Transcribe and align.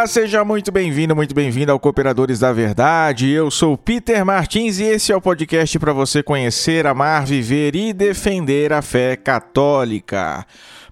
Olá, 0.00 0.06
seja 0.06 0.42
muito 0.46 0.72
bem-vindo, 0.72 1.14
muito 1.14 1.34
bem-vindo 1.34 1.70
ao 1.70 1.78
Cooperadores 1.78 2.38
da 2.38 2.50
Verdade. 2.54 3.28
Eu 3.28 3.50
sou 3.50 3.76
Peter 3.76 4.24
Martins 4.24 4.78
e 4.78 4.84
esse 4.84 5.12
é 5.12 5.16
o 5.16 5.20
podcast 5.20 5.78
para 5.78 5.92
você 5.92 6.22
conhecer, 6.22 6.86
amar, 6.86 7.26
viver 7.26 7.76
e 7.76 7.92
defender 7.92 8.72
a 8.72 8.80
fé 8.80 9.14
católica. 9.14 10.46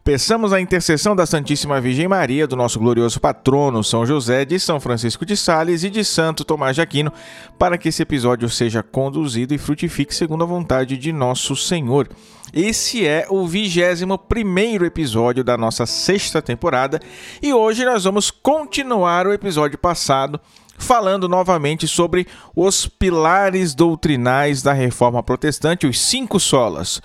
Peçamos 0.08 0.54
a 0.54 0.60
intercessão 0.60 1.14
da 1.14 1.26
Santíssima 1.26 1.82
Virgem 1.82 2.08
Maria, 2.08 2.46
do 2.46 2.56
nosso 2.56 2.78
glorioso 2.78 3.20
patrono 3.20 3.84
São 3.84 4.06
José, 4.06 4.42
de 4.46 4.58
São 4.58 4.80
Francisco 4.80 5.26
de 5.26 5.36
Sales 5.36 5.84
e 5.84 5.90
de 5.90 6.02
Santo 6.02 6.46
Tomás 6.46 6.76
de 6.76 6.80
Aquino, 6.80 7.12
para 7.58 7.76
que 7.76 7.90
esse 7.90 8.00
episódio 8.00 8.48
seja 8.48 8.82
conduzido 8.82 9.52
e 9.52 9.58
frutifique 9.58 10.14
segundo 10.14 10.44
a 10.44 10.46
vontade 10.46 10.96
de 10.96 11.12
nosso 11.12 11.54
Senhor. 11.54 12.08
Esse 12.54 13.06
é 13.06 13.26
o 13.28 13.46
21 13.46 14.82
episódio 14.82 15.44
da 15.44 15.58
nossa 15.58 15.84
sexta 15.84 16.40
temporada 16.40 16.98
e 17.42 17.52
hoje 17.52 17.84
nós 17.84 18.04
vamos 18.04 18.30
continuar 18.30 19.26
o 19.26 19.32
episódio 19.34 19.76
passado 19.76 20.40
falando 20.78 21.28
novamente 21.28 21.86
sobre 21.86 22.26
os 22.56 22.86
pilares 22.86 23.74
doutrinais 23.74 24.62
da 24.62 24.72
reforma 24.72 25.22
protestante, 25.22 25.86
os 25.86 26.00
cinco 26.00 26.40
solas 26.40 26.98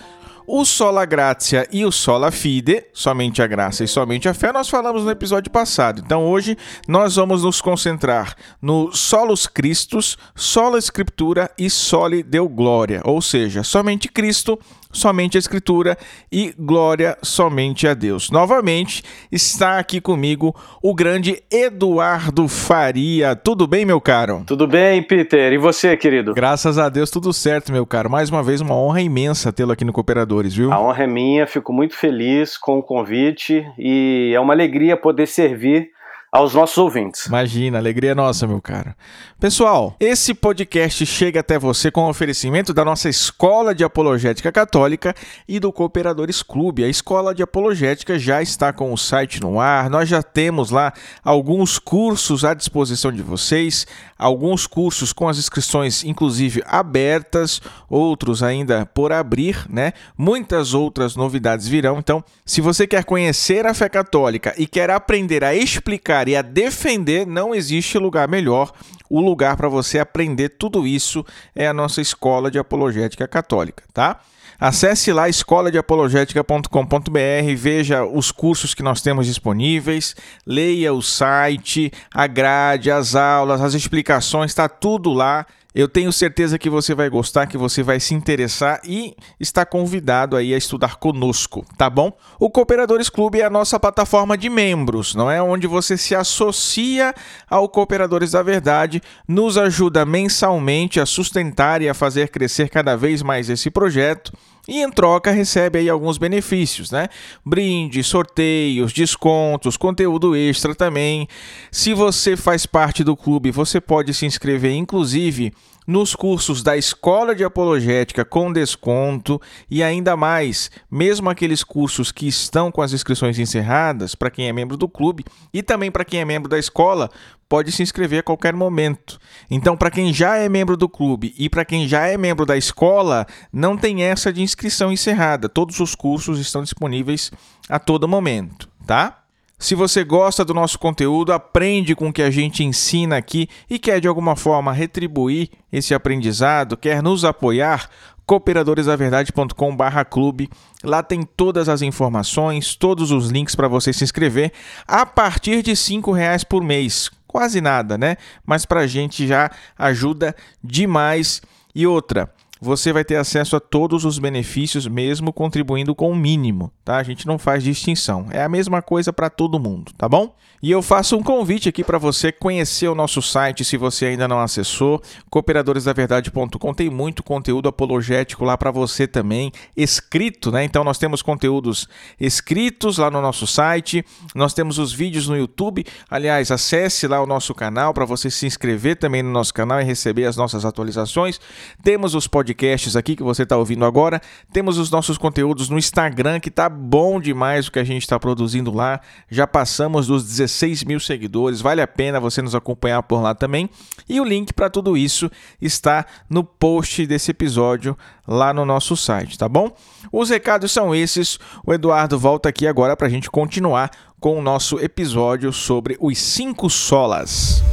o 0.48 0.66
sola 0.66 1.06
gratia 1.06 1.68
e 1.72 1.86
o 1.86 1.92
sola 1.92 2.32
fide, 2.32 2.86
somente 2.94 3.42
a 3.42 3.48
graça 3.48 3.84
e 3.84 3.88
somente 3.88 4.28
a 4.28 4.34
fé, 4.34 4.52
nós 4.52 4.70
falamos 4.70 5.04
no 5.04 5.12
episódio 5.12 5.52
passado. 5.52 6.02
Então 6.06 6.26
hoje 6.26 6.58
nós 6.88 7.16
vamos 7.16 7.44
nos 7.44 7.62
concentrar 7.62 8.36
no 8.62 8.92
solos 8.94 9.48
Christus, 9.48 10.18
sola 10.36 10.78
Escritura 10.78 11.50
e 11.58 11.70
soli 11.70 12.24
Deu 12.24 12.48
Glória, 12.48 13.02
ou 13.04 13.22
seja, 13.22 13.63
somente 13.63 14.08
Cristo, 14.08 14.60
somente 14.94 15.38
a 15.38 15.40
Escritura 15.40 15.98
e 16.32 16.54
glória 16.58 17.18
somente 17.22 17.88
a 17.88 17.94
Deus. 17.94 18.30
Novamente 18.30 19.04
está 19.32 19.80
aqui 19.80 20.00
comigo 20.00 20.55
o 20.82 20.94
grande 20.94 21.44
Eduardo 21.52 22.48
Faria. 22.48 23.35
Tudo 23.35 23.68
bem, 23.68 23.85
meu 23.85 24.00
caro? 24.00 24.44
Tudo 24.46 24.68
bem, 24.68 25.02
Peter. 25.04 25.52
E 25.52 25.58
você, 25.58 25.98
querido? 25.98 26.34
Graças 26.34 26.77
a 26.77 26.88
Deus, 26.88 27.10
tudo 27.10 27.34
certo, 27.34 27.72
meu 27.72 27.85
caro. 27.85 28.10
Mais 28.10 28.30
uma 28.30 28.44
vez, 28.44 28.62
uma 28.62 28.76
honra 28.76 29.02
imensa 29.02 29.52
tê-lo 29.52 29.72
aqui 29.72 29.84
no 29.84 29.91
Cooperadores, 29.91 30.54
viu? 30.54 30.72
A 30.72 30.80
honra 30.80 31.04
é 31.04 31.07
minha, 31.07 31.48
fico 31.48 31.74
muito 31.74 31.96
feliz 31.96 32.57
com 32.57 32.78
o 32.78 32.84
convite 32.84 33.66
e 33.78 34.32
é 34.34 34.40
uma 34.40 34.54
alegria 34.54 34.96
poder 34.96 35.28
servir 35.28 35.90
aos 36.34 36.55
nossos 36.55 36.79
ouvintes. 36.79 37.27
Imagina, 37.27 37.77
alegria 37.77 38.15
nossa, 38.15 38.48
meu 38.48 38.59
cara. 38.59 38.98
Pessoal, 39.39 39.95
esse 39.99 40.34
podcast 40.34 41.05
chega 41.05 41.41
até 41.41 41.59
você 41.59 41.91
com 41.91 42.09
oferecimento 42.09 42.73
da 42.73 42.84
nossa 42.84 43.07
Escola 43.07 43.76
de 43.76 43.84
Apologética 43.84 44.51
Católica 44.51 45.13
e 45.48 45.59
do 45.59 45.71
Cooperadores 45.71 46.41
Clube. 46.41 46.84
A 46.84 46.87
Escola 46.87 47.35
de 47.35 47.43
Apologética 47.43 48.17
já 48.17 48.41
está 48.41 48.73
com 48.73 48.91
o 48.91 48.98
site 48.98 49.39
no 49.39 49.59
ar, 49.59 49.91
nós 49.91 50.09
já 50.09 50.23
temos 50.23 50.71
lá 50.71 50.91
alguns 51.23 51.77
cursos 51.77 52.43
à 52.43 52.55
disposição 52.55 53.11
de 53.11 53.21
vocês, 53.21 53.85
alguns 54.17 54.65
cursos 54.65 55.13
com 55.13 55.29
as 55.29 55.37
inscrições 55.37 56.04
inclusive 56.04 56.63
abertas, 56.65 57.61
outros 57.87 58.41
ainda 58.41 58.87
por 58.87 59.11
abrir, 59.11 59.67
né? 59.70 59.93
Muitas 60.17 60.73
outras 60.73 61.15
novidades 61.15 61.67
virão. 61.67 61.99
Então, 61.99 62.23
se 62.43 62.59
você 62.59 62.87
quer 62.87 63.04
conhecer 63.04 63.67
a 63.67 63.73
fé 63.76 63.87
católica 63.87 64.56
e 64.57 64.66
quer 64.66 64.89
aprender 64.89 65.44
a 65.44 65.53
explicar 65.53 66.22
e 66.29 66.35
a 66.35 66.41
defender, 66.41 67.25
não 67.25 67.53
existe 67.53 67.97
lugar 67.97 68.28
melhor. 68.28 68.72
O 69.09 69.22
lugar 69.22 69.57
para 69.57 69.69
você 69.69 70.00
aprender 70.00 70.50
tudo 70.50 70.88
isso 70.88 71.25
é 71.56 71.68
a 71.68 71.74
nossa 71.74 72.02
escola 72.02 72.50
de 72.50 72.57
apologética 72.57 73.28
católica, 73.28 73.84
tá? 73.94 74.19
Acesse 74.59 75.12
lá 75.12 75.28
escoladeapologética.com.br, 75.28 77.56
veja 77.57 78.06
os 78.06 78.31
cursos 78.31 78.73
que 78.73 78.81
nós 78.81 79.01
temos 79.01 79.28
disponíveis, 79.28 80.16
leia 80.45 80.94
o 80.94 81.01
site, 81.01 81.91
a 82.13 82.25
grade, 82.28 82.90
as 82.90 83.13
aulas, 83.13 83.59
as 83.61 83.73
explicações, 83.73 84.51
está 84.51 84.69
tudo 84.69 85.11
lá. 85.11 85.45
Eu 85.73 85.88
tenho 85.88 86.13
certeza 86.13 86.59
que 86.59 86.69
você 86.69 86.94
vai 86.94 87.09
gostar, 87.09 87.47
que 87.47 87.57
você 87.57 87.81
vai 87.81 88.00
se 88.00 88.13
interessar 88.13 88.79
e 88.84 89.16
está 89.39 89.66
convidado 89.66 90.35
aí 90.35 90.53
a 90.53 90.57
estudar 90.57 90.97
conosco, 90.97 91.66
tá 91.78 91.89
bom? 91.89 92.11
O 92.39 92.50
Cooperadores 92.50 93.09
Clube 93.09 93.41
é 93.41 93.45
a 93.45 93.50
nossa 93.50 93.79
plataforma 93.79 94.38
de 94.38 94.50
membros, 94.50 95.16
não 95.16 95.31
é? 95.31 95.41
Onde 95.41 95.66
você 95.66 95.97
se 95.97 96.13
associa 96.13 97.13
ao 97.50 97.67
Cooperadores 97.67 98.31
da 98.31 98.44
Verdade, 98.44 99.01
nos 99.28 99.57
ajuda 99.57 100.06
mensalmente 100.06 101.00
a 101.00 101.06
sustentar 101.06 101.81
e 101.81 101.90
a 101.90 101.94
fazer 101.94 102.29
crescer 102.29 102.69
cada 102.69 102.95
vez 102.95 103.23
mais 103.23 103.50
esse 103.50 103.72
projeto 103.72 104.31
e 104.68 104.81
em 104.81 104.90
troca 104.90 105.31
recebe 105.31 105.79
aí 105.79 105.90
alguns 105.90 106.18
benefícios, 106.18 106.90
né? 106.91 107.07
Brindes, 107.46 108.07
sorteios, 108.07 108.94
descontos, 108.94 109.75
conteúdo 109.75 110.35
extra 110.35 110.74
também. 110.74 111.28
Se 111.72 111.94
você 111.94 112.38
faz 112.38 112.66
parte 112.66 113.03
do 113.03 113.16
clube, 113.16 113.52
você 113.52 113.81
pode 113.81 114.13
se 114.13 114.25
inscrever 114.25 114.73
inclusive 114.73 115.53
nos 115.88 116.16
cursos 116.16 116.63
da 116.63 116.77
Escola 116.77 117.35
de 117.35 117.44
Apologética 117.44 118.23
com 118.23 118.51
desconto 118.51 119.41
e 119.69 119.83
ainda 119.83 120.16
mais, 120.16 120.71
mesmo 120.89 121.29
aqueles 121.29 121.63
cursos 121.63 122.11
que 122.11 122.27
estão 122.27 122.71
com 122.71 122.81
as 122.81 122.94
inscrições 122.94 123.38
encerradas 123.39 124.16
para 124.16 124.31
quem 124.31 124.47
é 124.47 124.53
membro 124.53 124.77
do 124.77 124.88
clube 124.88 125.23
e 125.53 125.61
também 125.61 125.91
para 125.91 126.05
quem 126.05 126.19
é 126.19 126.25
membro 126.25 126.49
da 126.49 126.57
escola, 126.59 127.09
pode 127.47 127.72
se 127.72 127.83
inscrever 127.83 128.19
a 128.19 128.23
qualquer 128.23 128.53
momento. 128.53 129.19
Então, 129.49 129.77
para 129.77 129.91
quem 129.91 130.13
já 130.13 130.38
é 130.38 130.49
membro 130.49 130.75
do 130.75 130.89
clube 130.89 131.33
e 131.38 131.49
para 131.49 131.63
quem 131.63 131.88
já 131.88 132.07
é 132.07 132.17
membro 132.17 132.45
da 132.45 132.57
escola, 132.57 133.27
não 133.51 133.77
tem 133.77 134.03
essa 134.03 134.33
de 134.33 134.41
inscrição 134.41 134.91
encerrada. 134.91 135.47
Todos 135.47 135.79
os 135.79 135.93
cursos 135.93 136.39
estão 136.39 136.63
disponíveis 136.63 137.31
a 137.69 137.77
todo 137.77 138.07
momento, 138.07 138.67
tá? 138.85 139.22
Se 139.63 139.74
você 139.75 140.03
gosta 140.03 140.44
do 140.44 140.53
nosso 140.53 140.78
conteúdo, 140.78 141.31
aprende 141.31 141.96
com 141.96 142.09
o 142.09 142.13
que 142.13 142.22
a 142.22 142.29
gente 142.29 142.66
ensina 142.66 143.16
aqui 143.16 143.47
e 143.69 143.79
quer 143.79 144.01
de 144.01 144.09
alguma 144.09 144.35
forma 144.35 144.74
retribuir 144.74 145.50
esse 145.72 145.94
aprendizado, 145.94 146.75
quer 146.75 147.01
nos 147.01 147.24
apoiar, 147.24 147.90
cooperadoresdaverdade.com/clube. 148.25 150.50
Lá 150.84 151.02
tem 151.02 151.23
todas 151.23 151.69
as 151.69 151.81
informações, 151.81 152.75
todos 152.75 153.09
os 153.09 153.29
links 153.29 153.56
para 153.56 153.69
você 153.69 153.94
se 153.94 154.03
inscrever 154.03 154.52
a 154.85 155.06
partir 155.06 155.63
de 155.63 155.72
R$ 155.72 155.78
reais 156.13 156.44
por 156.44 156.62
mês 156.62 157.09
quase 157.25 157.62
nada, 157.62 157.97
né? 157.97 158.18
Mas 158.46 158.66
para 158.66 158.81
a 158.81 158.88
gente 158.88 159.25
já 159.25 159.50
ajuda 159.79 160.35
demais. 160.62 161.41
E 161.73 161.88
outra, 161.88 162.29
você 162.63 162.94
vai 162.94 163.03
ter 163.03 163.18
acesso 163.18 163.56
a 163.57 163.59
todos 163.59 164.06
os 164.06 164.18
benefícios, 164.18 164.88
mesmo 164.88 165.34
contribuindo 165.34 165.94
com 165.94 166.09
o 166.09 166.16
mínimo, 166.16 166.72
tá? 166.84 166.97
A 166.97 167.03
gente 167.03 167.28
não 167.28 167.38
faz 167.38 167.62
distinção. 167.63 168.28
É 168.31 168.41
a 168.41 168.50
mesma 168.50 168.81
coisa 168.81 169.12
para 169.12 169.29
todo 169.29 169.59
mundo, 169.59 169.91
tá 169.97 170.07
bom? 170.07 170.34
E 170.62 170.72
eu 170.72 170.81
faço 170.81 171.18
um 171.18 171.22
convite 171.22 171.68
aqui 171.68 171.84
para 171.84 171.97
você 171.97 172.31
conhecer 172.31 172.88
o 172.88 172.96
nosso 172.96 173.22
site, 173.22 173.66
se 173.66 173.75
você 173.75 174.06
ainda 174.06 174.29
não 174.29 174.40
acessou, 174.40 175.02
cooperadoresdaverdade.com 175.29 176.73
tem 176.73 176.90
muito 176.90 177.22
conteúdo 177.22 177.68
apologético 177.68 178.46
lá 178.46 178.57
para 178.57 178.72
você 178.72 179.06
também, 179.06 179.52
escrito, 179.75 180.53
né? 180.53 180.63
Então 180.63 180.85
nós 180.85 180.97
temos 180.97 181.22
conteúdos 181.22 181.85
escritos 182.18 182.97
lá 182.97 183.12
no 183.12 183.22
nosso 183.22 183.46
site, 183.46 184.06
nós 184.34 184.53
temos 184.53 184.78
os 184.79 184.94
vídeos 184.94 185.28
no 185.28 185.35
YouTube. 185.35 185.84
Aliás, 186.09 186.50
acesse 186.50 187.07
lá 187.07 187.22
o 187.22 187.28
nosso 187.28 187.53
canal 187.53 187.94
para 187.94 188.06
você 188.06 188.29
se 188.29 188.46
inscrever 188.46 188.96
também 188.96 189.22
no 189.22 189.31
nosso 189.31 189.53
canal 189.53 189.81
e 189.81 189.84
receber 189.84 190.23
as 190.23 190.38
nossas 190.38 190.63
atualizações. 190.63 191.41
Temos 191.84 192.16
os 192.16 192.25
podcasts 192.25 192.53
podcasts 192.53 192.96
aqui 192.96 193.16
que 193.16 193.24
você 193.24 193.44
está 193.44 193.58
ouvindo 193.58 193.84
agora. 193.84 194.22
Temos 194.52 194.78
os 194.78 194.91
nossos 194.91 195.18
conteúdos 195.18 195.69
no 195.69 195.78
Instagram, 195.78 196.40
que 196.40 196.52
tá 196.52 196.69
bom 196.69 197.19
demais 197.19 197.68
o 197.68 197.72
que 197.72 197.80
a 197.80 197.84
gente 197.84 198.03
está 198.03 198.19
produzindo 198.19 198.72
lá. 198.72 199.02
Já 199.30 199.47
passamos 199.47 200.08
dos 200.08 200.24
16 200.24 200.84
mil 200.84 201.00
seguidores, 201.00 201.59
vale 201.59 201.81
a 201.81 201.88
pena 201.88 202.19
você 202.19 202.41
nos 202.41 202.53
acompanhar 202.53 203.02
por 203.03 203.22
lá 203.22 203.34
também. 203.34 203.69
E 204.08 204.22
o 204.22 204.24
link 204.24 204.53
para 204.53 204.69
tudo 204.69 204.96
isso 204.96 205.29
está 205.59 206.05
no 206.29 206.44
post 206.44 207.05
desse 207.08 207.32
episódio 207.32 207.97
lá 208.28 208.53
no 208.53 208.64
nosso 208.66 208.96
site, 208.96 209.38
tá 209.38 209.49
bom? 209.49 209.76
Os 210.11 210.29
recados 210.29 210.72
são 210.72 210.94
esses. 210.94 211.40
O 211.66 211.73
Eduardo 211.73 212.17
volta 212.20 212.49
aqui 212.49 212.67
agora 212.67 212.96
para 212.96 213.08
a 213.08 213.09
gente 213.09 213.29
continuar 213.29 213.90
com 214.20 214.38
o 214.38 214.41
nosso 214.41 214.79
episódio 214.79 215.52
sobre 215.52 215.97
os 215.99 216.17
cinco 216.17 216.70
solas. 216.70 217.64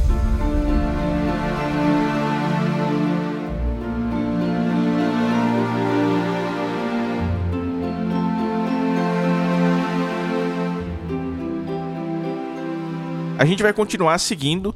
A 13.41 13.45
gente 13.45 13.63
vai 13.63 13.73
continuar 13.73 14.19
seguindo 14.19 14.75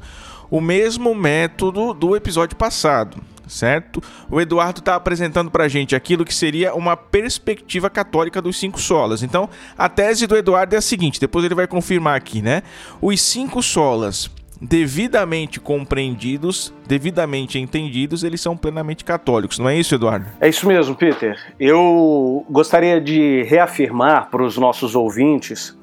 o 0.50 0.60
mesmo 0.60 1.14
método 1.14 1.94
do 1.94 2.16
episódio 2.16 2.56
passado, 2.56 3.18
certo? 3.46 4.02
O 4.28 4.40
Eduardo 4.40 4.80
está 4.80 4.96
apresentando 4.96 5.52
para 5.52 5.64
a 5.64 5.68
gente 5.68 5.94
aquilo 5.94 6.24
que 6.24 6.34
seria 6.34 6.74
uma 6.74 6.96
perspectiva 6.96 7.88
católica 7.88 8.42
dos 8.42 8.58
cinco 8.58 8.80
solas. 8.80 9.22
Então, 9.22 9.48
a 9.78 9.88
tese 9.88 10.26
do 10.26 10.36
Eduardo 10.36 10.74
é 10.74 10.78
a 10.78 10.82
seguinte: 10.82 11.20
depois 11.20 11.44
ele 11.44 11.54
vai 11.54 11.68
confirmar 11.68 12.16
aqui, 12.16 12.42
né? 12.42 12.64
Os 13.00 13.20
cinco 13.22 13.62
solas 13.62 14.28
devidamente 14.60 15.60
compreendidos, 15.60 16.74
devidamente 16.88 17.60
entendidos, 17.60 18.24
eles 18.24 18.40
são 18.40 18.56
plenamente 18.56 19.04
católicos, 19.04 19.60
não 19.60 19.68
é 19.68 19.76
isso, 19.76 19.94
Eduardo? 19.94 20.26
É 20.40 20.48
isso 20.48 20.66
mesmo, 20.66 20.96
Peter. 20.96 21.38
Eu 21.60 22.44
gostaria 22.50 23.00
de 23.00 23.44
reafirmar 23.44 24.28
para 24.28 24.42
os 24.42 24.56
nossos 24.56 24.96
ouvintes 24.96 25.76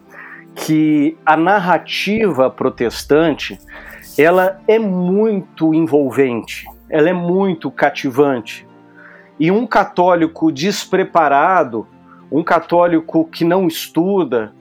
que 0.56 1.18
a 1.26 1.36
narrativa 1.36 2.50
protestante 2.50 3.60
ela 4.18 4.60
é 4.68 4.78
muito 4.78 5.74
envolvente, 5.74 6.66
ela 6.90 7.10
é 7.10 7.14
muito 7.14 7.72
cativante. 7.72 8.68
E 9.40 9.50
um 9.50 9.66
católico 9.66 10.52
despreparado, 10.52 11.88
um 12.32 12.44
católico 12.44 13.26
que 13.26 13.44
não 13.44 13.68
estuda, 13.68 14.54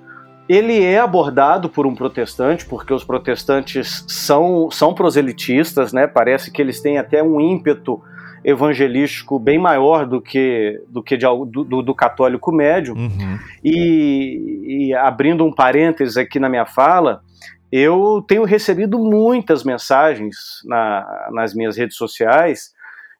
ele 0.48 0.82
é 0.82 0.98
abordado 0.98 1.68
por 1.68 1.86
um 1.86 1.94
protestante, 1.94 2.66
porque 2.66 2.92
os 2.92 3.04
protestantes 3.04 4.04
são, 4.08 4.70
são 4.70 4.94
proselitistas, 4.94 5.92
né? 5.92 6.06
Parece 6.06 6.50
que 6.50 6.60
eles 6.60 6.80
têm 6.80 6.98
até 6.98 7.22
um 7.22 7.40
ímpeto 7.40 8.02
evangelístico 8.44 9.38
bem 9.38 9.58
maior 9.58 10.06
do 10.06 10.20
que 10.20 10.80
do 10.88 11.02
que 11.02 11.16
de, 11.16 11.26
do, 11.26 11.82
do, 11.82 11.94
católico 11.94 12.52
médio. 12.52 12.94
Uhum. 12.94 13.38
E, 13.62 14.88
e, 14.88 14.94
abrindo 14.94 15.44
um 15.44 15.52
parênteses 15.52 16.16
aqui 16.16 16.40
na 16.40 16.48
minha 16.48 16.66
fala, 16.66 17.22
eu 17.70 18.24
tenho 18.26 18.44
recebido 18.44 18.98
muitas 18.98 19.64
mensagens 19.64 20.36
na, 20.64 21.30
nas 21.32 21.54
minhas 21.54 21.76
redes 21.76 21.96
sociais 21.96 22.72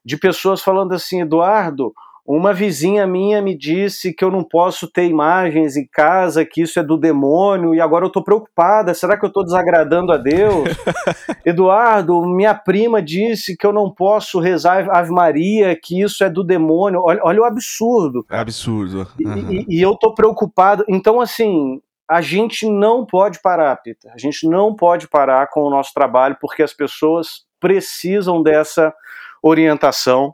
de 0.05 0.17
pessoas 0.17 0.61
falando 0.61 0.93
assim, 0.93 1.23
Eduardo, 1.23 1.93
uma 2.25 2.53
vizinha 2.53 3.05
minha 3.05 3.43
me 3.43 3.57
disse 3.57 4.15
que 4.15 4.25
eu 4.25 4.31
não 4.31 4.45
posso 4.45 4.87
ter 4.87 5.07
imagens 5.07 5.77
em 5.77 5.87
casa, 5.91 6.45
que 6.45 6.63
isso 6.63 6.79
é 6.79 6.83
do 6.83 6.97
demônio, 6.97 7.75
e 7.75 7.81
agora 7.81 8.05
eu 8.05 8.09
estou 8.09 8.23
preocupada. 8.23 8.95
Será 8.95 9.19
que 9.19 9.25
eu 9.25 9.29
estou 9.29 9.43
desagradando 9.43 10.13
a 10.13 10.17
Deus? 10.17 10.69
Eduardo, 11.45 12.25
minha 12.25 12.55
prima 12.55 13.03
disse 13.03 13.57
que 13.57 13.67
eu 13.67 13.73
não 13.73 13.91
posso 13.91 14.39
rezar 14.39 14.89
Ave 14.91 15.11
Maria, 15.11 15.75
que 15.75 16.01
isso 16.01 16.23
é 16.23 16.31
do 16.31 16.45
demônio. 16.45 17.03
Olha, 17.03 17.21
olha 17.25 17.41
o 17.41 17.45
absurdo. 17.45 18.25
É 18.31 18.39
absurdo. 18.39 19.09
Uhum. 19.21 19.51
E, 19.51 19.67
e, 19.69 19.83
eu 19.83 19.93
estou 19.93 20.15
preocupado. 20.15 20.85
Então, 20.89 21.21
assim, 21.21 21.81
a 22.09 22.21
gente 22.21 22.69
não 22.71 23.05
pode 23.05 23.43
parar, 23.43 23.75
Peter. 23.77 24.13
A 24.15 24.19
gente 24.19 24.49
não 24.49 24.77
pode 24.77 25.09
parar 25.09 25.49
com 25.49 25.63
o 25.63 25.71
nosso 25.71 25.93
trabalho, 25.93 26.37
porque 26.41 26.63
as 26.63 26.73
pessoas 26.73 27.45
precisam 27.59 28.41
dessa 28.43 28.95
orientação. 29.43 30.33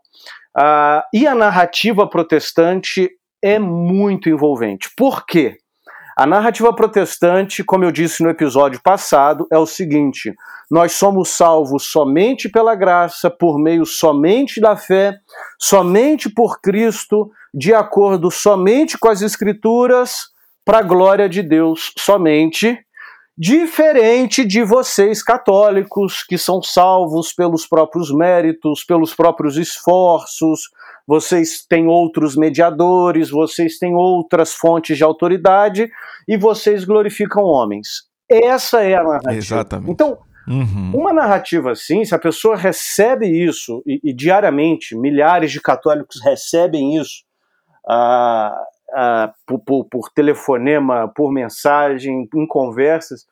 Uh, 0.58 1.06
e 1.14 1.24
a 1.24 1.36
narrativa 1.36 2.04
protestante 2.08 3.08
é 3.40 3.60
muito 3.60 4.28
envolvente. 4.28 4.90
Por 4.96 5.24
quê? 5.24 5.56
A 6.16 6.26
narrativa 6.26 6.74
protestante, 6.74 7.62
como 7.62 7.84
eu 7.84 7.92
disse 7.92 8.24
no 8.24 8.28
episódio 8.28 8.80
passado, 8.82 9.46
é 9.52 9.56
o 9.56 9.66
seguinte: 9.66 10.34
nós 10.68 10.94
somos 10.94 11.28
salvos 11.28 11.84
somente 11.84 12.48
pela 12.48 12.74
graça, 12.74 13.30
por 13.30 13.56
meio 13.56 13.86
somente 13.86 14.60
da 14.60 14.74
fé, 14.74 15.16
somente 15.60 16.28
por 16.28 16.60
Cristo, 16.60 17.30
de 17.54 17.72
acordo 17.72 18.28
somente 18.28 18.98
com 18.98 19.08
as 19.08 19.22
Escrituras, 19.22 20.24
para 20.64 20.78
a 20.78 20.82
glória 20.82 21.28
de 21.28 21.40
Deus 21.40 21.92
somente 21.96 22.84
Diferente 23.40 24.44
de 24.44 24.64
vocês 24.64 25.22
católicos, 25.22 26.24
que 26.24 26.36
são 26.36 26.60
salvos 26.60 27.32
pelos 27.32 27.64
próprios 27.68 28.12
méritos, 28.12 28.82
pelos 28.82 29.14
próprios 29.14 29.56
esforços, 29.56 30.62
vocês 31.06 31.64
têm 31.64 31.86
outros 31.86 32.34
mediadores, 32.34 33.30
vocês 33.30 33.78
têm 33.78 33.94
outras 33.94 34.52
fontes 34.52 34.96
de 34.96 35.04
autoridade 35.04 35.88
e 36.26 36.36
vocês 36.36 36.84
glorificam 36.84 37.44
homens. 37.44 38.08
Essa 38.28 38.82
é 38.82 38.96
a 38.96 39.04
narrativa. 39.04 39.34
Exatamente. 39.34 39.92
Então, 39.92 40.18
uhum. 40.48 40.90
uma 40.92 41.12
narrativa 41.12 41.70
assim, 41.70 42.04
se 42.04 42.14
a 42.14 42.18
pessoa 42.18 42.56
recebe 42.56 43.28
isso, 43.28 43.84
e, 43.86 44.00
e 44.02 44.12
diariamente 44.12 44.96
milhares 44.96 45.52
de 45.52 45.60
católicos 45.60 46.20
recebem 46.22 46.96
isso, 46.96 47.22
por, 49.46 49.58
por, 49.60 49.84
por 49.84 50.10
telefonema, 50.10 51.08
por 51.08 51.32
mensagem, 51.32 52.28
em 52.34 52.46
conversas, 52.46 53.26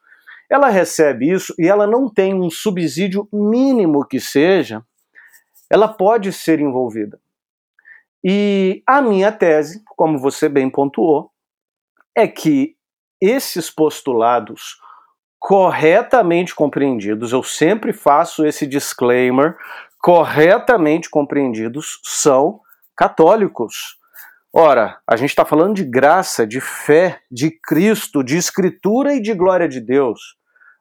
ela 0.50 0.68
recebe 0.68 1.30
isso 1.30 1.54
e 1.58 1.66
ela 1.66 1.86
não 1.86 2.08
tem 2.08 2.34
um 2.34 2.50
subsídio 2.50 3.28
mínimo 3.32 4.06
que 4.06 4.20
seja, 4.20 4.82
ela 5.68 5.88
pode 5.88 6.32
ser 6.32 6.60
envolvida. 6.60 7.18
E 8.22 8.82
a 8.86 9.00
minha 9.00 9.32
tese, 9.32 9.82
como 9.96 10.18
você 10.18 10.48
bem 10.48 10.70
pontuou, 10.70 11.30
é 12.14 12.26
que 12.26 12.76
esses 13.20 13.70
postulados 13.70 14.80
corretamente 15.38 16.54
compreendidos, 16.54 17.32
eu 17.32 17.42
sempre 17.42 17.92
faço 17.92 18.44
esse 18.44 18.66
disclaimer, 18.66 19.56
corretamente 20.00 21.08
compreendidos, 21.08 22.00
são 22.02 22.60
católicos. 22.96 23.96
Ora, 24.58 24.98
a 25.06 25.16
gente 25.16 25.28
está 25.28 25.44
falando 25.44 25.74
de 25.74 25.84
graça, 25.84 26.46
de 26.46 26.62
fé, 26.62 27.20
de 27.30 27.50
Cristo, 27.62 28.24
de 28.24 28.38
Escritura 28.38 29.12
e 29.12 29.20
de 29.20 29.34
glória 29.34 29.68
de 29.68 29.82
Deus. 29.82 30.18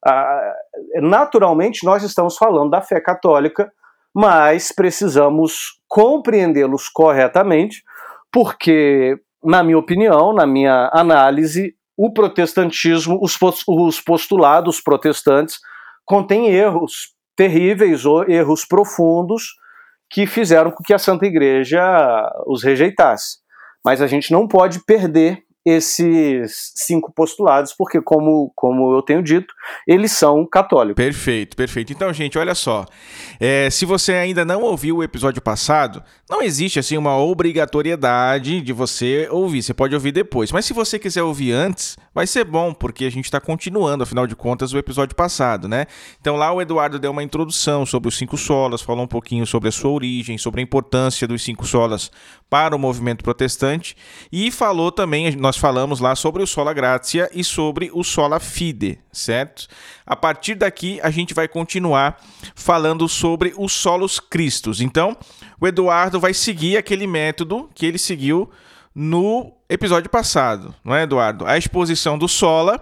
Ah, 0.07 0.53
naturalmente, 1.01 1.85
nós 1.85 2.01
estamos 2.01 2.37
falando 2.37 2.69
da 2.69 2.79
fé 2.79 3.01
católica, 3.01 3.69
mas 4.15 4.71
precisamos 4.71 5.81
compreendê-los 5.89 6.87
corretamente, 6.87 7.83
porque, 8.31 9.19
na 9.43 9.61
minha 9.61 9.77
opinião, 9.77 10.31
na 10.31 10.47
minha 10.47 10.89
análise, 10.93 11.75
o 11.97 12.13
protestantismo, 12.13 13.19
os 13.21 13.99
postulados 13.99 14.79
protestantes, 14.79 15.59
contêm 16.05 16.47
erros 16.47 17.13
terríveis 17.35 18.05
ou 18.05 18.23
erros 18.23 18.63
profundos 18.63 19.49
que 20.09 20.25
fizeram 20.25 20.71
com 20.71 20.81
que 20.81 20.93
a 20.93 20.97
Santa 20.97 21.25
Igreja 21.25 21.83
os 22.47 22.63
rejeitasse. 22.63 23.43
Mas 23.85 24.01
a 24.01 24.07
gente 24.07 24.31
não 24.31 24.47
pode 24.47 24.79
perder 24.79 25.44
esses 25.65 26.73
cinco 26.75 27.11
postulados, 27.11 27.73
porque, 27.73 27.99
como, 27.99 28.51
como 28.55 28.95
eu 28.95 29.01
tenho 29.01 29.23
dito, 29.23 29.53
eles 29.87 30.11
são 30.11 30.45
católicos. 30.45 31.03
Perfeito, 31.03 31.57
perfeito. 31.57 31.91
Então, 31.91 32.13
gente, 32.13 32.37
olha 32.37 32.53
só. 32.53 32.85
É, 33.39 33.69
se 33.69 33.85
você 33.85 34.13
ainda 34.13 34.45
não 34.45 34.61
ouviu 34.61 34.97
o 34.97 35.03
episódio 35.03 35.41
passado, 35.41 36.03
não 36.29 36.41
existe 36.41 36.79
assim 36.79 36.97
uma 36.97 37.17
obrigatoriedade 37.17 38.61
de 38.61 38.73
você 38.73 39.27
ouvir. 39.31 39.63
Você 39.63 39.73
pode 39.73 39.95
ouvir 39.95 40.11
depois. 40.11 40.51
Mas 40.51 40.65
se 40.65 40.73
você 40.73 40.99
quiser 40.99 41.23
ouvir 41.23 41.51
antes, 41.51 41.97
vai 42.13 42.27
ser 42.27 42.43
bom, 42.43 42.73
porque 42.73 43.05
a 43.05 43.11
gente 43.11 43.25
está 43.25 43.39
continuando, 43.39 44.03
afinal 44.03 44.27
de 44.27 44.35
contas, 44.35 44.73
o 44.73 44.77
episódio 44.77 45.15
passado, 45.15 45.67
né? 45.67 45.85
Então 46.21 46.35
lá 46.35 46.51
o 46.51 46.61
Eduardo 46.61 46.97
deu 46.97 47.11
uma 47.11 47.23
introdução 47.23 47.85
sobre 47.85 48.07
os 48.09 48.17
cinco 48.17 48.37
solas, 48.37 48.81
falou 48.81 49.03
um 49.03 49.07
pouquinho 49.07 49.45
sobre 49.45 49.69
a 49.69 49.71
sua 49.71 49.91
origem, 49.91 50.37
sobre 50.37 50.61
a 50.61 50.63
importância 50.63 51.27
dos 51.27 51.43
cinco 51.43 51.65
solas 51.65 52.11
para 52.49 52.75
o 52.75 52.79
movimento 52.79 53.23
protestante 53.23 53.95
e 54.31 54.51
falou 54.51 54.91
também, 54.91 55.35
nós 55.35 55.54
falamos 55.55 55.99
lá 55.99 56.15
sobre 56.15 56.41
o 56.43 56.47
sola 56.47 56.73
gratia 56.73 57.29
e 57.33 57.43
sobre 57.43 57.89
o 57.93 58.03
sola 58.03 58.39
fide, 58.39 58.99
certo? 59.11 59.67
A 60.05 60.15
partir 60.15 60.55
daqui 60.55 60.99
a 61.01 61.09
gente 61.09 61.33
vai 61.33 61.47
continuar 61.47 62.21
falando 62.53 63.07
sobre 63.07 63.53
os 63.57 63.73
solos 63.73 64.19
cristos. 64.19 64.81
Então, 64.81 65.17
o 65.59 65.67
Eduardo 65.67 66.19
vai 66.19 66.33
seguir 66.33 66.77
aquele 66.77 67.07
método 67.07 67.69
que 67.73 67.85
ele 67.85 67.97
seguiu 67.97 68.49
no 68.93 69.51
episódio 69.69 70.09
passado, 70.09 70.73
não 70.83 70.95
é, 70.95 71.03
Eduardo? 71.03 71.45
A 71.45 71.57
exposição 71.57 72.17
do 72.17 72.27
sola 72.27 72.81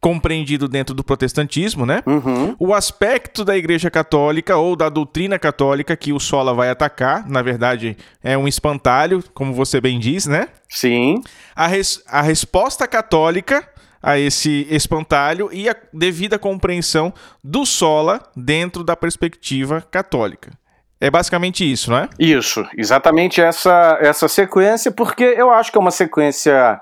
compreendido 0.00 0.66
dentro 0.66 0.94
do 0.94 1.04
protestantismo, 1.04 1.84
né? 1.84 2.02
Uhum. 2.06 2.56
O 2.58 2.72
aspecto 2.72 3.44
da 3.44 3.56
Igreja 3.56 3.90
Católica 3.90 4.56
ou 4.56 4.74
da 4.74 4.88
doutrina 4.88 5.38
católica 5.38 5.94
que 5.96 6.12
o 6.12 6.18
Sola 6.18 6.54
vai 6.54 6.70
atacar, 6.70 7.28
na 7.28 7.42
verdade, 7.42 7.96
é 8.22 8.36
um 8.36 8.48
espantalho, 8.48 9.22
como 9.34 9.52
você 9.52 9.80
bem 9.80 9.98
diz, 9.98 10.26
né? 10.26 10.48
Sim. 10.68 11.22
A, 11.54 11.66
res 11.66 12.02
a 12.08 12.22
resposta 12.22 12.88
católica 12.88 13.68
a 14.02 14.18
esse 14.18 14.66
espantalho 14.70 15.50
e 15.52 15.68
a 15.68 15.76
devida 15.92 16.38
compreensão 16.38 17.12
do 17.44 17.66
Sola 17.66 18.20
dentro 18.34 18.82
da 18.82 18.96
perspectiva 18.96 19.84
católica. 19.90 20.52
É 20.98 21.10
basicamente 21.10 21.70
isso, 21.70 21.90
não 21.90 21.98
é? 21.98 22.08
Isso, 22.18 22.66
exatamente 22.76 23.40
essa, 23.40 23.98
essa 24.00 24.28
sequência, 24.28 24.90
porque 24.90 25.24
eu 25.24 25.50
acho 25.50 25.70
que 25.72 25.78
é 25.78 25.80
uma 25.80 25.90
sequência 25.90 26.80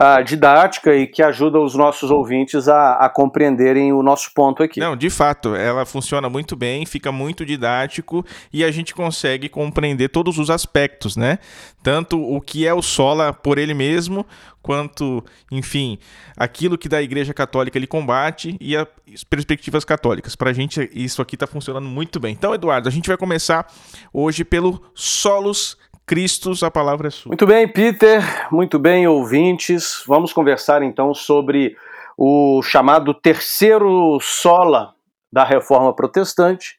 uh, 0.00 0.24
didática 0.24 0.94
e 0.94 1.06
que 1.06 1.22
ajuda 1.22 1.60
os 1.60 1.74
nossos 1.74 2.10
ouvintes 2.10 2.66
a, 2.68 2.94
a, 2.94 3.08
compreenderem 3.08 3.92
o 3.92 4.02
nosso 4.02 4.32
ponto 4.32 4.62
aqui. 4.62 4.80
Não, 4.80 4.96
de 4.96 5.10
fato, 5.10 5.54
ela 5.54 5.84
funciona 5.84 6.30
muito 6.30 6.56
bem, 6.56 6.86
fica 6.86 7.12
muito 7.12 7.44
didático 7.44 8.24
e 8.50 8.64
a 8.64 8.70
gente 8.70 8.94
consegue 8.94 9.48
compreender 9.48 10.08
todos 10.08 10.38
os 10.38 10.48
aspectos, 10.48 11.16
né? 11.16 11.38
Tanto 11.82 12.20
o 12.20 12.40
que 12.40 12.66
é 12.66 12.72
o 12.72 12.82
sola 12.82 13.32
por 13.32 13.58
ele 13.58 13.74
mesmo, 13.74 14.26
quanto, 14.62 15.24
enfim, 15.50 15.98
aquilo 16.36 16.78
que 16.78 16.88
da 16.88 17.02
Igreja 17.02 17.34
Católica 17.34 17.76
ele 17.76 17.86
combate 17.86 18.56
e 18.60 18.76
as 18.76 19.24
perspectivas 19.28 19.84
católicas. 19.84 20.36
Para 20.36 20.50
a 20.50 20.52
gente, 20.52 20.88
isso 20.94 21.20
aqui 21.20 21.36
está 21.36 21.46
funcionando 21.46 21.88
muito 21.88 22.20
bem. 22.20 22.32
Então, 22.32 22.54
Eduardo, 22.54 22.88
a 22.88 22.92
gente 22.92 23.08
vai 23.08 23.16
começar 23.16 23.66
hoje 24.12 24.44
pelo 24.44 24.82
solos 24.94 25.76
Cristos, 26.10 26.64
a 26.64 26.72
palavra 26.72 27.06
é 27.06 27.10
sua. 27.12 27.30
Muito 27.30 27.46
bem, 27.46 27.68
Peter, 27.68 28.20
muito 28.52 28.80
bem, 28.80 29.06
ouvintes. 29.06 30.02
Vamos 30.08 30.32
conversar 30.32 30.82
então 30.82 31.14
sobre 31.14 31.76
o 32.18 32.60
chamado 32.64 33.14
terceiro 33.14 34.18
sola 34.20 34.92
da 35.32 35.44
reforma 35.44 35.94
protestante, 35.94 36.76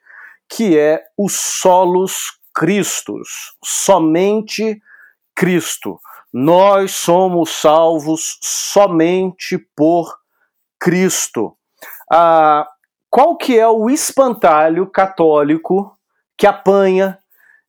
que 0.49 0.77
é 0.77 1.01
o 1.15 1.29
solos 1.29 2.37
Cristos, 2.53 3.55
somente 3.63 4.81
Cristo. 5.33 5.97
Nós 6.33 6.91
somos 6.91 7.51
salvos 7.51 8.37
somente 8.41 9.57
por 9.73 10.13
Cristo. 10.77 11.55
Ah, 12.11 12.67
qual 13.09 13.37
que 13.37 13.57
é 13.57 13.65
o 13.65 13.89
espantalho 13.89 14.87
católico 14.87 15.97
que 16.37 16.45
apanha 16.45 17.17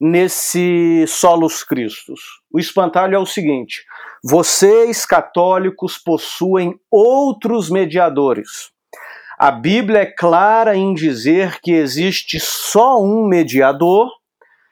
nesse 0.02 1.04
solos 1.06 1.62
Christus? 1.62 2.20
O 2.52 2.58
espantalho 2.58 3.14
é 3.14 3.18
o 3.18 3.24
seguinte: 3.24 3.84
vocês 4.24 5.06
católicos 5.06 5.96
possuem 5.96 6.74
outros 6.90 7.70
mediadores. 7.70 8.72
A 9.38 9.50
Bíblia 9.50 10.00
é 10.00 10.06
clara 10.06 10.76
em 10.76 10.92
dizer 10.92 11.60
que 11.60 11.72
existe 11.72 12.40
só 12.40 13.02
um 13.02 13.26
mediador 13.26 14.10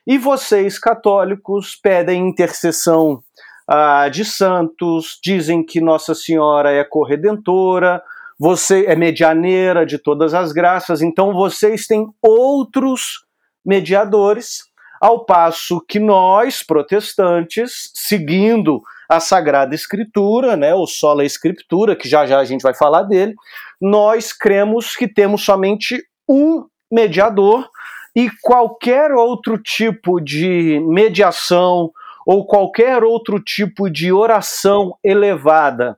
e 0.06 0.18
vocês 0.18 0.78
católicos 0.78 1.76
pedem 1.80 2.28
intercessão 2.28 3.22
ah, 3.68 4.08
de 4.08 4.24
santos, 4.24 5.18
dizem 5.22 5.64
que 5.64 5.80
Nossa 5.80 6.14
Senhora 6.14 6.72
é 6.72 6.82
corredentora, 6.82 8.02
você 8.38 8.86
é 8.86 8.96
medianeira 8.96 9.84
de 9.84 9.98
todas 9.98 10.34
as 10.34 10.50
graças, 10.50 11.02
então 11.02 11.32
vocês 11.32 11.86
têm 11.86 12.06
outros 12.22 13.24
mediadores, 13.64 14.62
ao 15.00 15.24
passo 15.24 15.82
que 15.88 15.98
nós, 15.98 16.62
protestantes, 16.62 17.90
seguindo 17.94 18.82
a 19.08 19.18
Sagrada 19.18 19.74
Escritura, 19.74 20.56
né, 20.56 20.74
o 20.74 20.86
Sola 20.86 21.24
Escritura, 21.24 21.96
que 21.96 22.08
já 22.08 22.26
já 22.26 22.38
a 22.38 22.44
gente 22.44 22.62
vai 22.62 22.74
falar 22.74 23.02
dele, 23.04 23.34
nós 23.80 24.32
cremos 24.32 24.94
que 24.94 25.08
temos 25.08 25.42
somente 25.42 26.04
um 26.28 26.66
mediador 26.92 27.68
e 28.14 28.30
qualquer 28.42 29.12
outro 29.12 29.56
tipo 29.56 30.20
de 30.20 30.80
mediação 30.86 31.90
ou 32.26 32.46
qualquer 32.46 33.02
outro 33.02 33.40
tipo 33.40 33.88
de 33.88 34.12
oração 34.12 34.96
elevada 35.02 35.96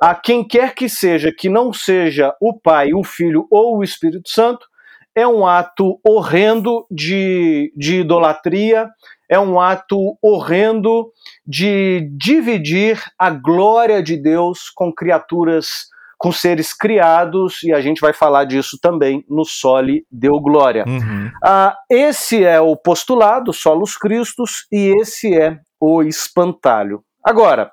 a 0.00 0.14
quem 0.14 0.46
quer 0.46 0.74
que 0.74 0.88
seja 0.88 1.32
que 1.32 1.48
não 1.48 1.72
seja 1.72 2.34
o 2.40 2.52
Pai, 2.58 2.92
o 2.92 3.02
Filho 3.02 3.46
ou 3.50 3.78
o 3.78 3.82
Espírito 3.82 4.28
Santo, 4.28 4.66
é 5.14 5.26
um 5.26 5.46
ato 5.46 6.00
horrendo 6.06 6.86
de, 6.90 7.72
de 7.76 8.00
idolatria, 8.00 8.90
é 9.28 9.38
um 9.38 9.60
ato 9.60 10.18
horrendo 10.22 11.10
de 11.46 12.08
dividir 12.16 13.02
a 13.18 13.30
glória 13.30 14.02
de 14.02 14.16
Deus 14.16 14.70
com 14.70 14.92
criaturas, 14.92 15.86
com 16.18 16.32
seres 16.32 16.72
criados, 16.72 17.62
e 17.62 17.72
a 17.72 17.80
gente 17.80 18.00
vai 18.00 18.12
falar 18.12 18.44
disso 18.44 18.78
também 18.80 19.24
no 19.28 19.44
Sole 19.44 20.06
Deu 20.10 20.40
Glória. 20.40 20.84
Uhum. 20.86 21.30
Ah, 21.42 21.76
esse 21.90 22.44
é 22.44 22.60
o 22.60 22.76
postulado, 22.76 23.52
Solos 23.52 23.96
Cristos, 23.96 24.66
e 24.70 24.94
esse 25.00 25.34
é 25.34 25.58
o 25.80 26.02
espantalho. 26.02 27.04
Agora, 27.22 27.72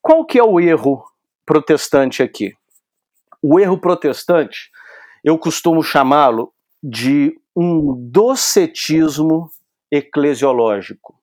qual 0.00 0.24
que 0.24 0.38
é 0.38 0.42
o 0.42 0.58
erro 0.60 1.04
protestante 1.44 2.22
aqui. 2.22 2.54
O 3.42 3.58
erro 3.58 3.78
protestante, 3.78 4.70
eu 5.24 5.36
costumo 5.36 5.82
chamá-lo 5.82 6.52
de 6.82 7.34
um 7.56 7.94
docetismo 8.10 9.50
eclesiológico. 9.90 11.14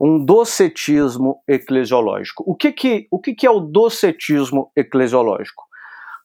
Um 0.00 0.24
docetismo 0.24 1.42
eclesiológico. 1.48 2.44
O 2.46 2.54
que, 2.54 2.72
que, 2.72 3.06
o 3.10 3.20
que, 3.20 3.34
que 3.34 3.46
é 3.46 3.50
o 3.50 3.60
docetismo 3.60 4.70
eclesiológico? 4.76 5.64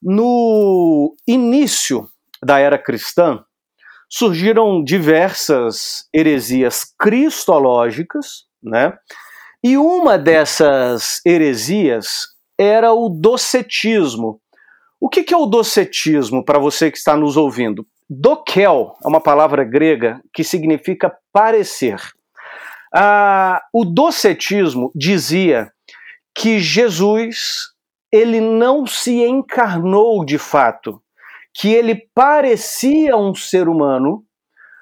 No 0.02 1.16
início 1.28 2.08
da 2.44 2.60
era 2.60 2.78
cristã, 2.78 3.44
surgiram 4.10 4.84
diversas 4.84 6.08
heresias 6.14 6.84
cristológicas, 6.98 8.46
né? 8.62 8.98
E 9.64 9.76
uma 9.76 10.18
dessas 10.18 11.20
heresias 11.26 12.28
era 12.58 12.94
o 12.94 13.10
docetismo. 13.10 14.40
O 15.00 15.10
que, 15.10 15.34
é 15.34 15.38
o 15.38 15.46
docetismo 15.46 16.44
para 16.44 16.60
você 16.60 16.90
que 16.90 16.98
está 16.98 17.16
nos 17.16 17.38
ouvindo? 17.38 17.86
Dokel 18.10 18.96
é 19.04 19.08
uma 19.08 19.20
palavra 19.20 19.64
grega 19.64 20.22
que 20.34 20.44
significa 20.44 21.14
parecer. 21.34 22.00
Ah, 22.94 23.62
o 23.74 23.84
docetismo 23.84 24.92
dizia 24.96 25.72
que 26.34 26.60
Jesus 26.60 27.74
ele 28.12 28.40
não 28.40 28.86
se 28.86 29.24
encarnou 29.26 30.24
de 30.24 30.38
fato, 30.38 31.02
que 31.54 31.74
ele 31.74 32.08
parecia 32.16 33.18
um 33.18 33.36
ser 33.36 33.68
humano, 33.68 34.24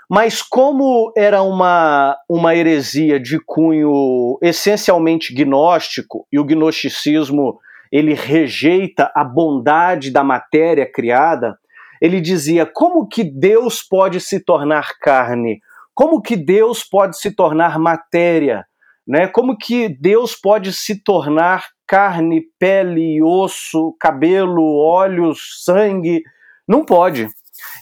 mas 0.08 0.44
como 0.44 1.12
era 1.18 1.42
uma, 1.42 2.16
uma 2.30 2.56
heresia 2.56 3.20
de 3.20 3.40
cunho 3.44 4.38
essencialmente 4.42 5.34
gnóstico, 5.34 6.28
e 6.32 6.38
o 6.38 6.44
gnosticismo 6.44 7.60
ele 7.92 8.14
rejeita 8.14 9.12
a 9.16 9.24
bondade 9.24 10.12
da 10.12 10.24
matéria 10.24 10.86
criada, 10.86 11.58
ele 12.02 12.22
dizia: 12.22 12.66
como 12.66 13.08
que 13.08 13.24
Deus 13.24 13.82
pode 13.82 14.20
se 14.20 14.40
tornar 14.40 14.98
carne? 15.00 15.60
Como 15.94 16.22
que 16.22 16.36
Deus 16.36 16.84
pode 16.84 17.18
se 17.18 17.32
tornar 17.32 17.80
matéria? 17.80 18.66
Né? 19.08 19.28
Como 19.28 19.58
que 19.58 19.88
Deus 19.88 20.36
pode 20.36 20.74
se 20.74 21.02
tornar 21.02 21.68
carne, 21.88 22.44
pele, 22.60 23.22
osso, 23.22 23.96
cabelo, 24.00 24.78
olhos, 24.78 25.64
sangue? 25.64 26.22
Não 26.68 26.84
pode. 26.84 27.30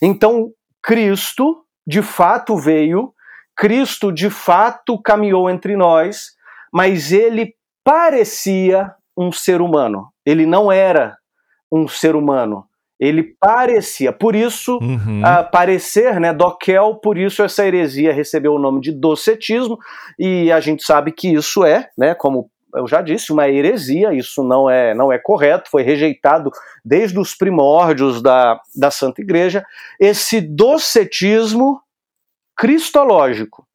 Então, 0.01 0.51
Cristo, 0.82 1.65
de 1.88 2.01
fato, 2.01 2.58
veio, 2.58 3.13
Cristo, 3.55 4.12
de 4.12 4.29
fato, 4.29 5.01
caminhou 5.01 5.50
entre 5.50 5.75
nós, 5.75 6.34
mas 6.72 7.12
ele 7.12 7.55
parecia 7.84 8.93
um 9.17 9.32
ser 9.32 9.62
humano. 9.62 10.12
Ele 10.25 10.46
não 10.46 10.72
era 10.72 11.17
um 11.72 11.88
ser 11.88 12.15
humano. 12.15 12.65
Ele 13.03 13.36
parecia. 13.39 14.13
Por 14.13 14.36
isso, 14.36 14.77
uhum. 14.81 15.22
uh, 15.22 15.51
parecer, 15.51 16.19
né, 16.19 16.33
doquel, 16.33 16.95
por 16.95 17.17
isso 17.17 17.43
essa 17.43 17.65
heresia 17.65 18.13
recebeu 18.13 18.53
o 18.53 18.60
nome 18.60 18.79
de 18.81 18.91
docetismo, 18.91 19.77
e 20.17 20.51
a 20.51 20.60
gente 20.60 20.83
sabe 20.83 21.12
que 21.12 21.27
isso 21.33 21.65
é, 21.65 21.89
né, 21.98 22.15
como 22.15 22.50
eu 22.75 22.88
já 22.88 23.01
disse, 23.01 23.31
uma 23.31 23.48
heresia, 23.48 24.13
isso 24.13 24.43
não 24.43 24.69
é, 24.69 24.95
não 24.95 25.12
é 25.12 25.19
correto, 25.19 25.69
foi 25.69 25.83
rejeitado 25.83 26.50
desde 26.83 27.19
os 27.19 27.36
primórdios 27.36 28.22
da, 28.22 28.60
da 28.75 28.89
Santa 28.89 29.22
Igreja, 29.22 29.63
esse 30.00 30.41
docetismo 30.41 31.79
cristológico. 32.55 33.67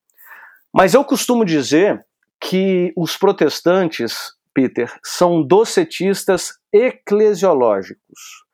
Mas 0.72 0.94
eu 0.94 1.04
costumo 1.04 1.44
dizer 1.44 2.04
que 2.40 2.92
os 2.96 3.16
protestantes 3.16 4.38
Peter, 4.58 4.92
são 5.04 5.40
docetistas 5.40 6.58
eclesiológicos. 6.72 8.44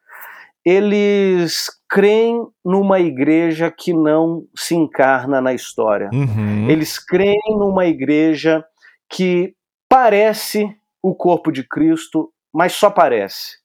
Eles 0.65 1.69
creem 1.89 2.47
numa 2.65 2.99
igreja 2.99 3.71
que 3.71 3.93
não 3.93 4.45
se 4.57 4.75
encarna 4.75 5.41
na 5.41 5.53
história. 5.53 6.11
Uhum. 6.13 6.69
Eles 6.71 6.99
creem 6.99 7.59
numa 7.59 7.87
igreja 7.87 8.65
que 9.09 9.55
parece 9.89 10.75
o 11.03 11.15
corpo 11.15 11.53
de 11.53 11.63
Cristo, 11.63 12.33
mas 12.53 12.73
só 12.73 12.91
parece. 12.91 13.59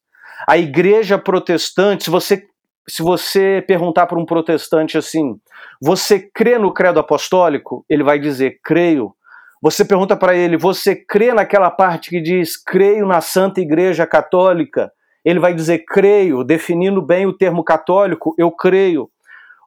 A 0.47 0.57
igreja 0.57 1.17
protestante, 1.17 2.03
se 2.05 2.09
você 2.09 2.45
se 2.87 3.03
você 3.03 3.63
perguntar 3.67 4.07
para 4.07 4.19
um 4.19 4.25
protestante 4.25 4.97
assim, 4.97 5.39
você 5.79 6.19
crê 6.19 6.57
no 6.57 6.73
credo 6.73 6.99
apostólico? 6.99 7.85
Ele 7.87 8.03
vai 8.03 8.19
dizer, 8.19 8.59
creio. 8.63 9.13
Você 9.61 9.85
pergunta 9.85 10.15
para 10.17 10.35
ele: 10.35 10.57
você 10.57 10.95
crê 10.95 11.33
naquela 11.33 11.69
parte 11.69 12.09
que 12.09 12.19
diz 12.19 12.57
creio 12.57 13.05
na 13.05 13.21
Santa 13.21 13.61
Igreja 13.61 14.07
Católica? 14.07 14.91
Ele 15.23 15.39
vai 15.39 15.53
dizer 15.53 15.83
creio, 15.85 16.43
definindo 16.43 17.01
bem 17.01 17.25
o 17.25 17.35
termo 17.35 17.63
católico, 17.63 18.33
eu 18.37 18.51
creio. 18.51 19.09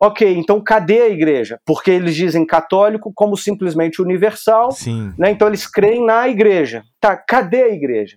Ok, 0.00 0.34
então 0.36 0.60
cadê 0.60 1.02
a 1.02 1.08
igreja? 1.08 1.60
Porque 1.64 1.90
eles 1.90 2.16
dizem 2.16 2.44
católico 2.44 3.12
como 3.14 3.36
simplesmente 3.36 4.02
universal, 4.02 4.72
Sim. 4.72 5.12
Né? 5.16 5.30
então 5.30 5.46
eles 5.46 5.64
creem 5.66 6.04
na 6.04 6.28
igreja. 6.28 6.82
Tá, 7.00 7.16
cadê 7.16 7.62
a 7.62 7.68
igreja? 7.68 8.16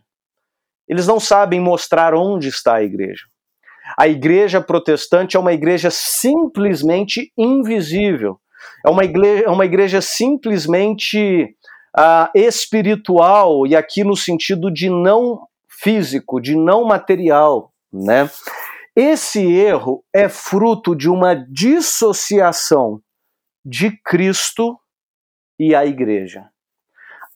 Eles 0.87 1.05
não 1.05 1.19
sabem 1.19 1.59
mostrar 1.59 2.15
onde 2.15 2.47
está 2.47 2.75
a 2.75 2.83
igreja. 2.83 3.23
A 3.97 4.07
igreja 4.07 4.59
protestante 4.59 5.37
é 5.37 5.39
uma 5.39 5.53
igreja 5.53 5.89
simplesmente 5.91 7.31
invisível. 7.37 8.39
É 8.83 8.89
uma 8.89 9.03
igreja, 9.03 9.43
é 9.45 9.49
uma 9.49 9.65
igreja 9.65 10.01
simplesmente 10.01 11.55
uh, 11.97 12.29
espiritual, 12.33 13.67
e 13.67 13.75
aqui 13.75 14.03
no 14.03 14.15
sentido 14.15 14.71
de 14.71 14.89
não 14.89 15.39
físico, 15.85 16.41
de 16.41 16.55
não 16.55 16.83
material, 16.83 17.71
né? 17.93 18.27
Esse 18.95 19.39
erro 19.53 20.03
é 20.11 20.27
fruto 20.27 20.95
de 20.95 21.07
uma 21.07 21.35
dissociação 21.35 22.99
de 23.63 23.91
Cristo 24.03 24.79
e 25.59 25.75
a 25.75 25.85
igreja. 25.85 26.49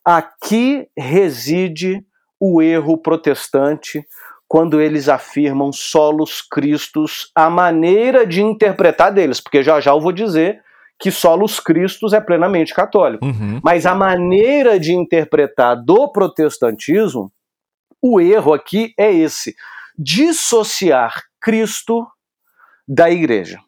Aqui 0.03 0.87
reside 0.97 2.03
o 2.39 2.59
erro 2.59 2.97
protestante 2.97 4.03
quando 4.47 4.81
eles 4.81 5.07
afirmam 5.07 5.71
solos 5.71 6.41
Cristos, 6.41 7.29
a 7.35 7.51
maneira 7.51 8.25
de 8.25 8.41
interpretar 8.41 9.13
deles, 9.13 9.39
porque 9.39 9.61
já 9.61 9.79
já 9.79 9.91
eu 9.91 10.01
vou 10.01 10.11
dizer 10.11 10.63
que 10.99 11.11
solos 11.11 11.59
Cristos 11.59 12.13
é 12.13 12.19
plenamente 12.19 12.73
católico. 12.73 13.23
Uhum. 13.23 13.59
Mas 13.63 13.85
a 13.85 13.93
maneira 13.93 14.79
de 14.79 14.91
interpretar 14.91 15.75
do 15.75 16.11
protestantismo, 16.11 17.31
o 18.01 18.19
erro 18.19 18.53
aqui 18.53 18.93
é 18.97 19.11
esse: 19.11 19.55
dissociar 19.97 21.23
Cristo 21.41 22.05
da 22.87 23.09
igreja. 23.09 23.59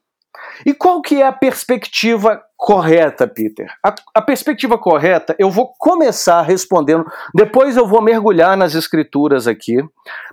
E 0.66 0.74
qual 0.74 1.02
que 1.02 1.22
é 1.22 1.26
a 1.26 1.32
perspectiva 1.32 2.44
correta, 2.58 3.26
Peter? 3.28 3.72
A, 3.84 3.94
a, 4.16 4.22
perspectiva 4.22 4.78
correta, 4.78 5.36
eu 5.40 5.50
vou 5.50 5.74
começar 5.78 6.42
respondendo, 6.42 7.06
depois 7.34 7.78
eu 7.78 7.88
vou 7.88 8.02
mergulhar 8.02 8.58
nas 8.58 8.76
escrituras 8.76 9.48
aqui, 9.48 9.78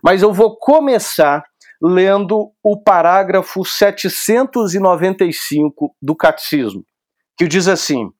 mas 0.02 0.22
eu 0.22 0.32
vou 0.32 0.56
começar 0.56 1.44
lendo 1.80 2.50
o 2.62 2.82
parágrafo 2.82 3.64
795 3.64 5.94
do 6.02 6.16
Catecismo, 6.16 6.84
que 7.36 7.46
diz 7.46 7.68
assim: 7.68 8.10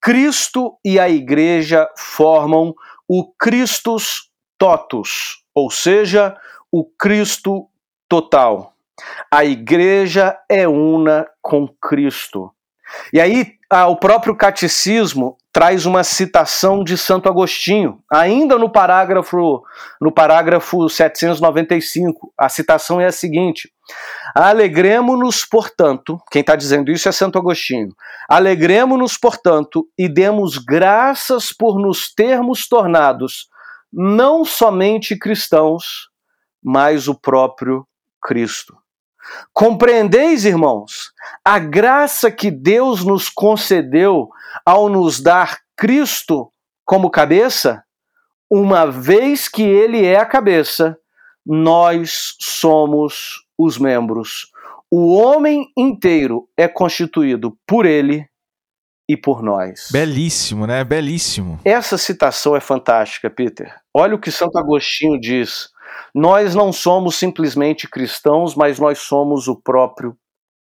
Cristo 0.00 0.78
e 0.84 0.98
a 0.98 1.08
Igreja 1.08 1.88
formam 1.96 2.74
o 3.08 3.32
Christus 3.38 4.27
totus, 4.58 5.42
ou 5.54 5.70
seja, 5.70 6.36
o 6.70 6.84
Cristo 6.84 7.68
total. 8.08 8.74
A 9.30 9.44
igreja 9.44 10.36
é 10.48 10.66
una 10.66 11.26
com 11.40 11.68
Cristo. 11.68 12.52
E 13.12 13.20
aí, 13.20 13.54
o 13.88 13.96
próprio 13.96 14.34
catecismo 14.34 15.36
traz 15.52 15.84
uma 15.84 16.02
citação 16.02 16.82
de 16.82 16.96
Santo 16.96 17.28
Agostinho, 17.28 18.00
ainda 18.10 18.56
no 18.58 18.70
parágrafo 18.70 19.62
no 20.00 20.10
parágrafo 20.10 20.88
795. 20.88 22.32
A 22.36 22.48
citação 22.48 23.00
é 23.00 23.06
a 23.06 23.12
seguinte: 23.12 23.70
Alegremos-nos, 24.34 25.44
portanto, 25.44 26.18
quem 26.30 26.40
está 26.40 26.56
dizendo 26.56 26.90
isso 26.90 27.08
é 27.08 27.12
Santo 27.12 27.38
Agostinho. 27.38 27.94
Alegremos-nos, 28.28 29.18
portanto, 29.18 29.86
e 29.98 30.08
demos 30.08 30.58
graças 30.58 31.52
por 31.52 31.78
nos 31.78 32.12
termos 32.12 32.66
tornados 32.66 33.48
não 33.92 34.44
somente 34.44 35.16
cristãos, 35.16 36.08
mas 36.62 37.08
o 37.08 37.14
próprio 37.14 37.86
Cristo. 38.22 38.76
Compreendeis, 39.52 40.44
irmãos, 40.44 41.12
a 41.44 41.58
graça 41.58 42.30
que 42.30 42.50
Deus 42.50 43.04
nos 43.04 43.28
concedeu 43.28 44.28
ao 44.64 44.88
nos 44.88 45.20
dar 45.20 45.58
Cristo 45.76 46.50
como 46.84 47.10
cabeça? 47.10 47.84
Uma 48.50 48.86
vez 48.86 49.48
que 49.48 49.62
Ele 49.62 50.04
é 50.04 50.18
a 50.18 50.26
cabeça, 50.26 50.96
nós 51.44 52.34
somos 52.40 53.44
os 53.56 53.78
membros. 53.78 54.50
O 54.90 55.14
homem 55.14 55.70
inteiro 55.76 56.48
é 56.56 56.66
constituído 56.66 57.56
por 57.66 57.84
Ele 57.84 58.27
e 59.08 59.16
por 59.16 59.42
nós. 59.42 59.88
Belíssimo, 59.90 60.66
né? 60.66 60.84
Belíssimo. 60.84 61.58
Essa 61.64 61.96
citação 61.96 62.54
é 62.54 62.60
fantástica, 62.60 63.30
Peter. 63.30 63.74
Olha 63.94 64.14
o 64.14 64.18
que 64.18 64.30
Santo 64.30 64.58
Agostinho 64.58 65.18
diz 65.18 65.70
nós 66.14 66.54
não 66.54 66.72
somos 66.72 67.16
simplesmente 67.16 67.88
cristãos, 67.88 68.54
mas 68.54 68.78
nós 68.78 68.98
somos 68.98 69.48
o 69.48 69.56
próprio 69.56 70.16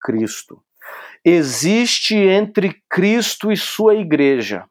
Cristo. 0.01 0.61
Existe 1.25 2.15
entre 2.15 2.81
Cristo 2.89 3.51
e 3.51 3.57
sua 3.57 3.95
igreja 3.97 4.65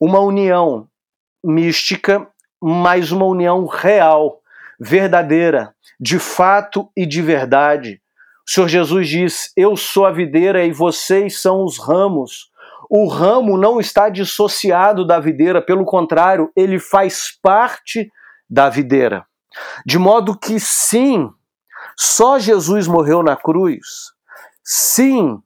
uma 0.00 0.20
união 0.20 0.88
mística, 1.44 2.26
mas 2.60 3.12
uma 3.12 3.26
união 3.26 3.66
real, 3.66 4.40
verdadeira, 4.80 5.74
de 6.00 6.18
fato 6.18 6.90
e 6.96 7.04
de 7.04 7.20
verdade. 7.20 8.00
O 8.46 8.50
Senhor 8.50 8.68
Jesus 8.68 9.08
diz: 9.08 9.52
Eu 9.56 9.76
sou 9.76 10.06
a 10.06 10.10
videira 10.10 10.64
e 10.64 10.72
vocês 10.72 11.40
são 11.40 11.64
os 11.64 11.78
ramos. 11.78 12.50
O 12.94 13.08
ramo 13.08 13.56
não 13.56 13.80
está 13.80 14.10
dissociado 14.10 15.06
da 15.06 15.18
videira, 15.18 15.62
pelo 15.62 15.82
contrário, 15.82 16.52
ele 16.54 16.78
faz 16.78 17.30
parte 17.42 18.12
da 18.50 18.68
videira. 18.68 19.24
De 19.86 19.98
modo 19.98 20.38
que, 20.38 20.60
sim, 20.60 21.30
só 21.96 22.38
Jesus 22.38 22.86
morreu 22.86 23.22
na 23.22 23.34
cruz. 23.34 24.12
Sim, 24.62 25.38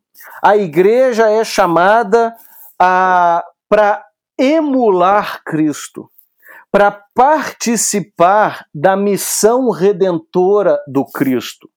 a 0.43 0.57
igreja 0.57 1.31
é 1.31 1.45
chamada 1.45 2.35
para 2.77 4.05
emular 4.37 5.41
Cristo, 5.45 6.11
para 6.69 6.91
participar 7.15 8.67
da 8.75 8.97
missão 8.97 9.71
redentora 9.71 10.81
do 10.89 11.05
Cristo. 11.05 11.71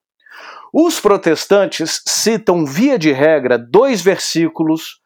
Os 0.74 1.00
protestantes 1.00 2.02
citam, 2.08 2.66
via 2.66 2.98
de 2.98 3.12
regra, 3.12 3.56
dois 3.56 4.02
versículos 4.02 5.00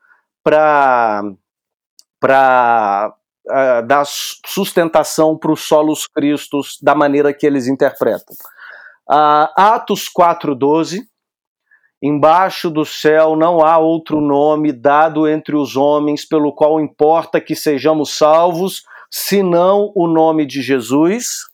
para 0.44 1.24
uh, 3.48 3.88
dar 3.88 4.04
sustentação 4.06 5.38
para 5.38 5.52
os 5.52 5.62
solos 5.62 6.08
cristos 6.08 6.78
da 6.82 6.94
maneira 6.94 7.34
que 7.34 7.46
eles 7.46 7.68
interpretam. 7.68 8.36
Uh, 9.10 9.48
Atos 9.56 10.10
4,12 10.10 11.02
Embaixo 12.06 12.70
do 12.70 12.84
céu 12.84 13.34
não 13.34 13.66
há 13.66 13.78
outro 13.78 14.20
nome 14.20 14.74
dado 14.74 15.26
entre 15.26 15.56
os 15.56 15.78
homens 15.78 16.28
pelo 16.28 16.54
qual 16.54 16.82
importa 16.82 17.40
que 17.40 17.56
sejamos 17.56 18.18
salvos, 18.18 18.84
senão 19.10 19.90
o 19.96 20.06
nome 20.06 20.46
de 20.46 20.62
Jesus. 20.62 21.46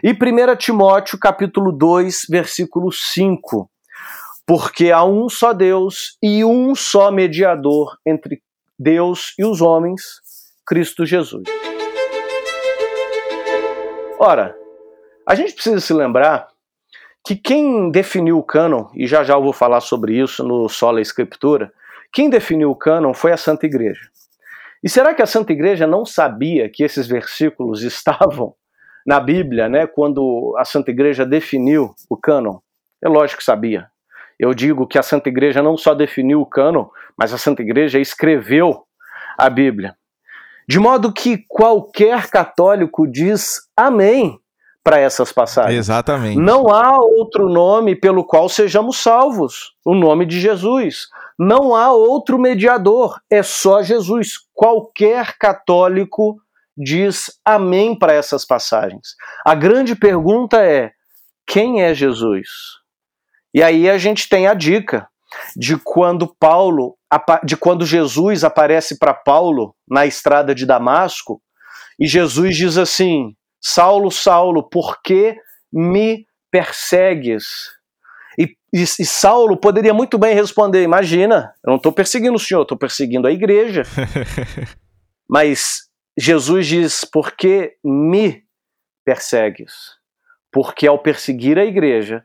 E 0.00 0.12
1 0.12 0.56
Timóteo 0.56 1.18
capítulo 1.18 1.72
2, 1.72 2.26
versículo 2.30 2.92
5. 2.92 3.68
Porque 4.46 4.90
há 4.90 5.04
um 5.04 5.28
só 5.28 5.52
Deus 5.52 6.16
e 6.22 6.44
um 6.44 6.74
só 6.74 7.10
mediador 7.10 7.96
entre 8.06 8.42
Deus 8.78 9.34
e 9.38 9.44
os 9.44 9.60
homens, 9.60 10.02
Cristo 10.66 11.06
Jesus. 11.06 11.44
Ora, 14.18 14.56
a 15.28 15.34
gente 15.34 15.54
precisa 15.54 15.80
se 15.80 15.92
lembrar 15.92 16.48
que 17.24 17.36
quem 17.36 17.90
definiu 17.90 18.38
o 18.38 18.42
cânon, 18.42 18.88
e 18.94 19.06
já 19.06 19.22
já 19.22 19.34
eu 19.34 19.42
vou 19.42 19.52
falar 19.52 19.80
sobre 19.80 20.20
isso 20.20 20.42
no 20.42 20.68
Sola 20.68 21.00
Escritura, 21.00 21.72
quem 22.12 22.28
definiu 22.28 22.70
o 22.70 22.76
cânon 22.76 23.14
foi 23.14 23.32
a 23.32 23.36
Santa 23.36 23.66
Igreja. 23.66 24.10
E 24.82 24.88
será 24.88 25.14
que 25.14 25.22
a 25.22 25.26
Santa 25.26 25.52
Igreja 25.52 25.86
não 25.86 26.04
sabia 26.04 26.68
que 26.68 26.82
esses 26.82 27.06
versículos 27.06 27.82
estavam 27.84 28.54
na 29.06 29.20
Bíblia, 29.20 29.68
né, 29.68 29.86
quando 29.86 30.54
a 30.58 30.64
Santa 30.64 30.90
Igreja 30.90 31.24
definiu 31.24 31.94
o 32.10 32.16
cânon? 32.16 32.58
É 33.02 33.08
lógico 33.08 33.38
que 33.38 33.44
sabia. 33.44 33.91
Eu 34.42 34.52
digo 34.52 34.88
que 34.88 34.98
a 34.98 35.04
Santa 35.04 35.28
Igreja 35.28 35.62
não 35.62 35.76
só 35.76 35.94
definiu 35.94 36.40
o 36.40 36.46
cânon, 36.46 36.86
mas 37.16 37.32
a 37.32 37.38
Santa 37.38 37.62
Igreja 37.62 38.00
escreveu 38.00 38.82
a 39.38 39.48
Bíblia. 39.48 39.94
De 40.68 40.80
modo 40.80 41.12
que 41.12 41.44
qualquer 41.46 42.28
católico 42.28 43.06
diz 43.06 43.60
amém 43.76 44.36
para 44.82 44.98
essas 44.98 45.32
passagens. 45.32 45.78
Exatamente. 45.78 46.40
Não 46.40 46.74
há 46.74 47.00
outro 47.00 47.48
nome 47.48 47.94
pelo 47.94 48.24
qual 48.24 48.48
sejamos 48.48 48.96
salvos, 48.96 49.76
o 49.86 49.94
nome 49.94 50.26
de 50.26 50.40
Jesus. 50.40 51.06
Não 51.38 51.72
há 51.72 51.92
outro 51.92 52.36
mediador, 52.36 53.20
é 53.30 53.44
só 53.44 53.80
Jesus. 53.80 54.40
Qualquer 54.52 55.38
católico 55.38 56.42
diz 56.76 57.30
amém 57.44 57.96
para 57.96 58.12
essas 58.12 58.44
passagens. 58.44 59.14
A 59.46 59.54
grande 59.54 59.94
pergunta 59.94 60.60
é: 60.60 60.90
quem 61.46 61.82
é 61.82 61.94
Jesus? 61.94 62.81
E 63.54 63.62
aí 63.62 63.88
a 63.88 63.98
gente 63.98 64.28
tem 64.28 64.46
a 64.46 64.54
dica 64.54 65.08
de 65.56 65.76
quando 65.76 66.34
Paulo, 66.38 66.96
de 67.44 67.56
quando 67.56 67.86
Jesus 67.86 68.44
aparece 68.44 68.98
para 68.98 69.14
Paulo 69.14 69.74
na 69.88 70.06
estrada 70.06 70.54
de 70.54 70.66
Damasco, 70.66 71.42
e 71.98 72.06
Jesus 72.06 72.56
diz 72.56 72.78
assim: 72.78 73.34
Saulo, 73.60 74.10
Saulo, 74.10 74.68
por 74.68 75.00
que 75.02 75.36
me 75.72 76.26
persegues? 76.50 77.44
E, 78.38 78.56
e, 78.74 78.82
e 78.82 79.06
Saulo 79.06 79.56
poderia 79.56 79.94
muito 79.94 80.18
bem 80.18 80.34
responder: 80.34 80.82
Imagina, 80.82 81.54
eu 81.64 81.70
não 81.70 81.76
estou 81.76 81.92
perseguindo 81.92 82.34
o 82.34 82.40
senhor, 82.40 82.62
estou 82.62 82.78
perseguindo 82.78 83.28
a 83.28 83.32
igreja. 83.32 83.82
Mas 85.28 85.88
Jesus 86.18 86.66
diz: 86.66 87.04
Por 87.04 87.32
que 87.32 87.74
me 87.84 88.42
persegues? 89.04 89.72
Porque 90.50 90.86
ao 90.86 90.98
perseguir 90.98 91.58
a 91.58 91.64
igreja, 91.64 92.24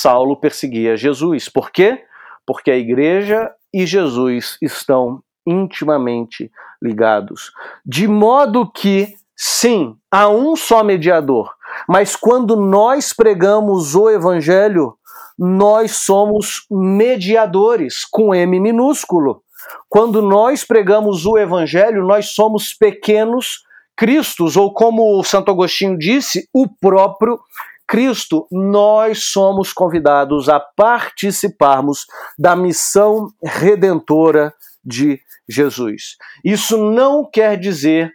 Saulo 0.00 0.36
perseguia 0.36 0.96
Jesus. 0.96 1.48
Por 1.48 1.70
quê? 1.70 2.04
porque 2.46 2.70
a 2.70 2.76
igreja 2.76 3.50
e 3.72 3.86
Jesus 3.86 4.56
estão 4.60 5.22
intimamente 5.46 6.50
ligados. 6.80 7.52
De 7.84 8.06
modo 8.06 8.70
que, 8.70 9.14
sim, 9.36 9.96
há 10.10 10.28
um 10.28 10.56
só 10.56 10.82
mediador, 10.82 11.52
mas 11.88 12.16
quando 12.16 12.56
nós 12.56 13.12
pregamos 13.12 13.94
o 13.94 14.08
evangelho, 14.08 14.96
nós 15.38 15.96
somos 15.96 16.64
mediadores, 16.70 18.04
com 18.04 18.34
M 18.34 18.60
minúsculo. 18.60 19.42
Quando 19.88 20.22
nós 20.22 20.64
pregamos 20.64 21.26
o 21.26 21.36
evangelho, 21.36 22.04
nós 22.06 22.28
somos 22.28 22.72
pequenos 22.72 23.64
cristos, 23.96 24.56
ou 24.56 24.72
como 24.72 25.22
Santo 25.24 25.50
Agostinho 25.50 25.98
disse, 25.98 26.48
o 26.52 26.68
próprio 26.68 27.40
Cristo, 27.86 28.46
nós 28.50 29.24
somos 29.24 29.72
convidados 29.72 30.48
a 30.48 30.58
participarmos 30.58 32.06
da 32.38 32.56
missão 32.56 33.28
redentora 33.42 34.54
de 34.84 35.20
Jesus. 35.48 36.16
Isso 36.44 36.78
não 36.78 37.28
quer 37.28 37.58
dizer 37.58 38.12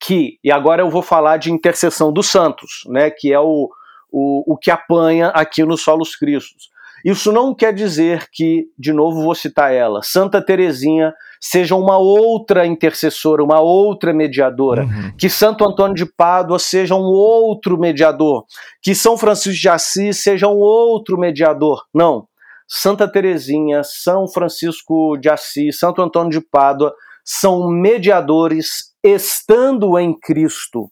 que, 0.00 0.38
e 0.42 0.50
agora 0.50 0.82
eu 0.82 0.90
vou 0.90 1.02
falar 1.02 1.36
de 1.36 1.52
intercessão 1.52 2.12
dos 2.12 2.28
santos, 2.28 2.82
né, 2.86 3.10
que 3.10 3.32
é 3.32 3.40
o, 3.40 3.70
o, 4.10 4.54
o, 4.54 4.56
que 4.56 4.70
apanha 4.70 5.28
aqui 5.28 5.64
nos 5.64 5.82
solos 5.82 6.16
cristos. 6.16 6.70
Isso 7.06 7.30
não 7.30 7.54
quer 7.54 7.72
dizer 7.72 8.26
que, 8.32 8.66
de 8.76 8.92
novo 8.92 9.22
vou 9.22 9.32
citar 9.32 9.72
ela, 9.72 10.02
Santa 10.02 10.42
Teresinha 10.42 11.14
seja 11.40 11.76
uma 11.76 11.96
outra 11.96 12.66
intercessora, 12.66 13.44
uma 13.44 13.60
outra 13.60 14.12
mediadora, 14.12 14.82
uhum. 14.82 15.12
que 15.16 15.28
Santo 15.30 15.64
Antônio 15.64 15.94
de 15.94 16.04
Pádua 16.04 16.58
seja 16.58 16.96
um 16.96 17.04
outro 17.04 17.78
mediador, 17.78 18.44
que 18.82 18.92
São 18.92 19.16
Francisco 19.16 19.60
de 19.60 19.68
Assis 19.68 20.20
seja 20.20 20.48
um 20.48 20.58
outro 20.58 21.16
mediador. 21.16 21.84
Não. 21.94 22.26
Santa 22.66 23.06
Teresinha, 23.06 23.82
São 23.84 24.26
Francisco 24.26 25.16
de 25.16 25.28
Assis, 25.28 25.78
Santo 25.78 26.02
Antônio 26.02 26.32
de 26.32 26.40
Pádua 26.40 26.92
são 27.24 27.70
mediadores 27.70 28.92
estando 29.00 29.96
em 29.96 30.12
Cristo. 30.12 30.90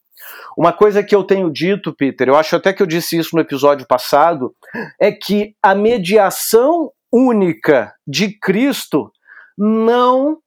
Uma 0.57 0.73
coisa 0.73 1.03
que 1.03 1.15
eu 1.15 1.25
tenho 1.25 1.51
dito, 1.51 1.95
Peter, 1.95 2.29
eu 2.29 2.37
acho 2.37 2.57
até 2.57 2.73
que 2.73 2.83
eu 2.83 2.87
disse 2.87 3.19
isso 3.19 3.35
no 3.35 3.43
episódio 3.43 3.87
passado, 3.87 4.55
é 5.01 5.11
que 5.11 5.55
a 5.63 5.75
mediação 5.75 6.91
única 7.13 7.95
de 8.07 8.39
Cristo 8.39 9.11
não 9.57 10.39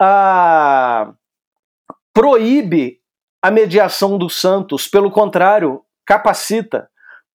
ah, 0.00 1.12
proíbe 2.14 3.00
a 3.42 3.50
mediação 3.50 4.16
dos 4.18 4.40
santos, 4.40 4.88
pelo 4.88 5.10
contrário, 5.10 5.82
capacita, 6.04 6.88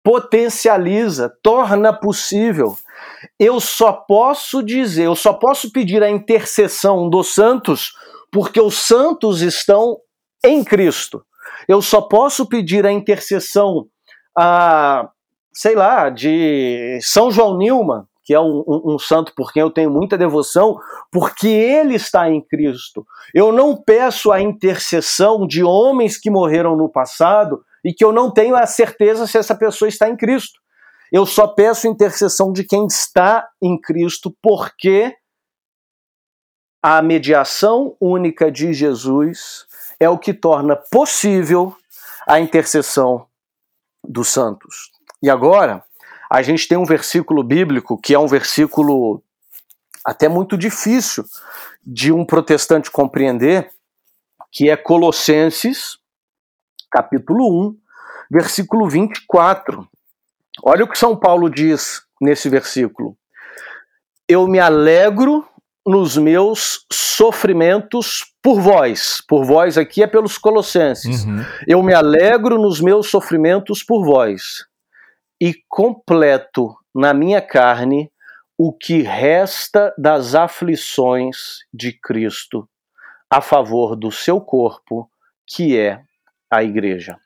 potencializa, 0.04 1.32
torna 1.44 1.94
possível. 1.94 2.78
Eu 3.40 3.60
só 3.60 3.94
posso 3.94 4.64
dizer, 4.64 5.06
eu 5.06 5.16
só 5.16 5.34
posso 5.34 5.72
pedir 5.72 6.02
a 6.04 6.10
intercessão 6.10 7.10
dos 7.10 7.34
santos 7.34 7.94
porque 8.32 8.60
os 8.60 8.76
santos 8.76 9.42
estão 9.42 9.98
em 10.44 10.64
Cristo. 10.64 11.24
Eu 11.72 11.82
só 11.82 12.02
posso 12.02 12.46
pedir 12.46 12.86
a 12.86 12.92
intercessão, 12.92 13.88
a, 14.38 15.10
sei 15.54 15.74
lá, 15.74 16.10
de 16.10 17.00
São 17.02 17.32
João 17.32 17.58
Nilma, 17.58 18.10
que 18.26 18.34
é 18.34 18.40
um, 18.42 18.62
um, 18.68 18.96
um, 18.96 19.00
santo 19.00 19.34
por 19.34 19.54
quem 19.54 19.62
eu 19.62 19.72
tenho 19.72 19.90
muita 19.90 20.18
devoção, 20.18 20.78
porque 21.10 21.48
ele 21.48 21.96
está 21.96 22.30
em 22.30 22.42
Cristo. 22.42 23.06
Eu 23.34 23.54
não 23.54 23.82
peço 23.82 24.34
a 24.34 24.42
intercessão 24.42 25.48
de 25.48 25.64
homens 25.64 26.18
que 26.18 26.30
morreram 26.30 26.76
no 26.76 26.90
passado 26.90 27.64
e 27.86 27.94
que 27.94 28.04
eu 28.04 28.12
não 28.12 28.30
tenho 28.30 28.58
a 28.58 28.66
certeza 28.66 29.26
se 29.26 29.38
essa 29.38 29.56
pessoa 29.56 29.88
está 29.88 30.10
em 30.10 30.18
Cristo. 30.18 30.60
Eu 31.10 31.26
só 31.26 31.48
peço 31.48 31.88
intercessão 31.88 32.52
de 32.52 32.66
quem 32.66 32.86
está 32.86 33.48
em 33.62 33.80
Cristo, 33.80 34.36
porque 34.42 35.16
a 36.84 37.02
mediação 37.02 37.96
única 38.02 38.52
de 38.52 38.74
Jesus 38.74 39.71
é 40.02 40.10
o 40.10 40.18
que 40.18 40.34
torna 40.34 40.76
possível 40.76 41.78
a 42.28 42.40
intercessão 42.40 43.28
dos 44.04 44.30
santos. 44.30 44.90
E 45.22 45.30
agora, 45.30 45.84
a 46.28 46.42
gente 46.42 46.68
tem 46.68 46.76
um 46.76 46.86
versículo 46.86 47.44
bíblico 47.44 48.02
que 48.02 48.16
é 48.16 48.18
um 48.18 48.26
versículo 48.26 49.24
até 50.04 50.28
muito 50.28 50.58
difícil 50.58 51.24
de 51.86 52.12
um 52.12 52.26
protestante 52.26 52.90
compreender, 52.90 53.70
que 54.52 54.72
é 54.72 54.76
Colossenses, 54.76 56.00
capítulo 56.90 57.70
1, 57.70 57.78
versículo 58.32 58.90
24. 58.90 59.88
Olha 60.64 60.84
o 60.84 60.88
que 60.88 60.98
São 60.98 61.16
Paulo 61.16 61.48
diz 61.48 62.02
nesse 62.20 62.50
versículo. 62.50 63.16
Eu 64.28 64.48
me 64.48 64.60
alegro 64.60 65.48
nos 65.86 66.18
meus 66.18 66.86
sofrimentos 66.92 68.34
por 68.42 68.60
vós. 68.60 69.22
Por 69.28 69.46
vós 69.46 69.78
aqui 69.78 70.04
é 70.04 70.08
pelos 70.08 70.38
colossenses. 70.38 71.26
Uhum. 71.26 71.44
Eu 71.68 71.84
me 71.84 71.94
alegro 71.94 72.58
nos 72.58 72.80
meus 72.80 73.10
sofrimentos 73.10 73.84
por 73.84 74.06
vós 74.06 74.66
e 75.40 75.56
completo 75.68 76.76
na 76.94 77.14
minha 77.14 77.42
carne 77.42 78.12
o 78.58 78.72
que 78.72 79.02
resta 79.02 79.94
das 79.98 80.36
aflições 80.36 81.60
de 81.74 81.94
Cristo 81.94 82.70
a 83.30 83.42
favor 83.42 83.96
do 83.96 84.12
seu 84.12 84.40
corpo, 84.40 85.10
que 85.48 85.78
é 85.78 86.02
a 86.52 86.64
igreja. 86.64 87.18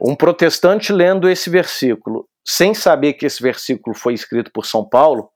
Um 0.00 0.14
protestante 0.14 0.92
lendo 0.92 1.28
esse 1.28 1.50
versículo, 1.50 2.28
sem 2.46 2.72
saber 2.72 3.14
que 3.14 3.26
esse 3.26 3.42
versículo 3.42 3.96
foi 3.96 4.14
escrito 4.14 4.52
por 4.52 4.64
São 4.64 4.88
Paulo, 4.88 5.30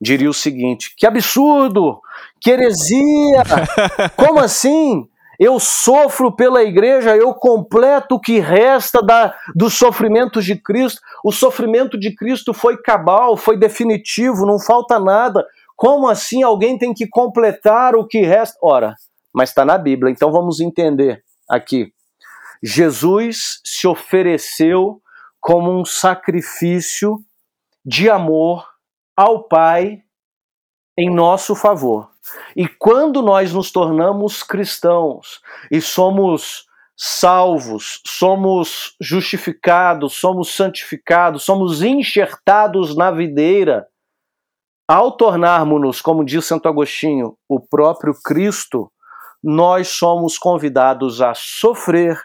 diria 0.00 0.30
o 0.30 0.34
seguinte: 0.34 0.94
que 0.96 1.06
absurdo, 1.06 2.00
que 2.40 2.50
heresia, 2.50 3.42
como 4.16 4.40
assim? 4.40 5.08
Eu 5.38 5.60
sofro 5.60 6.34
pela 6.34 6.62
igreja, 6.62 7.14
eu 7.14 7.34
completo 7.34 8.14
o 8.14 8.20
que 8.20 8.38
resta 8.38 9.02
da, 9.02 9.34
dos 9.54 9.74
sofrimentos 9.74 10.46
de 10.46 10.56
Cristo. 10.56 10.98
O 11.22 11.30
sofrimento 11.30 12.00
de 12.00 12.14
Cristo 12.14 12.54
foi 12.54 12.78
cabal, 12.78 13.36
foi 13.36 13.58
definitivo, 13.58 14.46
não 14.46 14.58
falta 14.58 14.98
nada. 14.98 15.44
Como 15.76 16.08
assim 16.08 16.42
alguém 16.42 16.78
tem 16.78 16.94
que 16.94 17.06
completar 17.06 17.94
o 17.94 18.06
que 18.06 18.22
resta? 18.22 18.58
Ora, 18.62 18.94
mas 19.34 19.50
está 19.50 19.62
na 19.62 19.76
Bíblia, 19.76 20.10
então 20.10 20.32
vamos 20.32 20.58
entender 20.58 21.22
aqui. 21.50 21.92
Jesus 22.62 23.60
se 23.62 23.86
ofereceu 23.86 25.02
como 25.38 25.78
um 25.78 25.84
sacrifício 25.84 27.18
de 27.84 28.08
amor 28.08 28.66
ao 29.16 29.44
Pai 29.44 30.02
em 30.96 31.10
nosso 31.12 31.54
favor. 31.54 32.10
E 32.54 32.68
quando 32.68 33.22
nós 33.22 33.52
nos 33.52 33.70
tornamos 33.70 34.42
cristãos 34.42 35.40
e 35.70 35.80
somos 35.80 36.66
salvos, 36.96 38.00
somos 38.06 38.96
justificados, 39.00 40.14
somos 40.14 40.54
santificados, 40.54 41.44
somos 41.44 41.82
enxertados 41.82 42.96
na 42.96 43.10
videira, 43.10 43.86
ao 44.88 45.12
tornarmos-nos, 45.12 46.00
como 46.00 46.24
diz 46.24 46.44
Santo 46.44 46.68
Agostinho, 46.68 47.36
o 47.48 47.60
próprio 47.60 48.14
Cristo, 48.24 48.90
nós 49.42 49.88
somos 49.88 50.38
convidados 50.38 51.20
a 51.20 51.34
sofrer 51.34 52.20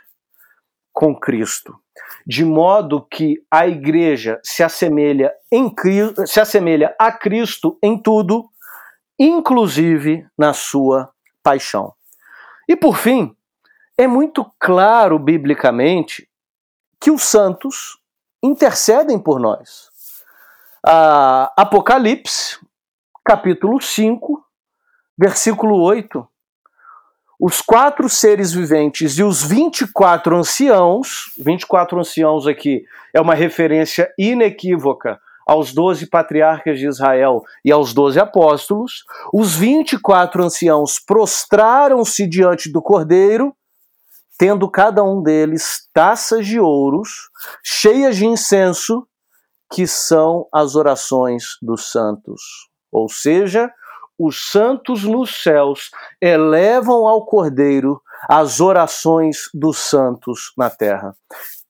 com 0.94 1.20
Cristo 1.20 1.81
de 2.26 2.46
modo 2.46 3.02
que 3.02 3.44
a 3.50 3.68
igreja 3.68 4.40
se 4.44 4.64
assemelha, 4.64 5.34
em, 5.52 5.74
se 6.26 6.40
assemelha 6.40 6.96
a 7.00 7.12
Cristo 7.12 7.78
em 7.82 7.98
tudo, 7.98 8.50
inclusive 9.20 10.26
na 10.38 10.54
sua 10.54 11.12
paixão. 11.44 11.94
E 12.68 12.76
por 12.76 12.96
fim, 12.96 13.36
é 13.98 14.08
muito 14.08 14.46
claro 14.60 15.20
biblicamente 15.20 16.28
que 17.00 17.12
os 17.12 17.24
santos 17.24 18.00
intercedem 18.42 19.20
por 19.20 19.40
nós. 19.40 19.90
A 20.86 21.52
Apocalipse, 21.58 22.58
capítulo 23.24 23.82
5, 23.82 24.44
versículo 25.18 25.80
8, 25.82 26.28
os 27.42 27.60
quatro 27.60 28.08
seres 28.08 28.54
viventes 28.54 29.18
e 29.18 29.24
os 29.24 29.42
24 29.42 30.38
anciãos, 30.38 31.34
24 31.40 32.00
anciãos 32.00 32.46
aqui 32.46 32.84
é 33.12 33.20
uma 33.20 33.34
referência 33.34 34.14
inequívoca 34.16 35.20
aos 35.44 35.74
doze 35.74 36.06
patriarcas 36.06 36.78
de 36.78 36.88
Israel 36.88 37.42
e 37.66 37.72
aos 37.72 37.96
doze 37.96 38.20
apóstolos, 38.20 39.04
os 39.34 39.56
24 39.56 40.44
anciãos 40.44 41.00
prostraram-se 41.00 42.28
diante 42.28 42.72
do 42.72 42.80
cordeiro, 42.80 43.56
tendo 44.38 44.70
cada 44.70 45.04
um 45.04 45.20
deles 45.24 45.90
taças 45.92 46.46
de 46.46 46.60
ouros, 46.60 47.32
cheias 47.64 48.18
de 48.18 48.28
incenso, 48.28 49.04
que 49.74 49.88
são 49.88 50.48
as 50.54 50.76
orações 50.76 51.58
dos 51.60 51.92
santos. 51.92 52.70
Ou 52.92 53.10
seja, 53.10 53.74
os 54.26 54.52
santos 54.52 55.04
nos 55.04 55.42
céus 55.42 55.90
elevam 56.22 57.08
ao 57.08 57.26
Cordeiro 57.26 58.02
as 58.30 58.60
orações 58.60 59.50
dos 59.54 59.78
santos 59.78 60.54
na 60.58 60.70
terra. 60.70 61.16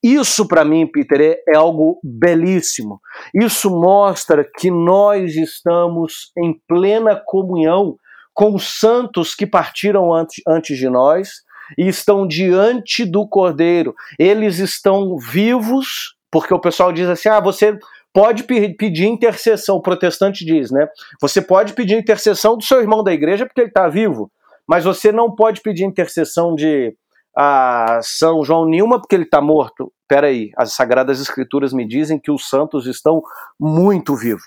Isso, 0.04 0.48
para 0.48 0.66
mim, 0.66 0.88
Peter, 0.88 1.44
é, 1.48 1.56
algo 1.56 2.00
belíssimo. 2.04 3.00
Isso 3.34 3.70
mostra 3.70 4.44
que 4.44 4.72
nós 4.72 5.36
estamos 5.36 6.32
em 6.36 6.60
plena 6.68 7.16
comunhão 7.16 7.96
com 8.34 8.56
os 8.56 8.80
santos 8.80 9.36
que 9.36 9.46
partiram 9.46 10.12
antes, 10.14 10.42
antes 10.48 10.78
de 10.78 10.90
nós 10.90 11.30
e 11.78 11.88
estão 11.88 12.28
diante 12.28 13.06
do 13.06 13.28
Cordeiro. 13.28 13.94
Eles 14.18 14.58
estão 14.58 15.18
vivos, 15.18 16.16
porque 16.32 16.54
o 16.54 16.60
pessoal 16.60 16.92
diz 16.92 17.08
assim: 17.08 17.30
ah, 17.30 17.40
você 17.40 17.78
pode 18.14 18.44
pedir 18.44 19.06
intercessão, 19.06 19.78
o 19.78 19.82
protestante 19.82 20.46
diz, 20.46 20.72
né? 20.72 20.88
Você 21.22 21.42
pode 21.42 21.74
pedir 21.74 21.98
intercessão 21.98 22.58
do 22.58 22.64
seu 22.64 22.82
irmão 22.82 23.04
da 23.04 23.14
igreja 23.14 23.46
porque 23.46 23.62
ele 23.62 23.70
está 23.70 23.88
vivo, 23.88 24.32
mas 24.68 24.84
você 24.84 25.12
não 25.12 25.34
pode 25.34 25.62
pedir 25.62 25.84
intercessão 25.84 26.56
de 26.56 26.96
a 27.36 28.00
São 28.04 28.44
João 28.44 28.66
Nilma 28.66 29.00
porque 29.00 29.16
ele 29.16 29.24
está 29.24 29.42
morto. 29.42 29.92
Peraí, 30.08 30.52
as 30.58 30.74
Sagradas 30.74 31.22
Escrituras 31.22 31.72
me 31.72 31.88
dizem 31.88 32.20
que 32.20 32.30
os 32.30 32.50
santos 32.50 32.86
estão 32.86 33.24
muito 33.60 34.16
vivos. 34.16 34.44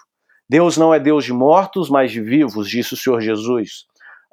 Deus 0.48 0.77
não 0.77 0.92
é 0.92 1.00
Deus 1.00 1.24
de 1.24 1.33
mortos, 1.33 1.88
mas 1.88 2.12
de 2.12 2.20
vivos, 2.20 2.68
disse 2.68 2.92
o 2.92 2.96
Senhor 2.96 3.20
Jesus. 3.20 3.87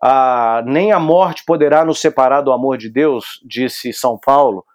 Ah, 0.04 0.62
nem 0.66 0.92
a 0.92 1.00
morte 1.00 1.44
poderá 1.46 1.86
nos 1.86 2.02
separar 2.02 2.42
do 2.42 2.52
amor 2.52 2.78
de 2.78 2.90
Deus, 2.90 3.40
disse 3.46 3.94
São 3.94 4.18
Paulo. 4.18 4.66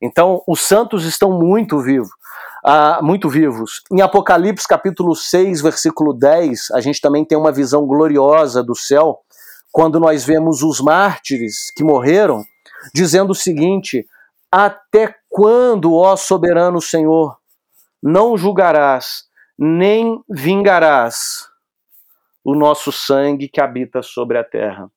Então, 0.00 0.42
os 0.46 0.60
santos 0.60 1.04
estão 1.04 1.32
muito 1.32 1.78
vivos. 1.80 2.10
Ah, 2.68 2.98
muito 3.00 3.28
vivos. 3.28 3.80
Em 3.92 4.00
Apocalipse 4.00 4.66
capítulo 4.66 5.14
6, 5.14 5.62
versículo 5.62 6.12
10, 6.12 6.72
a 6.72 6.80
gente 6.80 7.00
também 7.00 7.24
tem 7.24 7.38
uma 7.38 7.52
visão 7.52 7.86
gloriosa 7.86 8.60
do 8.60 8.74
céu, 8.74 9.20
quando 9.70 10.00
nós 10.00 10.24
vemos 10.24 10.64
os 10.64 10.80
mártires 10.80 11.70
que 11.76 11.84
morreram, 11.84 12.42
dizendo 12.92 13.30
o 13.30 13.36
seguinte: 13.36 14.04
Até 14.50 15.14
quando, 15.28 15.94
ó 15.94 16.16
soberano 16.16 16.82
Senhor, 16.82 17.38
não 18.02 18.36
julgarás, 18.36 19.26
nem 19.56 20.20
vingarás 20.28 21.48
o 22.42 22.52
nosso 22.52 22.90
sangue 22.90 23.48
que 23.48 23.60
habita 23.60 24.02
sobre 24.02 24.38
a 24.38 24.42
terra? 24.42 24.90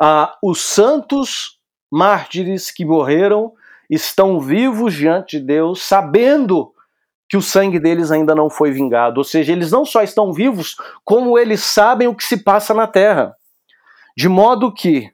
Ah, 0.00 0.34
os 0.42 0.62
santos 0.62 1.60
mártires 1.92 2.70
que 2.70 2.86
morreram 2.86 3.52
estão 3.88 4.40
vivos 4.40 4.94
diante 4.94 5.38
de 5.38 5.46
Deus, 5.46 5.82
sabendo 5.82 6.72
que 7.28 7.36
o 7.36 7.42
sangue 7.42 7.78
deles 7.78 8.10
ainda 8.10 8.34
não 8.34 8.50
foi 8.50 8.70
vingado. 8.70 9.18
Ou 9.18 9.24
seja, 9.24 9.52
eles 9.52 9.70
não 9.70 9.84
só 9.84 10.02
estão 10.02 10.32
vivos, 10.32 10.76
como 11.04 11.38
eles 11.38 11.60
sabem 11.60 12.08
o 12.08 12.14
que 12.14 12.24
se 12.24 12.42
passa 12.42 12.74
na 12.74 12.86
terra. 12.86 13.34
De 14.16 14.28
modo 14.28 14.72
que, 14.72 15.10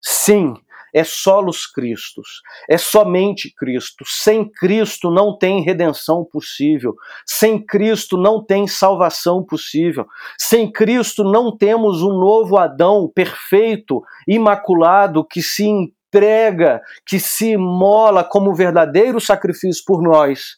sim, 0.00 0.54
é 0.94 1.02
solos 1.02 1.66
Cristos, 1.66 2.40
é 2.70 2.78
somente 2.78 3.52
Cristo. 3.52 4.04
Sem 4.06 4.48
Cristo 4.48 5.10
não 5.10 5.36
tem 5.36 5.60
redenção 5.60 6.24
possível, 6.24 6.94
sem 7.26 7.58
Cristo 7.58 8.16
não 8.16 8.40
tem 8.42 8.68
salvação 8.68 9.44
possível, 9.44 10.06
sem 10.38 10.70
Cristo 10.70 11.24
não 11.24 11.56
temos 11.56 12.00
um 12.00 12.12
novo 12.16 12.56
Adão 12.56 13.10
perfeito, 13.12 14.04
imaculado, 14.28 15.24
que 15.24 15.42
se 15.42 15.68
entrega, 16.14 16.80
que 17.04 17.18
se 17.18 17.52
imola 17.52 18.22
como 18.22 18.54
verdadeiro 18.54 19.20
sacrifício 19.20 19.82
por 19.84 20.00
nós. 20.00 20.56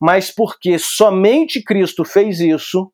Mas 0.00 0.30
porque 0.30 0.78
somente 0.78 1.62
Cristo 1.62 2.04
fez 2.04 2.40
isso, 2.40 2.92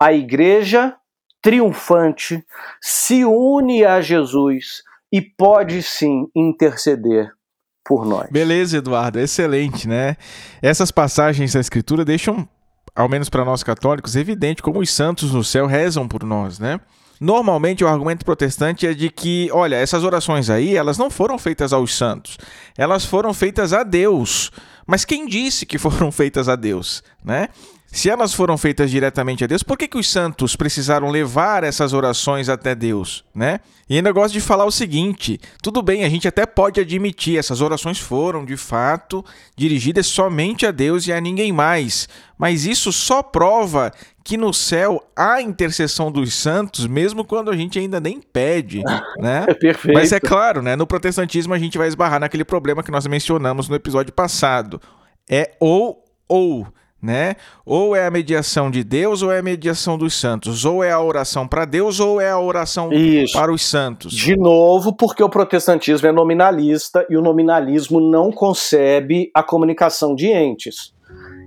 a 0.00 0.12
igreja 0.12 0.94
triunfante 1.42 2.44
se 2.80 3.24
une 3.24 3.84
a 3.84 4.00
Jesus 4.00 4.82
e 5.12 5.20
pode 5.20 5.82
sim 5.82 6.26
interceder 6.36 7.32
por 7.84 8.04
nós. 8.04 8.30
Beleza, 8.30 8.76
Eduardo, 8.76 9.18
excelente, 9.18 9.88
né? 9.88 10.16
Essas 10.62 10.90
passagens 10.90 11.54
da 11.54 11.60
Escritura 11.60 12.04
deixam, 12.04 12.48
ao 12.94 13.08
menos 13.08 13.28
para 13.28 13.44
nós 13.44 13.62
católicos, 13.62 14.14
evidente 14.14 14.62
como 14.62 14.78
os 14.78 14.92
santos 14.92 15.32
no 15.32 15.42
céu 15.42 15.66
rezam 15.66 16.06
por 16.06 16.22
nós, 16.22 16.58
né? 16.58 16.78
Normalmente 17.20 17.84
o 17.84 17.88
argumento 17.88 18.24
protestante 18.24 18.86
é 18.86 18.94
de 18.94 19.10
que, 19.10 19.50
olha, 19.52 19.76
essas 19.76 20.04
orações 20.04 20.48
aí, 20.48 20.74
elas 20.74 20.96
não 20.96 21.10
foram 21.10 21.38
feitas 21.38 21.70
aos 21.70 21.94
santos, 21.94 22.38
elas 22.78 23.04
foram 23.04 23.34
feitas 23.34 23.74
a 23.74 23.82
Deus. 23.82 24.50
Mas 24.86 25.04
quem 25.04 25.26
disse 25.26 25.66
que 25.66 25.76
foram 25.76 26.10
feitas 26.10 26.48
a 26.48 26.56
Deus, 26.56 27.02
né? 27.22 27.48
Se 27.92 28.08
elas 28.08 28.32
foram 28.32 28.56
feitas 28.56 28.88
diretamente 28.90 29.42
a 29.42 29.46
Deus, 29.48 29.64
por 29.64 29.76
que, 29.76 29.88
que 29.88 29.98
os 29.98 30.08
santos 30.08 30.54
precisaram 30.54 31.10
levar 31.10 31.64
essas 31.64 31.92
orações 31.92 32.48
até 32.48 32.72
Deus, 32.72 33.24
né? 33.34 33.58
E 33.88 33.96
ainda 33.96 34.12
gosto 34.12 34.32
de 34.32 34.40
falar 34.40 34.64
o 34.64 34.70
seguinte: 34.70 35.40
tudo 35.60 35.82
bem, 35.82 36.04
a 36.04 36.08
gente 36.08 36.28
até 36.28 36.46
pode 36.46 36.80
admitir, 36.80 37.36
essas 37.36 37.60
orações 37.60 37.98
foram, 37.98 38.44
de 38.44 38.56
fato, 38.56 39.24
dirigidas 39.56 40.06
somente 40.06 40.64
a 40.64 40.70
Deus 40.70 41.08
e 41.08 41.12
a 41.12 41.20
ninguém 41.20 41.52
mais. 41.52 42.08
Mas 42.38 42.64
isso 42.64 42.92
só 42.92 43.24
prova 43.24 43.92
que 44.22 44.36
no 44.36 44.54
céu 44.54 45.04
há 45.16 45.42
intercessão 45.42 46.12
dos 46.12 46.32
santos, 46.32 46.86
mesmo 46.86 47.24
quando 47.24 47.50
a 47.50 47.56
gente 47.56 47.76
ainda 47.76 47.98
nem 47.98 48.20
pede, 48.20 48.82
né? 49.18 49.46
É 49.48 49.54
perfeito. 49.54 49.94
Mas 49.94 50.12
é 50.12 50.20
claro, 50.20 50.62
né? 50.62 50.76
No 50.76 50.86
protestantismo 50.86 51.52
a 51.52 51.58
gente 51.58 51.76
vai 51.76 51.88
esbarrar 51.88 52.20
naquele 52.20 52.44
problema 52.44 52.84
que 52.84 52.92
nós 52.92 53.04
mencionamos 53.08 53.68
no 53.68 53.74
episódio 53.74 54.12
passado. 54.12 54.80
É 55.28 55.56
ou 55.58 56.04
ou 56.28 56.68
né? 57.02 57.36
Ou 57.64 57.96
é 57.96 58.06
a 58.06 58.10
mediação 58.10 58.70
de 58.70 58.84
Deus 58.84 59.22
ou 59.22 59.32
é 59.32 59.38
a 59.38 59.42
mediação 59.42 59.96
dos 59.96 60.14
santos, 60.14 60.64
ou 60.64 60.84
é 60.84 60.92
a 60.92 61.00
oração 61.00 61.46
para 61.48 61.64
Deus 61.64 61.98
ou 62.00 62.20
é 62.20 62.30
a 62.30 62.38
oração 62.38 62.92
Isso. 62.92 63.32
para 63.32 63.52
os 63.52 63.62
santos. 63.62 64.12
De 64.12 64.36
novo, 64.36 64.92
porque 64.92 65.22
o 65.22 65.28
protestantismo 65.28 66.06
é 66.06 66.12
nominalista 66.12 67.06
e 67.08 67.16
o 67.16 67.22
nominalismo 67.22 68.00
não 68.00 68.30
concebe 68.30 69.30
a 69.34 69.42
comunicação 69.42 70.14
de 70.14 70.26
entes. 70.26 70.92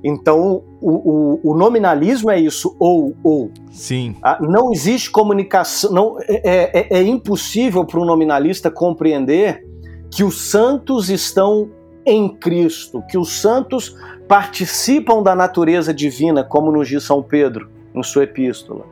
Então, 0.04 0.62
o, 0.82 1.40
o, 1.42 1.52
o 1.52 1.58
nominalismo 1.58 2.30
é 2.30 2.38
isso, 2.38 2.76
ou, 2.78 3.16
ou. 3.24 3.50
Sim. 3.72 4.18
Ah, 4.22 4.38
não 4.42 4.74
existe 4.74 5.10
comunicação, 5.10 5.92
não, 5.94 6.18
é, 6.28 6.88
é, 6.92 7.00
é 7.00 7.04
impossível 7.04 7.86
para 7.86 8.02
um 8.02 8.06
nominalista 8.06 8.70
compreender 8.70 9.64
que 10.12 10.24
os 10.24 10.50
santos 10.50 11.10
estão 11.10 11.72
em 12.06 12.30
Cristo, 12.30 13.04
que 13.10 13.18
os 13.18 13.40
santos 13.40 13.96
participam 14.28 15.22
da 15.22 15.36
natureza 15.36 15.94
divina, 15.94 16.44
como 16.44 16.72
nos 16.72 16.88
diz 16.88 17.04
São 17.04 17.22
Pedro 17.22 17.70
em 17.94 18.04
sua 18.04 18.24
epístola. 18.24 18.86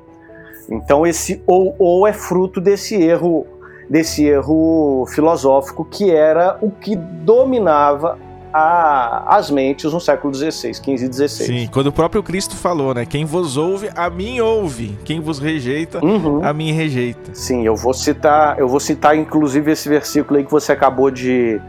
Então 0.70 1.06
esse 1.06 1.42
ou 1.46 1.76
ou 1.78 2.08
é 2.08 2.14
fruto 2.14 2.62
desse 2.62 2.96
erro, 2.96 3.46
desse 3.90 4.26
erro 4.26 5.06
filosófico 5.08 5.84
que 5.84 6.10
era 6.12 6.58
o 6.62 6.72
que 6.72 6.96
dominava 6.96 8.18
a, 8.54 9.38
as 9.38 9.50
mentes 9.50 9.92
no 9.92 10.00
século 10.00 10.34
XVI, 10.34 10.74
XV 10.74 10.92
e 10.94 11.14
XVI. 11.14 11.30
Sim, 11.30 11.70
quando 11.72 11.88
o 11.88 11.92
próprio 11.92 12.22
Cristo 12.22 12.56
falou, 12.56 12.94
né? 12.94 13.06
Quem 13.06 13.26
vos 13.26 13.58
ouve, 13.58 13.90
a 13.96 14.10
mim 14.10 14.40
ouve. 14.40 14.98
Quem 15.06 15.20
vos 15.20 15.40
rejeita, 15.40 16.04
uhum. 16.04 16.44
a 16.44 16.54
mim 16.54 16.72
rejeita. 16.72 17.34
Sim, 17.34 17.66
eu 17.66 17.76
vou 17.76 17.94
citar, 17.94 18.60
eu 18.60 18.68
vou 18.68 18.80
citar 18.80 19.18
inclusive 19.18 19.72
esse 19.72 19.88
versículo 19.88 20.38
aí 20.38 20.46
que 20.46 20.52
você 20.52 20.72
acabou 20.72 21.10
de, 21.10 21.62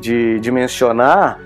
de, 0.00 0.40
de 0.40 0.50
mencionar, 0.50 1.38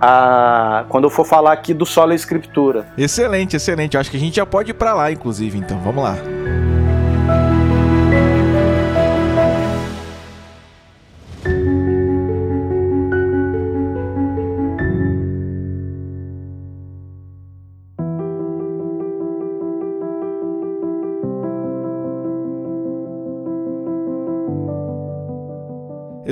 a, 0.00 0.84
quando 0.88 1.04
eu 1.04 1.10
for 1.10 1.26
falar 1.26 1.52
aqui 1.52 1.72
do 1.72 1.86
Sola 1.86 2.14
Escritura. 2.14 2.86
Excelente, 2.96 3.56
excelente. 3.56 3.96
Acho 3.96 4.10
que 4.10 4.16
a 4.16 4.20
gente 4.20 4.36
já 4.36 4.46
pode 4.46 4.70
ir 4.70 4.74
para 4.74 4.94
lá, 4.94 5.10
inclusive, 5.10 5.58
então. 5.58 5.78
Vamos 5.80 6.04
lá. 6.04 6.16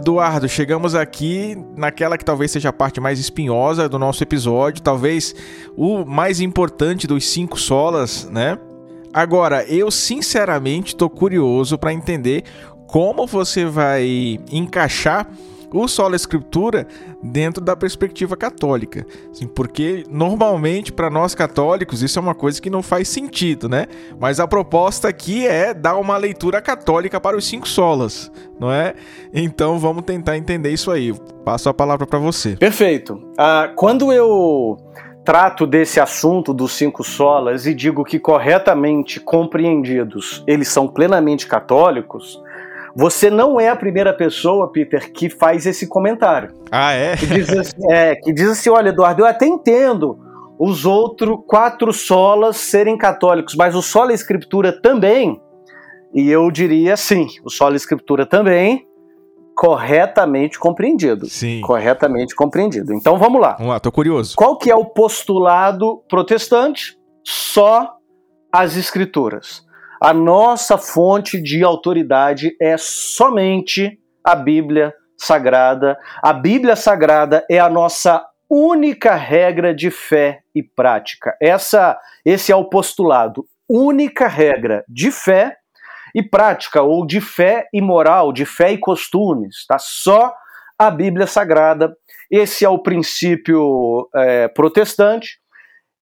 Eduardo, 0.04 0.46
chegamos 0.50 0.94
aqui 0.94 1.56
naquela 1.74 2.18
que 2.18 2.24
talvez 2.26 2.50
seja 2.50 2.68
a 2.68 2.72
parte 2.74 3.00
mais 3.00 3.18
espinhosa 3.18 3.88
do 3.88 3.98
nosso 3.98 4.22
episódio, 4.22 4.82
talvez 4.82 5.34
o 5.78 6.04
mais 6.04 6.40
importante 6.40 7.06
dos 7.06 7.26
cinco 7.26 7.58
solas, 7.58 8.28
né? 8.30 8.58
Agora, 9.14 9.64
eu 9.64 9.90
sinceramente 9.90 10.88
estou 10.88 11.08
curioso 11.08 11.78
para 11.78 11.90
entender 11.90 12.44
como 12.86 13.26
você 13.26 13.64
vai 13.64 14.38
encaixar 14.52 15.26
o 15.74 15.88
solo 15.88 16.14
escritura 16.14 16.86
dentro 17.22 17.62
da 17.62 17.74
perspectiva 17.74 18.36
católica. 18.36 19.04
Assim, 19.30 19.46
porque 19.46 20.04
normalmente 20.08 20.92
para 20.92 21.10
nós 21.10 21.34
católicos 21.34 22.02
isso 22.02 22.18
é 22.18 22.22
uma 22.22 22.34
coisa 22.34 22.62
que 22.62 22.70
não 22.70 22.82
faz 22.82 23.08
sentido, 23.08 23.68
né? 23.68 23.86
Mas 24.18 24.38
a 24.38 24.46
proposta 24.46 25.08
aqui 25.08 25.46
é 25.46 25.74
dar 25.74 25.96
uma 25.96 26.16
leitura 26.16 26.62
católica 26.62 27.20
para 27.20 27.36
os 27.36 27.44
cinco 27.44 27.68
solas, 27.68 28.30
não 28.58 28.70
é? 28.70 28.94
Então 29.32 29.78
vamos 29.78 30.04
tentar 30.04 30.36
entender 30.36 30.70
isso 30.70 30.90
aí. 30.90 31.12
Passo 31.44 31.68
a 31.68 31.74
palavra 31.74 32.06
para 32.06 32.18
você. 32.18 32.56
Perfeito. 32.56 33.14
Uh, 33.14 33.74
quando 33.74 34.12
eu 34.12 34.78
trato 35.24 35.66
desse 35.66 35.98
assunto 35.98 36.52
dos 36.52 36.72
cinco 36.72 37.02
solas 37.02 37.66
e 37.66 37.74
digo 37.74 38.04
que 38.04 38.18
corretamente 38.18 39.18
compreendidos 39.18 40.44
eles 40.46 40.68
são 40.68 40.86
plenamente 40.86 41.46
católicos, 41.46 42.40
você 42.96 43.28
não 43.28 43.58
é 43.58 43.68
a 43.68 43.76
primeira 43.76 44.12
pessoa, 44.12 44.70
Peter, 44.70 45.12
que 45.12 45.28
faz 45.28 45.66
esse 45.66 45.86
comentário. 45.86 46.54
Ah, 46.70 46.92
é? 46.92 47.16
Que 47.16 47.26
diz 47.26 47.48
assim, 47.50 47.90
é, 47.90 48.14
que 48.14 48.32
diz 48.32 48.48
assim 48.48 48.70
olha, 48.70 48.90
Eduardo, 48.90 49.22
eu 49.22 49.26
até 49.26 49.46
entendo 49.46 50.18
os 50.58 50.86
outros 50.86 51.38
quatro 51.46 51.92
solas 51.92 52.56
serem 52.56 52.96
católicos, 52.96 53.54
mas 53.56 53.74
o 53.74 53.82
sola 53.82 54.12
escritura 54.12 54.72
também, 54.80 55.40
e 56.14 56.30
eu 56.30 56.48
diria 56.50 56.96
sim, 56.96 57.26
o 57.44 57.50
sola 57.50 57.74
escritura 57.74 58.24
também, 58.24 58.86
corretamente 59.56 60.58
compreendido. 60.58 61.26
Sim. 61.26 61.60
Corretamente 61.60 62.34
compreendido. 62.34 62.92
Então 62.92 63.18
vamos 63.18 63.40
lá. 63.40 63.54
Vamos 63.54 63.72
lá, 63.72 63.80
tô 63.80 63.90
curioso. 63.90 64.34
Qual 64.36 64.58
que 64.58 64.70
é 64.70 64.74
o 64.74 64.84
postulado 64.84 66.02
protestante? 66.08 66.98
Só 67.24 67.94
as 68.52 68.76
escrituras. 68.76 69.63
A 70.04 70.12
nossa 70.12 70.76
fonte 70.76 71.40
de 71.40 71.64
autoridade 71.64 72.54
é 72.60 72.76
somente 72.76 73.98
a 74.22 74.34
Bíblia 74.34 74.92
Sagrada. 75.16 75.96
A 76.22 76.30
Bíblia 76.30 76.76
Sagrada 76.76 77.42
é 77.50 77.58
a 77.58 77.70
nossa 77.70 78.22
única 78.46 79.14
regra 79.14 79.74
de 79.74 79.90
fé 79.90 80.42
e 80.54 80.62
prática. 80.62 81.34
Essa, 81.40 81.98
esse 82.22 82.52
é 82.52 82.54
o 82.54 82.66
postulado. 82.66 83.46
Única 83.66 84.28
regra 84.28 84.84
de 84.86 85.10
fé 85.10 85.56
e 86.14 86.22
prática, 86.22 86.82
ou 86.82 87.06
de 87.06 87.22
fé 87.22 87.66
e 87.72 87.80
moral, 87.80 88.30
de 88.30 88.44
fé 88.44 88.72
e 88.72 88.76
costumes, 88.76 89.64
tá? 89.66 89.78
Só 89.78 90.34
a 90.78 90.90
Bíblia 90.90 91.26
Sagrada 91.26 91.96
Esse 92.30 92.62
é 92.62 92.68
o 92.68 92.78
princípio 92.78 94.06
é, 94.14 94.48
protestante. 94.48 95.38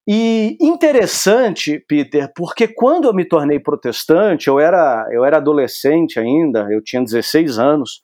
E 0.07 0.57
interessante, 0.61 1.79
Peter, 1.87 2.33
porque 2.35 2.67
quando 2.67 3.07
eu 3.07 3.15
me 3.15 3.25
tornei 3.25 3.61
protestante, 3.61 4.49
eu 4.49 4.59
era, 4.59 5.07
eu 5.13 5.25
era 5.25 5.37
adolescente 5.37 6.19
ainda, 6.19 6.67
eu 6.71 6.83
tinha 6.83 7.03
16 7.03 7.59
anos, 7.59 8.03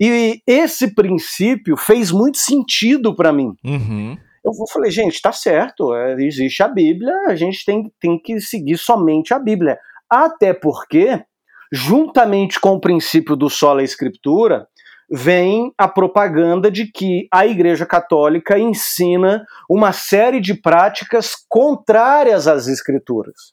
e 0.00 0.40
esse 0.46 0.92
princípio 0.94 1.76
fez 1.76 2.10
muito 2.10 2.38
sentido 2.38 3.14
para 3.14 3.32
mim. 3.32 3.54
Uhum. 3.64 4.16
Eu 4.44 4.52
falei, 4.72 4.90
gente, 4.90 5.20
tá 5.20 5.30
certo, 5.30 5.94
é, 5.94 6.14
existe 6.24 6.62
a 6.62 6.68
Bíblia, 6.68 7.12
a 7.28 7.36
gente 7.36 7.64
tem, 7.64 7.92
tem 8.00 8.18
que 8.18 8.40
seguir 8.40 8.78
somente 8.78 9.34
a 9.34 9.38
Bíblia. 9.38 9.78
Até 10.08 10.54
porque, 10.54 11.22
juntamente 11.70 12.58
com 12.58 12.70
o 12.70 12.80
princípio 12.80 13.36
do 13.36 13.50
sola 13.50 13.82
escritura, 13.82 14.66
vem 15.10 15.72
a 15.76 15.88
propaganda 15.88 16.70
de 16.70 16.86
que 16.86 17.26
a 17.32 17.44
Igreja 17.44 17.84
Católica 17.84 18.58
ensina 18.58 19.44
uma 19.68 19.92
série 19.92 20.40
de 20.40 20.54
práticas 20.54 21.34
contrárias 21.48 22.46
às 22.46 22.68
Escrituras. 22.68 23.52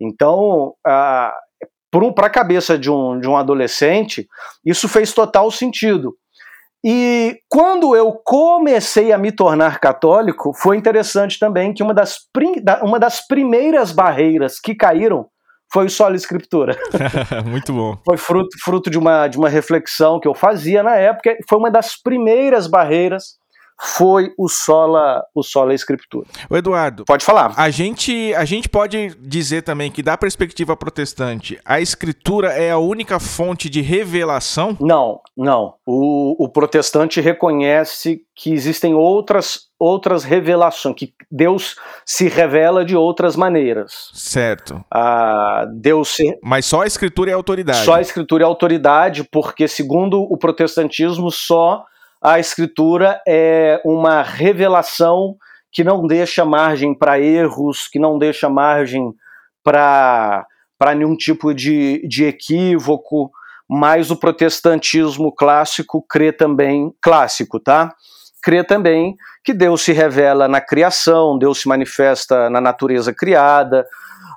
Então, 0.00 0.74
para 0.82 2.26
a 2.26 2.30
cabeça 2.30 2.76
de 2.76 2.90
um, 2.90 3.20
de 3.20 3.28
um 3.28 3.36
adolescente, 3.36 4.26
isso 4.64 4.88
fez 4.88 5.12
total 5.12 5.50
sentido. 5.50 6.14
E 6.84 7.40
quando 7.48 7.96
eu 7.96 8.12
comecei 8.24 9.12
a 9.12 9.18
me 9.18 9.32
tornar 9.32 9.80
católico, 9.80 10.52
foi 10.52 10.76
interessante 10.76 11.38
também 11.38 11.72
que 11.72 11.82
uma 11.82 11.94
das, 11.94 12.18
uma 12.82 12.98
das 12.98 13.26
primeiras 13.26 13.92
barreiras 13.92 14.60
que 14.60 14.74
caíram 14.74 15.26
foi 15.72 15.86
o 15.86 15.90
Sola 15.90 16.16
Escritura. 16.16 16.76
Muito 17.44 17.72
bom. 17.72 17.98
Foi 18.04 18.16
fruto, 18.16 18.56
fruto 18.62 18.90
de, 18.90 18.98
uma, 18.98 19.26
de 19.28 19.36
uma 19.36 19.48
reflexão 19.48 20.20
que 20.20 20.28
eu 20.28 20.34
fazia 20.34 20.82
na 20.82 20.96
época, 20.96 21.36
foi 21.48 21.58
uma 21.58 21.70
das 21.70 22.00
primeiras 22.00 22.66
barreiras 22.66 23.36
foi 23.78 24.32
o 24.38 24.48
sola 24.48 25.22
o 25.34 25.42
sola 25.42 25.74
escritura. 25.74 26.26
O 26.48 26.56
Eduardo, 26.56 27.04
pode 27.04 27.24
falar. 27.24 27.52
A 27.56 27.70
gente 27.70 28.34
a 28.34 28.44
gente 28.44 28.68
pode 28.68 29.14
dizer 29.20 29.62
também 29.62 29.90
que 29.90 30.02
da 30.02 30.16
perspectiva 30.16 30.76
protestante, 30.76 31.58
a 31.64 31.80
escritura 31.80 32.48
é 32.48 32.70
a 32.70 32.78
única 32.78 33.20
fonte 33.20 33.68
de 33.68 33.82
revelação? 33.82 34.76
Não, 34.80 35.20
não. 35.36 35.74
O, 35.84 36.44
o 36.44 36.48
protestante 36.48 37.20
reconhece 37.20 38.22
que 38.34 38.52
existem 38.52 38.94
outras 38.94 39.66
outras 39.78 40.24
revelações, 40.24 40.94
que 40.96 41.12
Deus 41.30 41.76
se 42.04 42.28
revela 42.28 42.82
de 42.82 42.96
outras 42.96 43.36
maneiras. 43.36 44.10
Certo. 44.14 44.82
Ah, 44.90 45.66
Deus 45.70 46.08
se... 46.08 46.38
Mas 46.42 46.64
só 46.64 46.82
a 46.82 46.86
escritura 46.86 47.30
é 47.30 47.34
autoridade. 47.34 47.84
Só 47.84 47.96
a 47.96 48.00
escritura 48.00 48.42
é 48.42 48.46
autoridade, 48.46 49.22
porque 49.24 49.68
segundo 49.68 50.22
o 50.22 50.38
protestantismo 50.38 51.30
só 51.30 51.84
a 52.22 52.38
escritura 52.38 53.20
é 53.26 53.80
uma 53.84 54.22
revelação 54.22 55.36
que 55.70 55.84
não 55.84 56.06
deixa 56.06 56.44
margem 56.44 56.94
para 56.94 57.20
erros, 57.20 57.86
que 57.88 57.98
não 57.98 58.18
deixa 58.18 58.48
margem 58.48 59.12
para 59.62 60.46
nenhum 60.94 61.16
tipo 61.16 61.52
de, 61.52 62.06
de 62.08 62.24
equívoco, 62.24 63.30
mas 63.68 64.10
o 64.10 64.16
protestantismo 64.16 65.30
clássico 65.30 66.04
crê 66.08 66.32
também, 66.32 66.92
clássico, 67.02 67.60
tá? 67.60 67.92
Crê 68.42 68.62
também 68.62 69.16
que 69.44 69.52
Deus 69.52 69.82
se 69.82 69.92
revela 69.92 70.48
na 70.48 70.60
criação, 70.60 71.36
Deus 71.36 71.60
se 71.60 71.68
manifesta 71.68 72.48
na 72.48 72.60
natureza 72.60 73.12
criada. 73.12 73.86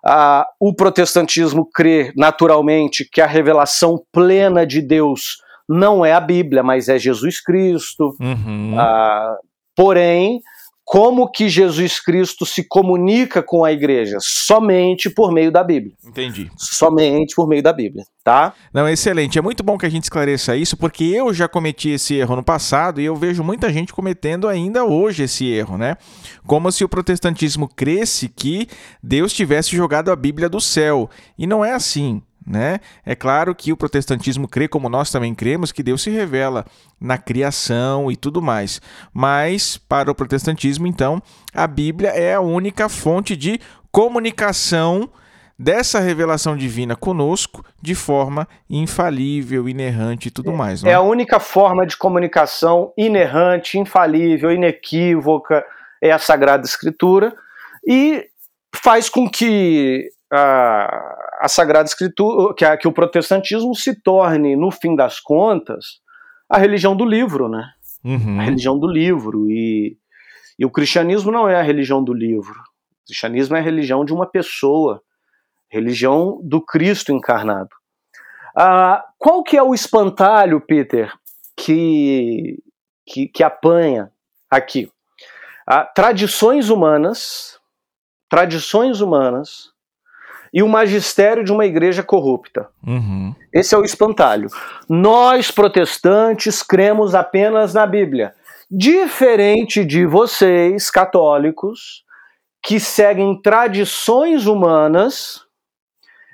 Ah, 0.04 0.48
o 0.60 0.74
protestantismo 0.74 1.66
crê 1.72 2.12
naturalmente 2.18 3.08
que 3.10 3.22
a 3.22 3.28
revelação 3.28 4.04
plena 4.12 4.66
de 4.66 4.82
Deus 4.82 5.38
não 5.70 6.04
é 6.04 6.12
a 6.12 6.20
Bíblia, 6.20 6.64
mas 6.64 6.90
é 6.90 6.98
Jesus 6.98 7.40
Cristo. 7.40 8.16
Uhum. 8.20 8.76
Ah, 8.80 9.38
porém, 9.76 10.42
como 10.84 11.30
que 11.30 11.48
Jesus 11.48 12.00
Cristo 12.00 12.48
se 12.48 12.68
comunica 12.68 13.44
com 13.44 13.64
a 13.64 13.72
igreja? 13.72 14.18
Somente 14.20 15.08
por 15.08 15.32
meio 15.32 15.52
da 15.52 15.64
Bíblia. 15.64 15.94
Entendi. 16.04 16.50
Somente 16.58 17.36
por 17.36 17.48
meio 17.48 17.62
da 17.62 17.72
Bíblia, 17.72 18.04
tá? 18.24 18.54
Não, 18.74 18.90
excelente. 18.90 19.38
É 19.38 19.42
muito 19.44 19.62
bom 19.62 19.78
que 19.78 19.86
a 19.86 19.90
gente 19.90 20.06
esclareça 20.06 20.56
isso, 20.56 20.76
porque 20.76 21.04
eu 21.04 21.32
já 21.32 21.48
cometi 21.48 21.90
esse 21.90 22.16
erro 22.16 22.38
no 22.38 22.44
passado 22.44 23.00
e 23.00 23.06
eu 23.06 23.16
vejo 23.16 23.44
muita 23.44 23.72
gente 23.72 23.94
cometendo 23.94 24.48
ainda 24.48 24.84
hoje 24.84 25.22
esse 25.22 25.46
erro, 25.48 25.78
né? 25.78 25.96
Como 26.48 26.72
se 26.72 26.84
o 26.84 26.90
protestantismo 26.90 27.68
cresce 27.68 28.28
que 28.28 28.68
Deus 29.04 29.32
tivesse 29.32 29.76
jogado 29.76 30.10
a 30.10 30.16
Bíblia 30.16 30.50
do 30.50 30.60
céu. 30.60 31.08
E 31.38 31.46
não 31.46 31.64
é 31.64 31.74
assim. 31.74 32.24
Né? 32.50 32.80
É 33.06 33.14
claro 33.14 33.54
que 33.54 33.72
o 33.72 33.78
protestantismo 33.78 34.48
crê, 34.48 34.68
como 34.68 34.90
nós 34.90 35.12
também 35.12 35.36
cremos, 35.36 35.72
que 35.72 35.84
Deus 35.84 36.02
se 36.02 36.10
revela 36.10 36.66
na 37.00 37.16
criação 37.16 38.12
e 38.12 38.16
tudo 38.16 38.42
mais. 38.42 38.82
Mas, 39.14 39.78
para 39.78 40.10
o 40.10 40.16
protestantismo, 40.16 40.88
então, 40.88 41.22
a 41.54 41.68
Bíblia 41.68 42.10
é 42.10 42.34
a 42.34 42.42
única 42.42 42.90
fonte 42.90 43.38
de 43.38 43.60
comunicação 43.92 45.08
dessa 45.60 46.00
revelação 46.00 46.58
divina 46.58 46.96
conosco 46.96 47.64
de 47.80 47.94
forma 47.94 48.48
infalível, 48.68 49.70
inerrante 49.70 50.30
e 50.30 50.32
tudo 50.32 50.52
mais. 50.52 50.84
É? 50.84 50.90
é 50.90 50.94
a 50.96 51.02
única 51.02 51.40
forma 51.40 51.86
de 51.86 51.98
comunicação 51.98 52.92
inerrante, 52.98 53.78
infalível, 53.78 54.52
inequívoca, 54.52 55.64
é 56.02 56.12
a 56.12 56.18
Sagrada 56.18 56.66
Escritura 56.66 57.36
e 57.86 58.26
faz 58.74 59.08
com 59.08 59.30
que 59.30 60.10
a, 60.32 61.19
a 61.40 61.48
Sagrada 61.48 61.88
Escritura, 61.88 62.54
que, 62.54 62.66
a, 62.66 62.76
que 62.76 62.88
o 62.88 62.92
protestantismo 62.92 63.74
se 63.74 63.96
torne, 64.02 64.58
no 64.58 64.70
fim 64.70 64.94
das 64.94 65.22
contas, 65.22 66.02
a 66.50 66.58
religião 66.58 66.96
do 66.96 67.06
livro, 67.06 67.48
né? 67.48 67.72
Uhum. 68.04 68.40
A 68.40 68.44
religião 68.44 68.78
do 68.78 68.88
livro. 68.88 69.50
E, 69.50 69.98
e 70.58 70.66
o 70.66 70.72
cristianismo 70.72 71.32
não 71.32 71.48
é 71.48 71.56
a 71.56 71.62
religião 71.62 72.04
do 72.04 72.14
livro. 72.14 72.60
O 72.60 73.06
cristianismo 73.08 73.56
é 73.56 73.60
a 73.60 73.64
religião 73.64 74.04
de 74.04 74.14
uma 74.14 74.26
pessoa, 74.26 75.02
religião 75.70 76.42
do 76.44 76.60
Cristo 76.62 77.14
encarnado. 77.14 77.70
Ah, 78.54 79.06
qual 79.18 79.42
que 79.42 79.56
é 79.56 79.64
o 79.64 79.74
espantalho, 79.74 80.60
Peter, 80.60 81.14
que, 81.56 82.62
que, 83.06 83.28
que 83.28 83.44
apanha 83.44 84.12
aqui? 84.52 84.92
Ah, 85.66 85.86
tradições 85.86 86.70
humanas, 86.70 87.58
tradições 88.28 89.00
humanas 89.00 89.72
e 90.54 90.64
o 90.64 90.68
magistério 90.68 91.44
de 91.44 91.52
uma 91.52 91.66
igreja 91.66 92.04
corrupta. 92.04 92.68
Uhum. 92.86 93.34
Esse 93.54 93.76
é 93.76 93.78
o 93.78 93.84
espantalho. 93.84 94.50
Nós, 94.88 95.52
protestantes, 95.52 96.64
cremos 96.64 97.14
apenas 97.14 97.74
na 97.74 97.86
Bíblia. 97.86 98.34
Diferente 98.70 99.84
de 99.84 100.06
vocês, 100.06 100.92
católicos, 100.92 102.04
que 102.64 102.80
seguem 102.80 103.40
tradições 103.42 104.46
humanas 104.46 105.42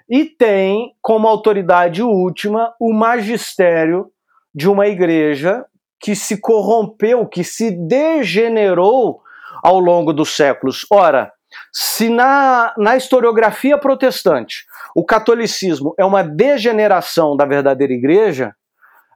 e 0.09 0.25
têm 0.25 0.93
como 1.01 1.27
autoridade 1.27 2.03
última 2.03 2.73
o 2.79 2.93
magistério 2.93 4.11
de 4.53 4.69
uma 4.69 4.87
igreja 4.87 5.65
que 5.99 6.15
se 6.15 6.39
corrompeu, 6.39 7.25
que 7.25 7.43
se 7.43 7.71
degenerou 7.71 9.21
ao 9.63 9.79
longo 9.79 10.13
dos 10.13 10.35
séculos. 10.35 10.85
Ora, 10.91 11.31
se 11.71 12.09
na, 12.09 12.73
na 12.77 12.95
historiografia 12.95 13.77
protestante 13.77 14.65
o 14.95 15.05
catolicismo 15.05 15.93
é 15.97 16.05
uma 16.05 16.23
degeneração 16.23 17.35
da 17.35 17.45
verdadeira 17.45 17.93
igreja, 17.93 18.53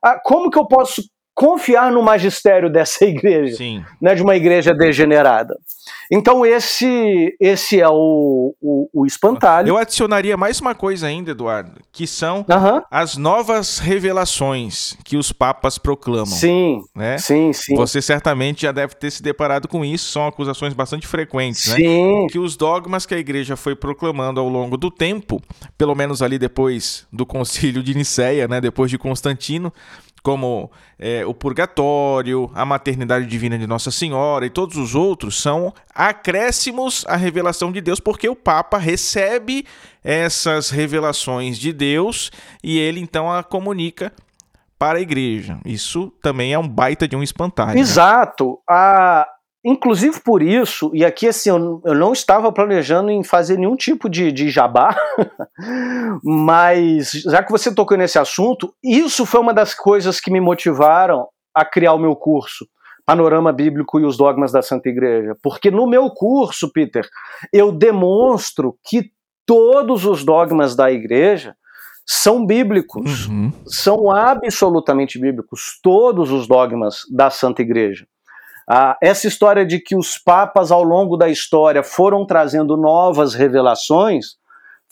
ah, 0.04 0.20
como 0.24 0.50
que 0.50 0.58
eu 0.58 0.68
posso 0.68 1.02
confiar 1.40 1.90
no 1.90 2.04
magistério 2.04 2.68
dessa 2.70 3.06
igreja, 3.06 3.56
Sim. 3.56 3.86
Né, 4.02 4.14
de 4.14 4.22
uma 4.22 4.36
igreja 4.36 4.74
degenerada. 4.74 5.56
Então 6.12 6.46
esse 6.46 7.36
esse 7.40 7.80
é 7.80 7.88
o, 7.88 8.54
o, 8.60 8.90
o, 8.94 9.06
espantalho. 9.06 9.70
Eu 9.70 9.78
adicionaria 9.78 10.36
mais 10.36 10.60
uma 10.60 10.74
coisa 10.74 11.08
ainda, 11.08 11.32
Eduardo, 11.32 11.80
que 11.92 12.08
são 12.08 12.40
uhum. 12.50 12.82
as 12.92 13.16
novas 13.16 13.78
revelações 13.78 14.98
que 15.06 15.18
os 15.18 15.32
papas 15.32 15.78
proclamam. 15.78 16.26
Sim, 16.26 16.82
né? 16.96 17.18
sim, 17.20 17.54
sim. 17.54 17.76
Você 17.76 18.02
certamente 18.02 18.64
já 18.64 18.72
deve 18.72 18.96
ter 18.96 19.12
se 19.12 19.22
deparado 19.22 19.68
com 19.68 19.86
isso, 19.86 20.12
são 20.12 20.28
acusações 20.28 20.74
bastante 20.74 21.08
frequentes, 21.08 21.68
né? 21.68 21.76
sim. 21.76 22.22
né? 22.24 22.28
Que 22.30 22.40
os 22.40 22.58
dogmas 22.58 23.06
que 23.06 23.14
a 23.14 23.20
igreja 23.20 23.56
foi 23.56 23.76
proclamando 23.76 24.40
ao 24.40 24.50
longo 24.50 24.78
do 24.78 24.90
tempo, 24.90 25.42
pelo 25.78 25.94
menos 25.94 26.22
ali 26.22 26.40
depois 26.40 27.08
do 27.14 27.26
concílio 27.26 27.84
de 27.84 27.96
Nicéia, 27.96 28.48
né, 28.48 28.60
depois 28.60 28.90
de 28.90 28.98
Constantino, 28.98 29.72
como 30.22 30.72
é, 30.98 31.26
o 31.26 31.34
purgatório, 31.34 32.52
a 32.54 32.66
maternidade 32.66 33.26
divina 33.26 33.58
de 33.58 33.66
Nossa 33.66 33.92
Senhora 33.92 34.46
e 34.46 34.50
todos 34.50 34.78
os 34.78 34.96
outros, 34.96 35.42
são 35.42 35.74
acréscimos 35.94 37.06
à 37.08 37.16
revelação 37.16 37.72
de 37.72 37.82
Deus, 37.82 38.00
porque 38.00 38.28
o 38.30 38.36
Papa 38.36 38.78
recebe 38.78 39.66
essas 40.04 40.70
revelações 40.70 41.58
de 41.58 41.74
Deus 41.74 42.32
e 42.64 42.78
ele 42.78 43.00
então 43.00 43.32
a 43.32 43.44
comunica 43.44 44.12
para 44.78 44.98
a 44.98 45.02
igreja. 45.02 45.60
Isso 45.66 46.12
também 46.22 46.54
é 46.54 46.60
um 46.60 46.68
baita 46.68 47.08
de 47.08 47.16
um 47.16 47.22
espantalho. 47.22 47.76
Né? 47.76 47.82
Exato. 47.82 48.52
Né? 48.52 48.58
A, 48.70 49.28
Inclusive 49.64 50.22
por 50.22 50.42
isso, 50.42 50.90
e 50.94 51.04
aqui 51.04 51.28
assim, 51.28 51.50
eu, 51.50 51.82
eu 51.84 51.94
não 51.94 52.14
estava 52.14 52.50
planejando 52.52 53.12
em 53.12 53.24
fazer 53.24 53.58
nenhum 53.58 53.76
tipo 53.76 54.10
de, 54.10 54.32
de 54.32 54.50
jabá, 54.50 54.96
mas 56.24 57.12
já 57.12 57.44
que 57.44 57.52
você 57.52 57.74
tocou 57.74 57.98
nesse 57.98 58.18
assunto, 58.18 58.74
isso 58.82 59.26
foi 59.26 59.42
uma 59.42 59.54
das 59.54 59.74
coisas 59.74 60.22
que 60.22 60.32
me 60.32 60.40
motivaram 60.40 61.28
a 61.54 61.66
criar 61.66 61.94
o 61.94 62.00
meu 62.00 62.16
curso, 62.16 62.66
panorama 63.06 63.52
bíblico 63.52 64.00
e 64.00 64.06
os 64.06 64.16
dogmas 64.16 64.54
da 64.54 64.62
Santa 64.62 64.88
Igreja? 64.88 65.36
Porque 65.44 65.70
no 65.70 65.86
meu 65.86 66.10
curso, 66.10 66.72
Peter, 66.72 67.06
eu 67.52 67.70
demonstro 67.70 68.78
que 68.88 69.12
todos 69.46 70.06
os 70.06 70.24
dogmas 70.24 70.74
da 70.74 70.90
Igreja 70.90 71.54
são 72.06 72.46
bíblicos, 72.46 73.28
uhum. 73.28 73.52
são 73.68 74.10
absolutamente 74.10 75.20
bíblicos, 75.20 75.80
todos 75.84 76.32
os 76.32 76.48
dogmas 76.48 77.02
da 77.12 77.30
Santa 77.30 77.62
Igreja. 77.62 78.08
Ah, 78.72 78.96
essa 79.02 79.28
história 79.28 79.66
de 79.66 79.80
que 79.80 79.96
os 79.96 80.16
papas, 80.20 80.72
ao 80.72 80.84
longo 80.84 81.18
da 81.18 81.28
história, 81.28 81.82
foram 81.82 82.24
trazendo 82.24 82.78
novas 82.78 83.34
revelações, 83.34 84.38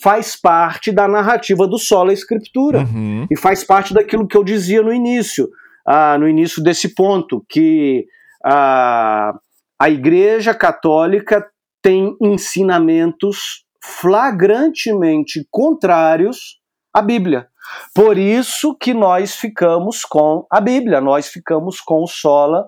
faz 0.02 0.36
parte 0.36 0.92
da 0.92 1.08
narrativa 1.08 1.68
do 1.68 1.78
Sola 1.78 2.12
Escritura. 2.12 2.80
Uhum. 2.80 3.28
E 3.30 3.38
faz 3.38 3.64
parte 3.64 3.94
daquilo 3.94 4.28
que 4.28 4.36
eu 4.36 4.44
dizia 4.44 4.82
no 4.82 4.92
início, 4.92 5.48
ah, 5.86 6.18
no 6.18 6.28
início 6.28 6.64
desse 6.64 6.96
ponto, 6.96 7.46
que 7.48 8.08
ah, 8.44 9.38
a 9.80 9.90
Igreja 9.90 10.56
Católica 10.56 11.48
tem 11.80 12.18
ensinamentos 12.20 13.64
flagrantemente 13.80 15.48
contrários 15.52 16.60
à 16.92 17.00
Bíblia. 17.00 17.48
Por 17.94 18.18
isso 18.18 18.76
que 18.76 18.92
nós 18.92 19.36
ficamos 19.36 20.04
com 20.04 20.48
a 20.50 20.60
Bíblia, 20.60 21.00
nós 21.00 21.28
ficamos 21.28 21.80
com 21.80 22.02
o 22.02 22.08
Sola 22.08 22.66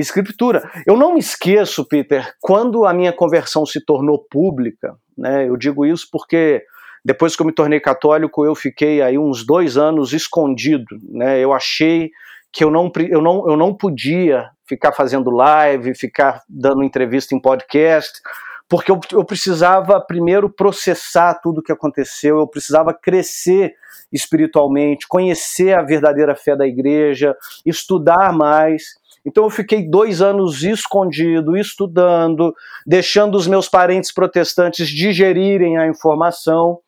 escritura. 0.00 0.70
Eu 0.86 0.96
não 0.96 1.14
me 1.14 1.20
esqueço, 1.20 1.86
Peter, 1.86 2.32
quando 2.40 2.84
a 2.84 2.92
minha 2.92 3.12
conversão 3.12 3.66
se 3.66 3.84
tornou 3.84 4.24
pública, 4.30 4.96
né? 5.16 5.48
Eu 5.48 5.56
digo 5.56 5.84
isso 5.84 6.06
porque 6.10 6.62
depois 7.04 7.34
que 7.34 7.42
eu 7.42 7.46
me 7.46 7.52
tornei 7.52 7.80
católico, 7.80 8.44
eu 8.44 8.54
fiquei 8.54 9.00
aí 9.02 9.18
uns 9.18 9.44
dois 9.44 9.76
anos 9.76 10.12
escondido, 10.12 10.96
né? 11.10 11.40
Eu 11.40 11.52
achei 11.52 12.10
que 12.52 12.64
eu 12.64 12.70
não, 12.70 12.90
eu 13.10 13.20
não, 13.20 13.48
eu 13.48 13.56
não 13.56 13.74
podia 13.74 14.50
ficar 14.66 14.92
fazendo 14.92 15.30
live, 15.30 15.94
ficar 15.94 16.42
dando 16.48 16.82
entrevista 16.82 17.34
em 17.34 17.40
podcast, 17.40 18.20
porque 18.68 18.90
eu, 18.90 19.00
eu 19.12 19.24
precisava 19.24 20.00
primeiro 20.00 20.50
processar 20.50 21.40
tudo 21.42 21.58
o 21.58 21.62
que 21.62 21.72
aconteceu, 21.72 22.38
eu 22.38 22.46
precisava 22.46 22.92
crescer 22.92 23.74
espiritualmente, 24.12 25.06
conhecer 25.08 25.76
a 25.76 25.82
verdadeira 25.82 26.34
fé 26.36 26.54
da 26.56 26.66
igreja, 26.66 27.34
estudar 27.64 28.32
mais. 28.32 28.97
Então 29.28 29.44
eu 29.44 29.50
fiquei 29.50 29.86
dois 29.86 30.22
anos 30.22 30.62
escondido, 30.62 31.54
estudando, 31.54 32.54
deixando 32.86 33.36
os 33.36 33.46
meus 33.46 33.68
parentes 33.68 34.10
protestantes 34.10 34.88
digerirem 34.88 35.76
a 35.76 35.86
informação. 35.86 36.78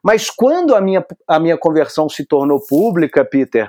Mas 0.00 0.30
quando 0.30 0.76
a 0.76 0.80
minha, 0.80 1.04
a 1.26 1.40
minha 1.40 1.58
conversão 1.58 2.08
se 2.08 2.24
tornou 2.24 2.64
pública, 2.64 3.24
Peter, 3.24 3.68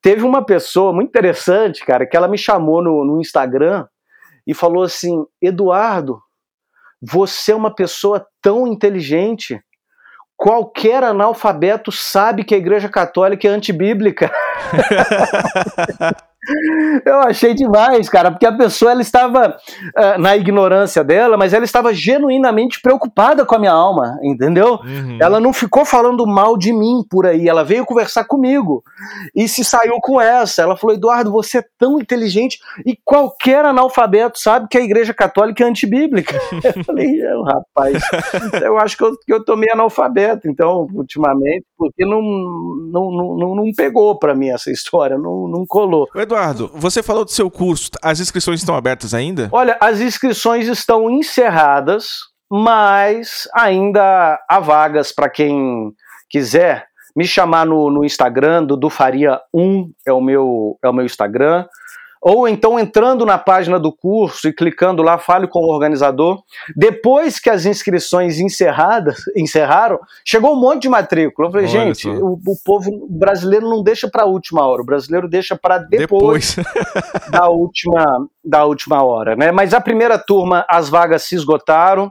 teve 0.00 0.22
uma 0.22 0.44
pessoa 0.44 0.92
muito 0.92 1.08
interessante, 1.08 1.84
cara, 1.84 2.06
que 2.06 2.16
ela 2.16 2.28
me 2.28 2.38
chamou 2.38 2.80
no, 2.80 3.04
no 3.04 3.20
Instagram 3.20 3.84
e 4.46 4.54
falou 4.54 4.84
assim: 4.84 5.26
Eduardo, 5.42 6.22
você 7.02 7.50
é 7.50 7.56
uma 7.56 7.74
pessoa 7.74 8.24
tão 8.40 8.68
inteligente. 8.68 9.60
Qualquer 10.36 11.02
analfabeto 11.02 11.90
sabe 11.90 12.44
que 12.44 12.54
a 12.54 12.58
Igreja 12.58 12.88
Católica 12.88 13.48
é 13.48 13.50
antibíblica. 13.50 14.30
Eu 17.04 17.20
achei 17.20 17.54
demais, 17.54 18.08
cara, 18.08 18.30
porque 18.30 18.46
a 18.46 18.56
pessoa 18.56 18.92
ela 18.92 19.02
estava 19.02 19.56
uh, 19.56 20.20
na 20.20 20.36
ignorância 20.36 21.02
dela, 21.02 21.36
mas 21.36 21.52
ela 21.52 21.64
estava 21.64 21.92
genuinamente 21.92 22.80
preocupada 22.80 23.44
com 23.44 23.54
a 23.54 23.58
minha 23.58 23.72
alma, 23.72 24.18
entendeu? 24.22 24.80
Uhum. 24.84 25.18
Ela 25.20 25.40
não 25.40 25.52
ficou 25.52 25.84
falando 25.84 26.26
mal 26.26 26.56
de 26.56 26.72
mim 26.72 27.04
por 27.08 27.26
aí, 27.26 27.48
ela 27.48 27.64
veio 27.64 27.84
conversar 27.84 28.24
comigo 28.24 28.82
e 29.34 29.48
se 29.48 29.64
saiu 29.64 29.96
com 30.00 30.20
essa. 30.20 30.62
Ela 30.62 30.76
falou: 30.76 30.94
Eduardo, 30.94 31.30
você 31.30 31.58
é 31.58 31.64
tão 31.78 31.98
inteligente 32.00 32.58
e 32.84 32.96
qualquer 33.04 33.64
analfabeto 33.64 34.38
sabe 34.38 34.68
que 34.68 34.78
a 34.78 34.82
Igreja 34.82 35.12
Católica 35.12 35.64
é 35.64 35.68
antibíblica. 35.68 36.38
eu 36.62 36.84
falei: 36.84 37.20
rapaz, 37.44 38.02
eu 38.62 38.78
acho 38.78 38.96
que 38.96 39.04
eu, 39.04 39.16
que 39.18 39.32
eu 39.32 39.44
tomei 39.44 39.70
analfabeto, 39.70 40.48
então, 40.48 40.86
ultimamente, 40.92 41.66
porque 41.76 42.04
não, 42.04 42.22
não, 42.22 43.10
não, 43.36 43.54
não 43.54 43.72
pegou 43.76 44.18
para 44.18 44.34
mim 44.34 44.50
essa 44.50 44.70
história, 44.70 45.18
não, 45.18 45.48
não 45.48 45.64
colou. 45.66 46.08
Eduardo, 46.14 46.35
Eduardo, 46.36 46.70
você 46.74 47.02
falou 47.02 47.24
do 47.24 47.30
seu 47.30 47.50
curso, 47.50 47.90
as 48.02 48.20
inscrições 48.20 48.60
estão 48.60 48.76
abertas 48.76 49.14
ainda? 49.14 49.48
Olha, 49.50 49.76
as 49.80 50.00
inscrições 50.00 50.68
estão 50.68 51.10
encerradas, 51.10 52.08
mas 52.50 53.48
ainda 53.54 54.38
há 54.46 54.60
vagas 54.60 55.12
para 55.12 55.30
quem 55.30 55.90
quiser 56.28 56.84
me 57.16 57.26
chamar 57.26 57.64
no, 57.64 57.90
no 57.90 58.04
Instagram, 58.04 58.64
do 58.64 58.90
Faria 58.90 59.40
1 59.54 59.90
é 60.06 60.12
o 60.12 60.20
meu, 60.20 60.78
é 60.84 60.88
o 60.90 60.92
meu 60.92 61.06
Instagram 61.06 61.64
ou 62.28 62.48
então 62.48 62.76
entrando 62.76 63.24
na 63.24 63.38
página 63.38 63.78
do 63.78 63.92
curso 63.92 64.48
e 64.48 64.52
clicando 64.52 65.00
lá, 65.00 65.16
fale 65.16 65.46
com 65.46 65.60
o 65.60 65.68
organizador. 65.68 66.42
Depois 66.74 67.38
que 67.38 67.48
as 67.48 67.64
inscrições 67.64 68.40
encerradas, 68.40 69.22
encerraram, 69.36 70.00
chegou 70.24 70.54
um 70.54 70.60
monte 70.60 70.82
de 70.82 70.88
matrícula. 70.88 71.46
Eu 71.46 71.52
falei, 71.52 71.68
Olha 71.68 71.94
gente, 71.94 72.08
o, 72.08 72.32
o, 72.32 72.56
povo 72.64 73.06
brasileiro 73.08 73.70
não 73.70 73.80
deixa 73.80 74.10
para 74.10 74.24
a 74.24 74.26
última 74.26 74.66
hora, 74.66 74.82
o 74.82 74.84
brasileiro 74.84 75.28
deixa 75.28 75.54
para 75.54 75.78
depois, 75.78 76.56
depois. 76.56 76.66
da, 77.30 77.48
última, 77.48 78.26
da 78.44 78.64
última 78.64 79.04
hora. 79.04 79.36
Né? 79.36 79.52
Mas 79.52 79.72
a 79.72 79.80
primeira 79.80 80.18
turma, 80.18 80.66
as 80.68 80.88
vagas 80.88 81.22
se 81.22 81.36
esgotaram. 81.36 82.10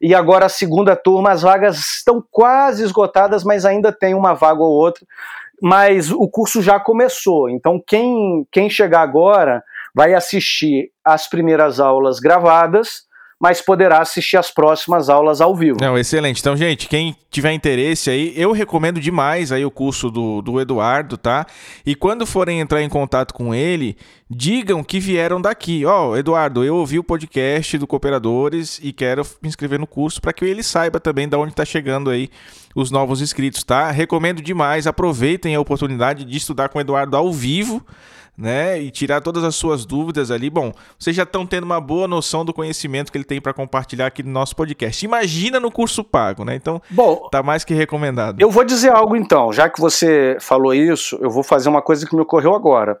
E 0.00 0.12
agora 0.12 0.46
a 0.46 0.48
segunda 0.48 0.96
turma, 0.96 1.30
as 1.30 1.42
vagas 1.42 1.78
estão 1.78 2.20
quase 2.32 2.82
esgotadas, 2.82 3.44
mas 3.44 3.64
ainda 3.64 3.92
tem 3.92 4.12
uma 4.12 4.34
vaga 4.34 4.60
ou 4.60 4.72
outra 4.72 5.06
mas 5.62 6.10
o 6.10 6.28
curso 6.28 6.60
já 6.60 6.80
começou. 6.80 7.48
Então, 7.48 7.80
quem, 7.86 8.44
quem 8.50 8.68
chegar 8.68 9.02
agora 9.02 9.62
vai 9.94 10.12
assistir 10.12 10.90
as 11.04 11.28
primeiras 11.28 11.78
aulas 11.78 12.18
gravadas 12.18 13.04
mas 13.42 13.60
poderá 13.60 14.00
assistir 14.00 14.36
as 14.36 14.52
próximas 14.52 15.08
aulas 15.08 15.40
ao 15.40 15.56
vivo. 15.56 15.78
Não, 15.80 15.98
excelente. 15.98 16.38
Então, 16.38 16.56
gente, 16.56 16.86
quem 16.86 17.16
tiver 17.28 17.52
interesse 17.52 18.08
aí, 18.08 18.32
eu 18.36 18.52
recomendo 18.52 19.00
demais 19.00 19.50
aí 19.50 19.64
o 19.64 19.70
curso 19.70 20.12
do, 20.12 20.40
do 20.40 20.60
Eduardo, 20.60 21.16
tá? 21.16 21.44
E 21.84 21.96
quando 21.96 22.24
forem 22.24 22.60
entrar 22.60 22.80
em 22.80 22.88
contato 22.88 23.34
com 23.34 23.52
ele, 23.52 23.96
digam 24.30 24.84
que 24.84 25.00
vieram 25.00 25.40
daqui. 25.40 25.84
Ó, 25.84 26.10
oh, 26.10 26.16
Eduardo, 26.16 26.62
eu 26.62 26.76
ouvi 26.76 27.00
o 27.00 27.02
podcast 27.04 27.76
do 27.78 27.86
Cooperadores 27.86 28.78
e 28.80 28.92
quero 28.92 29.26
me 29.42 29.48
inscrever 29.48 29.80
no 29.80 29.88
curso 29.88 30.20
para 30.20 30.32
que 30.32 30.44
ele 30.44 30.62
saiba 30.62 31.00
também 31.00 31.28
de 31.28 31.34
onde 31.34 31.50
está 31.50 31.64
chegando 31.64 32.10
aí 32.10 32.30
os 32.76 32.92
novos 32.92 33.20
inscritos, 33.20 33.64
tá? 33.64 33.90
Recomendo 33.90 34.40
demais, 34.40 34.86
aproveitem 34.86 35.56
a 35.56 35.60
oportunidade 35.60 36.24
de 36.24 36.36
estudar 36.36 36.68
com 36.68 36.78
o 36.78 36.80
Eduardo 36.80 37.16
ao 37.16 37.32
vivo 37.32 37.84
né? 38.36 38.80
E 38.80 38.90
tirar 38.90 39.20
todas 39.20 39.44
as 39.44 39.54
suas 39.54 39.84
dúvidas 39.84 40.30
ali. 40.30 40.48
Bom, 40.48 40.72
vocês 40.98 41.14
já 41.14 41.22
estão 41.22 41.46
tendo 41.46 41.64
uma 41.64 41.80
boa 41.80 42.08
noção 42.08 42.44
do 42.44 42.52
conhecimento 42.52 43.12
que 43.12 43.18
ele 43.18 43.24
tem 43.24 43.40
para 43.40 43.52
compartilhar 43.52 44.06
aqui 44.06 44.22
no 44.22 44.30
nosso 44.30 44.56
podcast. 44.56 45.04
Imagina 45.04 45.60
no 45.60 45.70
curso 45.70 46.02
pago, 46.02 46.44
né? 46.44 46.54
Então, 46.54 46.80
Bom, 46.90 47.28
tá 47.30 47.42
mais 47.42 47.64
que 47.64 47.74
recomendado. 47.74 48.40
Eu 48.40 48.50
vou 48.50 48.64
dizer 48.64 48.92
algo 48.92 49.16
então, 49.16 49.52
já 49.52 49.68
que 49.68 49.80
você 49.80 50.36
falou 50.40 50.74
isso, 50.74 51.18
eu 51.20 51.30
vou 51.30 51.42
fazer 51.42 51.68
uma 51.68 51.82
coisa 51.82 52.06
que 52.06 52.14
me 52.14 52.22
ocorreu 52.22 52.54
agora. 52.54 52.98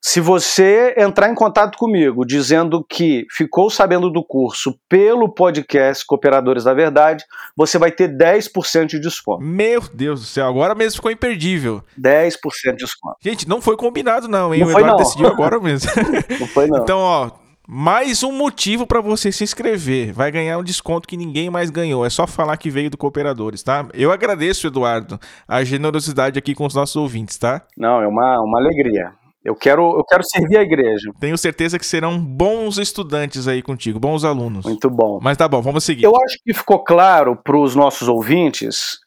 Se 0.00 0.20
você 0.20 0.94
entrar 0.96 1.30
em 1.30 1.34
contato 1.34 1.76
comigo 1.76 2.24
dizendo 2.24 2.84
que 2.84 3.26
ficou 3.30 3.70
sabendo 3.70 4.10
do 4.10 4.22
curso 4.22 4.78
pelo 4.88 5.28
podcast 5.28 6.04
Cooperadores 6.06 6.64
da 6.64 6.74
Verdade, 6.74 7.24
você 7.56 7.78
vai 7.78 7.90
ter 7.90 8.08
10% 8.08 8.86
de 8.86 9.00
desconto. 9.00 9.42
Meu 9.42 9.80
Deus 9.92 10.20
do 10.20 10.26
céu, 10.26 10.46
agora 10.46 10.74
mesmo 10.74 10.96
ficou 10.96 11.10
imperdível. 11.10 11.82
10% 12.00 12.36
de 12.72 12.76
desconto. 12.76 13.16
Gente, 13.20 13.48
não 13.48 13.60
foi 13.60 13.76
combinado 13.76 14.28
não, 14.28 14.54
hein? 14.54 14.60
Não 14.60 14.68
o 14.68 14.70
Eduardo 14.70 14.90
não. 14.90 14.96
decidiu 14.96 15.26
agora 15.26 15.58
mesmo. 15.58 15.90
não 16.38 16.46
foi 16.46 16.66
não. 16.66 16.82
Então, 16.82 16.98
ó, 16.98 17.30
mais 17.66 18.22
um 18.22 18.30
motivo 18.30 18.86
para 18.86 19.00
você 19.00 19.32
se 19.32 19.42
inscrever. 19.42 20.12
Vai 20.12 20.30
ganhar 20.30 20.56
um 20.56 20.62
desconto 20.62 21.08
que 21.08 21.16
ninguém 21.16 21.50
mais 21.50 21.68
ganhou. 21.68 22.06
É 22.06 22.10
só 22.10 22.26
falar 22.26 22.56
que 22.58 22.70
veio 22.70 22.88
do 22.88 22.96
Cooperadores, 22.96 23.62
tá? 23.62 23.86
Eu 23.92 24.12
agradeço, 24.12 24.68
Eduardo, 24.68 25.18
a 25.48 25.64
generosidade 25.64 26.38
aqui 26.38 26.54
com 26.54 26.64
os 26.64 26.74
nossos 26.74 26.94
ouvintes, 26.94 27.36
tá? 27.36 27.62
Não, 27.76 28.00
é 28.00 28.06
uma, 28.06 28.40
uma 28.40 28.60
alegria. 28.60 29.12
Eu 29.46 29.54
quero, 29.54 29.96
eu 29.96 30.04
quero 30.04 30.24
servir 30.24 30.58
a 30.58 30.62
igreja. 30.62 31.12
Tenho 31.20 31.38
certeza 31.38 31.78
que 31.78 31.86
serão 31.86 32.18
bons 32.18 32.78
estudantes 32.78 33.46
aí 33.46 33.62
contigo, 33.62 34.00
bons 34.00 34.24
alunos. 34.24 34.64
Muito 34.64 34.90
bom. 34.90 35.20
Mas 35.22 35.36
tá 35.36 35.46
bom, 35.46 35.62
vamos 35.62 35.84
seguir. 35.84 36.02
Eu 36.02 36.16
acho 36.16 36.36
que 36.44 36.52
ficou 36.52 36.82
claro 36.82 37.36
para 37.36 37.56
os 37.56 37.76
nossos 37.76 38.08
ouvintes 38.08 38.98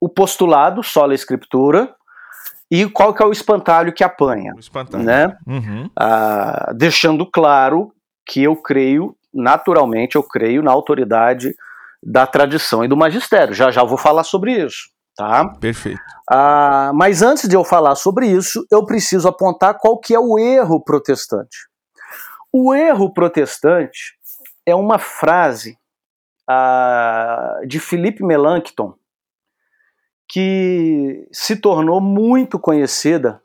o 0.00 0.08
postulado 0.08 0.84
sola 0.84 1.14
escritura 1.14 1.92
e 2.70 2.88
qual 2.88 3.12
que 3.12 3.20
é 3.20 3.26
o 3.26 3.32
espantalho 3.32 3.92
que 3.92 4.04
apanha. 4.04 4.54
O 4.54 4.60
espantalho. 4.60 5.02
Né? 5.02 5.36
Uhum. 5.44 5.86
Uh, 5.86 6.74
deixando 6.76 7.26
claro 7.26 7.90
que 8.24 8.44
eu 8.44 8.54
creio, 8.54 9.16
naturalmente, 9.34 10.14
eu 10.14 10.22
creio 10.22 10.62
na 10.62 10.70
autoridade 10.70 11.52
da 12.00 12.24
tradição 12.24 12.84
e 12.84 12.88
do 12.88 12.96
magistério. 12.96 13.52
Já 13.52 13.72
já 13.72 13.82
vou 13.82 13.98
falar 13.98 14.22
sobre 14.22 14.52
isso. 14.64 14.96
Tá? 15.18 15.48
Perfeito. 15.48 16.00
Ah, 16.30 16.92
mas 16.94 17.22
antes 17.22 17.48
de 17.48 17.56
eu 17.56 17.64
falar 17.64 17.96
sobre 17.96 18.28
isso, 18.28 18.64
eu 18.70 18.86
preciso 18.86 19.26
apontar 19.26 19.76
qual 19.76 19.98
que 19.98 20.14
é 20.14 20.20
o 20.20 20.38
erro 20.38 20.80
protestante. 20.80 21.58
O 22.52 22.72
erro 22.72 23.12
protestante 23.12 24.16
é 24.64 24.76
uma 24.76 24.96
frase 24.96 25.76
ah, 26.48 27.58
de 27.66 27.80
Philippe 27.80 28.22
Melanchthon 28.22 28.94
que 30.28 31.26
se 31.32 31.56
tornou 31.56 32.00
muito 32.00 32.56
conhecida 32.56 33.42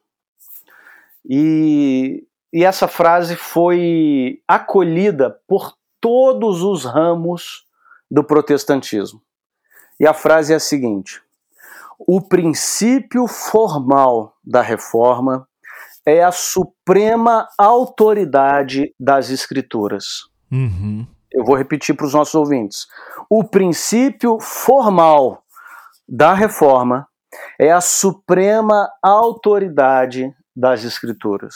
e 1.28 2.28
e 2.54 2.64
essa 2.64 2.88
frase 2.88 3.36
foi 3.36 4.40
acolhida 4.48 5.42
por 5.48 5.76
todos 6.00 6.62
os 6.62 6.86
ramos 6.86 7.66
do 8.12 8.24
protestantismo. 8.24 9.20
E 10.00 10.06
a 10.06 10.14
frase 10.14 10.54
é 10.54 10.58
a 10.58 10.60
seguinte: 10.60 11.20
o 12.00 12.22
princípio 12.22 13.28
formal 13.28 14.36
da 14.44 14.62
reforma 14.62 15.48
é 16.06 16.24
a 16.24 16.32
suprema 16.32 17.48
autoridade 17.58 18.94
das 19.00 19.30
Escrituras. 19.30 20.06
Uhum. 20.52 21.08
Eu 21.32 21.44
vou 21.44 21.56
repetir 21.56 21.96
para 21.96 22.06
os 22.06 22.14
nossos 22.14 22.36
ouvintes. 22.36 22.86
O 23.30 23.44
princípio 23.44 24.40
formal 24.40 25.44
da 26.08 26.34
reforma 26.34 27.08
é 27.60 27.72
a 27.72 27.82
suprema 27.82 28.90
autoridade 29.02 30.32
das 30.56 30.84
Escrituras. 30.84 31.56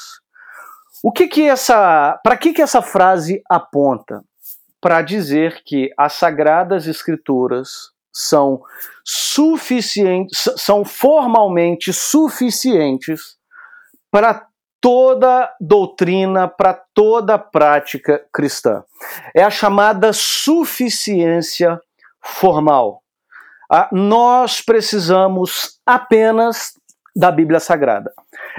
O 1.04 1.12
que 1.12 1.28
que 1.28 1.48
essa, 1.48 2.20
para 2.24 2.36
que 2.38 2.54
que 2.54 2.62
essa 2.62 2.82
frase 2.82 3.42
aponta? 3.50 4.24
Para 4.82 5.02
dizer 5.02 5.62
que 5.66 5.92
as 5.98 6.14
sagradas 6.14 6.88
Escrituras 6.88 7.92
são 8.18 8.64
suficientes, 9.06 10.50
são 10.58 10.84
formalmente 10.84 11.94
suficientes 11.94 13.38
para 14.12 14.48
toda 14.82 15.54
doutrina, 15.62 16.48
para 16.48 16.74
toda 16.74 17.38
prática 17.38 18.26
cristã. 18.34 18.84
É 19.36 19.44
a 19.44 19.52
chamada 19.52 20.12
suficiência 20.14 21.80
formal. 22.20 23.04
Ah, 23.72 23.88
nós 23.92 24.62
precisamos 24.62 25.80
apenas 25.86 26.74
da 27.16 27.30
Bíblia 27.30 27.60
Sagrada. 27.60 28.12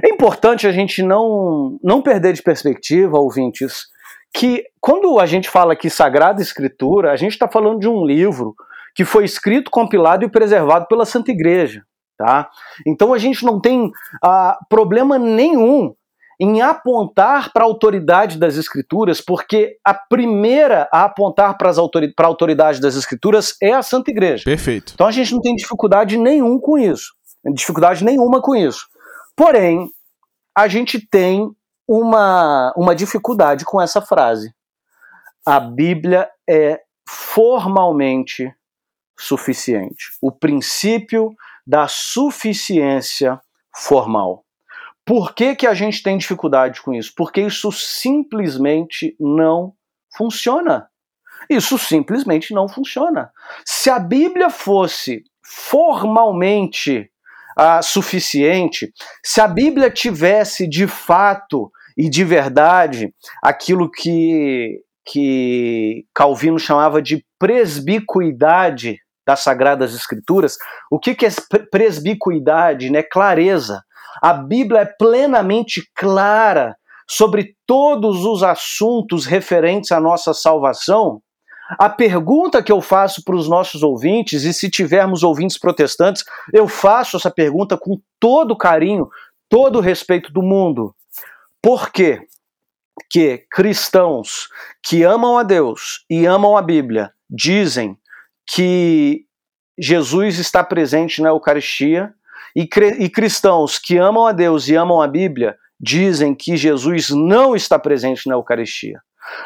É 0.05 0.09
importante 0.09 0.69
a 0.69 0.73
gente 0.73 1.03
não, 1.03 1.79
não 1.83 2.01
perder 2.01 2.33
de 2.33 2.43
perspectiva, 2.43 3.19
ouvintes, 3.19 3.87
que 4.33 4.65
quando 4.81 5.19
a 5.19 5.27
gente 5.27 5.49
fala 5.49 5.73
aqui 5.73 5.91
Sagrada 5.91 6.41
Escritura, 6.41 7.11
a 7.11 7.17
gente 7.17 7.33
está 7.33 7.49
falando 7.49 7.81
de 7.81 7.89
um 7.89 8.05
livro 8.05 8.55
que 8.99 9.05
foi 9.05 9.25
escrito, 9.25 9.71
compilado 9.71 10.25
e 10.25 10.29
preservado 10.29 10.89
pela 10.89 11.07
Santa 11.07 11.31
Igreja. 11.31 11.85
Tá? 12.17 12.51
Então 12.85 13.15
a 13.15 13.19
gente 13.19 13.45
não 13.45 13.61
tem 13.61 13.93
ah, 14.21 14.59
problema 14.69 15.17
nenhum 15.17 15.95
em 16.41 16.61
apontar 16.61 17.53
para 17.53 17.63
a 17.63 17.67
autoridade 17.67 18.37
das 18.37 18.57
Escrituras, 18.57 19.21
porque 19.21 19.77
a 19.85 19.95
primeira 19.95 20.89
a 20.93 21.05
apontar 21.05 21.57
para 21.57 21.71
a 21.71 22.27
autoridade 22.27 22.81
das 22.81 22.97
Escrituras 22.97 23.55
é 23.63 23.73
a 23.73 23.85
Santa 23.85 24.11
Igreja. 24.11 24.43
Perfeito. 24.43 24.95
Então 24.95 25.07
a 25.07 25.13
gente 25.13 25.33
não 25.33 25.41
tem 25.41 25.55
dificuldade 25.55 26.17
nenhum 26.17 26.59
com 26.59 26.77
isso, 26.77 27.13
dificuldade 27.55 28.05
nenhuma 28.05 28.43
com 28.43 28.57
isso. 28.57 28.85
Porém, 29.37 29.89
a 30.57 30.67
gente 30.67 30.99
tem 30.99 31.49
uma, 31.87 32.73
uma 32.77 32.97
dificuldade 32.97 33.65
com 33.65 33.81
essa 33.81 34.03
frase. 34.03 34.53
A 35.47 35.61
Bíblia 35.61 36.29
é 36.51 36.81
formalmente 37.09 38.53
suficiente. 39.19 40.11
O 40.23 40.31
princípio 40.31 41.35
da 41.67 41.87
suficiência 41.89 43.39
formal. 43.77 44.45
Por 45.05 45.35
que, 45.35 45.57
que 45.57 45.67
a 45.67 45.75
gente 45.75 46.03
tem 46.03 46.17
dificuldade 46.19 46.81
com 46.83 46.95
isso? 46.95 47.13
Porque 47.17 47.41
isso 47.41 47.73
simplesmente 47.73 49.17
não 49.19 49.75
funciona. 50.17 50.89
Isso 51.49 51.79
simplesmente 51.79 52.53
não 52.53 52.69
funciona. 52.69 53.31
Se 53.65 53.91
a 53.91 53.99
Bíblia 53.99 54.51
fosse 54.51 55.25
formalmente 55.43 57.11
ah, 57.57 57.81
suficiente, 57.81 58.93
se 59.25 59.41
a 59.41 59.49
Bíblia 59.49 59.91
tivesse 59.91 60.69
de 60.69 60.87
fato 60.87 61.73
e 61.97 62.09
de 62.09 62.23
verdade 62.23 63.13
aquilo 63.43 63.91
que, 63.91 64.79
que 65.05 66.05
Calvino 66.15 66.59
chamava 66.59 67.01
de 67.01 67.25
presbicuidade 67.39 68.99
das 69.29 69.41
Sagradas 69.41 69.95
Escrituras. 69.95 70.57
O 70.91 70.99
que, 70.99 71.15
que 71.15 71.27
é 71.27 71.31
presbicuidade? 71.71 72.89
Né? 72.89 73.03
Clareza. 73.03 73.85
A 74.23 74.33
Bíblia 74.33 74.81
é 74.81 74.87
plenamente 74.87 75.87
clara 75.95 76.75
sobre 77.07 77.55
todos 77.67 78.25
os 78.25 78.43
assuntos 78.43 79.27
referentes 79.27 79.93
à 79.93 80.01
nossa 80.01 80.33
salvação. 80.33 81.21
A 81.79 81.91
pergunta 81.91 82.63
que 82.63 82.73
eu 82.73 82.81
faço 82.81 83.23
para 83.23 83.37
os 83.37 83.47
nossos 83.47 83.83
ouvintes, 83.83 84.45
e 84.45 84.55
se 84.55 84.71
tivermos 84.71 85.23
ouvintes 85.23 85.59
protestantes, 85.59 86.25
eu 86.51 86.67
faço 86.67 87.19
essa 87.19 87.31
pergunta 87.31 87.77
com 87.77 88.01
todo 88.19 88.57
carinho, 88.57 89.11
todo 89.47 89.79
respeito 89.79 90.33
do 90.33 90.41
mundo. 90.41 90.95
Por 91.63 91.91
quê? 91.91 92.23
Que 93.11 93.45
cristãos 93.51 94.49
que 94.83 95.03
amam 95.03 95.37
a 95.37 95.43
Deus 95.43 96.07
e 96.09 96.25
amam 96.25 96.57
a 96.57 96.63
Bíblia 96.63 97.13
dizem 97.29 97.99
que 98.49 99.25
Jesus 99.79 100.39
está 100.39 100.65
presente 100.65 101.23
na 101.23 101.29
Eucaristia 101.29 102.13
e, 102.57 102.69
e 102.99 103.09
cristãos 103.09 103.79
que 103.79 103.97
amam 103.97 104.27
a 104.27 104.33
Deus 104.33 104.69
e 104.69 104.75
amam 104.75 105.01
a 105.01 105.07
Bíblia 105.07 105.57
dizem 105.79 106.35
que 106.35 106.57
Jesus 106.57 107.11
não 107.11 107.55
está 107.55 107.79
presente 107.79 108.29
na 108.29 108.35
Eucaristia. 108.35 109.01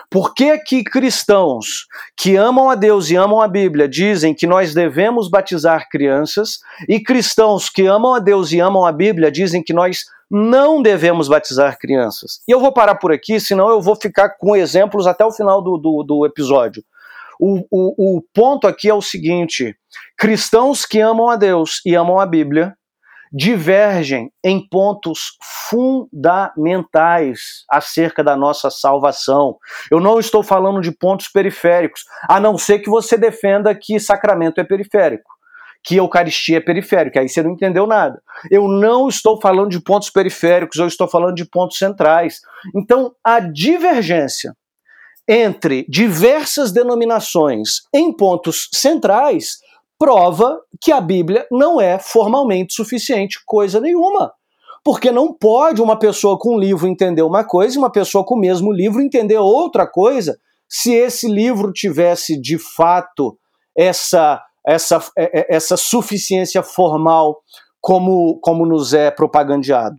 Por 0.08 0.32
que 0.32 0.56
que 0.58 0.84
cristãos 0.84 1.86
que 2.16 2.36
amam 2.36 2.70
a 2.70 2.74
Deus 2.74 3.10
e 3.10 3.16
amam 3.16 3.40
a 3.40 3.48
Bíblia 3.48 3.88
dizem 3.88 4.32
que 4.32 4.46
nós 4.46 4.72
devemos 4.72 5.28
batizar 5.28 5.88
crianças 5.90 6.60
e 6.88 7.00
cristãos 7.00 7.68
que 7.68 7.84
amam 7.86 8.14
a 8.14 8.20
Deus 8.20 8.52
e 8.52 8.60
amam 8.60 8.86
a 8.86 8.92
Bíblia 8.92 9.30
dizem 9.30 9.62
que 9.62 9.72
nós 9.72 10.04
não 10.30 10.80
devemos 10.80 11.28
batizar 11.28 11.76
crianças? 11.78 12.40
E 12.48 12.52
eu 12.52 12.60
vou 12.60 12.72
parar 12.72 12.94
por 12.94 13.12
aqui, 13.12 13.40
senão 13.40 13.68
eu 13.68 13.82
vou 13.82 13.96
ficar 13.96 14.30
com 14.30 14.56
exemplos 14.56 15.06
até 15.06 15.24
o 15.24 15.32
final 15.32 15.60
do, 15.60 15.76
do, 15.76 16.02
do 16.02 16.24
episódio. 16.24 16.82
O, 17.40 17.66
o, 17.70 18.16
o 18.16 18.22
ponto 18.34 18.66
aqui 18.66 18.88
é 18.88 18.94
o 18.94 19.02
seguinte: 19.02 19.76
cristãos 20.18 20.84
que 20.86 21.00
amam 21.00 21.28
a 21.28 21.36
Deus 21.36 21.80
e 21.84 21.94
amam 21.94 22.18
a 22.18 22.26
Bíblia 22.26 22.74
divergem 23.32 24.30
em 24.44 24.60
pontos 24.68 25.38
fundamentais 25.70 27.64
acerca 27.70 28.22
da 28.22 28.36
nossa 28.36 28.68
salvação. 28.70 29.56
Eu 29.90 29.98
não 30.00 30.20
estou 30.20 30.42
falando 30.42 30.82
de 30.82 30.92
pontos 30.92 31.28
periféricos, 31.28 32.04
a 32.28 32.38
não 32.38 32.58
ser 32.58 32.80
que 32.80 32.90
você 32.90 33.16
defenda 33.16 33.74
que 33.74 33.98
sacramento 33.98 34.60
é 34.60 34.64
periférico, 34.64 35.30
que 35.82 35.96
Eucaristia 35.96 36.58
é 36.58 36.60
periférica, 36.60 37.20
aí 37.20 37.28
você 37.28 37.42
não 37.42 37.52
entendeu 37.52 37.86
nada. 37.86 38.22
Eu 38.50 38.68
não 38.68 39.08
estou 39.08 39.40
falando 39.40 39.70
de 39.70 39.80
pontos 39.80 40.10
periféricos, 40.10 40.76
eu 40.76 40.86
estou 40.86 41.08
falando 41.08 41.34
de 41.34 41.46
pontos 41.46 41.78
centrais. 41.78 42.42
Então, 42.76 43.14
a 43.24 43.40
divergência 43.40 44.54
entre 45.28 45.86
diversas 45.88 46.72
denominações 46.72 47.82
em 47.94 48.12
pontos 48.12 48.68
centrais 48.72 49.58
prova 49.98 50.60
que 50.80 50.90
a 50.90 51.00
Bíblia 51.00 51.46
não 51.50 51.80
é 51.80 51.98
formalmente 51.98 52.74
suficiente 52.74 53.38
coisa 53.46 53.80
nenhuma. 53.80 54.32
Porque 54.84 55.12
não 55.12 55.32
pode 55.32 55.80
uma 55.80 55.96
pessoa 55.96 56.36
com 56.36 56.56
um 56.56 56.58
livro 56.58 56.88
entender 56.88 57.22
uma 57.22 57.44
coisa 57.44 57.76
e 57.76 57.78
uma 57.78 57.92
pessoa 57.92 58.24
com 58.24 58.34
o 58.34 58.40
mesmo 58.40 58.72
livro 58.72 59.00
entender 59.00 59.38
outra 59.38 59.86
coisa, 59.86 60.36
se 60.68 60.92
esse 60.92 61.28
livro 61.28 61.72
tivesse 61.72 62.40
de 62.40 62.58
fato 62.58 63.38
essa 63.76 64.42
essa, 64.66 64.98
é, 65.16 65.40
é, 65.40 65.56
essa 65.56 65.76
suficiência 65.76 66.62
formal 66.62 67.42
como, 67.80 68.38
como 68.40 68.64
nos 68.64 68.94
é 68.94 69.10
propagandeado. 69.10 69.98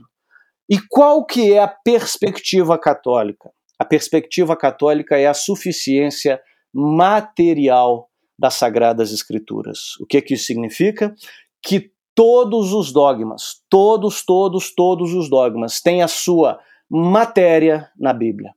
E 0.70 0.80
qual 0.90 1.26
que 1.26 1.54
é 1.54 1.62
a 1.62 1.68
perspectiva 1.68 2.78
católica? 2.78 3.52
A 3.84 3.86
perspectiva 3.86 4.56
católica 4.56 5.18
é 5.18 5.28
a 5.28 5.34
suficiência 5.34 6.40
material 6.74 8.10
das 8.40 8.54
Sagradas 8.54 9.12
Escrituras. 9.12 9.98
O 10.00 10.06
que, 10.06 10.22
que 10.22 10.36
isso 10.36 10.46
significa? 10.46 11.14
Que 11.62 11.92
todos 12.16 12.72
os 12.72 12.94
dogmas, 12.94 13.62
todos, 13.70 14.24
todos, 14.24 14.74
todos 14.74 15.14
os 15.14 15.30
dogmas 15.30 15.82
têm 15.82 16.02
a 16.02 16.08
sua 16.08 16.62
matéria 16.90 17.90
na 18.00 18.14
Bíblia. 18.14 18.54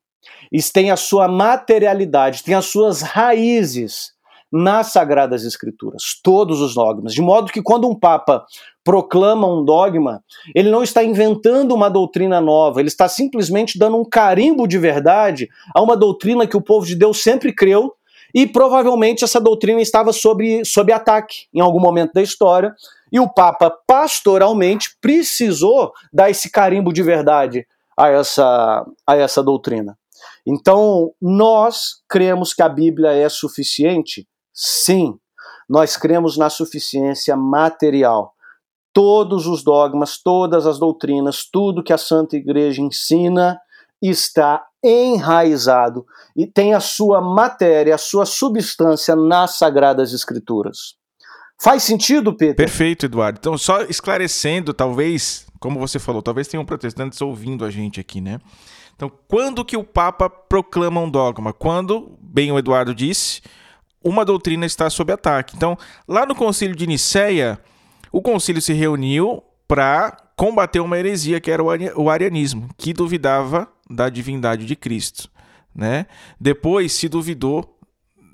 E 0.52 0.62
têm 0.62 0.92
a 0.92 0.96
sua 0.96 1.26
materialidade, 1.26 2.44
têm 2.44 2.54
as 2.54 2.66
suas 2.66 3.02
raízes 3.02 4.12
nas 4.56 4.88
Sagradas 4.88 5.44
Escrituras, 5.44 6.18
todos 6.22 6.60
os 6.60 6.74
dogmas. 6.74 7.12
De 7.12 7.20
modo 7.20 7.52
que 7.52 7.62
quando 7.62 7.88
um 7.88 7.94
Papa 7.94 8.44
proclama 8.82 9.46
um 9.46 9.64
dogma, 9.64 10.22
ele 10.54 10.70
não 10.70 10.82
está 10.82 11.02
inventando 11.02 11.74
uma 11.74 11.88
doutrina 11.88 12.40
nova, 12.40 12.80
ele 12.80 12.88
está 12.88 13.08
simplesmente 13.08 13.78
dando 13.78 13.96
um 13.96 14.04
carimbo 14.04 14.66
de 14.66 14.78
verdade 14.78 15.48
a 15.74 15.82
uma 15.82 15.96
doutrina 15.96 16.46
que 16.46 16.56
o 16.56 16.62
povo 16.62 16.86
de 16.86 16.94
Deus 16.94 17.22
sempre 17.22 17.52
creu 17.52 17.92
e 18.34 18.46
provavelmente 18.46 19.24
essa 19.24 19.40
doutrina 19.40 19.80
estava 19.80 20.12
sob, 20.12 20.64
sob 20.64 20.92
ataque 20.92 21.46
em 21.52 21.60
algum 21.60 21.80
momento 21.80 22.12
da 22.12 22.22
história. 22.22 22.74
E 23.10 23.20
o 23.20 23.28
Papa, 23.28 23.70
pastoralmente, 23.86 24.96
precisou 25.00 25.92
dar 26.12 26.30
esse 26.30 26.50
carimbo 26.50 26.92
de 26.92 27.02
verdade 27.02 27.66
a 27.96 28.08
essa, 28.08 28.86
a 29.06 29.16
essa 29.16 29.42
doutrina. 29.42 29.96
Então, 30.46 31.12
nós 31.20 32.02
cremos 32.08 32.52
que 32.54 32.62
a 32.62 32.68
Bíblia 32.68 33.10
é 33.12 33.28
suficiente? 33.28 34.26
Sim. 34.56 35.18
Nós 35.68 35.98
cremos 35.98 36.38
na 36.38 36.48
suficiência 36.48 37.36
material 37.36 38.32
todos 38.96 39.46
os 39.46 39.62
dogmas, 39.62 40.16
todas 40.16 40.66
as 40.66 40.78
doutrinas, 40.78 41.46
tudo 41.52 41.82
que 41.82 41.92
a 41.92 41.98
Santa 41.98 42.34
Igreja 42.34 42.80
ensina 42.80 43.60
está 44.00 44.64
enraizado 44.82 46.06
e 46.34 46.46
tem 46.46 46.72
a 46.72 46.80
sua 46.80 47.20
matéria, 47.20 47.94
a 47.94 47.98
sua 47.98 48.24
substância 48.24 49.14
nas 49.14 49.58
Sagradas 49.58 50.14
Escrituras. 50.14 50.94
Faz 51.60 51.82
sentido, 51.82 52.34
Pedro? 52.34 52.56
Perfeito, 52.56 53.04
Eduardo. 53.04 53.38
Então, 53.38 53.58
só 53.58 53.82
esclarecendo, 53.82 54.72
talvez, 54.72 55.46
como 55.60 55.78
você 55.78 55.98
falou, 55.98 56.22
talvez 56.22 56.48
tenham 56.48 56.64
protestantes 56.64 57.20
ouvindo 57.20 57.64
a 57.64 57.70
gente 57.70 58.00
aqui, 58.00 58.20
né? 58.20 58.38
Então, 58.94 59.10
quando 59.28 59.64
que 59.64 59.76
o 59.76 59.84
Papa 59.84 60.30
proclama 60.30 61.00
um 61.00 61.10
dogma? 61.10 61.52
Quando, 61.52 62.16
bem 62.20 62.50
o 62.50 62.58
Eduardo 62.58 62.94
disse, 62.94 63.42
uma 64.08 64.24
doutrina 64.24 64.64
está 64.64 64.88
sob 64.88 65.12
ataque. 65.12 65.56
Então, 65.56 65.76
lá 66.06 66.24
no 66.24 66.34
Concílio 66.34 66.76
de 66.76 66.86
Nicéia, 66.86 67.58
o 68.12 68.22
concílio 68.22 68.62
se 68.62 68.72
reuniu 68.72 69.42
para 69.66 70.16
combater 70.36 70.80
uma 70.80 70.96
heresia 70.96 71.40
que 71.40 71.50
era 71.50 71.62
o 71.62 72.08
arianismo, 72.08 72.68
que 72.78 72.92
duvidava 72.92 73.68
da 73.90 74.08
divindade 74.08 74.64
de 74.64 74.76
Cristo. 74.76 75.28
Né? 75.74 76.06
Depois 76.40 76.92
se 76.92 77.08
duvidou 77.08 77.76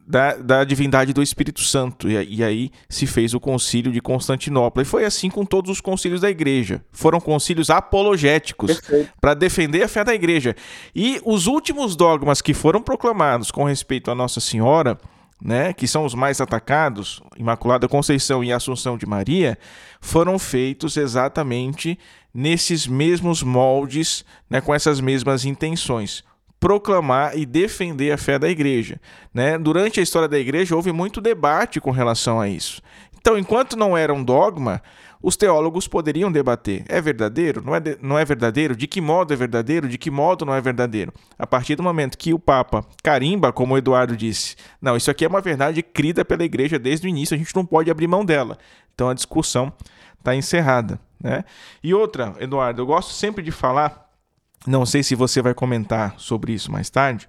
da, 0.07 0.35
da 0.35 0.65
divindade 0.65 1.13
do 1.13 1.23
Espírito 1.23 1.63
Santo, 1.63 2.09
e, 2.09 2.37
e, 2.37 2.45
aí 2.45 2.71
se 2.89 3.07
fez 3.07 3.33
o 3.35 3.41
concílio 3.41 3.91
de 3.91 4.01
Constantinopla. 4.01 4.83
E 4.83 4.87
foi 4.87 5.05
assim 5.05 5.31
com 5.31 5.45
todos 5.45 5.71
os 5.71 5.81
concílios 5.81 6.21
da 6.21 6.29
igreja. 6.29 6.85
Foram 6.93 7.21
concílios 7.21 7.71
apologéticos 7.71 8.81
para 9.21 9.33
defender 9.33 9.83
a 9.83 9.89
fé 9.89 10.05
da 10.05 10.15
igreja. 10.15 10.55
E 10.95 11.21
os 11.25 11.47
últimos 11.47 11.97
dogmas 11.97 12.43
que 12.43 12.53
foram 12.53 12.83
proclamados 12.83 13.51
com 13.51 13.65
respeito 13.65 14.11
a 14.11 14.15
Nossa 14.15 14.41
Senhora 14.41 14.99
né, 15.43 15.73
que 15.73 15.89
são 15.89 16.05
os 16.05 16.15
mais 16.15 16.41
atacados, 16.41 17.21
Imaculada 17.37 17.89
Conceição 17.89 18.45
e 18.45 18.53
Assunção 18.53 18.97
de 18.97 19.05
Maria, 19.05 19.59
foram 20.01 20.39
feitos 20.39 20.97
exatamente 20.97 21.99
nesses 22.33 22.87
mesmos 22.87 23.43
moldes, 23.43 24.25
né, 24.49 24.61
com 24.61 24.73
essas 24.73 25.01
mesmas 25.01 25.45
intenções. 25.45 26.23
Proclamar 26.61 27.37
e 27.37 27.45
defender 27.45 28.13
a 28.13 28.17
fé 28.17 28.39
da 28.39 28.49
igreja. 28.49 29.01
Né? 29.35 29.59
Durante 29.59 29.99
a 29.99 30.03
história 30.03 30.29
da 30.29 30.39
igreja 30.39 30.77
houve 30.77 30.93
muito 30.93 31.21
debate 31.21 31.81
com 31.81 31.91
relação 31.91 32.41
a 32.41 32.49
isso. 32.49 32.81
Então, 33.19 33.37
enquanto 33.37 33.77
não 33.77 33.97
era 33.97 34.15
um 34.15 34.23
dogma, 34.23 34.81
os 35.23 35.37
teólogos 35.37 35.87
poderiam 35.87 36.33
debater: 36.33 36.85
é 36.89 37.01
verdadeiro? 37.01 37.63
Não 37.65 37.75
é, 37.75 37.81
de, 37.81 37.99
não 38.03 38.19
é 38.19 38.25
verdadeiro? 38.25 38.75
De 38.75 38.87
que 38.87 39.01
modo 39.01 39.33
é 39.33 39.37
verdadeiro? 39.37 39.89
De 39.89 39.97
que 39.97 40.11
modo 40.11 40.45
não 40.45 40.55
é 40.55 40.61
verdadeiro? 40.61 41.13
A 41.39 41.47
partir 41.47 41.77
do 41.77 41.83
momento 41.83 42.19
que 42.19 42.35
o 42.35 42.39
Papa 42.39 42.85
carimba, 43.03 43.53
como 43.53 43.75
o 43.75 43.79
Eduardo 43.79 44.17
disse, 44.17 44.57
não, 44.81 44.97
isso 44.97 45.11
aqui 45.11 45.25
é 45.25 45.29
uma 45.29 45.41
verdade 45.41 45.83
crida 45.83 46.25
pela 46.25 46.45
igreja 46.45 46.79
desde 46.79 47.07
o 47.07 47.09
início, 47.09 47.35
a 47.35 47.39
gente 47.39 47.55
não 47.55 47.65
pode 47.65 47.91
abrir 47.91 48.09
mão 48.09 48.25
dela. 48.25 48.59
Então 48.95 49.09
a 49.09 49.15
discussão 49.15 49.73
está 50.19 50.35
encerrada. 50.35 50.99
Né? 51.23 51.45
E 51.83 51.95
outra, 51.95 52.35
Eduardo, 52.41 52.83
eu 52.83 52.87
gosto 52.87 53.13
sempre 53.13 53.45
de 53.45 53.53
falar, 53.53 54.11
não 54.67 54.85
sei 54.85 55.03
se 55.03 55.15
você 55.15 55.41
vai 55.41 55.55
comentar 55.55 56.15
sobre 56.19 56.53
isso 56.53 56.71
mais 56.71 56.91
tarde, 56.91 57.29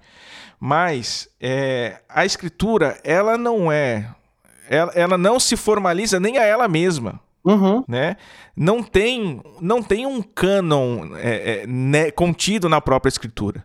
mas 0.58 1.28
é, 1.40 2.00
a 2.08 2.24
escritura, 2.24 2.98
ela 3.04 3.36
não 3.36 3.70
é. 3.70 4.10
Ela, 4.68 4.92
ela 4.94 5.18
não 5.18 5.38
se 5.38 5.56
formaliza 5.56 6.18
nem 6.18 6.38
a 6.38 6.44
ela 6.44 6.66
mesma. 6.66 7.20
Uhum. 7.44 7.84
Né? 7.86 8.16
Não 8.56 8.82
tem 8.82 9.40
não 9.60 9.82
tem 9.82 10.06
um 10.06 10.22
cânon 10.22 11.14
é, 11.16 11.62
é, 11.62 11.66
né, 11.66 12.10
contido 12.10 12.68
na 12.68 12.80
própria 12.80 13.08
escritura. 13.08 13.64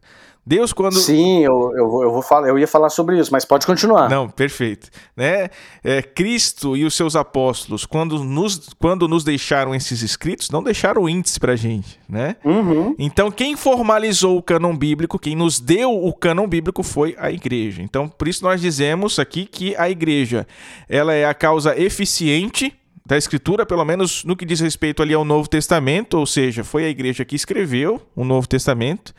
Deus 0.49 0.73
quando 0.73 0.97
sim 0.97 1.43
eu, 1.43 1.71
eu, 1.75 1.87
vou, 1.87 2.03
eu 2.03 2.11
vou 2.11 2.23
falar 2.23 2.47
eu 2.47 2.57
ia 2.57 2.65
falar 2.65 2.89
sobre 2.89 3.19
isso 3.19 3.31
mas 3.31 3.45
pode 3.45 3.67
continuar 3.67 4.09
não 4.09 4.27
perfeito 4.27 4.89
né 5.15 5.49
é, 5.83 6.01
Cristo 6.01 6.75
e 6.75 6.85
os 6.85 6.95
seus 6.95 7.15
apóstolos 7.15 7.85
quando 7.85 8.23
nos 8.23 8.69
quando 8.79 9.07
nos 9.07 9.23
deixaram 9.23 9.75
esses 9.75 10.01
escritos 10.01 10.49
não 10.49 10.63
deixaram 10.63 11.07
índice 11.07 11.39
para 11.39 11.55
gente 11.55 11.99
né 12.09 12.35
uhum. 12.43 12.95
então 12.97 13.29
quem 13.29 13.55
formalizou 13.55 14.37
o 14.37 14.41
cânon 14.41 14.75
bíblico 14.75 15.19
quem 15.19 15.35
nos 15.35 15.59
deu 15.59 15.91
o 15.91 16.11
cânon 16.13 16.47
bíblico 16.47 16.81
foi 16.81 17.15
a 17.19 17.29
igreja 17.29 17.83
então 17.83 18.07
por 18.07 18.27
isso 18.27 18.43
nós 18.43 18.59
dizemos 18.59 19.19
aqui 19.19 19.45
que 19.45 19.75
a 19.75 19.87
igreja 19.87 20.47
ela 20.87 21.13
é 21.13 21.25
a 21.25 21.33
causa 21.35 21.79
eficiente 21.79 22.78
da 23.09 23.17
Escritura, 23.17 23.65
pelo 23.65 23.83
menos 23.83 24.23
no 24.23 24.37
que 24.37 24.45
diz 24.45 24.59
respeito 24.59 25.01
ali 25.01 25.15
ao 25.15 25.25
Novo 25.25 25.49
Testamento, 25.49 26.19
ou 26.19 26.27
seja, 26.27 26.63
foi 26.63 26.85
a 26.85 26.89
igreja 26.89 27.25
que 27.25 27.35
escreveu 27.35 27.99
o 28.15 28.23
Novo 28.23 28.47
Testamento, 28.47 29.15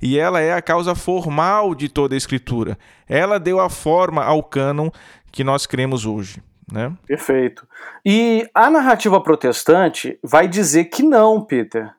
e 0.00 0.18
ela 0.18 0.40
é 0.40 0.54
a 0.54 0.62
causa 0.62 0.94
formal 0.94 1.74
de 1.74 1.90
toda 1.90 2.14
a 2.14 2.16
Escritura. 2.16 2.78
Ela 3.06 3.38
deu 3.38 3.60
a 3.60 3.68
forma 3.68 4.24
ao 4.24 4.42
cânon 4.42 4.88
que 5.30 5.44
nós 5.44 5.66
cremos 5.66 6.06
hoje. 6.06 6.42
Né? 6.72 6.90
Perfeito. 7.06 7.68
E 8.02 8.48
a 8.54 8.70
narrativa 8.70 9.20
protestante 9.22 10.18
vai 10.24 10.48
dizer 10.48 10.86
que 10.86 11.02
não, 11.02 11.44
Peter. 11.44 11.92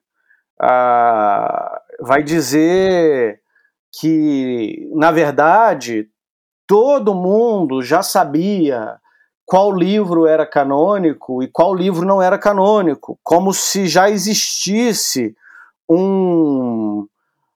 Ah, 0.60 1.80
vai 2.02 2.24
dizer 2.24 3.40
que, 4.02 4.90
na 4.96 5.12
verdade, 5.12 6.08
todo 6.66 7.14
mundo 7.14 7.84
já 7.84 8.02
sabia 8.02 9.00
qual 9.46 9.72
livro 9.72 10.26
era 10.26 10.46
canônico 10.46 11.44
e 11.44 11.48
qual 11.48 11.74
livro 11.74 12.06
não 12.06 12.22
era 12.22 12.38
canônico, 12.38 13.20
como 13.24 13.54
se 13.54 13.88
já 13.88 14.10
existisse 14.10 15.36
um, 15.90 17.08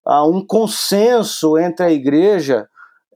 uh, 0.06 0.30
um 0.30 0.46
consenso 0.46 1.58
entre 1.58 1.86
a 1.86 1.92
igreja 1.92 2.68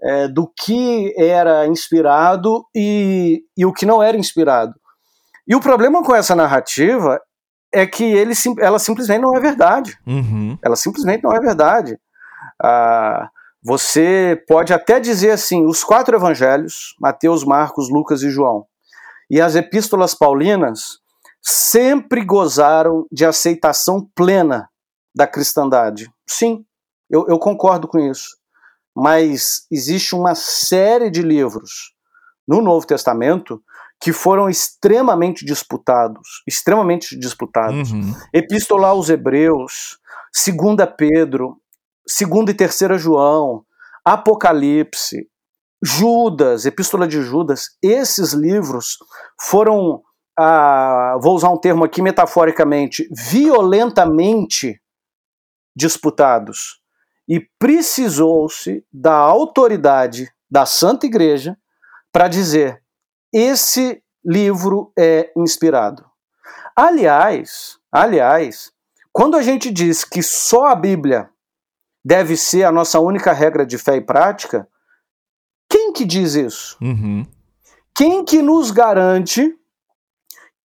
é, 0.01 0.27
do 0.27 0.47
que 0.47 1.13
era 1.17 1.65
inspirado 1.67 2.65
e, 2.75 3.43
e 3.55 3.65
o 3.65 3.71
que 3.71 3.85
não 3.85 4.01
era 4.01 4.17
inspirado. 4.17 4.73
E 5.47 5.55
o 5.55 5.61
problema 5.61 6.03
com 6.03 6.15
essa 6.15 6.35
narrativa 6.35 7.21
é 7.73 7.85
que 7.85 8.03
ele, 8.03 8.33
ela 8.59 8.79
simplesmente 8.79 9.21
não 9.21 9.35
é 9.35 9.39
verdade. 9.39 9.97
Uhum. 10.05 10.57
Ela 10.63 10.75
simplesmente 10.75 11.23
não 11.23 11.33
é 11.33 11.39
verdade. 11.39 11.97
Ah, 12.61 13.29
você 13.63 14.43
pode 14.47 14.73
até 14.73 14.99
dizer 14.99 15.31
assim: 15.31 15.65
os 15.65 15.83
quatro 15.83 16.15
evangelhos, 16.15 16.95
Mateus, 16.99 17.43
Marcos, 17.43 17.89
Lucas 17.89 18.21
e 18.21 18.29
João, 18.29 18.65
e 19.29 19.39
as 19.39 19.55
epístolas 19.55 20.13
paulinas 20.13 20.99
sempre 21.41 22.23
gozaram 22.23 23.05
de 23.11 23.25
aceitação 23.25 24.07
plena 24.15 24.69
da 25.15 25.27
cristandade. 25.27 26.09
Sim, 26.27 26.65
eu, 27.09 27.25
eu 27.27 27.37
concordo 27.37 27.87
com 27.87 27.99
isso. 27.99 28.37
Mas 28.95 29.65
existe 29.71 30.13
uma 30.13 30.35
série 30.35 31.09
de 31.09 31.21
livros 31.21 31.93
no 32.47 32.61
Novo 32.61 32.85
Testamento 32.85 33.61
que 33.99 34.13
foram 34.13 34.49
extremamente 34.49 35.45
disputados, 35.45 36.43
extremamente 36.47 37.17
disputados. 37.17 37.91
Uhum. 37.91 38.13
Epístola 38.33 38.89
aos 38.89 39.09
Hebreus, 39.09 39.97
Segunda 40.31 40.85
Pedro, 40.85 41.57
Segunda 42.07 42.51
e 42.51 42.53
Terceira 42.53 42.97
João, 42.97 43.65
Apocalipse, 44.03 45.27
Judas, 45.83 46.65
Epístola 46.65 47.07
de 47.07 47.21
Judas, 47.21 47.77
esses 47.81 48.33
livros 48.33 48.97
foram, 49.39 50.01
ah, 50.37 51.17
vou 51.21 51.35
usar 51.35 51.49
um 51.49 51.57
termo 51.57 51.83
aqui 51.83 52.01
metaforicamente, 52.01 53.07
violentamente 53.11 54.81
disputados. 55.75 56.81
E 57.27 57.39
precisou-se 57.57 58.85
da 58.91 59.15
autoridade 59.15 60.29
da 60.49 60.65
Santa 60.65 61.05
Igreja 61.05 61.57
para 62.11 62.27
dizer: 62.27 62.81
esse 63.33 64.01
livro 64.23 64.91
é 64.97 65.31
inspirado. 65.35 66.05
Aliás, 66.75 67.77
aliás, 67.91 68.71
quando 69.11 69.35
a 69.35 69.41
gente 69.41 69.71
diz 69.71 70.03
que 70.03 70.23
só 70.23 70.67
a 70.67 70.75
Bíblia 70.75 71.29
deve 72.03 72.35
ser 72.35 72.63
a 72.63 72.71
nossa 72.71 72.99
única 72.99 73.31
regra 73.31 73.65
de 73.65 73.77
fé 73.77 73.95
e 73.95 74.01
prática, 74.01 74.67
quem 75.69 75.93
que 75.93 76.05
diz 76.05 76.35
isso? 76.35 76.77
Uhum. 76.81 77.25
Quem 77.95 78.25
que 78.25 78.41
nos 78.41 78.71
garante 78.71 79.53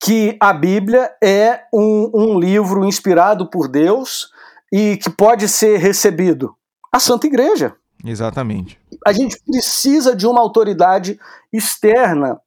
que 0.01 0.37
a 0.41 0.53
Bíblia 0.53 1.11
é 1.23 1.65
um, 1.73 2.11
um 2.15 2.39
livro 2.39 2.85
inspirado 2.85 3.49
por 3.49 3.69
Deus 3.69 4.31
e 4.73 4.97
que 4.97 5.11
pode 5.11 5.49
ser 5.49 5.79
recebido? 5.79 6.55
A 6.91 6.99
Santa 6.99 7.27
Igreja. 7.27 7.75
Exatamente. 8.05 8.79
A 9.07 9.13
gente 9.13 9.41
precisa 9.45 10.15
de 10.15 10.27
uma 10.27 10.41
autoridade 10.41 11.19
externa 11.53 12.41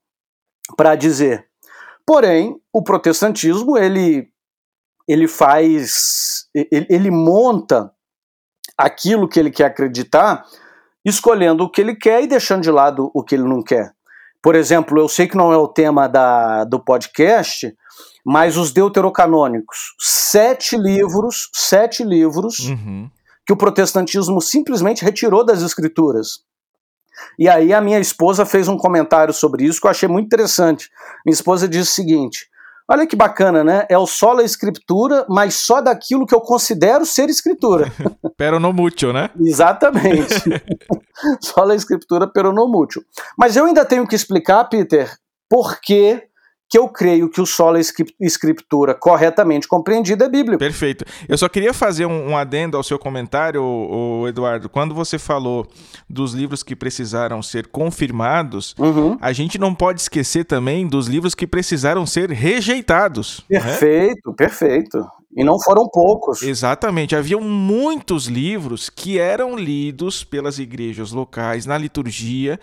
para 0.76 0.94
dizer. 0.94 1.46
Porém, 2.06 2.60
o 2.72 2.82
protestantismo 2.82 3.76
ele 3.76 4.28
ele 5.08 5.26
faz 5.26 6.48
ele, 6.54 6.86
ele 6.88 7.10
monta 7.10 7.92
aquilo 8.82 9.28
que 9.28 9.38
ele 9.38 9.50
quer 9.50 9.66
acreditar, 9.66 10.44
escolhendo 11.04 11.62
o 11.62 11.70
que 11.70 11.80
ele 11.80 11.94
quer 11.94 12.24
e 12.24 12.26
deixando 12.26 12.62
de 12.62 12.70
lado 12.70 13.12
o 13.14 13.22
que 13.22 13.36
ele 13.36 13.44
não 13.44 13.62
quer. 13.62 13.92
Por 14.42 14.56
exemplo, 14.56 14.98
eu 14.98 15.08
sei 15.08 15.28
que 15.28 15.36
não 15.36 15.52
é 15.52 15.56
o 15.56 15.68
tema 15.68 16.08
da, 16.08 16.64
do 16.64 16.80
podcast, 16.80 17.72
mas 18.24 18.56
os 18.56 18.72
deuterocanônicos, 18.72 19.94
sete 20.00 20.76
livros, 20.76 21.48
sete 21.52 22.02
livros 22.02 22.58
uhum. 22.58 23.08
que 23.46 23.52
o 23.52 23.56
protestantismo 23.56 24.40
simplesmente 24.40 25.04
retirou 25.04 25.44
das 25.46 25.62
escrituras. 25.62 26.40
E 27.38 27.48
aí 27.48 27.72
a 27.72 27.80
minha 27.80 28.00
esposa 28.00 28.44
fez 28.44 28.66
um 28.66 28.76
comentário 28.76 29.32
sobre 29.32 29.64
isso 29.64 29.80
que 29.80 29.86
eu 29.86 29.92
achei 29.92 30.08
muito 30.08 30.26
interessante. 30.26 30.90
Minha 31.24 31.34
esposa 31.34 31.68
disse 31.68 31.92
o 31.92 31.94
seguinte: 31.94 32.48
Olha 32.88 33.06
que 33.06 33.16
bacana, 33.16 33.62
né? 33.62 33.86
É 33.88 33.96
o 33.96 34.06
solo 34.06 34.40
a 34.40 34.44
escritura, 34.44 35.24
mas 35.28 35.54
só 35.54 35.80
daquilo 35.80 36.26
que 36.26 36.34
eu 36.34 36.40
considero 36.40 37.06
ser 37.06 37.28
escritura. 37.30 37.90
pero 38.36 38.58
no 38.58 38.72
mucho, 38.72 39.12
né? 39.12 39.30
Exatamente. 39.40 40.34
solo 41.40 41.72
a 41.72 41.76
escritura, 41.76 42.26
pero 42.26 42.52
no 42.52 42.68
mucho. 42.68 43.02
Mas 43.38 43.56
eu 43.56 43.64
ainda 43.64 43.84
tenho 43.84 44.06
que 44.06 44.16
explicar, 44.16 44.64
Peter, 44.64 45.10
por 45.48 45.80
que 45.80 46.22
que 46.72 46.78
eu 46.78 46.88
creio 46.88 47.28
que 47.28 47.38
o 47.38 47.44
solo 47.44 47.76
escritura 48.18 48.94
corretamente 48.94 49.68
compreendida 49.68 50.24
é 50.24 50.28
bíblico. 50.30 50.58
Perfeito. 50.58 51.04
Eu 51.28 51.36
só 51.36 51.46
queria 51.46 51.74
fazer 51.74 52.06
um, 52.06 52.30
um 52.30 52.34
adendo 52.34 52.78
ao 52.78 52.82
seu 52.82 52.98
comentário, 52.98 53.62
o, 53.62 54.26
Eduardo. 54.26 54.70
Quando 54.70 54.94
você 54.94 55.18
falou 55.18 55.66
dos 56.08 56.32
livros 56.32 56.62
que 56.62 56.74
precisaram 56.74 57.42
ser 57.42 57.66
confirmados, 57.66 58.74
uhum. 58.78 59.18
a 59.20 59.34
gente 59.34 59.58
não 59.58 59.74
pode 59.74 60.00
esquecer 60.00 60.46
também 60.46 60.88
dos 60.88 61.08
livros 61.08 61.34
que 61.34 61.46
precisaram 61.46 62.06
ser 62.06 62.30
rejeitados. 62.30 63.44
Né? 63.50 63.60
Perfeito, 63.60 64.30
né? 64.30 64.34
perfeito. 64.34 65.06
E 65.36 65.44
não 65.44 65.60
foram 65.60 65.86
poucos. 65.86 66.42
Exatamente. 66.42 67.14
Haviam 67.14 67.42
muitos 67.42 68.28
livros 68.28 68.88
que 68.88 69.18
eram 69.18 69.58
lidos 69.58 70.24
pelas 70.24 70.58
igrejas 70.58 71.12
locais 71.12 71.66
na 71.66 71.76
liturgia 71.76 72.58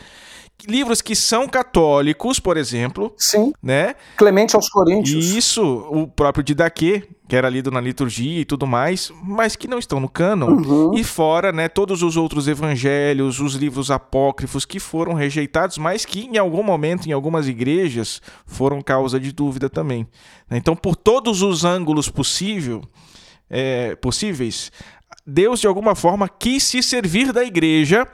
livros 0.68 1.02
que 1.02 1.16
são 1.16 1.48
católicos, 1.48 2.40
por 2.40 2.58
exemplo. 2.58 3.14
Sim. 3.18 3.54
Né? 3.62 3.96
Clemente 4.18 4.56
aos 4.56 4.70
Coríntios. 4.70 5.26
Isso, 5.32 5.64
o 5.90 6.08
próprio 6.08 6.44
Didaquê, 6.44 7.08
que 7.28 7.36
era 7.36 7.48
lido 7.48 7.70
na 7.70 7.80
liturgia 7.80 8.42
e 8.42 8.46
tudo 8.46 8.66
mais, 8.66 9.12
mas 9.24 9.56
que 9.56 9.68
não 9.68 9.78
estão 9.78 10.00
no 10.00 10.10
cânon. 10.10 10.50
Uhum. 10.50 10.94
E 10.96 11.04
fora, 11.04 11.52
né, 11.52 11.70
todos 11.70 12.02
os 12.02 12.18
outros 12.18 12.48
evangelhos, 12.48 13.40
os 13.40 13.54
livros 13.54 13.92
apócrifos 13.92 14.66
que 14.66 14.80
foram 14.80 15.14
rejeitados, 15.14 15.78
mas 15.78 16.06
que 16.06 16.22
em 16.22 16.38
algum 16.38 16.64
momento, 16.64 17.08
em 17.08 17.12
algumas 17.12 17.48
igrejas, 17.48 18.22
foram 18.46 18.82
causa 18.82 19.20
de 19.20 19.32
dúvida 19.32 19.70
também. 19.70 20.08
Então, 20.50 20.76
por 20.76 20.96
todos 20.96 21.42
os 21.42 21.64
ângulos 21.64 22.10
possível, 22.10 22.82
é, 23.50 23.96
possíveis, 23.96 24.72
Deus 25.26 25.60
de 25.60 25.68
alguma 25.68 25.94
forma 25.94 26.28
quis 26.28 26.64
se 26.64 26.82
servir 26.82 27.32
da 27.32 27.44
igreja 27.44 28.08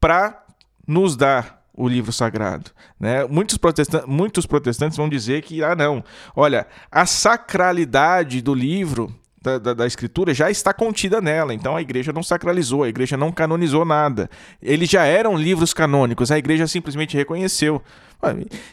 para 0.00 0.44
nos 0.86 1.16
dar 1.16 1.61
o 1.74 1.88
livro 1.88 2.12
sagrado. 2.12 2.70
Né? 2.98 3.24
Muitos, 3.26 3.56
protestantes, 3.56 4.06
muitos 4.06 4.46
protestantes 4.46 4.96
vão 4.96 5.08
dizer 5.08 5.42
que, 5.42 5.62
ah, 5.62 5.74
não, 5.74 6.04
olha, 6.36 6.66
a 6.90 7.06
sacralidade 7.06 8.42
do 8.42 8.54
livro, 8.54 9.12
da, 9.42 9.58
da, 9.58 9.74
da, 9.74 9.86
escritura, 9.86 10.32
já 10.32 10.50
está 10.50 10.72
contida 10.72 11.20
nela, 11.20 11.52
então 11.52 11.76
a 11.76 11.82
igreja 11.82 12.12
não 12.12 12.22
sacralizou, 12.22 12.84
a 12.84 12.88
igreja 12.88 13.16
não 13.16 13.32
canonizou 13.32 13.84
nada. 13.84 14.30
Eles 14.62 14.88
já 14.88 15.04
eram 15.04 15.36
livros 15.36 15.74
canônicos, 15.74 16.30
a 16.30 16.38
igreja 16.38 16.66
simplesmente 16.66 17.16
reconheceu. 17.16 17.82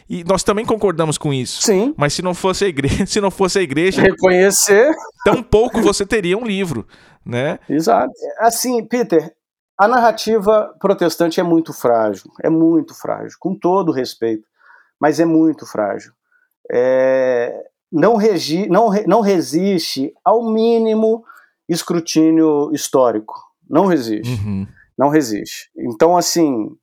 E 0.08 0.22
nós 0.22 0.44
também 0.44 0.64
concordamos 0.64 1.18
com 1.18 1.34
isso. 1.34 1.62
Sim. 1.62 1.92
Mas 1.96 2.12
se 2.12 2.22
não 2.22 2.34
fosse 2.34 2.64
a 2.64 2.68
igreja, 2.68 3.04
se 3.06 3.20
não 3.20 3.30
fosse 3.30 3.58
a 3.58 3.62
igreja, 3.62 4.00
reconhecer, 4.00 4.92
tão 5.24 5.42
pouco 5.42 5.80
você 5.82 6.06
teria 6.06 6.38
um 6.38 6.46
livro, 6.46 6.86
né? 7.24 7.58
Exato. 7.68 8.12
Assim, 8.38 8.84
Peter, 8.86 9.32
a 9.80 9.88
narrativa 9.88 10.76
protestante 10.78 11.40
é 11.40 11.42
muito 11.42 11.72
frágil, 11.72 12.30
é 12.42 12.50
muito 12.50 12.94
frágil, 12.94 13.38
com 13.40 13.54
todo 13.54 13.92
respeito, 13.92 14.46
mas 15.00 15.18
é 15.18 15.24
muito 15.24 15.64
frágil. 15.64 16.12
É, 16.70 17.64
não, 17.90 18.14
regi, 18.16 18.68
não, 18.68 18.90
não 19.06 19.22
resiste 19.22 20.12
ao 20.22 20.52
mínimo 20.52 21.24
escrutínio 21.66 22.70
histórico. 22.74 23.34
Não 23.70 23.86
resiste. 23.86 24.30
Uhum. 24.34 24.66
Não 24.98 25.08
resiste. 25.08 25.70
Então, 25.74 26.14
assim, 26.14 26.76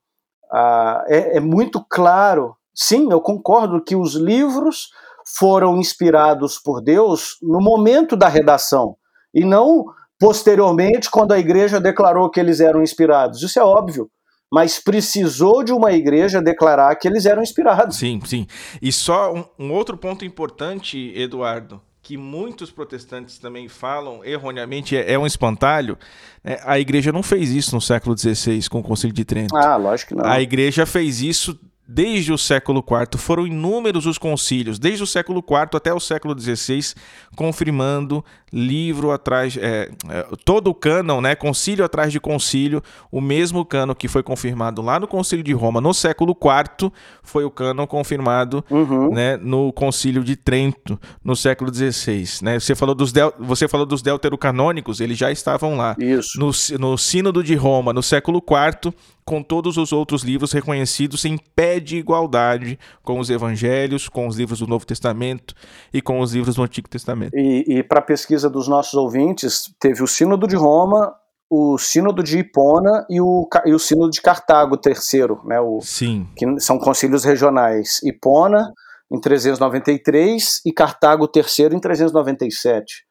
é, 1.07 1.37
é 1.37 1.39
muito 1.39 1.85
claro. 1.87 2.55
Sim, 2.73 3.11
eu 3.11 3.21
concordo 3.21 3.79
que 3.79 3.95
os 3.95 4.15
livros 4.15 4.89
foram 5.37 5.77
inspirados 5.77 6.57
por 6.57 6.81
Deus 6.81 7.37
no 7.43 7.61
momento 7.61 8.15
da 8.15 8.27
redação 8.27 8.97
e 9.31 9.45
não 9.45 9.85
posteriormente, 10.20 11.09
quando 11.09 11.32
a 11.32 11.39
igreja 11.39 11.80
declarou 11.80 12.30
que 12.30 12.39
eles 12.39 12.59
eram 12.59 12.82
inspirados. 12.82 13.41
Isso 13.41 13.59
é 13.59 13.63
óbvio. 13.63 14.09
Mas 14.51 14.80
precisou 14.80 15.63
de 15.63 15.74
uma 15.74 15.91
igreja 15.91 16.41
declarar 16.41 16.95
que 16.95 17.07
eles 17.07 17.26
eram 17.26 17.43
inspirados. 17.43 17.97
Sim, 17.97 18.22
sim. 18.26 18.47
E 18.82 18.91
só 18.93 19.34
um, 19.34 19.43
um 19.59 19.74
outro 19.74 19.97
ponto 19.97 20.24
importante, 20.24 21.11
Eduardo, 21.15 21.82
que 22.01 22.15
muitos 22.15 22.72
protestantes 22.72 23.38
também 23.38 23.68
falam 23.68 24.24
erroneamente, 24.24 24.95
é, 24.95 25.11
é 25.11 25.20
um 25.20 25.26
espantalho. 25.26 25.97
Né? 26.41 26.57
A 26.63 26.80
igreja 26.80 27.11
não 27.11 27.22
fez 27.22 27.49
isso 27.49 27.76
no 27.76 27.82
século 27.82 28.18
XVI 28.18 28.70
com 28.70 28.80
o 28.80 28.84
Concílio 28.84 29.13
de 29.13 29.26
Trento. 29.26 29.53
Ah, 29.57 29.76
lógico 29.76 30.15
que 30.15 30.15
não. 30.15 30.26
A 30.26 30.39
igreja 30.39 30.86
fez 30.86 31.22
isso 31.22 31.59
desde 31.88 32.33
o 32.33 32.38
século 32.38 32.83
IV. 32.85 33.17
Foram 33.19 33.47
inúmeros 33.47 34.05
os 34.05 34.17
concílios, 34.17 34.77
desde 34.77 35.03
o 35.03 35.07
século 35.07 35.39
IV 35.39 35.75
até 35.75 35.93
o 35.93 35.99
século 35.99 36.38
XVI, 36.38 36.93
confirmando 37.35 38.23
livro 38.51 39.11
atrás, 39.11 39.57
é, 39.57 39.89
é, 40.09 40.27
todo 40.45 40.69
o 40.69 40.73
cânon, 40.73 41.19
né, 41.19 41.35
concílio 41.35 41.83
atrás 41.83 42.11
de 42.11 42.19
concílio, 42.19 42.81
o 43.11 43.19
mesmo 43.19 43.65
cânon 43.65 43.93
que 43.93 44.07
foi 44.07 44.23
confirmado 44.23 44.81
lá 44.81 44.99
no 44.99 45.07
concílio 45.07 45.43
de 45.43 45.51
Roma 45.53 45.81
no 45.81 45.93
século 45.93 46.31
IV, 46.31 46.91
foi 47.21 47.43
o 47.43 47.51
cânon 47.51 47.85
confirmado 47.85 48.63
uhum. 48.69 49.13
né, 49.13 49.38
no 49.38 49.71
concílio 49.73 50.23
de 50.23 50.35
Trento 50.35 50.99
no 51.23 51.35
século 51.35 51.73
XVI. 51.73 52.25
Né? 52.41 52.59
Você, 52.59 52.73
falou 52.73 52.95
dos 52.95 53.11
del, 53.11 53.33
você 53.38 53.67
falou 53.67 53.85
dos 53.85 54.01
deuterocanônicos, 54.01 55.01
eles 55.01 55.17
já 55.17 55.31
estavam 55.31 55.75
lá. 55.75 55.95
Isso. 55.99 56.39
No, 56.39 56.51
no 56.79 56.97
sínodo 56.97 57.43
de 57.43 57.55
Roma, 57.55 57.91
no 57.91 58.01
século 58.01 58.41
IV, 58.41 58.93
com 59.28 59.43
todos 59.43 59.75
os 59.75 59.91
outros 59.91 60.23
livros 60.23 60.53
reconhecidos 60.53 61.25
em 61.25 61.38
pé 61.38 61.82
de 61.82 61.97
igualdade 61.97 62.80
com 63.03 63.19
os 63.19 63.30
evangelhos, 63.30 64.07
com 64.07 64.25
os 64.25 64.38
livros 64.38 64.59
do 64.59 64.67
Novo 64.67 64.86
Testamento 64.86 65.53
e 65.93 66.01
com 66.01 66.21
os 66.21 66.32
livros 66.34 66.55
do 66.55 66.63
Antigo 66.63 66.88
Testamento. 66.88 67.36
E, 67.36 67.65
e 67.67 67.84
para 67.84 68.01
pesquisa 68.01 68.49
dos 68.49 68.69
nossos 68.69 68.93
ouvintes, 68.93 69.69
teve 69.82 70.01
o 70.01 70.07
Sínodo 70.07 70.47
de 70.47 70.55
Roma, 70.55 71.13
o 71.49 71.78
Sínodo 71.78 72.23
de 72.23 72.39
Hipona 72.39 73.05
e 73.09 73.19
o, 73.19 73.45
e 73.65 73.73
o 73.73 73.80
Sínodo 73.80 74.11
de 74.11 74.21
Cartago 74.21 74.78
terceiro, 74.78 75.41
né? 75.43 75.59
O, 75.59 75.82
Sim. 75.82 76.25
Que 76.34 76.57
são 76.61 76.80
concílios 76.80 77.25
regionais. 77.25 77.99
Hipona 78.03 78.71
em 79.11 79.19
393 79.19 80.61
e 80.65 80.71
Cartago 80.71 81.28
terceiro 81.28 81.75
em 81.75 81.80
397. 81.82 83.07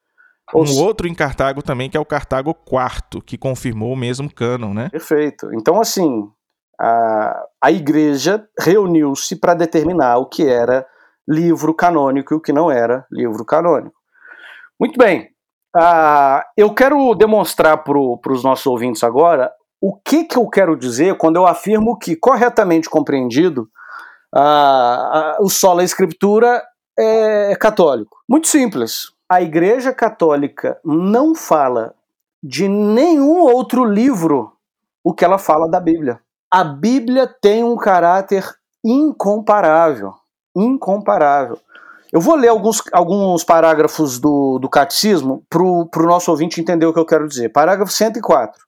Um 0.55 0.81
outro 0.81 1.07
em 1.07 1.13
Cartago 1.13 1.61
também, 1.61 1.89
que 1.89 1.97
é 1.97 1.99
o 1.99 2.05
Cartago 2.05 2.55
IV, 2.65 3.21
que 3.21 3.37
confirmou 3.37 3.91
o 3.91 3.97
mesmo 3.97 4.33
cânon, 4.33 4.73
né? 4.73 4.89
Perfeito. 4.89 5.53
Então, 5.53 5.81
assim, 5.81 6.29
a, 6.79 7.43
a 7.61 7.71
igreja 7.71 8.47
reuniu-se 8.57 9.35
para 9.35 9.53
determinar 9.53 10.17
o 10.17 10.25
que 10.25 10.47
era 10.47 10.85
livro 11.27 11.73
canônico 11.73 12.33
e 12.33 12.37
o 12.37 12.41
que 12.41 12.53
não 12.53 12.71
era 12.71 13.05
livro 13.11 13.43
canônico. 13.43 13.95
Muito 14.79 14.97
bem. 14.97 15.29
Uh, 15.75 16.41
eu 16.55 16.73
quero 16.73 17.13
demonstrar 17.13 17.83
para 17.83 17.99
os 17.99 18.43
nossos 18.43 18.65
ouvintes 18.65 19.03
agora 19.03 19.51
o 19.81 19.99
que, 19.99 20.23
que 20.23 20.37
eu 20.37 20.47
quero 20.47 20.77
dizer 20.77 21.17
quando 21.17 21.35
eu 21.35 21.45
afirmo 21.45 21.99
que, 21.99 22.15
corretamente 22.15 22.89
compreendido, 22.89 23.69
uh, 24.33 25.39
uh, 25.39 25.45
o 25.45 25.49
solo 25.49 25.81
escritura 25.81 26.63
é 26.97 27.55
católico. 27.57 28.17
Muito 28.29 28.47
simples 28.47 29.16
a 29.29 29.41
Igreja 29.41 29.93
Católica 29.93 30.79
não 30.83 31.35
fala 31.35 31.93
de 32.41 32.67
nenhum 32.67 33.39
outro 33.39 33.83
livro 33.83 34.53
o 35.03 35.13
que 35.13 35.25
ela 35.25 35.37
fala 35.37 35.67
da 35.67 35.79
Bíblia. 35.79 36.19
A 36.51 36.63
Bíblia 36.63 37.27
tem 37.41 37.63
um 37.63 37.75
caráter 37.75 38.45
incomparável. 38.83 40.13
Incomparável. 40.55 41.59
Eu 42.11 42.21
vou 42.21 42.35
ler 42.35 42.47
alguns, 42.47 42.81
alguns 42.93 43.43
parágrafos 43.43 44.17
do, 44.17 44.59
do 44.59 44.69
catecismo 44.69 45.43
para 45.49 45.61
o 45.61 45.89
nosso 46.07 46.31
ouvinte 46.31 46.61
entender 46.61 46.85
o 46.85 46.93
que 46.93 46.99
eu 46.99 47.05
quero 47.05 47.27
dizer. 47.27 47.49
Parágrafo 47.49 47.91
104. 47.91 48.65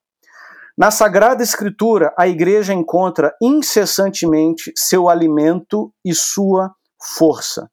Na 0.77 0.91
Sagrada 0.91 1.43
Escritura, 1.43 2.13
a 2.17 2.27
Igreja 2.27 2.73
encontra 2.73 3.33
incessantemente 3.41 4.71
seu 4.75 5.09
alimento 5.09 5.91
e 6.05 6.13
sua 6.13 6.73
força, 7.17 7.69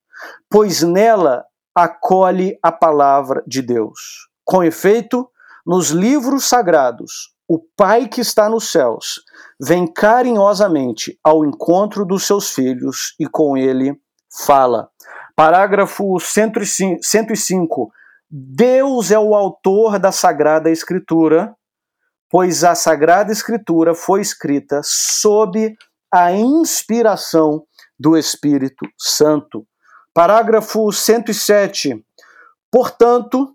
pois 0.50 0.82
nela 0.82 1.44
acolhe 1.76 2.58
a 2.62 2.72
palavra 2.72 3.44
de 3.46 3.60
Deus. 3.60 4.30
Com 4.42 4.64
efeito, 4.64 5.28
nos 5.66 5.90
livros 5.90 6.48
sagrados, 6.48 7.34
o 7.46 7.58
Pai 7.76 8.08
que 8.08 8.22
está 8.22 8.48
nos 8.48 8.72
céus 8.72 9.20
vem 9.60 9.86
carinhosamente 9.86 11.18
ao 11.22 11.44
encontro 11.44 12.06
dos 12.06 12.26
seus 12.26 12.50
filhos 12.50 13.14
e 13.20 13.26
com 13.26 13.58
ele 13.58 13.94
fala. 14.46 14.88
Parágrafo 15.36 16.18
105. 16.18 17.90
Deus 18.30 19.10
é 19.10 19.18
o 19.18 19.34
autor 19.34 19.98
da 19.98 20.10
Sagrada 20.10 20.70
Escritura, 20.70 21.54
pois 22.30 22.64
a 22.64 22.74
Sagrada 22.74 23.30
Escritura 23.30 23.94
foi 23.94 24.22
escrita 24.22 24.80
sob 24.82 25.76
a 26.10 26.32
inspiração 26.32 27.64
do 27.98 28.16
Espírito 28.16 28.86
Santo. 28.98 29.66
Parágrafo 30.16 30.90
107. 30.90 32.02
Portanto, 32.72 33.54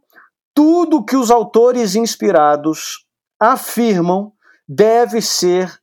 tudo 0.53 1.03
que 1.03 1.15
os 1.15 1.31
autores 1.31 1.95
inspirados 1.95 3.07
afirmam 3.39 4.31
deve 4.67 5.23
ser 5.23 5.75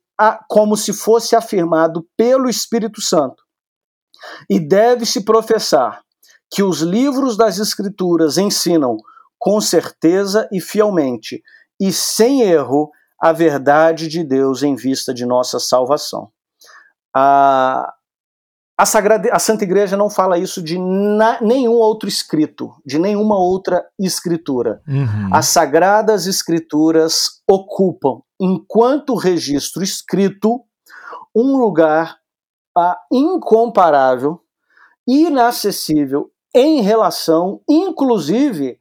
como 0.49 0.77
se 0.77 0.93
fosse 0.93 1.35
afirmado 1.35 2.07
pelo 2.17 2.49
Espírito 2.49 3.03
Santo. 3.03 3.43
E 4.49 4.61
deve-se 4.61 5.25
professar 5.25 6.01
que 6.49 6.63
os 6.63 6.81
livros 6.81 7.37
das 7.37 7.59
Escrituras 7.59 8.39
ensinam 8.39 8.99
com 9.37 9.61
certeza 9.61 10.49
e 10.53 10.61
fielmente 10.61 11.43
e 11.81 11.93
sem 11.93 12.43
erro 12.43 12.89
a 13.21 13.33
verdade 13.33 14.07
de 14.07 14.23
Deus 14.23 14.63
em 14.63 14.77
vista 14.77 15.13
de 15.13 15.27
nossa 15.27 15.59
salvação. 15.59 16.31
A, 17.13 17.93
a, 18.79 18.87
Sagrada, 18.87 19.29
a 19.33 19.41
Santa 19.41 19.65
Igreja 19.65 19.97
não 19.97 20.09
fala 20.09 20.39
isso 20.39 20.63
de 20.63 20.79
na, 20.79 21.41
nenhum 21.41 21.73
outro 21.73 22.09
escrito, 22.09 22.73
de 22.87 22.97
nenhuma 22.97 23.37
outra 23.37 23.85
escritura. 23.99 24.81
Uhum. 24.87 25.31
As 25.33 25.47
Sagradas 25.47 26.29
Escrituras 26.29 27.43
ocupam, 27.51 28.21
enquanto 28.41 29.17
registro 29.17 29.83
escrito, 29.83 30.63
um 31.35 31.57
lugar 31.57 32.19
ah, 32.77 32.97
incomparável, 33.13 34.41
inacessível 35.05 36.31
em 36.55 36.81
relação, 36.81 37.61
inclusive, 37.69 38.79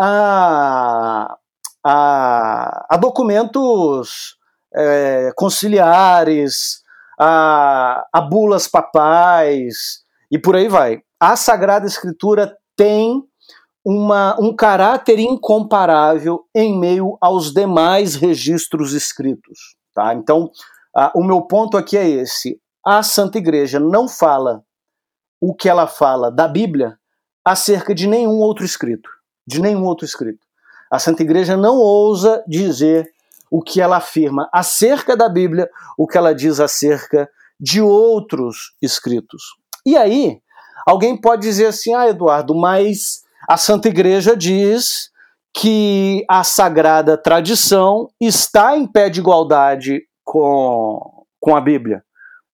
a, 0.00 1.36
a, 1.84 2.86
a 2.88 2.96
documentos 2.96 4.36
é, 4.74 5.32
conciliares, 5.34 6.81
a, 7.18 8.04
a 8.12 8.20
bulas 8.20 8.66
papais 8.66 10.02
e 10.30 10.38
por 10.38 10.56
aí 10.56 10.68
vai. 10.68 11.00
A 11.20 11.36
Sagrada 11.36 11.86
Escritura 11.86 12.56
tem 12.76 13.22
uma, 13.84 14.40
um 14.40 14.54
caráter 14.54 15.18
incomparável 15.18 16.44
em 16.54 16.78
meio 16.78 17.16
aos 17.20 17.52
demais 17.52 18.14
registros 18.14 18.92
escritos. 18.92 19.76
Tá? 19.94 20.14
Então, 20.14 20.50
o 21.14 21.22
meu 21.22 21.42
ponto 21.42 21.76
aqui 21.76 21.96
é 21.96 22.08
esse: 22.08 22.60
a 22.84 23.02
Santa 23.02 23.38
Igreja 23.38 23.78
não 23.78 24.08
fala 24.08 24.62
o 25.40 25.54
que 25.54 25.68
ela 25.68 25.86
fala 25.86 26.30
da 26.30 26.46
Bíblia 26.46 26.96
acerca 27.44 27.94
de 27.94 28.06
nenhum 28.06 28.38
outro 28.38 28.64
escrito, 28.64 29.10
de 29.46 29.60
nenhum 29.60 29.84
outro 29.84 30.04
escrito. 30.04 30.46
A 30.90 30.98
Santa 30.98 31.22
Igreja 31.22 31.56
não 31.56 31.76
ousa 31.76 32.44
dizer 32.46 33.10
o 33.52 33.60
que 33.60 33.82
ela 33.82 33.98
afirma 33.98 34.48
acerca 34.50 35.14
da 35.14 35.28
Bíblia, 35.28 35.68
o 35.98 36.06
que 36.06 36.16
ela 36.16 36.34
diz 36.34 36.58
acerca 36.58 37.28
de 37.60 37.82
outros 37.82 38.74
escritos. 38.80 39.42
E 39.84 39.94
aí, 39.94 40.40
alguém 40.86 41.20
pode 41.20 41.42
dizer 41.42 41.66
assim: 41.66 41.92
ah, 41.94 42.08
Eduardo, 42.08 42.54
mas 42.54 43.20
a 43.46 43.58
Santa 43.58 43.88
Igreja 43.88 44.34
diz 44.34 45.10
que 45.54 46.24
a 46.30 46.42
sagrada 46.42 47.18
tradição 47.18 48.08
está 48.18 48.74
em 48.74 48.86
pé 48.86 49.10
de 49.10 49.20
igualdade 49.20 50.00
com, 50.24 51.26
com 51.38 51.54
a 51.54 51.60
Bíblia. 51.60 52.02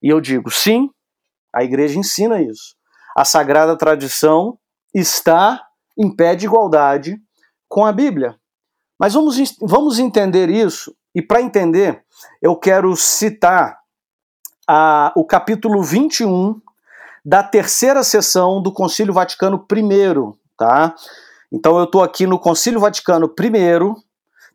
E 0.03 0.09
eu 0.09 0.21
digo: 0.21 0.51
sim, 0.51 0.91
a 1.55 1.63
igreja 1.63 1.97
ensina 1.97 2.43
isso. 2.43 2.75
A 3.17 3.25
sagrada 3.25 3.77
tradição 3.77 4.59
está 4.93 5.65
em 5.97 6.13
pé 6.15 6.35
de 6.35 6.47
igualdade 6.47 7.17
com 7.69 7.87
a 7.87 7.93
Bíblia. 7.93 8.37
Mas 8.99 9.15
vamos, 9.15 9.37
vamos 9.61 9.99
entender 9.99 10.49
isso, 10.51 10.95
e 11.15 11.23
para 11.23 11.41
entender, 11.41 12.03
eu 12.43 12.57
quero 12.57 12.95
citar 12.97 13.79
a, 14.67 15.13
o 15.17 15.25
capítulo 15.25 15.83
21 15.83 16.61
da 17.25 17.43
terceira 17.43 18.03
sessão 18.03 18.61
do 18.61 18.73
Concílio 18.73 19.15
Vaticano 19.15 19.65
I, 19.71 20.39
tá? 20.57 20.95
Então 21.53 21.79
eu 21.79 21.85
estou 21.85 22.03
aqui 22.03 22.27
no 22.27 22.39
Concílio 22.39 22.81
Vaticano 22.81 23.27
I, 23.27 24.03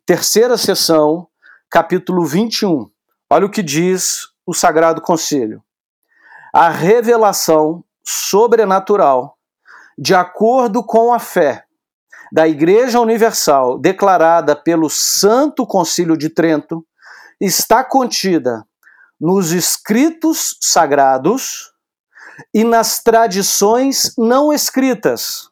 terceira 0.06 0.56
sessão, 0.56 1.26
capítulo 1.70 2.24
21. 2.24 2.88
Olha 3.30 3.46
o 3.46 3.50
que 3.50 3.62
diz 3.62 4.28
o 4.46 4.54
Sagrado 4.54 5.00
Concílio. 5.00 5.62
A 6.52 6.68
revelação 6.68 7.82
sobrenatural, 8.04 9.36
de 9.98 10.14
acordo 10.14 10.84
com 10.84 11.12
a 11.12 11.18
fé 11.18 11.63
da 12.32 12.48
Igreja 12.48 13.00
Universal 13.00 13.78
declarada 13.78 14.56
pelo 14.56 14.88
Santo 14.88 15.66
Concílio 15.66 16.16
de 16.16 16.28
Trento, 16.28 16.84
está 17.40 17.84
contida 17.84 18.66
nos 19.20 19.52
escritos 19.52 20.56
sagrados 20.60 21.72
e 22.52 22.64
nas 22.64 23.02
tradições 23.02 24.12
não 24.18 24.52
escritas, 24.52 25.48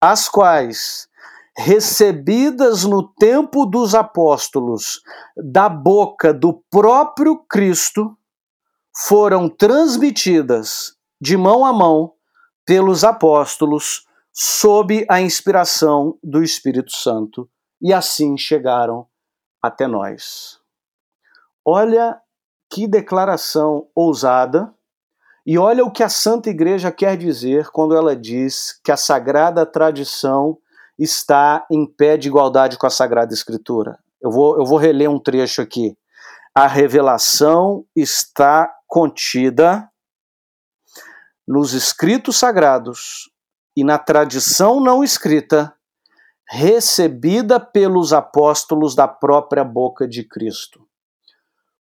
as 0.00 0.28
quais, 0.28 1.08
recebidas 1.56 2.84
no 2.84 3.02
tempo 3.14 3.64
dos 3.64 3.94
apóstolos 3.94 5.00
da 5.36 5.68
boca 5.68 6.34
do 6.34 6.62
próprio 6.70 7.38
Cristo, 7.48 8.16
foram 8.96 9.48
transmitidas 9.48 10.94
de 11.20 11.36
mão 11.36 11.64
a 11.64 11.72
mão 11.72 12.12
pelos 12.66 13.02
apóstolos 13.02 14.06
sob 14.36 15.06
a 15.08 15.20
inspiração 15.20 16.18
do 16.20 16.42
Espírito 16.42 16.90
Santo 16.90 17.48
e 17.80 17.92
assim 17.92 18.36
chegaram 18.36 19.06
até 19.62 19.86
nós. 19.86 20.58
Olha 21.64 22.20
que 22.68 22.88
declaração 22.88 23.86
ousada 23.94 24.74
e 25.46 25.56
olha 25.56 25.84
o 25.84 25.92
que 25.92 26.02
a 26.02 26.08
Santa 26.08 26.50
Igreja 26.50 26.90
quer 26.90 27.16
dizer 27.16 27.70
quando 27.70 27.94
ela 27.94 28.16
diz 28.16 28.80
que 28.82 28.90
a 28.90 28.96
sagrada 28.96 29.64
tradição 29.64 30.58
está 30.98 31.64
em 31.70 31.86
pé 31.86 32.16
de 32.16 32.26
igualdade 32.26 32.76
com 32.76 32.86
a 32.86 32.90
Sagrada 32.90 33.32
Escritura. 33.32 33.98
Eu 34.20 34.32
vou, 34.32 34.58
eu 34.58 34.64
vou 34.64 34.78
reler 34.78 35.08
um 35.08 35.18
trecho 35.18 35.62
aqui. 35.62 35.96
A 36.54 36.66
revelação 36.66 37.84
está 37.94 38.72
contida 38.86 39.88
nos 41.46 41.72
escritos 41.72 42.36
sagrados 42.36 43.33
e 43.76 43.82
na 43.82 43.98
tradição 43.98 44.80
não 44.80 45.02
escrita, 45.02 45.74
recebida 46.48 47.58
pelos 47.58 48.12
apóstolos 48.12 48.94
da 48.94 49.08
própria 49.08 49.64
boca 49.64 50.06
de 50.06 50.22
Cristo. 50.22 50.86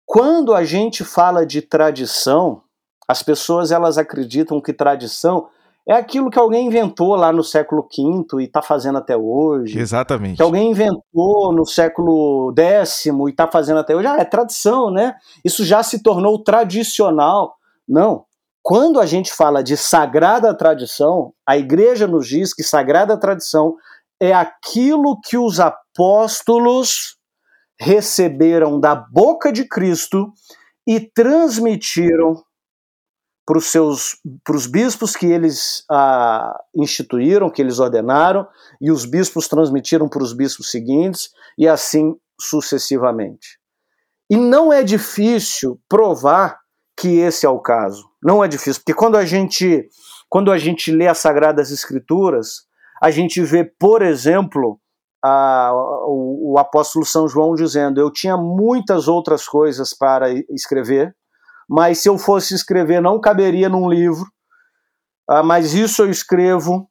Quando 0.05 0.53
a 0.53 0.63
gente 0.63 1.03
fala 1.03 1.45
de 1.45 1.61
tradição, 1.61 2.61
as 3.07 3.23
pessoas 3.23 3.71
elas 3.71 3.97
acreditam 3.97 4.61
que 4.61 4.71
tradição 4.71 5.49
é 5.87 5.93
aquilo 5.93 6.29
que 6.29 6.39
alguém 6.39 6.67
inventou 6.67 7.15
lá 7.15 7.33
no 7.33 7.43
século 7.43 7.81
V 7.81 8.41
e 8.41 8.45
está 8.45 8.61
fazendo 8.61 8.97
até 8.97 9.17
hoje. 9.17 9.77
Exatamente. 9.77 10.37
Que 10.37 10.43
alguém 10.43 10.71
inventou 10.71 11.51
no 11.51 11.65
século 11.65 12.53
X 12.57 13.05
e 13.05 13.29
está 13.29 13.47
fazendo 13.47 13.79
até 13.79 13.93
hoje. 13.93 14.07
Ah, 14.07 14.17
é 14.17 14.23
tradição, 14.23 14.89
né? 14.89 15.15
Isso 15.43 15.65
já 15.65 15.83
se 15.83 16.01
tornou 16.01 16.41
tradicional. 16.41 17.55
Não. 17.87 18.25
Quando 18.63 19.01
a 19.01 19.05
gente 19.05 19.33
fala 19.33 19.61
de 19.61 19.75
sagrada 19.75 20.55
tradição, 20.55 21.33
a 21.45 21.57
igreja 21.57 22.07
nos 22.07 22.25
diz 22.25 22.53
que 22.53 22.63
sagrada 22.63 23.19
tradição 23.19 23.75
é 24.21 24.31
aquilo 24.31 25.19
que 25.19 25.37
os 25.37 25.59
apóstolos 25.59 27.17
receberam 27.77 28.79
da 28.79 28.95
boca 28.95 29.51
de 29.51 29.67
Cristo 29.67 30.31
e 30.87 31.01
transmitiram 31.01 32.41
para 33.45 33.57
os 33.57 33.65
seus 33.65 34.17
para 34.45 34.55
os 34.55 34.65
bispos 34.65 35.17
que 35.17 35.25
eles 35.25 35.83
ah, 35.91 36.57
instituíram, 36.73 37.49
que 37.49 37.61
eles 37.61 37.79
ordenaram, 37.79 38.47
e 38.79 38.89
os 38.89 39.05
bispos 39.05 39.49
transmitiram 39.49 40.07
para 40.07 40.23
os 40.23 40.31
bispos 40.31 40.71
seguintes, 40.71 41.31
e 41.57 41.67
assim 41.67 42.15
sucessivamente. 42.39 43.59
E 44.29 44.37
não 44.37 44.71
é 44.71 44.83
difícil 44.83 45.77
provar 45.89 46.59
que 46.95 47.17
esse 47.17 47.45
é 47.45 47.49
o 47.49 47.59
caso. 47.59 48.12
Não 48.23 48.43
é 48.43 48.47
difícil, 48.47 48.81
porque 48.81 48.93
quando 48.93 49.17
a 49.17 49.25
gente 49.25 49.87
quando 50.29 50.51
a 50.51 50.57
gente 50.57 50.91
lê 50.91 51.07
as 51.07 51.19
Sagradas 51.19 51.69
Escrituras, 51.69 52.63
a 52.99 53.11
gente 53.11 53.39
vê, 53.43 53.63
por 53.63 54.01
exemplo, 54.01 54.79
a, 55.23 55.71
o, 56.07 56.53
o 56.53 56.57
apóstolo 56.57 57.05
São 57.05 57.27
João 57.27 57.53
dizendo: 57.53 58.01
Eu 58.01 58.11
tinha 58.11 58.35
muitas 58.35 59.07
outras 59.07 59.45
coisas 59.45 59.93
para 59.93 60.31
escrever, 60.49 61.15
mas 61.69 61.99
se 61.99 62.09
eu 62.09 62.17
fosse 62.17 62.55
escrever 62.55 63.01
não 63.01 63.21
caberia 63.21 63.69
num 63.69 63.87
livro, 63.87 64.25
ah, 65.29 65.43
mas 65.43 65.73
isso 65.73 66.01
eu 66.01 66.09
escrevo 66.09 66.89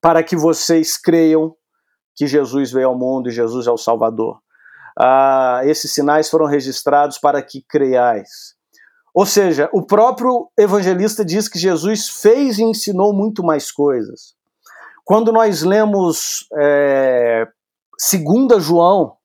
para 0.00 0.22
que 0.22 0.36
vocês 0.36 0.96
creiam 0.96 1.54
que 2.14 2.26
Jesus 2.26 2.72
veio 2.72 2.88
ao 2.88 2.98
mundo 2.98 3.28
e 3.28 3.32
Jesus 3.32 3.66
é 3.66 3.70
o 3.70 3.78
Salvador. 3.78 4.40
Ah, 4.98 5.60
esses 5.64 5.92
sinais 5.92 6.28
foram 6.28 6.46
registrados 6.46 7.18
para 7.18 7.42
que 7.42 7.62
creiais. 7.62 8.56
Ou 9.16 9.24
seja, 9.24 9.66
o 9.72 9.80
próprio 9.80 10.50
evangelista 10.58 11.24
diz 11.24 11.48
que 11.48 11.58
Jesus 11.58 12.06
fez 12.06 12.58
e 12.58 12.64
ensinou 12.64 13.14
muito 13.14 13.42
mais 13.42 13.72
coisas. 13.72 14.34
Quando 15.06 15.32
nós 15.32 15.62
lemos 15.62 16.46
é, 16.54 17.48
2 18.12 18.62
João, 18.62 19.16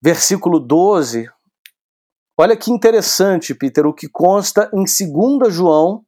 versículo 0.00 0.60
12, 0.60 1.28
Olha 2.38 2.56
que 2.56 2.70
interessante, 2.70 3.52
Peter, 3.52 3.84
o 3.84 3.94
que 3.94 4.08
consta 4.08 4.70
em 4.72 4.84
2 4.84 5.52
João, 5.52 6.04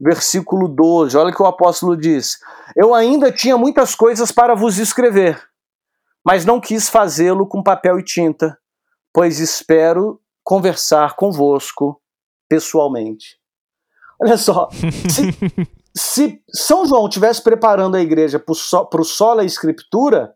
versículo 0.00 0.68
12. 0.68 1.14
Olha 1.18 1.34
que 1.34 1.42
o 1.42 1.46
apóstolo 1.46 1.94
diz: 1.96 2.38
Eu 2.74 2.94
ainda 2.94 3.30
tinha 3.30 3.58
muitas 3.58 3.94
coisas 3.94 4.32
para 4.32 4.54
vos 4.54 4.78
escrever, 4.78 5.38
mas 6.24 6.46
não 6.46 6.60
quis 6.60 6.88
fazê-lo 6.88 7.46
com 7.46 7.62
papel 7.62 7.98
e 7.98 8.04
tinta, 8.04 8.56
pois 9.12 9.38
espero 9.38 10.18
conversar 10.42 11.14
convosco 11.14 12.00
pessoalmente. 12.52 13.38
Olha 14.20 14.36
só, 14.36 14.68
se, 15.08 15.34
se 15.96 16.42
São 16.54 16.84
João 16.84 17.08
tivesse 17.08 17.42
preparando 17.42 17.96
a 17.96 18.00
igreja 18.02 18.38
para 18.38 19.00
o 19.00 19.04
sola 19.04 19.42
escritura, 19.42 20.34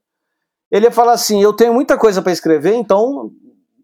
ele 0.73 0.87
ia 0.87 0.91
falar 0.91 1.13
assim: 1.13 1.43
eu 1.43 1.53
tenho 1.53 1.75
muita 1.75 1.99
coisa 1.99 2.23
para 2.23 2.33
escrever, 2.33 2.75
então 2.75 3.31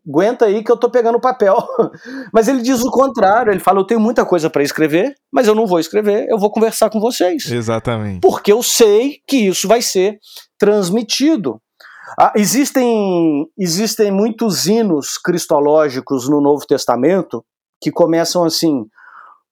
aguenta 0.09 0.47
aí 0.47 0.65
que 0.65 0.73
eu 0.73 0.79
tô 0.79 0.91
pegando 0.91 1.21
papel. 1.21 1.59
mas 2.33 2.49
ele 2.49 2.63
diz 2.63 2.81
o 2.81 2.91
contrário, 2.91 3.53
ele 3.53 3.61
fala: 3.61 3.81
eu 3.81 3.87
tenho 3.87 4.01
muita 4.01 4.25
coisa 4.25 4.49
para 4.49 4.63
escrever, 4.63 5.15
mas 5.31 5.47
eu 5.47 5.55
não 5.55 5.67
vou 5.67 5.79
escrever, 5.79 6.27
eu 6.31 6.39
vou 6.39 6.51
conversar 6.51 6.89
com 6.89 6.99
vocês. 6.99 7.45
Exatamente. 7.51 8.21
Porque 8.23 8.51
eu 8.51 8.63
sei 8.63 9.19
que 9.27 9.49
isso 9.49 9.69
vai 9.69 9.83
ser 9.83 10.19
transmitido. 10.59 11.61
Ah, 12.19 12.33
existem, 12.35 13.47
existem 13.59 14.11
muitos 14.11 14.67
hinos 14.67 15.19
cristológicos 15.19 16.31
no 16.31 16.41
Novo 16.41 16.67
Testamento 16.67 17.45
que 17.83 17.91
começam 17.91 18.45
assim: 18.45 18.87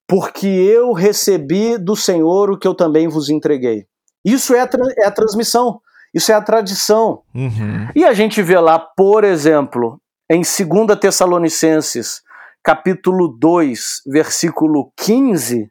porque 0.06 0.46
eu 0.46 0.92
recebi 0.92 1.76
do 1.76 1.96
Senhor 1.96 2.50
o 2.50 2.58
que 2.58 2.66
eu 2.66 2.74
também 2.74 3.08
vos 3.08 3.28
entreguei. 3.28 3.86
Isso 4.24 4.54
é 4.54 4.60
a, 4.60 4.68
é 4.98 5.06
a 5.06 5.10
transmissão, 5.10 5.80
isso 6.14 6.30
é 6.30 6.34
a 6.34 6.40
tradição. 6.40 7.22
Uhum. 7.34 7.88
E 7.94 8.04
a 8.04 8.14
gente 8.14 8.40
vê 8.40 8.58
lá, 8.58 8.78
por 8.78 9.24
exemplo, 9.24 10.00
em 10.30 10.42
2 10.42 10.98
Tessalonicenses, 10.98 12.22
capítulo 12.62 13.28
2, 13.28 14.02
versículo 14.06 14.92
15, 14.96 15.68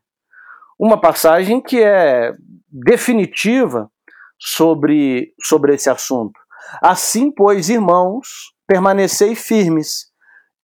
uma 0.78 0.99
passagem 0.99 1.62
que 1.62 1.82
é 1.82 2.34
definitiva 2.68 3.89
sobre, 4.38 5.34
sobre 5.41 5.76
esse 5.76 5.89
assunto. 5.89 6.39
Assim, 6.82 7.32
pois, 7.32 7.70
irmãos, 7.70 8.53
permanecei 8.68 9.36
firmes 9.36 10.09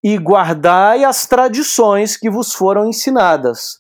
e 0.06 0.20
guardai 0.20 1.04
as 1.04 1.26
tradições 1.26 2.16
que 2.16 2.30
vos 2.30 2.54
foram 2.54 2.88
ensinadas, 2.88 3.80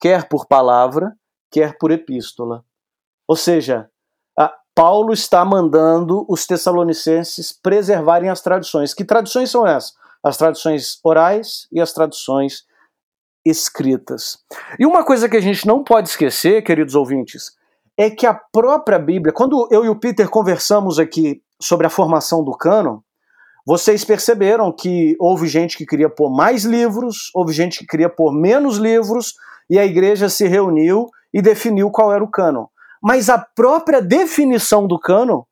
quer 0.00 0.28
por 0.28 0.46
palavra, 0.46 1.12
quer 1.52 1.78
por 1.78 1.92
epístola. 1.92 2.64
Ou 3.28 3.36
seja, 3.36 3.88
Paulo 4.74 5.12
está 5.12 5.44
mandando 5.44 6.26
os 6.28 6.46
tessalonicenses 6.46 7.52
preservarem 7.52 8.28
as 8.28 8.40
tradições. 8.40 8.92
Que 8.92 9.04
tradições 9.04 9.52
são 9.52 9.64
essas? 9.64 9.94
As 10.20 10.36
tradições 10.36 10.98
orais 11.04 11.68
e 11.70 11.80
as 11.80 11.92
tradições 11.92 12.64
escritas. 13.44 14.38
E 14.80 14.84
uma 14.84 15.04
coisa 15.04 15.28
que 15.28 15.36
a 15.36 15.40
gente 15.40 15.64
não 15.64 15.84
pode 15.84 16.08
esquecer, 16.08 16.62
queridos 16.62 16.96
ouvintes, 16.96 17.56
é 17.96 18.10
que 18.10 18.26
a 18.26 18.34
própria 18.34 18.98
Bíblia, 18.98 19.32
quando 19.32 19.68
eu 19.70 19.84
e 19.84 19.88
o 19.88 19.98
Peter 19.98 20.28
conversamos 20.28 20.98
aqui 20.98 21.40
sobre 21.60 21.86
a 21.86 21.90
formação 21.90 22.42
do 22.42 22.50
cânon, 22.50 22.98
vocês 23.66 24.04
perceberam 24.04 24.72
que 24.72 25.16
houve 25.18 25.46
gente 25.46 25.76
que 25.76 25.86
queria 25.86 26.08
pôr 26.08 26.30
mais 26.30 26.64
livros, 26.64 27.30
houve 27.34 27.52
gente 27.52 27.78
que 27.78 27.86
queria 27.86 28.08
pôr 28.08 28.32
menos 28.32 28.76
livros, 28.76 29.34
e 29.70 29.78
a 29.78 29.84
igreja 29.84 30.28
se 30.28 30.46
reuniu 30.46 31.08
e 31.32 31.40
definiu 31.40 31.90
qual 31.90 32.12
era 32.12 32.22
o 32.22 32.30
cânon 32.30 32.66
mas 33.02 33.28
a 33.28 33.36
própria 33.36 34.00
definição 34.00 34.86
do 34.86 34.98
cano 34.98 35.44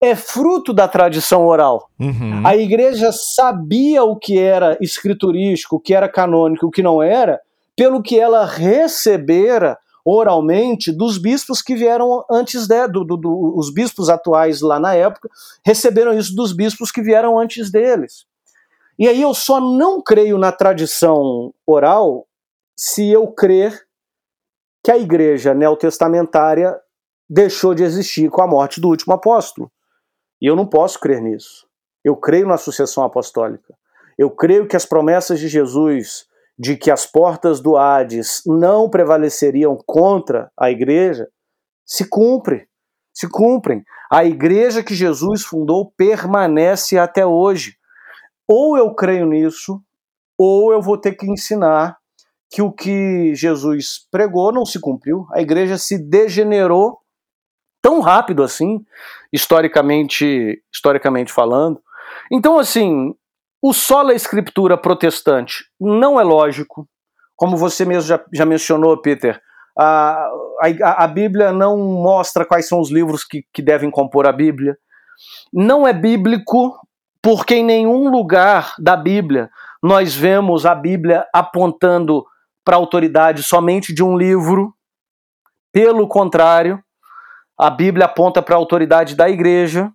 é 0.00 0.14
fruto 0.14 0.74
da 0.74 0.88
tradição 0.88 1.46
oral. 1.46 1.88
Uhum. 1.98 2.44
A 2.44 2.56
igreja 2.56 3.10
sabia 3.12 4.02
o 4.02 4.16
que 4.16 4.38
era 4.38 4.76
escriturístico, 4.80 5.76
o 5.76 5.80
que 5.80 5.94
era 5.94 6.08
canônico, 6.08 6.66
o 6.66 6.70
que 6.70 6.82
não 6.82 7.02
era, 7.02 7.40
pelo 7.76 8.02
que 8.02 8.18
ela 8.18 8.44
recebera 8.44 9.78
oralmente 10.06 10.92
dos 10.92 11.18
bispos 11.18 11.60
que 11.60 11.74
vieram 11.74 12.24
antes 12.30 12.68
de, 12.68 12.86
do, 12.86 13.04
do, 13.04 13.16
do, 13.16 13.58
os 13.58 13.74
bispos 13.74 14.08
atuais 14.08 14.60
lá 14.60 14.78
na 14.78 14.94
época 14.94 15.28
receberam 15.64 16.16
isso 16.16 16.32
dos 16.36 16.52
bispos 16.52 16.92
que 16.92 17.02
vieram 17.02 17.36
antes 17.36 17.72
deles. 17.72 18.24
E 18.96 19.08
aí 19.08 19.20
eu 19.20 19.34
só 19.34 19.60
não 19.60 20.00
creio 20.00 20.38
na 20.38 20.52
tradição 20.52 21.52
oral 21.66 22.24
se 22.76 23.10
eu 23.10 23.26
crer 23.26 23.84
que 24.84 24.92
a 24.92 24.96
igreja 24.96 25.52
neotestamentária 25.52 26.78
deixou 27.28 27.74
de 27.74 27.82
existir 27.82 28.30
com 28.30 28.40
a 28.40 28.46
morte 28.46 28.80
do 28.80 28.88
último 28.88 29.12
apóstolo. 29.12 29.72
E 30.40 30.46
eu 30.46 30.54
não 30.54 30.66
posso 30.66 31.00
crer 31.00 31.20
nisso. 31.20 31.66
Eu 32.04 32.14
creio 32.14 32.46
na 32.46 32.56
sucessão 32.56 33.02
apostólica. 33.02 33.74
Eu 34.16 34.30
creio 34.30 34.68
que 34.68 34.76
as 34.76 34.86
promessas 34.86 35.40
de 35.40 35.48
Jesus 35.48 36.26
de 36.58 36.76
que 36.76 36.90
as 36.90 37.04
portas 37.04 37.60
do 37.60 37.76
Hades 37.76 38.42
não 38.46 38.88
prevaleceriam 38.88 39.76
contra 39.86 40.50
a 40.58 40.70
igreja 40.70 41.28
se 41.84 42.08
cumprem. 42.08 42.66
Se 43.12 43.28
cumprem. 43.28 43.84
A 44.10 44.24
igreja 44.24 44.82
que 44.82 44.94
Jesus 44.94 45.42
fundou 45.42 45.92
permanece 45.96 46.98
até 46.98 47.26
hoje. 47.26 47.76
Ou 48.48 48.76
eu 48.76 48.94
creio 48.94 49.26
nisso, 49.26 49.80
ou 50.38 50.72
eu 50.72 50.80
vou 50.80 50.98
ter 50.98 51.12
que 51.12 51.30
ensinar 51.30 51.96
que 52.50 52.62
o 52.62 52.72
que 52.72 53.34
Jesus 53.34 54.06
pregou 54.10 54.52
não 54.52 54.64
se 54.64 54.80
cumpriu. 54.80 55.26
A 55.32 55.40
igreja 55.40 55.76
se 55.76 55.98
degenerou 55.98 56.98
tão 57.82 58.00
rápido 58.00 58.42
assim, 58.42 58.84
historicamente, 59.32 60.62
historicamente 60.72 61.32
falando. 61.32 61.80
Então, 62.30 62.58
assim, 62.58 63.14
o 63.62 63.72
sola 63.72 64.14
escritura 64.14 64.76
protestante 64.76 65.64
não 65.80 66.20
é 66.20 66.24
lógico, 66.24 66.88
como 67.34 67.56
você 67.56 67.84
mesmo 67.84 68.08
já, 68.08 68.24
já 68.32 68.44
mencionou, 68.44 69.00
Peter. 69.00 69.40
A, 69.78 70.28
a, 70.62 71.04
a, 71.04 71.06
Bíblia 71.06 71.52
não 71.52 71.76
mostra 71.76 72.46
quais 72.46 72.66
são 72.66 72.80
os 72.80 72.90
livros 72.90 73.24
que, 73.24 73.44
que 73.52 73.60
devem 73.60 73.90
compor 73.90 74.26
a 74.26 74.32
Bíblia. 74.32 74.76
Não 75.52 75.86
é 75.86 75.92
bíblico, 75.92 76.78
porque 77.20 77.56
em 77.56 77.64
nenhum 77.64 78.10
lugar 78.10 78.74
da 78.78 78.96
Bíblia 78.96 79.50
nós 79.82 80.14
vemos 80.14 80.64
a 80.64 80.74
Bíblia 80.74 81.26
apontando 81.32 82.24
para 82.64 82.76
a 82.76 82.78
autoridade 82.78 83.42
somente 83.42 83.94
de 83.94 84.02
um 84.02 84.16
livro. 84.16 84.74
Pelo 85.70 86.08
contrário, 86.08 86.82
a 87.58 87.70
Bíblia 87.70 88.06
aponta 88.06 88.42
para 88.42 88.54
a 88.54 88.58
autoridade 88.58 89.14
da 89.14 89.28
igreja. 89.28 89.92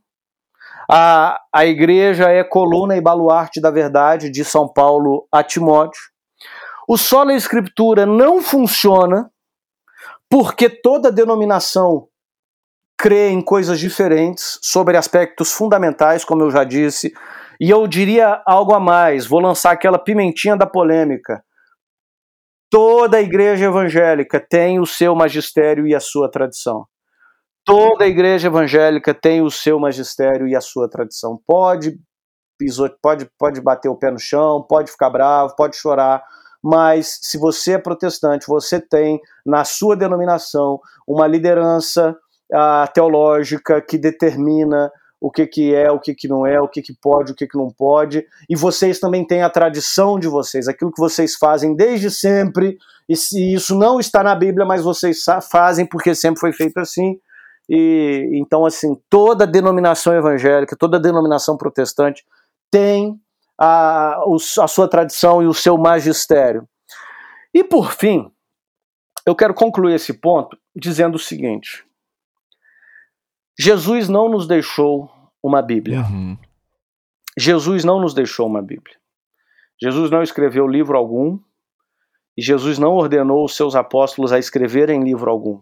A, 0.94 1.40
a 1.54 1.66
igreja 1.66 2.30
é 2.30 2.44
coluna 2.44 2.98
e 2.98 3.02
baluarte 3.02 3.62
da 3.62 3.72
verdade 3.72 4.30
de 4.30 4.44
São 4.44 4.68
Paulo 4.68 5.26
a 5.32 5.42
Timóteo. 5.42 6.02
O 6.86 6.98
sola 6.98 7.34
escritura 7.34 8.06
não 8.06 8.42
funciona 8.42 9.32
porque 10.30 10.70
toda 10.70 11.10
denominação 11.10 12.10
crê 12.98 13.30
em 13.30 13.42
coisas 13.42 13.80
diferentes 13.80 14.60
sobre 14.62 14.98
aspectos 14.98 15.54
fundamentais, 15.54 16.26
como 16.26 16.44
eu 16.44 16.52
já 16.52 16.66
disse, 16.66 17.14
e 17.58 17.70
eu 17.70 17.88
diria 17.88 18.44
algo 18.46 18.74
a 18.74 18.80
mais, 18.80 19.26
vou 19.26 19.40
lançar 19.40 19.72
aquela 19.72 19.98
pimentinha 19.98 20.58
da 20.58 20.66
polêmica. 20.66 21.42
Toda 22.70 23.22
igreja 23.22 23.64
evangélica 23.64 24.46
tem 24.46 24.78
o 24.78 24.86
seu 24.86 25.16
magistério 25.16 25.88
e 25.88 25.96
a 25.96 26.02
sua 26.02 26.30
tradição. 26.30 26.86
Toda 27.64 28.08
igreja 28.08 28.48
evangélica 28.48 29.14
tem 29.14 29.42
o 29.42 29.52
seu 29.52 29.80
magistério 29.80 30.48
e 30.48 30.56
a 30.56 30.62
sua 30.62 30.90
tradição. 30.90 31.40
Pode, 31.46 32.00
pode, 33.02 33.30
pode 33.38 33.62
bater 33.62 33.90
o 33.90 33.96
pé 33.96 34.12
no 34.12 34.20
chão, 34.20 34.66
pode 34.68 34.92
ficar 34.92 35.10
bravo, 35.10 35.56
pode 35.56 35.76
chorar, 35.76 36.24
mas 36.64 37.20
se 37.22 37.38
você 37.38 37.74
é 37.74 37.78
protestante, 37.78 38.48
você 38.48 38.80
tem 38.80 39.20
na 39.46 39.64
sua 39.64 39.96
denominação 39.96 40.80
uma 41.08 41.28
liderança 41.28 42.16
uh, 42.52 42.94
teológica 42.94 43.82
que 43.82 43.98
determina 43.98 44.92
o 45.20 45.30
que, 45.30 45.46
que 45.46 45.76
é, 45.76 45.92
o 45.92 46.00
que, 46.00 46.16
que 46.16 46.28
não 46.28 46.48
é, 46.48 46.60
o 46.60 46.68
que, 46.68 46.82
que 46.82 46.94
pode, 47.00 47.32
o 47.32 47.36
que, 47.36 47.46
que 47.46 47.58
não 47.58 47.70
pode, 47.70 48.26
e 48.50 48.56
vocês 48.56 49.00
também 49.00 49.26
têm 49.26 49.44
a 49.44 49.50
tradição 49.52 50.20
de 50.20 50.28
vocês, 50.28 50.68
aquilo 50.68 50.92
que 50.92 51.00
vocês 51.00 51.36
fazem 51.36 51.76
desde 51.76 52.10
sempre, 52.10 52.76
e 53.08 53.16
se 53.16 53.54
isso 53.54 53.76
não 53.78 54.00
está 54.00 54.24
na 54.24 54.34
Bíblia, 54.34 54.66
mas 54.66 54.84
vocês 54.84 55.24
fazem 55.52 55.86
porque 55.86 56.16
sempre 56.16 56.40
foi 56.40 56.52
feito 56.52 56.80
assim, 56.80 57.20
e 57.74 58.30
então, 58.34 58.66
assim, 58.66 59.02
toda 59.10 59.48
denominação 59.48 60.14
evangélica, 60.14 60.76
toda 60.76 61.00
denominação 61.00 61.56
protestante 61.56 62.22
tem 62.70 63.18
a, 63.58 64.18
a 64.60 64.68
sua 64.68 64.90
tradição 64.90 65.42
e 65.42 65.48
o 65.48 65.54
seu 65.54 65.78
magistério. 65.78 66.68
E 67.54 67.64
por 67.64 67.94
fim, 67.94 68.30
eu 69.26 69.34
quero 69.34 69.54
concluir 69.54 69.96
esse 69.96 70.12
ponto 70.12 70.58
dizendo 70.76 71.16
o 71.16 71.20
seguinte: 71.20 71.86
Jesus 73.58 74.10
não 74.10 74.28
nos 74.28 74.46
deixou 74.46 75.10
uma 75.42 75.62
Bíblia. 75.62 76.02
Uhum. 76.02 76.38
Jesus 77.40 77.86
não 77.86 78.02
nos 78.02 78.14
deixou 78.14 78.48
uma 78.48 78.62
Bíblia. 78.62 78.98
Jesus 79.82 80.12
não 80.12 80.22
escreveu 80.22 80.68
livro 80.68 80.98
algum 80.98 81.40
e 82.38 82.42
Jesus 82.42 82.78
não 82.78 82.96
ordenou 82.96 83.46
os 83.46 83.56
seus 83.56 83.76
apóstolos 83.76 84.34
a 84.34 84.40
escreverem 84.40 85.06
livro 85.06 85.32
algum. 85.32 85.62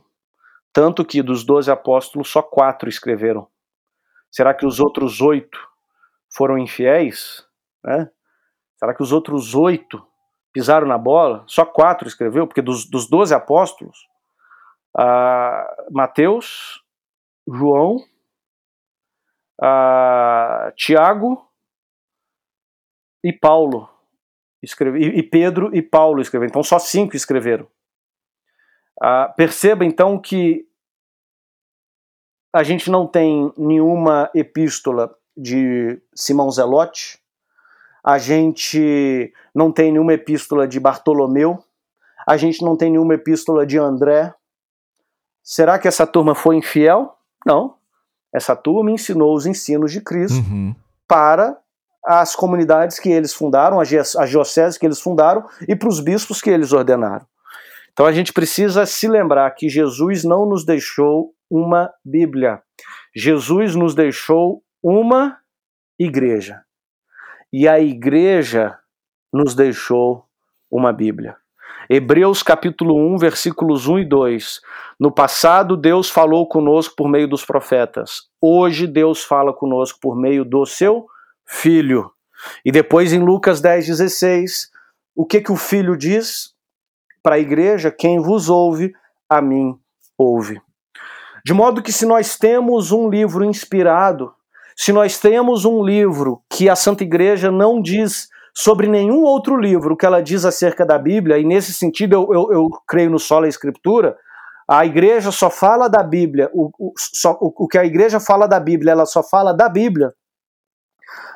Tanto 0.72 1.03
que 1.03 1.22
dos 1.22 1.43
doze 1.43 1.72
apóstolos, 1.72 2.30
só 2.30 2.41
quatro 2.41 2.88
escreveram. 2.88 3.47
Será 4.32 4.53
que 4.53 4.65
os 4.65 4.80
outros 4.80 5.22
oito 5.22 5.59
foram 6.36 6.57
infiéis? 6.57 7.45
Né? 7.84 8.09
Será 8.78 8.93
que 8.93 9.01
os 9.01 9.11
outros 9.11 9.55
oito 9.55 10.05
pisaram 10.53 10.88
na 10.88 10.97
bola? 10.97 11.43
Só 11.47 11.65
quatro 11.65 12.07
escreveu? 12.07 12.47
Porque 12.47 12.61
dos, 12.61 12.88
doze 13.09 13.34
apóstolos, 13.34 14.07
uh, 14.97 15.91
Mateus, 15.91 16.84
João, 17.47 17.97
uh, 19.61 20.72
Tiago 20.76 21.49
e 23.24 23.34
Paulo 23.34 23.89
escreve, 24.61 24.99
e, 24.99 25.20
e 25.20 25.24
Pedro 25.24 25.76
e 25.76 25.82
Paulo 25.82 26.22
escreveram. 26.22 26.49
Então 26.49 26.63
só 26.63 26.78
cinco 26.78 27.15
escreveram. 27.15 27.67
Uh, 29.02 29.34
perceba 29.36 29.86
então 29.86 30.20
que 30.20 30.66
a 32.54 32.64
gente 32.64 32.89
não 32.89 33.08
tem 33.08 33.54
nenhuma 33.58 34.30
epístola 34.34 35.16
de 35.38 36.02
Simão 36.14 36.52
Zelote, 36.52 37.20
a 38.04 38.18
gente 38.18 39.34
não 39.54 39.72
tem 39.72 39.91
nenhuma 39.91 40.14
epístola 40.14 40.68
de 40.68 40.80
Bartolomeu, 40.80 41.64
a 42.28 42.38
gente 42.38 42.64
não 42.64 42.76
tem 42.76 42.91
nenhuma 42.91 43.14
epístola 43.14 43.66
de 43.66 43.78
André. 43.78 44.34
Será 45.43 45.80
que 45.80 45.88
essa 45.88 46.06
turma 46.06 46.36
foi 46.36 46.58
infiel? 46.58 47.16
Não. 47.45 47.76
Essa 48.34 48.56
turma 48.56 48.91
ensinou 48.91 49.36
os 49.36 49.45
ensinos 49.45 49.91
de 49.91 50.02
Cristo 50.02 50.38
uhum. 50.38 50.76
para 51.08 51.58
as 52.04 52.36
comunidades 52.36 53.00
que 53.00 53.10
eles 53.10 53.34
fundaram, 53.34 53.80
as 53.80 53.89
dioceses 54.30 54.78
que 54.78 54.86
eles 54.86 55.00
fundaram 55.00 55.47
e 55.68 55.76
para 55.76 55.89
os 55.89 56.00
bispos 56.00 56.41
que 56.41 56.50
eles 56.50 56.72
ordenaram. 56.72 57.26
Então 58.00 58.08
a 58.08 58.14
gente 58.14 58.32
precisa 58.32 58.86
se 58.86 59.10
lembrar 59.10 59.52
que 59.52 59.68
Jesus 59.68 60.24
não 60.24 60.45
nos 60.45 60.64
deixou 60.64 61.34
uma 61.52 61.91
Bíblia. 62.06 62.62
Jesus 63.14 63.76
nos 63.76 63.93
deixou 63.93 64.64
uma 64.82 65.38
igreja. 66.00 66.62
E 67.52 67.68
a 67.68 67.78
igreja 67.78 68.80
nos 69.34 69.54
deixou 69.54 70.24
uma 70.72 70.93
Bíblia. 70.93 71.36
Hebreus 71.89 72.41
capítulo 72.41 72.95
1, 72.95 73.18
versículos 73.18 73.86
1 73.86 74.00
e 74.00 74.06
2. 74.06 74.62
No 74.97 75.12
passado, 75.12 75.76
Deus 75.76 76.10
falou 76.10 76.47
conosco 76.47 76.95
por 76.95 77.10
meio 77.10 77.28
dos 77.28 77.43
profetas. 77.43 78.30
Hoje, 78.41 78.88
Deus 78.88 79.26
fala 79.26 79.52
conosco 79.52 80.00
por 80.02 80.16
meio 80.16 80.45
do 80.45 80.66
seu 80.66 81.06
Filho. 81.45 82.10
E 82.64 82.72
depois, 82.72 83.12
em 83.12 83.20
Lucas 83.20 83.60
10, 83.60 83.88
16, 83.88 84.70
o 85.14 85.26
que, 85.26 85.41
que 85.41 85.52
o 85.52 85.58
Filho 85.58 85.97
diz 85.97 86.58
para 87.22 87.36
a 87.36 87.39
igreja? 87.39 87.91
Quem 87.91 88.20
vos 88.20 88.49
ouve, 88.49 88.93
a 89.30 89.41
mim 89.41 89.78
ouve. 90.17 90.61
De 91.45 91.53
modo 91.53 91.82
que, 91.82 91.91
se 91.91 92.05
nós 92.05 92.38
temos 92.38 92.91
um 92.91 93.09
livro 93.09 93.43
inspirado, 93.45 94.34
se 94.76 94.91
nós 94.91 95.20
temos 95.20 95.65
um 95.65 95.84
livro 95.84 96.41
que 96.49 96.70
a 96.70 96.76
Santa 96.76 97.03
Igreja 97.03 97.51
não 97.51 97.82
diz 97.82 98.28
sobre 98.53 98.88
nenhum 98.88 99.24
outro 99.24 99.57
livro 99.57 99.95
que 99.95 100.05
ela 100.05 100.22
diz 100.22 100.45
acerca 100.45 100.86
da 100.86 100.97
Bíblia, 100.97 101.38
e 101.38 101.45
nesse 101.45 101.74
sentido 101.74 102.13
eu, 102.13 102.34
eu, 102.34 102.53
eu 102.53 102.70
creio 102.88 103.09
no 103.09 103.20
solo 103.20 103.45
a 103.45 103.49
Escritura, 103.49 104.17
a 104.67 104.86
igreja 104.86 105.32
só 105.32 105.49
fala 105.49 105.88
da 105.88 106.03
Bíblia, 106.03 106.49
o, 106.53 106.70
o, 106.78 106.93
só, 106.95 107.32
o, 107.41 107.51
o, 107.65 107.67
que 107.67 107.78
a 107.78 107.86
igreja 107.86 108.20
fala 108.20 108.47
da 108.47 108.59
Bíblia, 108.59 108.91
ela 108.91 109.05
só 109.05 109.24
fala 109.24 109.51
da 109.51 109.67
Bíblia. 109.67 110.13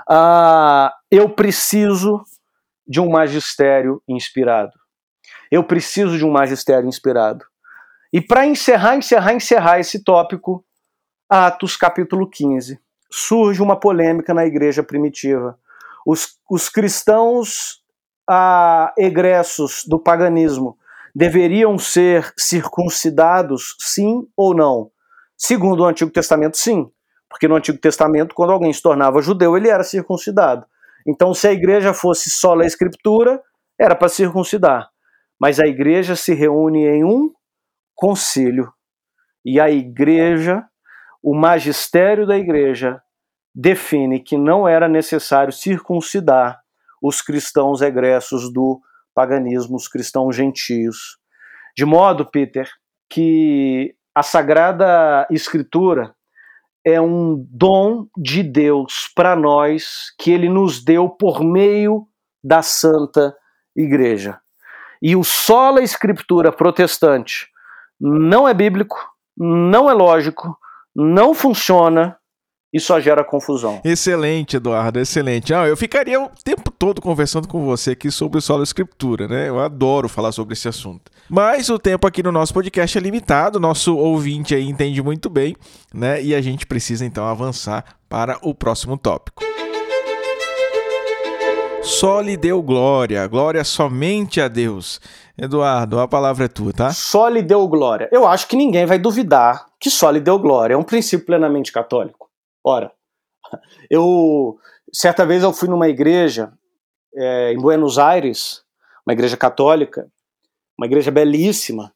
Ah, 0.07 0.93
eu 1.09 1.29
preciso 1.29 2.21
de 2.87 2.99
um 2.99 3.09
magistério 3.09 4.01
inspirado. 4.07 4.71
Eu 5.51 5.63
preciso 5.63 6.17
de 6.17 6.25
um 6.25 6.31
magistério 6.31 6.87
inspirado. 6.87 7.45
E 8.11 8.21
para 8.21 8.45
encerrar, 8.45 8.95
encerrar, 8.95 9.33
encerrar 9.33 9.79
esse 9.79 10.03
tópico, 10.03 10.63
Atos 11.29 11.75
capítulo 11.75 12.29
15 12.29 12.79
surge 13.13 13.61
uma 13.61 13.79
polêmica 13.79 14.33
na 14.33 14.43
igreja 14.43 14.81
primitiva. 14.81 15.57
Os, 16.05 16.39
os 16.49 16.67
cristãos 16.67 17.83
ah, 18.27 18.91
egressos 18.97 19.83
do 19.87 19.99
paganismo 19.99 20.77
deveriam 21.13 21.77
ser 21.77 22.33
circuncidados, 22.35 23.75
sim 23.79 24.27
ou 24.35 24.55
não? 24.55 24.89
Segundo 25.37 25.81
o 25.81 25.85
Antigo 25.85 26.09
Testamento, 26.09 26.57
sim. 26.57 26.89
Porque 27.29 27.47
no 27.47 27.55
Antigo 27.55 27.77
Testamento, 27.77 28.33
quando 28.33 28.51
alguém 28.51 28.73
se 28.73 28.81
tornava 28.81 29.21
judeu, 29.21 29.55
ele 29.55 29.69
era 29.69 29.83
circuncidado. 29.83 30.65
Então, 31.05 31.33
se 31.33 31.47
a 31.47 31.53
igreja 31.53 31.93
fosse 31.93 32.31
só 32.31 32.59
a 32.59 32.65
escritura, 32.65 33.41
era 33.79 33.95
para 33.95 34.07
circuncidar. 34.07 34.89
Mas 35.43 35.59
a 35.59 35.67
igreja 35.67 36.15
se 36.15 36.33
reúne 36.33 36.85
em 36.85 37.03
um 37.03 37.29
concílio. 37.93 38.71
E 39.43 39.59
a 39.59 39.69
igreja 39.69 40.65
o 41.21 41.35
magistério 41.35 42.25
da 42.25 42.37
igreja 42.37 43.01
define 43.53 44.21
que 44.21 44.37
não 44.37 44.65
era 44.65 44.87
necessário 44.87 45.51
circuncidar 45.51 46.61
os 47.01 47.21
cristãos 47.21 47.81
egressos 47.81 48.53
do 48.53 48.79
paganismo, 49.13 49.75
os 49.75 49.89
cristãos 49.89 50.33
gentios. 50.33 51.17
De 51.75 51.83
modo, 51.83 52.25
Peter, 52.25 52.69
que 53.09 53.93
a 54.15 54.23
Sagrada 54.23 55.27
Escritura 55.29 56.15
é 56.85 57.01
um 57.01 57.45
dom 57.49 58.07
de 58.17 58.43
Deus 58.43 59.11
para 59.13 59.35
nós 59.35 60.13
que 60.17 60.31
ele 60.31 60.47
nos 60.47 60.81
deu 60.81 61.09
por 61.09 61.43
meio 61.43 62.07
da 62.41 62.61
Santa 62.61 63.35
Igreja. 63.75 64.39
E 65.03 65.17
o 65.17 65.23
sola 65.23 65.83
Escritura 65.83 66.49
protestante 66.49 67.49
não 67.99 68.47
é 68.47 68.53
bíblico, 68.53 68.97
não 69.37 69.89
é 69.89 69.93
lógico, 69.93 70.57
não 70.95 71.33
funciona 71.33 72.15
e 72.73 72.79
só 72.79 73.01
gera 73.01 73.21
confusão. 73.21 73.81
Excelente, 73.83 74.55
Eduardo, 74.55 74.99
excelente. 74.99 75.53
Ah, 75.53 75.67
eu 75.67 75.75
ficaria 75.75 76.19
o 76.21 76.29
tempo 76.43 76.71
todo 76.71 77.01
conversando 77.01 77.49
com 77.49 77.65
você 77.65 77.91
aqui 77.91 78.09
sobre 78.09 78.39
o 78.39 78.41
solo 78.41 78.63
escritura, 78.63 79.27
né? 79.27 79.49
Eu 79.49 79.59
adoro 79.59 80.07
falar 80.07 80.31
sobre 80.31 80.53
esse 80.53 80.69
assunto. 80.69 81.11
Mas 81.29 81.69
o 81.69 81.77
tempo 81.77 82.07
aqui 82.07 82.23
no 82.23 82.31
nosso 82.31 82.53
podcast 82.53 82.97
é 82.97 83.01
limitado, 83.01 83.59
nosso 83.59 83.97
ouvinte 83.97 84.55
aí 84.55 84.67
entende 84.67 85.01
muito 85.03 85.29
bem, 85.29 85.53
né? 85.93 86.23
E 86.23 86.33
a 86.33 86.41
gente 86.41 86.65
precisa 86.65 87.05
então 87.05 87.27
avançar 87.27 87.83
para 88.07 88.39
o 88.41 88.55
próximo 88.55 88.97
tópico. 88.97 89.52
Só 91.83 92.21
lhe 92.21 92.37
deu 92.37 92.61
glória, 92.61 93.27
glória 93.27 93.61
somente 93.65 94.39
a 94.39 94.47
Deus. 94.47 95.01
Eduardo, 95.37 95.99
a 95.99 96.07
palavra 96.07 96.45
é 96.45 96.47
tua, 96.47 96.71
tá? 96.71 96.93
Só 96.93 97.27
lhe 97.27 97.41
deu 97.41 97.67
glória. 97.67 98.07
Eu 98.09 98.25
acho 98.25 98.47
que 98.47 98.55
ninguém 98.55 98.85
vai 98.85 98.97
duvidar 98.97 99.65
que 99.77 99.89
só 99.89 100.09
lhe 100.09 100.21
deu 100.21 100.39
glória. 100.39 100.75
É 100.75 100.77
um 100.77 100.83
princípio 100.83 101.25
plenamente 101.25 101.73
católico. 101.73 102.29
Ora, 102.63 102.89
eu 103.89 104.57
certa 104.93 105.25
vez 105.25 105.43
eu 105.43 105.51
fui 105.51 105.67
numa 105.67 105.89
igreja 105.89 106.53
é, 107.15 107.51
em 107.51 107.57
Buenos 107.57 107.99
Aires, 107.99 108.63
uma 109.05 109.11
igreja 109.11 109.35
católica, 109.35 110.07
uma 110.77 110.85
igreja 110.85 111.11
belíssima, 111.11 111.93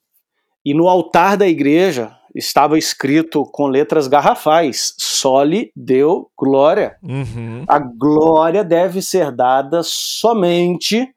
e 0.66 0.74
no 0.74 0.90
altar 0.90 1.38
da 1.38 1.48
igreja 1.48 2.17
estava 2.36 2.78
escrito 2.78 3.46
com 3.46 3.68
letras 3.68 4.08
garrafais: 4.08 4.94
só 4.98 5.44
lhe 5.44 5.72
deu 5.76 6.30
glória. 6.38 6.98
Uhum. 7.04 7.66
A 7.68 7.80
glória 7.80 8.64
deve 8.64 9.02
ser 9.02 9.32
dada 9.32 9.82
somente 9.84 11.08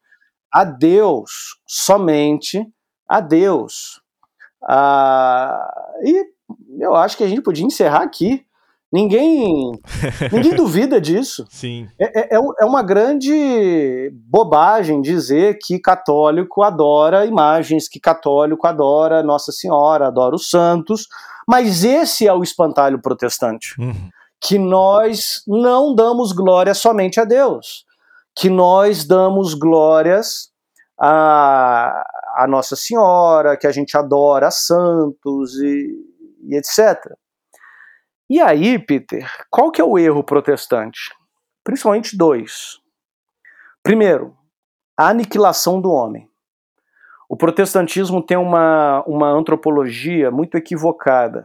a 0.53 0.65
Deus, 0.65 1.59
somente 1.67 2.67
a 3.09 3.21
Deus. 3.21 4.01
Ah, 4.63 5.73
e 6.05 6.27
eu 6.79 6.95
acho 6.95 7.17
que 7.17 7.25
a 7.25 7.29
gente 7.29 7.43
podia 7.43 7.65
encerrar 7.65 8.03
aqui. 8.03 8.45
Ninguém, 8.93 9.71
ninguém 10.33 10.55
duvida 10.55 11.01
disso. 11.01 11.47
Sim. 11.49 11.89
É, 11.99 12.21
é, 12.21 12.37
é, 12.37 12.41
é 12.61 12.65
uma 12.65 12.83
grande 12.83 14.11
bobagem 14.29 15.01
dizer 15.01 15.59
que 15.63 15.79
católico 15.79 16.63
adora 16.63 17.25
imagens, 17.25 17.89
que 17.89 18.01
católico 18.01 18.67
adora 18.67 19.23
Nossa 19.23 19.53
Senhora, 19.53 20.09
adora 20.09 20.35
os 20.35 20.51
santos, 20.51 21.07
mas 21.47 21.85
esse 21.85 22.27
é 22.27 22.33
o 22.33 22.43
espantalho 22.43 23.01
protestante. 23.01 23.81
Uhum. 23.81 24.09
Que 24.41 24.59
nós 24.59 25.43
não 25.47 25.95
damos 25.95 26.33
glória 26.33 26.75
somente 26.75 27.21
a 27.21 27.25
Deus 27.25 27.85
que 28.35 28.49
nós 28.49 29.05
damos 29.05 29.55
glórias 29.55 30.51
a, 30.99 32.03
a 32.37 32.47
Nossa 32.49 32.77
Senhora, 32.77 33.57
que 33.57 33.67
a 33.67 33.73
gente 33.73 33.97
adora 33.97 34.51
santos 34.51 35.55
e, 35.57 35.95
e 36.45 36.57
etc. 36.57 37.15
E 38.31 38.41
aí, 38.41 38.79
Peter, 38.79 39.29
qual 39.51 39.73
que 39.73 39.81
é 39.81 39.85
o 39.85 39.99
erro 39.99 40.23
protestante? 40.23 41.13
Principalmente 41.65 42.17
dois. 42.17 42.79
Primeiro, 43.83 44.37
a 44.97 45.09
aniquilação 45.09 45.81
do 45.81 45.91
homem. 45.91 46.31
O 47.29 47.37
protestantismo 47.37 48.23
tem 48.23 48.37
uma, 48.37 49.03
uma 49.05 49.29
antropologia 49.33 50.31
muito 50.31 50.57
equivocada. 50.57 51.45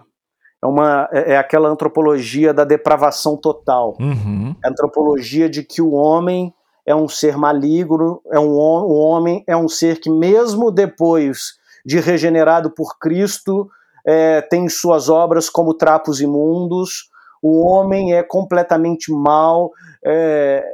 É, 0.64 0.68
uma, 0.68 1.10
é, 1.12 1.34
é 1.34 1.38
aquela 1.38 1.70
antropologia 1.70 2.54
da 2.54 2.64
depravação 2.64 3.36
total. 3.36 3.98
Uhum. 4.00 4.56
É 4.64 4.68
a 4.68 4.70
antropologia 4.70 5.50
de 5.50 5.64
que 5.64 5.82
o 5.82 5.92
homem 5.92 6.54
é 6.86 6.96
um 6.96 7.08
ser 7.08 7.36
maligno, 7.36 8.22
é 8.32 8.40
um, 8.40 8.52
um 8.52 8.94
homem, 8.94 9.44
é 9.48 9.58
um 9.58 9.68
ser 9.68 10.00
que, 10.00 10.12
mesmo 10.12 10.70
depois 10.70 11.56
de 11.84 12.00
regenerado 12.00 12.70
por 12.70 13.00
Cristo, 13.00 13.72
é, 14.06 14.42
tem 14.42 14.70
suas 14.70 15.10
obras 15.10 15.50
como 15.50 15.74
trapos 15.74 16.22
imundos, 16.22 17.10
o 17.42 17.66
homem 17.66 18.14
é 18.14 18.24
completamente 18.24 19.12
mau. 19.12 19.72
É, 20.04 20.66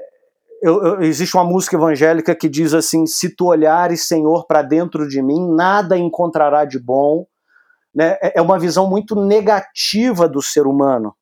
eu, 0.62 0.82
eu, 0.84 1.02
existe 1.02 1.36
uma 1.36 1.44
música 1.44 1.76
evangélica 1.76 2.36
que 2.36 2.48
diz 2.48 2.74
assim: 2.74 3.06
Se 3.06 3.36
tu 3.36 3.48
olhares, 3.48 4.08
Senhor, 4.08 4.46
para 4.46 4.62
dentro 4.62 5.08
de 5.08 5.22
mim, 5.22 5.54
nada 5.54 5.98
encontrará 5.98 6.64
de 6.64 6.80
bom. 6.80 7.26
Né? 7.94 8.18
É, 8.22 8.40
é 8.40 8.42
uma 8.42 8.58
visão 8.60 8.90
muito 8.90 9.16
negativa 9.16 10.30
do 10.30 10.42
ser 10.42 10.66
humano. 10.66 11.14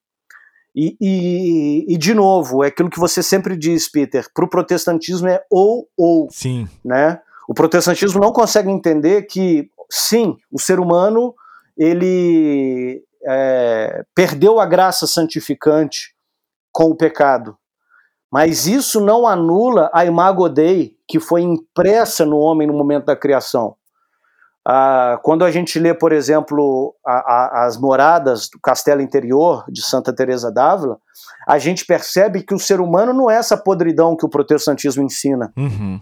E, 0.75 0.95
e, 1.01 1.95
e, 1.95 1.97
de 1.97 2.13
novo, 2.13 2.63
é 2.63 2.67
aquilo 2.67 2.91
que 2.91 2.99
você 2.99 3.23
sempre 3.23 3.57
diz, 3.57 3.89
Peter, 3.89 4.27
para 4.31 4.45
o 4.45 4.49
protestantismo 4.49 5.27
é 5.27 5.43
ou 5.49 5.87
ou. 5.97 6.27
Sim. 6.29 6.67
Né? 6.85 7.19
O 7.47 7.55
protestantismo 7.55 8.21
não 8.21 8.31
consegue 8.31 8.69
entender 8.69 9.23
que 9.23 9.67
sim, 9.89 10.37
o 10.51 10.59
ser 10.59 10.79
humano 10.79 11.33
ele 11.79 13.01
é, 13.25 14.03
perdeu 14.13 14.59
a 14.59 14.65
graça 14.65 15.07
santificante 15.07 16.13
com 16.71 16.85
o 16.85 16.95
pecado. 16.95 17.57
Mas 18.31 18.67
isso 18.67 18.99
não 18.99 19.25
anula 19.25 19.89
a 19.93 20.05
imago 20.05 20.47
Dei 20.49 20.95
que 21.07 21.19
foi 21.19 21.41
impressa 21.41 22.25
no 22.25 22.37
homem 22.37 22.67
no 22.67 22.73
momento 22.73 23.05
da 23.05 23.15
criação. 23.15 23.75
Ah, 24.67 25.19
quando 25.23 25.43
a 25.43 25.49
gente 25.49 25.79
lê, 25.79 25.95
por 25.95 26.11
exemplo, 26.11 26.95
a, 27.03 27.13
a, 27.13 27.65
as 27.65 27.77
moradas 27.77 28.47
do 28.49 28.59
castelo 28.61 29.01
interior 29.01 29.65
de 29.67 29.81
Santa 29.81 30.13
Teresa 30.13 30.51
d'Ávila, 30.51 30.99
a 31.47 31.57
gente 31.57 31.85
percebe 31.85 32.43
que 32.43 32.53
o 32.53 32.59
ser 32.59 32.79
humano 32.79 33.11
não 33.11 33.31
é 33.31 33.35
essa 33.37 33.57
podridão 33.57 34.15
que 34.15 34.25
o 34.25 34.29
protestantismo 34.29 35.01
ensina. 35.01 35.51
Uhum. 35.57 35.99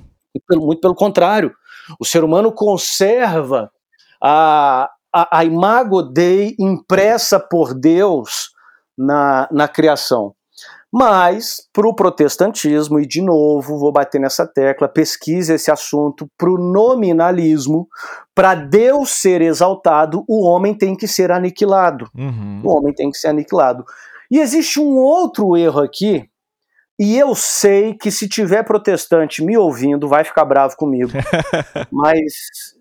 Muito 0.51 0.81
pelo 0.81 0.95
contrário, 0.95 1.53
o 1.97 2.03
ser 2.03 2.23
humano 2.23 2.51
conserva 2.51 3.71
a, 4.21 4.89
a, 5.17 5.39
a 5.39 5.45
imago 5.45 6.03
Dei 6.03 6.55
impressa 6.59 7.39
por 7.39 7.73
Deus 7.73 8.51
na, 8.97 9.47
na 9.51 9.67
criação. 9.67 10.33
Mas, 10.91 11.67
para 11.73 11.87
o 11.87 11.93
protestantismo, 11.93 12.99
e 12.99 13.05
de 13.05 13.21
novo 13.21 13.77
vou 13.77 13.91
bater 13.91 14.21
nessa 14.21 14.47
tecla, 14.47 14.87
pesquise 14.87 15.53
esse 15.53 15.69
assunto, 15.69 16.29
para 16.37 16.49
o 16.49 16.57
nominalismo, 16.57 17.87
para 18.33 18.55
Deus 18.55 19.11
ser 19.11 19.41
exaltado, 19.41 20.23
o 20.27 20.43
homem 20.43 20.73
tem 20.73 20.95
que 20.95 21.07
ser 21.07 21.31
aniquilado. 21.31 22.09
Uhum. 22.15 22.61
O 22.63 22.69
homem 22.69 22.93
tem 22.93 23.11
que 23.11 23.17
ser 23.17 23.27
aniquilado. 23.27 23.83
E 24.31 24.39
existe 24.39 24.79
um 24.79 24.95
outro 24.97 25.57
erro 25.57 25.81
aqui, 25.81 26.29
e 26.99 27.17
eu 27.17 27.35
sei 27.35 27.93
que 27.93 28.09
se 28.09 28.27
tiver 28.27 28.63
protestante 28.63 29.43
me 29.43 29.55
ouvindo, 29.55 30.07
vai 30.07 30.23
ficar 30.23 30.45
bravo 30.45 30.75
comigo. 30.75 31.11
Mas 31.91 32.33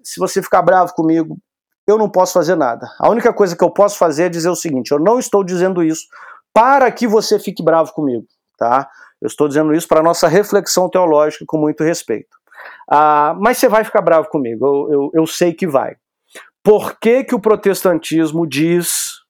se 0.03 0.19
você 0.19 0.43
ficar 0.43 0.63
bravo 0.63 0.95
comigo, 0.95 1.39
eu 1.87 1.97
não 1.97 2.09
posso 2.09 2.33
fazer 2.33 2.57
nada. 2.57 2.91
A 2.99 3.09
única 3.09 3.33
coisa 3.33 3.57
que 3.57 3.63
eu 3.63 3.71
posso 3.71 3.97
fazer 3.97 4.25
é 4.25 4.29
dizer 4.29 4.49
o 4.49 4.57
seguinte: 4.57 4.91
eu 4.91 4.99
não 4.99 5.19
estou 5.19 5.45
dizendo 5.45 5.83
isso 5.83 6.07
para 6.53 6.91
que 6.91 7.07
você 7.07 7.39
fique 7.39 7.63
bravo 7.63 7.93
comigo, 7.93 8.27
tá? 8.59 8.89
Eu 9.21 9.27
estou 9.27 9.49
dizendo 9.49 9.75
isso 9.75 9.87
para 9.87 10.03
nossa 10.03 10.29
reflexão 10.29 10.89
teológica 10.89 11.45
com 11.47 11.59
muito 11.59 11.85
respeito. 11.85 12.37
Ah, 12.91 13.35
mas 13.39 13.59
você 13.59 13.69
vai 13.69 13.85
ficar 13.85 14.01
bravo 14.01 14.29
comigo, 14.29 14.67
eu, 14.67 14.93
eu, 14.93 15.11
eu 15.15 15.27
sei 15.27 15.53
que 15.53 15.67
vai. 15.67 15.97
Por 16.63 16.99
que, 16.99 17.23
que 17.25 17.35
o 17.35 17.41
protestantismo 17.41 18.47
diz 18.47 19.21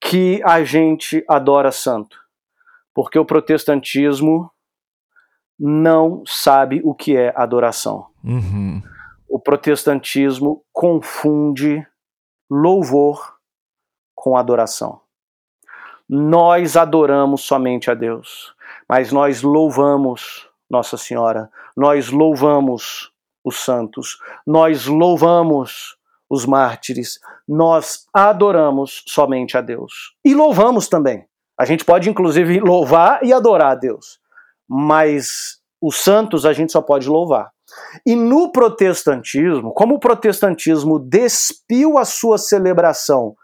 que 0.00 0.40
a 0.44 0.62
gente 0.62 1.24
adora 1.28 1.72
santo? 1.72 2.16
Porque 2.94 3.18
o 3.18 3.24
protestantismo 3.24 4.50
não 5.58 6.22
sabe 6.26 6.80
o 6.84 6.94
que 6.94 7.16
é 7.16 7.32
adoração. 7.34 8.06
Uhum. 8.22 8.82
O 9.28 9.38
protestantismo 9.38 10.64
confunde 10.72 11.86
louvor 12.50 13.36
com 14.14 14.36
adoração. 14.36 15.00
Nós 16.08 16.76
adoramos 16.76 17.42
somente 17.42 17.90
a 17.90 17.94
Deus, 17.94 18.54
mas 18.88 19.10
nós 19.10 19.42
louvamos 19.42 20.48
Nossa 20.70 20.96
Senhora, 20.96 21.50
nós 21.76 22.10
louvamos 22.10 23.12
os 23.44 23.56
santos, 23.56 24.18
nós 24.46 24.86
louvamos 24.86 25.96
os 26.28 26.44
mártires, 26.44 27.20
nós 27.46 28.06
adoramos 28.12 29.02
somente 29.06 29.56
a 29.56 29.60
Deus. 29.60 30.14
E 30.24 30.34
louvamos 30.34 30.88
também. 30.88 31.26
A 31.58 31.64
gente 31.64 31.84
pode, 31.84 32.10
inclusive, 32.10 32.60
louvar 32.60 33.24
e 33.24 33.32
adorar 33.32 33.72
a 33.72 33.74
Deus, 33.74 34.18
mas 34.68 35.60
os 35.80 35.96
santos 35.96 36.44
a 36.44 36.52
gente 36.52 36.72
só 36.72 36.82
pode 36.82 37.08
louvar. 37.08 37.50
E 38.04 38.14
no 38.14 38.52
protestantismo, 38.52 39.72
como 39.72 39.96
o 39.96 40.00
protestantismo 40.00 40.98
despiu 40.98 41.98
a 41.98 42.04
sua 42.04 42.38
celebração 42.38 43.34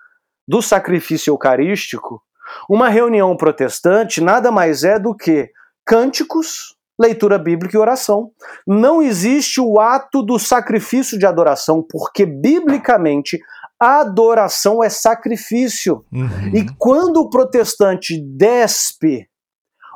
do 0.46 0.60
sacrifício 0.60 1.30
eucarístico, 1.30 2.22
uma 2.68 2.88
reunião 2.88 3.36
protestante 3.36 4.20
nada 4.20 4.50
mais 4.50 4.84
é 4.84 4.98
do 4.98 5.14
que 5.14 5.50
cânticos, 5.84 6.76
leitura 7.00 7.38
bíblica 7.38 7.76
e 7.76 7.80
oração. 7.80 8.30
Não 8.66 9.02
existe 9.02 9.60
o 9.60 9.80
ato 9.80 10.22
do 10.22 10.38
sacrifício 10.38 11.18
de 11.18 11.26
adoração, 11.26 11.84
porque 11.88 12.26
biblicamente 12.26 13.38
adoração 13.78 14.82
é 14.82 14.88
sacrifício. 14.88 16.04
Uhum. 16.12 16.54
E 16.54 16.66
quando 16.78 17.16
o 17.18 17.30
protestante 17.30 18.20
despe 18.20 19.28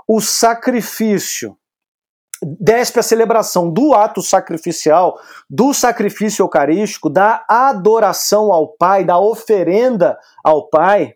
o 0.08 0.20
sacrifício, 0.20 1.56
despe 2.42 2.98
a 2.98 3.02
celebração 3.02 3.70
do 3.70 3.94
ato 3.94 4.22
sacrificial, 4.22 5.18
do 5.48 5.72
sacrifício 5.72 6.42
eucarístico, 6.42 7.08
da 7.08 7.44
adoração 7.48 8.52
ao 8.52 8.68
Pai, 8.68 9.04
da 9.04 9.18
oferenda 9.18 10.18
ao 10.44 10.68
Pai, 10.68 11.14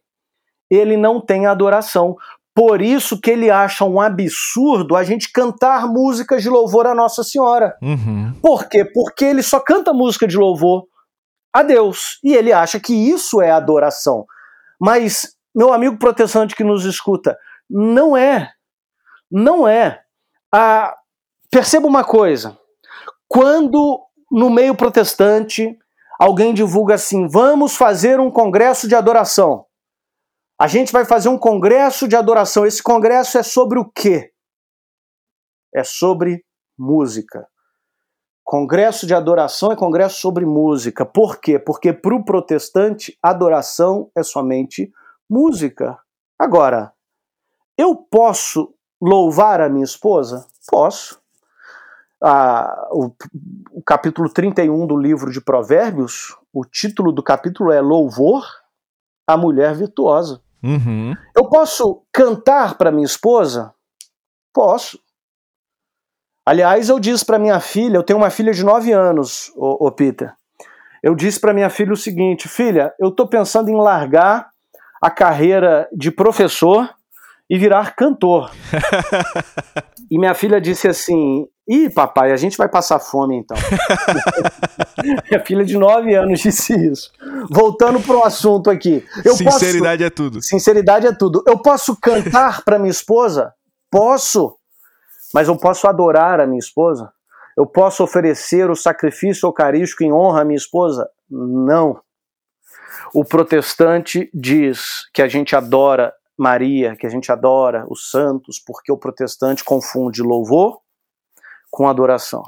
ele 0.70 0.96
não 0.96 1.20
tem 1.20 1.46
adoração. 1.46 2.16
Por 2.54 2.82
isso 2.82 3.20
que 3.20 3.30
ele 3.30 3.50
acha 3.50 3.84
um 3.84 4.00
absurdo 4.00 4.96
a 4.96 5.04
gente 5.04 5.32
cantar 5.32 5.86
músicas 5.86 6.42
de 6.42 6.48
louvor 6.48 6.86
a 6.86 6.94
Nossa 6.94 7.22
Senhora. 7.22 7.76
Uhum. 7.82 8.32
Por 8.40 8.68
quê? 8.68 8.84
Porque 8.84 9.24
ele 9.24 9.42
só 9.42 9.60
canta 9.60 9.92
música 9.92 10.26
de 10.26 10.36
louvor 10.36 10.84
a 11.52 11.62
Deus. 11.62 12.18
E 12.22 12.34
ele 12.34 12.52
acha 12.52 12.78
que 12.78 12.92
isso 12.92 13.40
é 13.40 13.50
adoração. 13.50 14.24
Mas, 14.80 15.34
meu 15.54 15.72
amigo 15.72 15.98
protestante 15.98 16.54
que 16.54 16.64
nos 16.64 16.84
escuta, 16.84 17.36
não 17.68 18.16
é. 18.16 18.50
Não 19.30 19.66
é. 19.66 20.00
Ah, 20.52 20.96
perceba 21.50 21.86
uma 21.86 22.04
coisa. 22.04 22.58
Quando 23.28 24.00
no 24.30 24.48
meio 24.48 24.74
protestante 24.74 25.76
alguém 26.18 26.54
divulga 26.54 26.94
assim: 26.94 27.26
vamos 27.26 27.76
fazer 27.76 28.20
um 28.20 28.30
congresso 28.30 28.86
de 28.86 28.94
adoração. 28.94 29.66
A 30.58 30.66
gente 30.66 30.92
vai 30.92 31.06
fazer 31.06 31.30
um 31.30 31.38
congresso 31.38 32.06
de 32.06 32.14
adoração. 32.14 32.66
Esse 32.66 32.82
congresso 32.82 33.38
é 33.38 33.42
sobre 33.42 33.78
o 33.78 33.90
quê? 33.90 34.30
É 35.74 35.82
sobre 35.82 36.44
música. 36.78 37.48
Congresso 38.44 39.06
de 39.06 39.14
adoração 39.14 39.72
é 39.72 39.76
congresso 39.76 40.20
sobre 40.20 40.44
música. 40.44 41.06
Por 41.06 41.40
quê? 41.40 41.58
Porque 41.58 41.92
para 41.92 42.14
o 42.14 42.24
protestante, 42.24 43.16
adoração 43.22 44.10
é 44.14 44.22
somente 44.22 44.92
música. 45.28 45.98
Agora, 46.38 46.92
eu 47.78 47.94
posso 47.96 48.74
louvar 49.00 49.60
a 49.60 49.68
minha 49.68 49.84
esposa? 49.84 50.46
Posso. 50.68 51.19
Ah, 52.22 52.88
o, 52.90 53.12
o 53.72 53.82
capítulo 53.82 54.28
31 54.28 54.86
do 54.86 54.96
livro 54.96 55.30
de 55.32 55.40
Provérbios, 55.40 56.36
o 56.52 56.64
título 56.64 57.12
do 57.12 57.22
capítulo 57.22 57.72
é 57.72 57.80
Louvor 57.80 58.44
à 59.26 59.36
Mulher 59.36 59.74
Virtuosa. 59.74 60.42
Uhum. 60.62 61.14
Eu 61.34 61.48
posso 61.48 62.02
cantar 62.12 62.76
para 62.76 62.92
minha 62.92 63.06
esposa? 63.06 63.72
Posso. 64.52 65.00
Aliás, 66.44 66.88
eu 66.88 66.98
disse 66.98 67.24
para 67.24 67.38
minha 67.38 67.60
filha, 67.60 67.96
eu 67.96 68.02
tenho 68.02 68.18
uma 68.18 68.30
filha 68.30 68.52
de 68.52 68.64
9 68.64 68.92
anos, 68.92 69.52
ô, 69.56 69.86
ô 69.86 69.92
Peter. 69.92 70.34
Eu 71.02 71.14
disse 71.14 71.40
para 71.40 71.54
minha 71.54 71.70
filha 71.70 71.92
o 71.92 71.96
seguinte: 71.96 72.48
filha, 72.48 72.92
eu 72.98 73.08
estou 73.08 73.26
pensando 73.26 73.70
em 73.70 73.76
largar 73.76 74.50
a 75.00 75.10
carreira 75.10 75.88
de 75.92 76.10
professor 76.10 76.88
e 77.48 77.58
virar 77.58 77.96
cantor. 77.96 78.50
e 80.10 80.18
minha 80.18 80.34
filha 80.34 80.60
disse 80.60 80.88
assim: 80.88 81.46
Ih, 81.68 81.88
papai, 81.88 82.32
a 82.32 82.36
gente 82.36 82.56
vai 82.56 82.68
passar 82.68 82.98
fome 82.98 83.36
então. 83.36 83.56
minha 85.30 85.44
filha 85.44 85.64
de 85.64 85.78
9 85.78 86.14
anos 86.14 86.40
disse 86.40 86.74
isso. 86.74 87.12
Voltando 87.48 88.00
para 88.00 88.16
o 88.16 88.24
assunto 88.24 88.68
aqui. 88.70 89.06
Eu 89.24 89.36
Sinceridade 89.36 90.02
posso... 90.02 90.06
é 90.06 90.10
tudo. 90.10 90.42
Sinceridade 90.42 91.06
é 91.06 91.12
tudo. 91.12 91.44
Eu 91.46 91.58
posso 91.62 91.96
cantar 92.00 92.64
para 92.64 92.78
minha 92.78 92.90
esposa? 92.90 93.54
Posso. 93.88 94.56
Mas 95.32 95.46
eu 95.46 95.56
posso 95.56 95.86
adorar 95.86 96.40
a 96.40 96.46
minha 96.46 96.58
esposa? 96.58 97.12
Eu 97.56 97.66
posso 97.66 98.02
oferecer 98.02 98.68
o 98.68 98.74
sacrifício 98.74 99.46
eucarístico 99.46 100.02
em 100.02 100.12
honra 100.12 100.40
à 100.40 100.44
minha 100.44 100.56
esposa? 100.56 101.08
Não. 101.30 102.00
O 103.14 103.24
protestante 103.24 104.28
diz 104.34 105.08
que 105.14 105.22
a 105.22 105.28
gente 105.28 105.54
adora 105.54 106.12
Maria, 106.40 106.96
que 106.96 107.06
a 107.06 107.10
gente 107.10 107.30
adora 107.30 107.84
os 107.86 108.10
santos, 108.10 108.58
porque 108.58 108.90
o 108.90 108.96
protestante 108.96 109.62
confunde 109.62 110.22
louvor 110.22 110.80
com 111.70 111.86
adoração. 111.86 112.42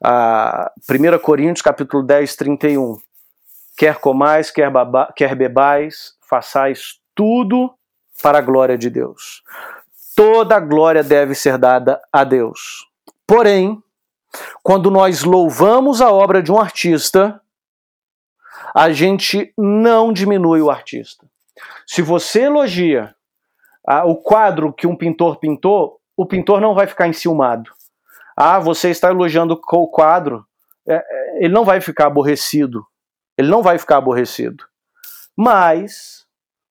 Ah, 0.00 0.70
1 0.88 1.18
Coríntios 1.18 1.62
capítulo 1.62 2.04
10, 2.04 2.36
31. 2.36 2.96
Quer 3.76 3.98
comais, 3.98 4.52
quer, 4.52 4.70
baba, 4.70 5.12
quer 5.16 5.34
bebais, 5.34 6.12
façais 6.30 7.00
tudo 7.12 7.74
para 8.22 8.38
a 8.38 8.40
glória 8.40 8.78
de 8.78 8.88
Deus. 8.88 9.42
Toda 10.14 10.54
a 10.54 10.60
glória 10.60 11.02
deve 11.02 11.34
ser 11.34 11.58
dada 11.58 12.00
a 12.12 12.22
Deus. 12.22 12.86
Porém, 13.26 13.82
quando 14.62 14.92
nós 14.92 15.24
louvamos 15.24 16.00
a 16.00 16.12
obra 16.12 16.40
de 16.40 16.52
um 16.52 16.58
artista, 16.60 17.40
a 18.72 18.92
gente 18.92 19.52
não 19.58 20.12
diminui 20.12 20.60
o 20.60 20.70
artista. 20.70 21.26
Se 21.86 22.02
você 22.02 22.42
elogia 22.42 23.14
ah, 23.86 24.04
o 24.04 24.16
quadro 24.16 24.72
que 24.72 24.86
um 24.86 24.96
pintor 24.96 25.38
pintou, 25.38 26.00
o 26.16 26.26
pintor 26.26 26.60
não 26.60 26.74
vai 26.74 26.86
ficar 26.86 27.08
enciumado. 27.08 27.70
Ah, 28.36 28.58
você 28.58 28.90
está 28.90 29.10
elogiando 29.10 29.60
o 29.72 29.88
quadro 29.88 30.44
é, 30.88 30.94
é, 30.94 31.44
ele 31.44 31.52
não 31.52 31.64
vai 31.64 31.80
ficar 31.80 32.06
aborrecido. 32.06 32.86
Ele 33.36 33.48
não 33.48 33.62
vai 33.62 33.78
ficar 33.78 33.96
aborrecido. 33.98 34.64
Mas 35.36 36.24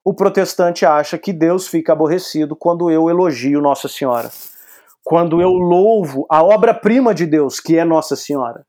o 0.03 0.13
protestante 0.13 0.85
acha 0.85 1.17
que 1.17 1.33
Deus 1.33 1.67
fica 1.67 1.93
aborrecido 1.93 2.55
quando 2.55 2.89
eu 2.89 3.09
elogio 3.09 3.61
Nossa 3.61 3.87
Senhora. 3.87 4.31
Quando 5.03 5.41
eu 5.41 5.49
louvo 5.49 6.25
a 6.29 6.43
obra-prima 6.43 7.13
de 7.13 7.25
Deus, 7.25 7.59
que 7.59 7.77
é 7.77 7.83
Nossa 7.83 8.15
Senhora. 8.15 8.65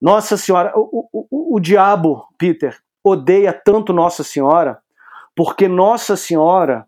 Nossa 0.00 0.36
Senhora, 0.36 0.72
o, 0.74 1.08
o, 1.12 1.56
o 1.56 1.60
diabo, 1.60 2.26
Peter, 2.38 2.78
odeia 3.04 3.52
tanto 3.52 3.92
Nossa 3.92 4.24
Senhora, 4.24 4.78
porque 5.34 5.68
Nossa 5.68 6.16
Senhora 6.16 6.86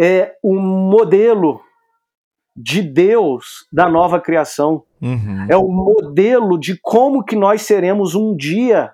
é 0.00 0.34
um 0.42 0.58
modelo 0.58 1.60
de 2.56 2.82
Deus 2.82 3.66
da 3.72 3.88
nova 3.88 4.20
criação. 4.20 4.82
Uhum. 5.00 5.46
É 5.48 5.56
o 5.56 5.68
modelo 5.68 6.58
de 6.58 6.78
como 6.80 7.24
que 7.24 7.36
nós 7.36 7.62
seremos 7.62 8.14
um 8.14 8.34
dia 8.34 8.92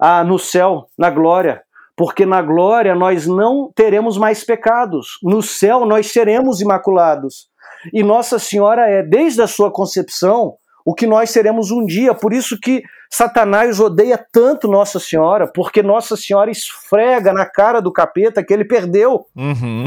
ah, 0.00 0.22
no 0.22 0.38
céu, 0.38 0.88
na 0.96 1.10
glória. 1.10 1.62
Porque 1.96 2.26
na 2.26 2.42
glória 2.42 2.94
nós 2.94 3.26
não 3.26 3.70
teremos 3.74 4.16
mais 4.18 4.44
pecados. 4.44 5.18
No 5.22 5.42
céu 5.42 5.84
nós 5.84 6.12
seremos 6.12 6.60
imaculados. 6.60 7.48
E 7.92 8.02
Nossa 8.02 8.38
Senhora 8.38 8.88
é, 8.88 9.02
desde 9.02 9.42
a 9.42 9.46
sua 9.46 9.70
concepção, 9.70 10.56
o 10.84 10.94
que 10.94 11.06
nós 11.06 11.30
seremos 11.30 11.70
um 11.70 11.84
dia. 11.84 12.14
Por 12.14 12.32
isso 12.32 12.58
que 12.60 12.82
Satanás 13.10 13.80
odeia 13.80 14.22
tanto 14.32 14.68
Nossa 14.68 15.00
Senhora, 15.00 15.50
porque 15.50 15.82
Nossa 15.82 16.16
Senhora 16.16 16.50
esfrega 16.50 17.32
na 17.32 17.46
cara 17.46 17.80
do 17.80 17.92
capeta 17.92 18.44
que 18.44 18.52
ele 18.52 18.64
perdeu. 18.64 19.26
Uhum. 19.34 19.86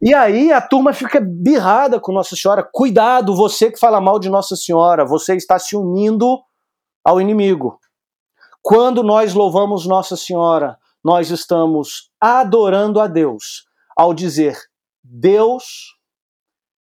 E 0.00 0.12
aí 0.12 0.52
a 0.52 0.60
turma 0.60 0.92
fica 0.92 1.18
birrada 1.18 1.98
com 1.98 2.12
Nossa 2.12 2.36
Senhora. 2.36 2.62
Cuidado, 2.62 3.34
você 3.34 3.70
que 3.70 3.80
fala 3.80 4.02
mal 4.02 4.18
de 4.18 4.28
Nossa 4.28 4.54
Senhora, 4.54 5.04
você 5.04 5.34
está 5.34 5.58
se 5.58 5.74
unindo 5.74 6.38
ao 7.02 7.20
inimigo. 7.20 7.80
Quando 8.62 9.02
nós 9.02 9.32
louvamos 9.32 9.86
Nossa 9.86 10.14
Senhora, 10.14 10.76
nós 11.02 11.30
estamos 11.30 12.10
adorando 12.20 13.00
a 13.00 13.06
Deus 13.06 13.64
ao 13.96 14.12
dizer: 14.12 14.58
Deus, 15.02 15.96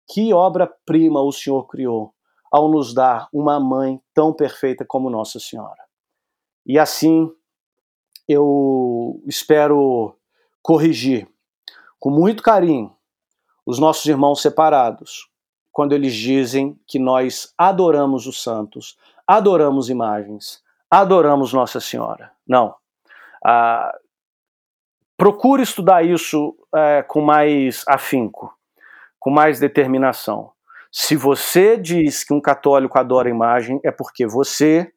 que 0.09 0.33
obra-prima 0.33 1.21
o 1.21 1.31
Senhor 1.33 1.67
criou 1.67 2.13
ao 2.51 2.69
nos 2.69 2.93
dar 2.93 3.29
uma 3.31 3.59
mãe 3.59 4.01
tão 4.13 4.33
perfeita 4.33 4.83
como 4.85 5.09
Nossa 5.09 5.39
Senhora. 5.39 5.81
E 6.65 6.77
assim 6.77 7.31
eu 8.27 9.21
espero 9.25 10.15
corrigir 10.61 11.27
com 11.99 12.09
muito 12.09 12.43
carinho 12.43 12.95
os 13.65 13.79
nossos 13.79 14.05
irmãos 14.05 14.41
separados, 14.41 15.29
quando 15.71 15.93
eles 15.93 16.13
dizem 16.13 16.77
que 16.87 16.99
nós 16.99 17.53
adoramos 17.57 18.27
os 18.27 18.41
santos, 18.41 18.97
adoramos 19.25 19.89
imagens, 19.89 20.61
adoramos 20.89 21.53
Nossa 21.53 21.79
Senhora. 21.79 22.31
Não. 22.45 22.75
Ah, 23.45 23.95
procure 25.15 25.63
estudar 25.63 26.03
isso 26.03 26.55
é, 26.75 27.03
com 27.03 27.21
mais 27.21 27.83
afinco, 27.87 28.53
com 29.19 29.29
mais 29.29 29.59
determinação. 29.59 30.51
Se 30.91 31.15
você 31.15 31.77
diz 31.77 32.23
que 32.23 32.33
um 32.33 32.41
católico 32.41 32.99
adora 32.99 33.29
imagem, 33.29 33.79
é 33.83 33.91
porque 33.91 34.27
você 34.27 34.91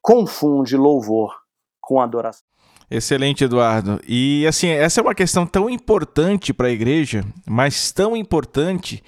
confunde 0.00 0.76
louvor 0.76 1.34
com 1.80 2.00
adoração. 2.00 2.44
Excelente, 2.90 3.44
Eduardo. 3.44 4.00
E 4.08 4.46
assim, 4.46 4.68
essa 4.68 5.00
é 5.00 5.02
uma 5.02 5.14
questão 5.14 5.46
tão 5.46 5.68
importante 5.68 6.52
para 6.52 6.68
a 6.68 6.72
igreja, 6.72 7.22
mas 7.46 7.92
tão 7.92 8.16
importante 8.16 9.04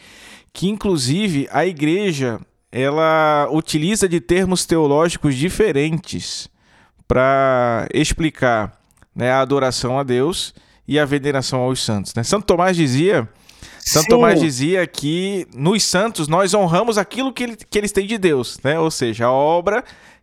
que 0.52 0.68
inclusive 0.68 1.48
a 1.51 1.66
igreja 1.66 2.39
ela 2.70 3.48
utiliza 3.51 4.09
de 4.09 4.20
termos 4.20 4.64
teológicos 4.64 5.34
diferentes 5.34 6.48
para 7.09 7.89
explicar 7.93 8.78
né, 9.14 9.30
a 9.30 9.40
adoração 9.40 9.98
a 9.98 10.02
Deus 10.02 10.55
e 10.86 10.98
a 10.98 11.05
veneração 11.05 11.60
aos 11.60 11.82
santos. 11.82 12.14
Né? 12.14 12.22
Santo 12.22 12.47
Tomás 12.47 12.76
dizia 12.76 13.28
Santo 13.84 14.04
Sim. 14.04 14.10
Tomás 14.10 14.40
dizia 14.40 14.86
que 14.86 15.46
nos 15.54 15.82
santos 15.82 16.28
nós 16.28 16.54
honramos 16.54 16.96
aquilo 16.96 17.32
que, 17.32 17.42
ele, 17.42 17.56
que 17.56 17.78
eles 17.78 17.92
têm 17.92 18.06
de 18.06 18.16
Deus, 18.16 18.59
né? 18.62 18.78
ou 18.78 18.90
seja, 18.90 19.26
a 19.26 19.32
obra 19.32 19.82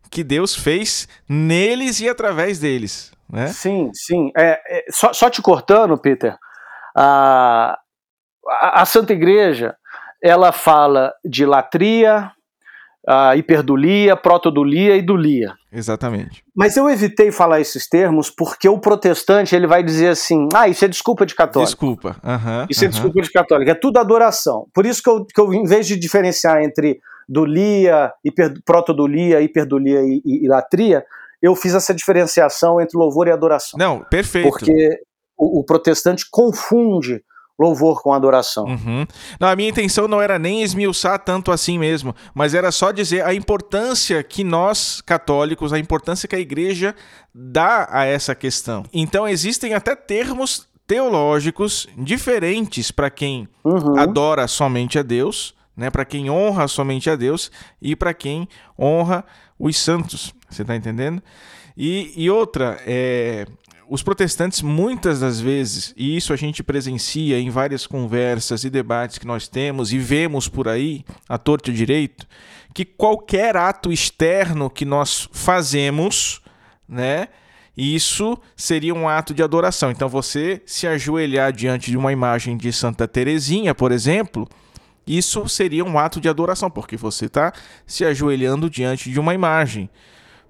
que 0.09 0.23
Deus 0.23 0.55
fez 0.55 1.07
neles 1.27 1.99
e 1.99 2.09
através 2.09 2.57
deles 2.59 3.11
né? 3.29 3.47
Sim, 3.47 3.91
sim. 3.93 4.31
É, 4.35 4.59
é 4.65 4.85
só, 4.91 5.13
só, 5.13 5.29
te 5.29 5.41
cortando, 5.41 5.97
Peter, 5.97 6.35
a, 6.95 7.77
a, 8.47 8.81
a, 8.81 8.85
Santa 8.85 9.13
Igreja 9.13 9.75
ela 10.21 10.51
fala 10.51 11.13
de 11.23 11.45
latria, 11.45 12.31
a 13.11 13.35
hiperdulia, 13.35 14.15
protodulia 14.15 14.95
e 14.95 15.01
dulia. 15.01 15.55
Exatamente. 15.71 16.43
Mas 16.55 16.77
eu 16.77 16.87
evitei 16.87 17.31
falar 17.31 17.59
esses 17.59 17.89
termos 17.89 18.29
porque 18.29 18.69
o 18.69 18.77
protestante 18.77 19.55
ele 19.55 19.65
vai 19.65 19.81
dizer 19.81 20.09
assim, 20.09 20.47
ah, 20.53 20.67
isso 20.67 20.85
é 20.85 20.87
desculpa 20.87 21.25
de 21.25 21.33
católico. 21.33 21.71
Desculpa. 21.71 22.15
Uhum, 22.23 22.67
isso 22.69 22.81
uhum. 22.81 22.87
é 22.87 22.91
desculpa 22.91 23.21
de 23.23 23.31
católico. 23.31 23.71
É 23.71 23.73
tudo 23.73 23.97
adoração. 23.97 24.67
Por 24.71 24.85
isso 24.85 25.01
que 25.01 25.09
eu, 25.09 25.25
que 25.25 25.41
eu 25.41 25.51
em 25.51 25.63
vez 25.63 25.87
de 25.87 25.97
diferenciar 25.97 26.61
entre 26.61 26.99
dulia, 27.27 28.11
hiper, 28.23 28.53
protodulia, 28.63 29.41
hiperdulia 29.41 30.01
e, 30.01 30.21
e, 30.23 30.45
e 30.45 30.47
latria, 30.47 31.03
eu 31.41 31.55
fiz 31.55 31.73
essa 31.73 31.95
diferenciação 31.95 32.79
entre 32.79 32.95
louvor 32.95 33.27
e 33.27 33.31
adoração. 33.31 33.79
Não, 33.79 34.01
perfeito. 34.01 34.47
Porque 34.47 34.99
o, 35.35 35.61
o 35.61 35.63
protestante 35.63 36.27
confunde 36.29 37.23
louvor 37.59 38.01
com 38.01 38.13
adoração. 38.13 38.63
Uhum. 38.63 39.05
Não, 39.39 39.49
a 39.49 39.55
minha 39.55 39.69
intenção 39.69 40.07
não 40.07 40.21
era 40.21 40.39
nem 40.39 40.63
esmiuçar 40.63 41.19
tanto 41.19 41.51
assim 41.51 41.77
mesmo, 41.77 42.15
mas 42.33 42.53
era 42.53 42.71
só 42.71 42.91
dizer 42.91 43.25
a 43.25 43.33
importância 43.33 44.23
que 44.23 44.43
nós, 44.43 45.01
católicos, 45.01 45.73
a 45.73 45.79
importância 45.79 46.27
que 46.27 46.35
a 46.35 46.39
igreja 46.39 46.95
dá 47.33 47.87
a 47.91 48.05
essa 48.05 48.33
questão. 48.33 48.83
Então 48.93 49.27
existem 49.27 49.73
até 49.73 49.95
termos 49.95 50.67
teológicos 50.87 51.87
diferentes 51.97 52.89
para 52.89 53.09
quem 53.09 53.47
uhum. 53.63 53.99
adora 53.99 54.47
somente 54.47 54.97
a 54.97 55.03
Deus, 55.03 55.53
né, 55.75 55.89
para 55.89 56.03
quem 56.03 56.29
honra 56.29 56.67
somente 56.67 57.09
a 57.09 57.15
Deus 57.15 57.51
e 57.81 57.95
para 57.95 58.13
quem 58.13 58.47
honra 58.77 59.23
os 59.59 59.77
santos. 59.77 60.33
Você 60.49 60.63
está 60.63 60.75
entendendo? 60.75 61.21
E, 61.77 62.11
e 62.15 62.29
outra, 62.29 62.77
é, 62.85 63.45
os 63.89 64.03
protestantes, 64.03 64.61
muitas 64.61 65.19
das 65.19 65.39
vezes, 65.39 65.93
e 65.97 66.15
isso 66.15 66.31
a 66.31 66.35
gente 66.35 66.61
presencia 66.61 67.39
em 67.39 67.49
várias 67.49 67.87
conversas 67.87 68.63
e 68.63 68.69
debates 68.69 69.17
que 69.17 69.25
nós 69.25 69.47
temos 69.47 69.91
e 69.91 69.97
vemos 69.97 70.47
por 70.47 70.67
aí, 70.67 71.03
a 71.27 71.39
torto 71.39 71.71
e 71.71 71.73
direito, 71.73 72.27
que 72.71 72.85
qualquer 72.85 73.57
ato 73.57 73.91
externo 73.91 74.69
que 74.69 74.85
nós 74.85 75.27
fazemos, 75.31 76.39
né? 76.87 77.29
Isso 77.75 78.37
seria 78.55 78.93
um 78.93 79.07
ato 79.07 79.33
de 79.33 79.41
adoração. 79.41 79.89
Então, 79.89 80.07
você 80.07 80.61
se 80.65 80.85
ajoelhar 80.85 81.51
diante 81.51 81.89
de 81.89 81.97
uma 81.97 82.11
imagem 82.11 82.57
de 82.57 82.71
Santa 82.71 83.07
Teresinha, 83.07 83.73
por 83.73 83.91
exemplo, 83.91 84.47
isso 85.07 85.47
seria 85.49 85.83
um 85.83 85.97
ato 85.97 86.21
de 86.21 86.29
adoração, 86.29 86.69
porque 86.69 86.95
você 86.95 87.25
está 87.25 87.51
se 87.87 88.05
ajoelhando 88.05 88.69
diante 88.69 89.09
de 89.09 89.19
uma 89.19 89.33
imagem. 89.33 89.89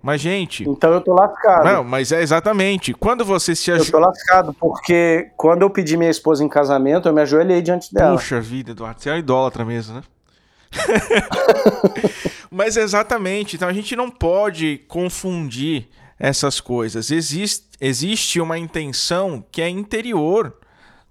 Mas, 0.02 0.22
gente. 0.22 0.68
Então 0.68 0.94
eu 0.94 1.02
tô 1.02 1.14
lascado. 1.14 1.66
Não, 1.66 1.84
mas 1.84 2.12
é 2.12 2.22
exatamente. 2.22 2.94
Quando 2.94 3.26
você 3.26 3.54
se 3.54 3.72
ajoelha. 3.72 3.88
Eu 3.88 3.92
tô 3.92 4.00
lascado, 4.00 4.54
porque 4.54 5.30
quando 5.36 5.62
eu 5.64 5.70
pedi 5.70 5.98
minha 5.98 6.10
esposa 6.10 6.44
em 6.44 6.48
casamento, 6.48 7.10
eu 7.10 7.14
me 7.14 7.22
ajoelhei 7.22 7.62
diante 7.62 7.94
dela. 7.94 8.16
Puxa 8.16 8.40
vida, 8.40 8.72
Eduardo, 8.72 9.02
você 9.02 9.10
é 9.10 9.14
um 9.14 9.18
idólatra 9.18 9.66
mesmo, 9.66 9.96
né? 9.96 10.02
mas 12.50 12.78
exatamente. 12.78 13.56
Então 13.56 13.68
a 13.68 13.74
gente 13.74 13.96
não 13.96 14.10
pode 14.10 14.78
confundir 14.88 15.90
essas 16.18 16.62
coisas. 16.62 17.12
Existe, 17.12 17.68
existe 17.82 18.40
uma 18.40 18.58
intenção 18.58 19.44
que 19.52 19.62
é 19.62 19.70
interior, 19.70 20.54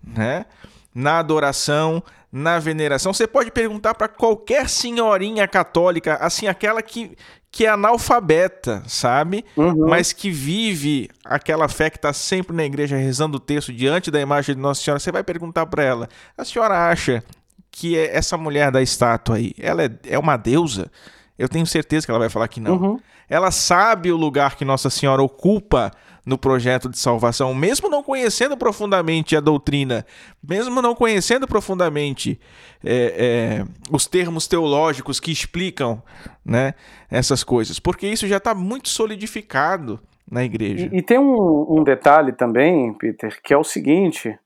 né? 0.03 0.47
Na 0.95 1.19
adoração, 1.19 2.03
na 2.31 2.59
veneração. 2.59 3.13
Você 3.13 3.27
pode 3.27 3.51
perguntar 3.51 3.95
para 3.95 4.09
qualquer 4.09 4.69
senhorinha 4.69 5.49
católica, 5.49 6.17
assim, 6.17 6.47
aquela 6.47 6.83
que 6.83 7.17
que 7.51 7.65
é 7.67 7.71
analfabeta, 7.71 8.83
sabe? 8.87 9.45
Uhum. 9.57 9.89
Mas 9.89 10.13
que 10.13 10.31
vive 10.31 11.09
aquela 11.25 11.69
fé 11.69 11.91
que 11.91 11.97
está 11.97 12.13
sempre 12.13 12.55
na 12.55 12.65
igreja 12.65 12.97
rezando 12.97 13.39
o 13.39 13.41
texto 13.41 13.73
diante 13.73 14.11
da 14.11 14.21
imagem 14.21 14.55
de 14.55 14.61
Nossa 14.61 14.83
Senhora, 14.83 15.01
você 15.01 15.11
vai 15.11 15.25
perguntar 15.25 15.67
para 15.67 15.83
ela: 15.83 16.09
a 16.37 16.45
senhora 16.45 16.91
acha 16.91 17.23
que 17.71 17.97
é 17.97 18.17
essa 18.17 18.37
mulher 18.37 18.71
da 18.71 18.83
estátua 18.83 19.37
aí, 19.37 19.55
ela 19.59 19.85
é, 19.85 19.91
é 20.05 20.19
uma 20.19 20.37
deusa? 20.37 20.91
Eu 21.39 21.49
tenho 21.49 21.67
certeza 21.67 22.05
que 22.05 22.11
ela 22.11 22.19
vai 22.19 22.29
falar 22.29 22.49
que 22.49 22.61
não. 22.61 22.77
Uhum. 22.77 23.01
Ela 23.29 23.51
sabe 23.51 24.11
o 24.11 24.17
lugar 24.17 24.57
que 24.57 24.65
Nossa 24.65 24.91
Senhora 24.91 25.23
ocupa 25.23 25.93
no 26.29 26.37
projeto 26.37 26.91
de 26.91 26.99
salvação, 26.99 27.55
mesmo 27.55 27.89
não 27.89 28.03
conhecendo 28.03 28.55
profundamente 28.55 29.35
a 29.35 29.41
doutrina, 29.41 30.05
mesmo 30.47 30.83
não 30.83 30.95
conhecendo 30.95 31.49
profundamente 31.49 32.39
é, 32.85 33.63
é, 33.65 33.65
os 33.91 34.07
termos 34.07 34.47
teológicos 34.47 35.19
que 35.19 35.33
explicam 35.33 36.03
né, 36.45 36.75
essas 37.11 37.43
coisas, 37.43 37.81
porque 37.81 38.07
isso 38.07 38.27
já 38.27 38.37
está 38.37 38.55
muito 38.55 38.91
solidificado 38.91 39.99
na 40.31 40.45
igreja. 40.45 40.91
E, 40.93 40.99
e 40.99 41.03
tem 41.03 41.19
um, 41.19 41.79
um, 41.79 41.83
detalhe 41.83 42.33
também, 42.33 42.93
Peter, 42.93 43.41
que 43.43 43.55
é 43.55 43.57
o 43.57 43.65
seguinte: 43.65 44.39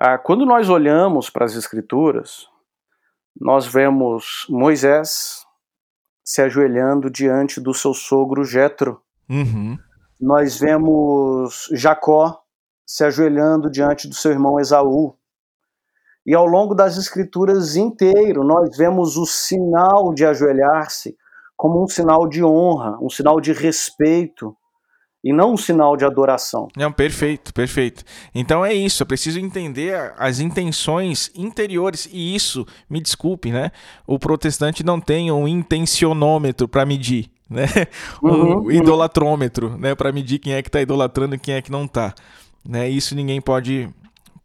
ah, 0.00 0.16
quando 0.16 0.46
nós 0.46 0.70
olhamos 0.70 1.28
para 1.28 1.44
as 1.44 1.54
Escrituras, 1.54 2.46
nós 3.38 3.66
vemos 3.66 4.46
Moisés 4.48 5.44
se 6.24 6.40
ajoelhando 6.40 7.10
diante 7.10 7.60
do 7.60 7.74
seu 7.74 7.92
sogro 7.92 8.44
Jetro. 8.44 9.02
Uhum. 9.28 9.76
Nós 10.20 10.58
vemos 10.58 11.68
Jacó 11.72 12.40
se 12.84 13.04
ajoelhando 13.04 13.70
diante 13.70 14.08
do 14.08 14.14
seu 14.14 14.32
irmão 14.32 14.58
Esaú. 14.58 15.14
E 16.26 16.34
ao 16.34 16.46
longo 16.46 16.74
das 16.74 16.96
escrituras 16.96 17.76
inteiro, 17.76 18.42
nós 18.42 18.76
vemos 18.76 19.16
o 19.16 19.24
sinal 19.24 20.12
de 20.12 20.24
ajoelhar-se 20.24 21.16
como 21.56 21.82
um 21.82 21.88
sinal 21.88 22.28
de 22.28 22.44
honra, 22.44 22.98
um 23.00 23.10
sinal 23.10 23.40
de 23.40 23.52
respeito, 23.52 24.56
e 25.22 25.32
não 25.32 25.54
um 25.54 25.56
sinal 25.56 25.96
de 25.96 26.04
adoração. 26.04 26.68
Não, 26.76 26.92
perfeito, 26.92 27.52
perfeito. 27.52 28.04
Então 28.34 28.64
é 28.64 28.72
isso, 28.72 29.02
eu 29.02 29.06
preciso 29.06 29.40
entender 29.40 30.14
as 30.16 30.38
intenções 30.38 31.30
interiores 31.34 32.08
e 32.10 32.34
isso, 32.34 32.64
me 32.88 33.00
desculpe, 33.00 33.50
né? 33.50 33.72
O 34.06 34.18
protestante 34.18 34.84
não 34.84 35.00
tem 35.00 35.32
um 35.32 35.48
intencionômetro 35.48 36.68
para 36.68 36.86
medir, 36.86 37.30
né? 37.48 37.66
Uhum, 38.22 38.32
um 38.32 38.56
uhum. 38.62 38.70
idolatrômetro, 38.70 39.76
né, 39.78 39.94
para 39.94 40.12
medir 40.12 40.38
quem 40.38 40.52
é 40.52 40.62
que 40.62 40.68
está 40.68 40.80
idolatrando 40.80 41.34
e 41.34 41.38
quem 41.38 41.54
é 41.54 41.62
que 41.62 41.70
não 41.70 41.84
está, 41.84 42.14
né? 42.66 42.88
Isso 42.88 43.14
ninguém 43.14 43.40
pode 43.40 43.88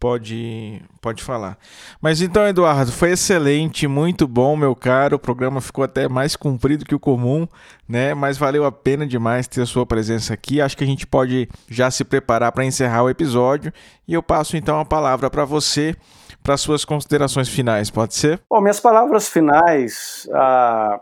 pode, 0.04 0.82
pode 1.00 1.24
falar. 1.24 1.58
Mas 2.02 2.22
então, 2.22 2.46
Eduardo, 2.46 2.92
foi 2.92 3.12
excelente, 3.12 3.88
muito 3.88 4.28
bom, 4.28 4.54
meu 4.58 4.76
caro. 4.76 5.16
O 5.16 5.20
programa 5.20 5.62
ficou 5.62 5.82
até 5.82 6.10
mais 6.10 6.36
comprido 6.36 6.84
que 6.84 6.94
o 6.94 7.00
comum, 7.00 7.48
né? 7.88 8.14
Mas 8.14 8.38
valeu 8.38 8.66
a 8.66 8.72
pena 8.72 9.08
demais 9.08 9.48
ter 9.48 9.62
a 9.62 9.66
sua 9.66 9.86
presença 9.86 10.34
aqui. 10.34 10.60
Acho 10.60 10.76
que 10.76 10.84
a 10.84 10.88
gente 10.88 11.08
pode 11.08 11.48
já 11.70 11.90
se 11.90 12.04
preparar 12.04 12.52
para 12.52 12.66
encerrar 12.66 13.04
o 13.04 13.10
episódio. 13.10 13.72
E 14.06 14.14
eu 14.14 14.22
passo 14.22 14.58
então 14.58 14.78
a 14.78 14.84
palavra 14.84 15.30
para 15.30 15.46
você, 15.46 15.96
para 16.44 16.58
suas 16.58 16.84
considerações 16.84 17.48
finais, 17.48 17.90
pode 17.90 18.14
ser? 18.14 18.42
Bom, 18.50 18.60
minhas 18.60 18.82
palavras 18.82 19.30
finais 19.30 20.28
ah, 20.34 21.00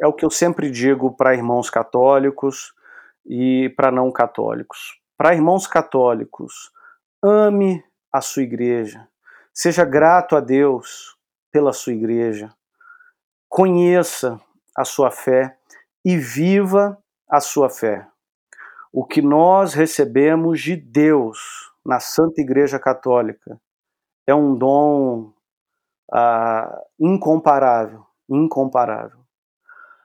é 0.00 0.06
o 0.06 0.12
que 0.12 0.24
eu 0.24 0.30
sempre 0.30 0.70
digo 0.70 1.16
para 1.16 1.34
irmãos 1.34 1.70
católicos 1.70 2.74
e 3.24 3.72
para 3.76 3.90
não 3.90 4.10
católicos. 4.10 4.98
Para 5.16 5.34
irmãos 5.34 5.66
católicos, 5.66 6.72
ame 7.22 7.82
a 8.12 8.20
sua 8.20 8.42
igreja. 8.42 9.08
Seja 9.52 9.84
grato 9.84 10.36
a 10.36 10.40
Deus 10.40 11.16
pela 11.52 11.72
sua 11.72 11.92
igreja. 11.92 12.52
Conheça 13.48 14.40
a 14.76 14.84
sua 14.84 15.10
fé 15.10 15.56
e 16.04 16.16
viva 16.16 16.98
a 17.28 17.40
sua 17.40 17.70
fé. 17.70 18.06
O 18.92 19.04
que 19.04 19.22
nós 19.22 19.74
recebemos 19.74 20.60
de 20.60 20.76
Deus 20.76 21.72
na 21.84 22.00
Santa 22.00 22.40
Igreja 22.40 22.78
Católica 22.78 23.60
é 24.26 24.34
um 24.34 24.54
dom 24.54 25.32
ah, 26.12 26.80
incomparável, 26.98 28.06
incomparável. 28.28 29.23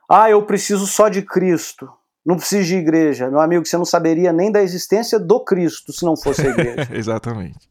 Ah, 0.10 0.30
eu 0.30 0.44
preciso 0.44 0.88
só 0.88 1.07
de 1.07 1.22
Cristo, 1.22 1.88
não 2.26 2.36
preciso 2.36 2.68
de 2.68 2.76
igreja. 2.76 3.30
Meu 3.30 3.40
amigo, 3.40 3.65
você 3.65 3.77
não 3.77 3.86
saberia 3.86 4.34
nem 4.34 4.52
da 4.52 4.64
existência 4.64 5.19
do 5.19 5.44
Cristo 5.44 5.94
se 5.94 6.03
não 6.03 6.18
fosse 6.18 6.48
a 6.48 6.49
igreja. 6.49 6.90
Exatamente. 6.98 7.69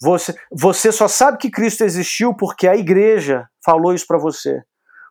Você, 0.00 0.34
você 0.50 0.90
só 0.90 1.06
sabe 1.06 1.38
que 1.38 1.50
Cristo 1.50 1.84
existiu 1.84 2.34
porque 2.34 2.66
a 2.66 2.74
igreja 2.74 3.46
falou 3.64 3.92
isso 3.94 4.06
para 4.06 4.18
você. 4.18 4.62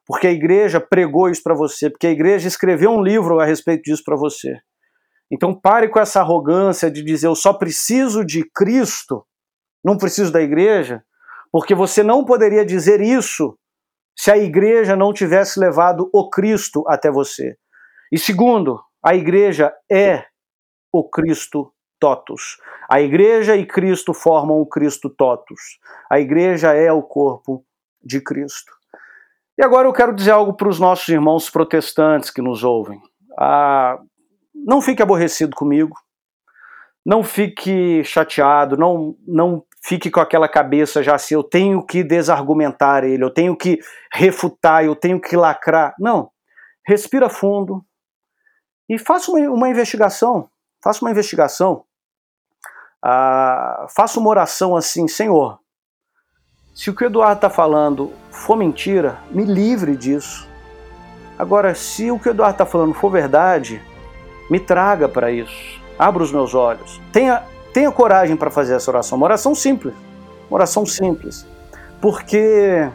Porque 0.05 0.27
a 0.27 0.31
igreja 0.31 0.81
pregou 0.81 1.29
isso 1.29 1.41
para 1.43 1.53
você. 1.53 1.89
Porque 1.89 2.07
a 2.07 2.11
igreja 2.11 2.47
escreveu 2.47 2.91
um 2.91 3.01
livro 3.01 3.39
a 3.39 3.45
respeito 3.45 3.83
disso 3.83 4.03
para 4.03 4.15
você. 4.15 4.57
Então 5.31 5.53
pare 5.53 5.87
com 5.89 5.99
essa 5.99 6.19
arrogância 6.19 6.91
de 6.91 7.03
dizer 7.03 7.27
eu 7.27 7.35
só 7.35 7.53
preciso 7.53 8.25
de 8.25 8.43
Cristo, 8.53 9.25
não 9.83 9.97
preciso 9.97 10.31
da 10.31 10.41
igreja, 10.41 11.03
porque 11.51 11.73
você 11.73 12.03
não 12.03 12.25
poderia 12.25 12.65
dizer 12.65 13.01
isso 13.01 13.57
se 14.15 14.31
a 14.31 14.37
igreja 14.37 14.95
não 14.95 15.13
tivesse 15.13 15.59
levado 15.59 16.09
o 16.13 16.29
Cristo 16.29 16.83
até 16.87 17.11
você. 17.11 17.57
E 18.11 18.17
segundo, 18.17 18.79
a 19.03 19.15
igreja 19.15 19.73
é 19.91 20.25
o 20.91 21.03
Cristo 21.09 21.73
totus. 21.99 22.57
A 22.89 23.01
igreja 23.01 23.55
e 23.55 23.65
Cristo 23.65 24.13
formam 24.13 24.59
o 24.59 24.65
Cristo 24.65 25.09
totus. 25.09 25.79
A 26.09 26.19
igreja 26.19 26.73
é 26.73 26.91
o 26.91 27.01
corpo 27.01 27.65
de 28.03 28.21
Cristo. 28.21 28.71
E 29.57 29.63
agora 29.63 29.87
eu 29.87 29.93
quero 29.93 30.13
dizer 30.13 30.31
algo 30.31 30.53
para 30.53 30.67
os 30.67 30.79
nossos 30.79 31.07
irmãos 31.07 31.49
protestantes 31.49 32.29
que 32.29 32.41
nos 32.41 32.63
ouvem. 32.63 33.01
Ah, 33.39 33.99
não 34.53 34.81
fique 34.81 35.01
aborrecido 35.01 35.55
comigo, 35.55 35.95
não 37.05 37.23
fique 37.23 38.03
chateado, 38.03 38.77
não, 38.77 39.15
não 39.27 39.63
fique 39.83 40.09
com 40.09 40.19
aquela 40.19 40.47
cabeça 40.47 41.03
já 41.03 41.15
assim, 41.15 41.35
eu 41.35 41.43
tenho 41.43 41.85
que 41.85 42.03
desargumentar 42.03 43.03
ele, 43.03 43.23
eu 43.23 43.33
tenho 43.33 43.55
que 43.55 43.79
refutar, 44.13 44.83
eu 44.85 44.95
tenho 44.95 45.19
que 45.19 45.35
lacrar. 45.35 45.93
Não. 45.99 46.31
Respira 46.85 47.29
fundo 47.29 47.83
e 48.89 48.97
faça 48.97 49.31
uma, 49.31 49.39
uma 49.49 49.69
investigação. 49.69 50.49
Faça 50.81 51.03
uma 51.03 51.11
investigação 51.11 51.85
ah, 53.03 53.85
faça 53.93 54.17
uma 54.17 54.29
oração 54.29 54.77
assim, 54.77 55.09
Senhor, 55.09 55.59
se 56.73 56.89
o 56.89 56.95
que 56.95 57.03
o 57.03 57.07
Eduardo 57.07 57.35
está 57.35 57.49
falando 57.49 58.13
for 58.31 58.55
mentira, 58.55 59.19
me 59.29 59.43
livre 59.43 59.97
disso. 59.97 60.47
Agora, 61.37 61.75
se 61.75 62.09
o 62.09 62.17
que 62.17 62.29
o 62.29 62.31
Eduardo 62.31 62.53
está 62.53 62.65
falando 62.65 62.93
for 62.93 63.09
verdade, 63.09 63.81
me 64.49 64.59
traga 64.59 65.09
para 65.09 65.29
isso. 65.29 65.81
Abra 65.99 66.23
os 66.23 66.31
meus 66.31 66.55
olhos. 66.55 67.01
Tenha, 67.11 67.43
tenha 67.73 67.91
coragem 67.91 68.35
para 68.35 68.51
fazer 68.51 68.75
essa 68.75 68.89
oração. 68.91 69.17
Uma 69.17 69.25
oração 69.25 69.55
simples. 69.55 69.93
Uma 70.49 70.57
oração 70.57 70.85
simples. 70.85 71.45
Porque 71.99 72.87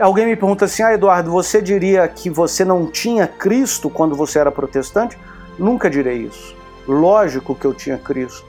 alguém 0.00 0.26
me 0.26 0.36
pergunta 0.36 0.66
assim: 0.66 0.82
Ah, 0.82 0.92
Eduardo, 0.92 1.30
você 1.30 1.62
diria 1.62 2.06
que 2.06 2.28
você 2.28 2.64
não 2.64 2.86
tinha 2.86 3.26
Cristo 3.26 3.88
quando 3.88 4.14
você 4.14 4.38
era 4.38 4.52
protestante? 4.52 5.18
Nunca 5.58 5.88
direi 5.88 6.18
isso. 6.18 6.54
Lógico 6.86 7.54
que 7.54 7.64
eu 7.64 7.74
tinha 7.74 7.98
Cristo. 7.98 8.44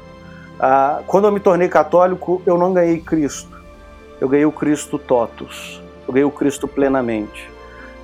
Ah, 0.60 1.02
quando 1.08 1.26
eu 1.26 1.32
me 1.32 1.40
tornei 1.40 1.68
católico, 1.68 2.41
eu 2.45 2.58
não 2.58 2.74
ganhei 2.74 2.99
Cristo. 2.99 3.60
Eu 4.20 4.30
ganhei 4.30 4.45
o 4.45 4.52
Cristo 4.52 4.99
totus. 4.99 5.82
Eu 6.08 6.14
ganhei 6.14 6.26
o 6.26 6.32
Cristo 6.32 6.68
plenamente. 6.68 7.49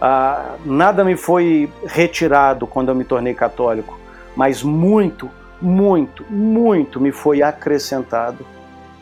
Ah, 0.02 0.56
nada 0.66 1.04
me 1.04 1.16
foi 1.16 1.72
retirado 1.86 2.68
quando 2.68 2.90
eu 2.90 2.96
me 2.96 3.04
tornei 3.04 3.34
católico, 3.34 3.98
mas 4.36 4.62
muito, 4.62 5.30
muito, 5.62 6.26
muito 6.30 7.00
me 7.00 7.12
foi 7.12 7.42
acrescentado. 7.42 8.46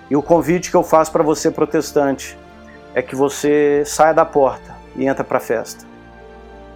E 0.10 0.16
o 0.16 0.22
convite 0.22 0.70
que 0.70 0.78
eu 0.78 0.84
faço 0.84 1.12
para 1.12 1.24
você, 1.24 1.50
protestante, 1.50 2.38
é 2.94 3.02
que 3.02 3.16
você 3.16 3.84
saia 3.86 4.14
da 4.14 4.26
porta 4.26 4.76
e 4.96 5.06
entra 5.08 5.24
para 5.24 5.38
a 5.38 5.42
festa. 5.42 5.86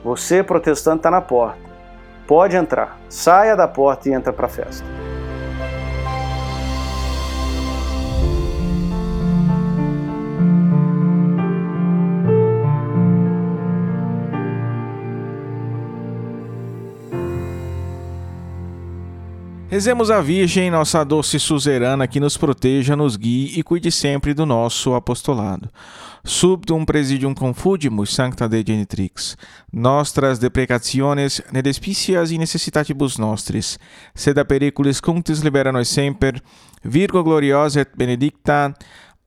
Você, 0.04 0.44
protestante, 0.44 0.98
está 0.98 1.12
na 1.12 1.22
porta. 1.22 1.60
Pode 2.28 2.56
entrar. 2.56 2.98
Saia 3.10 3.56
da 3.56 3.68
porta 3.68 4.10
e 4.10 4.14
entra 4.14 4.34
para 4.34 4.46
a 4.46 4.50
festa. 4.50 4.99
Rezemos 19.80 20.12
a 20.12 20.20
Virgem, 20.20 20.70
nossa 20.70 21.06
doce 21.06 21.40
suzerana, 21.40 22.06
que 22.06 22.20
nos 22.20 22.36
proteja, 22.36 22.98
nos 22.98 23.16
guie 23.16 23.58
e 23.58 23.64
cuide 23.64 23.90
sempre 23.90 24.34
do 24.34 24.46
nosso 24.46 24.94
apostolado. 24.94 25.70
Subtum 26.22 26.84
presidium 26.84 27.34
confudimus, 27.34 28.14
sancta 28.14 28.46
de 28.46 28.62
genitrix. 28.62 29.38
Nostras 29.72 30.38
deprecationes 30.38 31.42
ne 31.54 31.62
despicias 31.62 32.30
e 32.30 32.38
necessitatibus 32.38 33.18
nostris. 33.18 33.80
Sed 34.14 34.38
a 34.38 34.44
periculis 34.44 35.00
cunctis 35.00 35.40
libera 35.40 35.72
nos 35.72 35.88
semper. 35.88 36.44
Virgo 36.84 37.24
gloriosa 37.24 37.80
et 37.80 37.90
benedicta. 37.96 38.76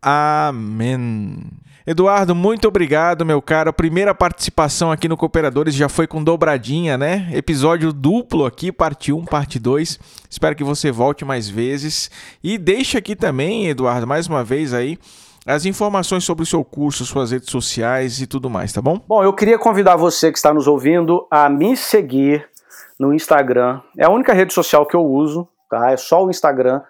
Amém. 0.02 1.48
Eduardo, 1.84 2.32
muito 2.32 2.68
obrigado, 2.68 3.26
meu 3.26 3.42
caro. 3.42 3.70
A 3.70 3.72
primeira 3.72 4.14
participação 4.14 4.92
aqui 4.92 5.08
no 5.08 5.16
Cooperadores 5.16 5.74
já 5.74 5.88
foi 5.88 6.06
com 6.06 6.22
dobradinha, 6.22 6.96
né? 6.96 7.28
Episódio 7.32 7.92
duplo 7.92 8.46
aqui, 8.46 8.70
parte 8.70 9.12
1, 9.12 9.24
parte 9.24 9.58
2. 9.58 9.98
Espero 10.30 10.54
que 10.54 10.62
você 10.62 10.92
volte 10.92 11.24
mais 11.24 11.48
vezes. 11.48 12.08
E 12.42 12.56
deixa 12.56 12.98
aqui 12.98 13.16
também, 13.16 13.66
Eduardo, 13.66 14.06
mais 14.06 14.28
uma 14.28 14.44
vez 14.44 14.72
aí, 14.72 14.96
as 15.44 15.66
informações 15.66 16.22
sobre 16.22 16.44
o 16.44 16.46
seu 16.46 16.64
curso, 16.64 17.04
suas 17.04 17.32
redes 17.32 17.50
sociais 17.50 18.20
e 18.20 18.28
tudo 18.28 18.48
mais, 18.48 18.72
tá 18.72 18.80
bom? 18.80 19.00
Bom, 19.08 19.24
eu 19.24 19.32
queria 19.32 19.58
convidar 19.58 19.96
você 19.96 20.30
que 20.30 20.38
está 20.38 20.54
nos 20.54 20.68
ouvindo 20.68 21.26
a 21.28 21.48
me 21.48 21.76
seguir 21.76 22.48
no 22.96 23.12
Instagram. 23.12 23.80
É 23.98 24.04
a 24.04 24.10
única 24.10 24.32
rede 24.32 24.54
social 24.54 24.86
que 24.86 24.94
eu 24.94 25.04
uso, 25.04 25.48
tá? 25.68 25.90
É 25.90 25.96
só 25.96 26.24
o 26.24 26.30
Instagram. 26.30 26.80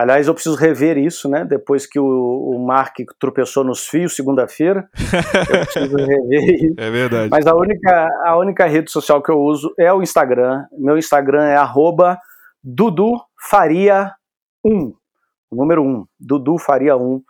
Aliás, 0.00 0.26
eu 0.26 0.32
preciso 0.32 0.56
rever 0.56 0.96
isso, 0.96 1.28
né? 1.28 1.44
Depois 1.44 1.86
que 1.86 2.00
o, 2.00 2.06
o 2.06 2.58
Mark 2.66 2.96
tropeçou 3.18 3.62
nos 3.62 3.86
fios 3.86 4.16
segunda-feira, 4.16 4.88
eu 4.96 5.60
preciso 5.60 5.94
rever 6.00 6.54
isso. 6.54 6.74
É 6.78 6.90
verdade. 6.90 7.28
Mas 7.30 7.46
a 7.46 7.54
única, 7.54 8.08
a 8.24 8.38
única 8.38 8.66
rede 8.66 8.90
social 8.90 9.22
que 9.22 9.30
eu 9.30 9.38
uso 9.38 9.74
é 9.78 9.92
o 9.92 10.02
Instagram. 10.02 10.64
Meu 10.72 10.96
Instagram 10.96 11.44
é 11.44 11.56
@dudufaria1, 12.64 14.10
número 15.52 15.82
1, 15.82 16.06
dudufaria1. 16.18 17.20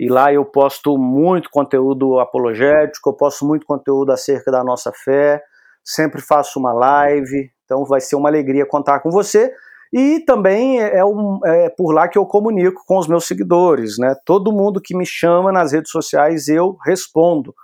E 0.00 0.08
lá 0.08 0.32
eu 0.32 0.44
posto 0.44 0.98
muito 0.98 1.48
conteúdo 1.48 2.18
apologético, 2.18 3.10
eu 3.10 3.14
posto 3.14 3.46
muito 3.46 3.64
conteúdo 3.64 4.10
acerca 4.10 4.50
da 4.50 4.64
nossa 4.64 4.90
fé, 4.92 5.40
sempre 5.84 6.20
faço 6.20 6.58
uma 6.58 6.72
live, 6.72 7.52
então 7.64 7.84
vai 7.84 8.00
ser 8.00 8.16
uma 8.16 8.28
alegria 8.28 8.66
contar 8.66 8.98
com 8.98 9.12
você. 9.12 9.54
E 9.98 10.20
também 10.20 10.78
é, 10.78 11.02
um, 11.02 11.40
é, 11.42 11.70
por 11.70 11.90
lá 11.90 12.06
que 12.06 12.18
eu 12.18 12.26
comunico 12.26 12.84
com 12.84 12.98
os 12.98 13.08
meus 13.08 13.26
seguidores, 13.26 13.96
né? 13.96 14.14
Todo 14.26 14.52
mundo 14.52 14.78
que 14.78 14.94
me 14.94 15.06
chama 15.06 15.50
nas 15.50 15.72
redes 15.72 15.90
sociais 15.90 16.48
eu 16.48 16.76
respondo. 16.84 17.54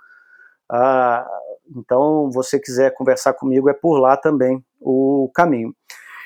Ah, 0.67 1.27
então, 1.77 2.31
você 2.31 2.59
quiser 2.59 2.91
conversar 2.95 3.33
comigo, 3.33 3.69
é 3.69 3.73
por 3.73 3.99
lá 3.99 4.17
também 4.17 4.65
o 4.81 5.29
caminho. 5.35 5.75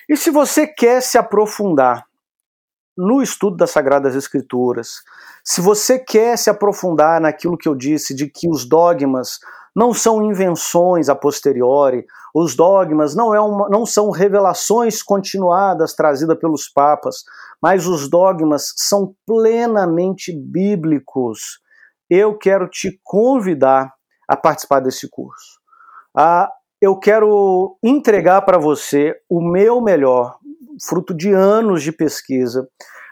E 0.08 0.16
se 0.16 0.30
você 0.30 0.66
quer 0.66 1.02
se 1.02 1.18
aprofundar 1.18 2.06
no 2.98 3.22
estudo 3.22 3.58
das 3.58 3.72
Sagradas 3.72 4.16
Escrituras, 4.16 5.02
se 5.44 5.60
você 5.60 6.00
quer 6.00 6.38
se 6.38 6.50
aprofundar 6.50 7.20
naquilo 7.20 7.58
que 7.58 7.68
eu 7.68 7.76
disse, 7.76 8.16
de 8.16 8.28
que 8.30 8.50
os 8.50 8.64
dogmas 8.64 9.42
não 9.78 9.94
são 9.94 10.24
invenções 10.24 11.08
a 11.08 11.14
posteriori, 11.14 12.04
os 12.34 12.56
dogmas 12.56 13.14
não, 13.14 13.36
é 13.36 13.40
uma, 13.40 13.70
não 13.70 13.86
são 13.86 14.10
revelações 14.10 15.04
continuadas 15.04 15.94
trazidas 15.94 16.36
pelos 16.40 16.68
papas, 16.68 17.18
mas 17.62 17.86
os 17.86 18.10
dogmas 18.10 18.74
são 18.76 19.14
plenamente 19.24 20.36
bíblicos. 20.36 21.60
Eu 22.10 22.36
quero 22.36 22.68
te 22.68 22.99
convidar 23.04 23.94
a 24.28 24.36
participar 24.36 24.80
desse 24.80 25.08
curso. 25.08 25.60
Ah, 26.18 26.52
eu 26.82 26.98
quero 26.98 27.78
entregar 27.84 28.41
para 28.41 28.58
você 28.58 29.16
o 29.30 29.40
meu 29.40 29.80
melhor, 29.80 30.40
fruto 30.90 31.14
de 31.14 31.32
anos 31.32 31.84
de 31.84 31.91
pesquisa, 31.91 32.68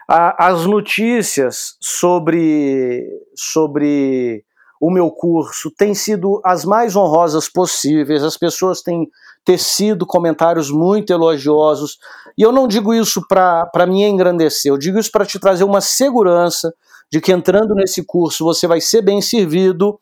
as 0.08 0.66
notícias 0.66 1.76
sobre, 1.80 3.08
sobre 3.36 4.44
o 4.80 4.90
meu 4.90 5.10
curso 5.10 5.70
têm 5.70 5.94
sido 5.94 6.40
as 6.44 6.64
mais 6.64 6.94
honrosas 6.94 7.48
possíveis, 7.48 8.22
as 8.22 8.36
pessoas 8.36 8.82
têm 8.82 9.08
tecido 9.44 10.04
comentários 10.06 10.70
muito 10.70 11.12
elogiosos, 11.12 11.98
e 12.36 12.42
eu 12.42 12.52
não 12.52 12.68
digo 12.68 12.92
isso 12.92 13.26
para 13.26 13.86
me 13.86 14.02
engrandecer, 14.04 14.70
eu 14.70 14.78
digo 14.78 14.98
isso 14.98 15.10
para 15.10 15.24
te 15.24 15.38
trazer 15.38 15.64
uma 15.64 15.80
segurança 15.80 16.74
de 17.10 17.20
que 17.20 17.32
entrando 17.32 17.74
nesse 17.74 18.04
curso 18.04 18.44
você 18.44 18.66
vai 18.66 18.80
ser 18.80 19.02
bem 19.02 19.22
servido, 19.22 19.98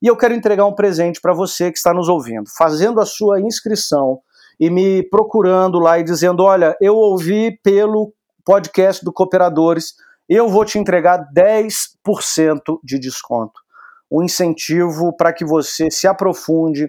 e 0.00 0.06
eu 0.06 0.16
quero 0.16 0.34
entregar 0.34 0.66
um 0.66 0.74
presente 0.74 1.20
para 1.20 1.34
você 1.34 1.70
que 1.70 1.78
está 1.78 1.92
nos 1.92 2.08
ouvindo, 2.08 2.48
fazendo 2.56 3.00
a 3.00 3.06
sua 3.06 3.40
inscrição 3.40 4.20
e 4.58 4.70
me 4.70 5.02
procurando 5.02 5.78
lá 5.78 5.98
e 5.98 6.04
dizendo: 6.04 6.42
Olha, 6.42 6.76
eu 6.80 6.94
ouvi 6.94 7.58
pelo 7.62 8.12
podcast 8.44 9.02
do 9.04 9.12
Cooperadores, 9.12 9.94
eu 10.28 10.48
vou 10.48 10.64
te 10.64 10.78
entregar 10.78 11.26
10% 11.34 12.78
de 12.84 12.98
desconto 12.98 13.65
um 14.10 14.22
incentivo 14.22 15.14
para 15.16 15.32
que 15.32 15.44
você 15.44 15.90
se 15.90 16.06
aprofunde 16.06 16.88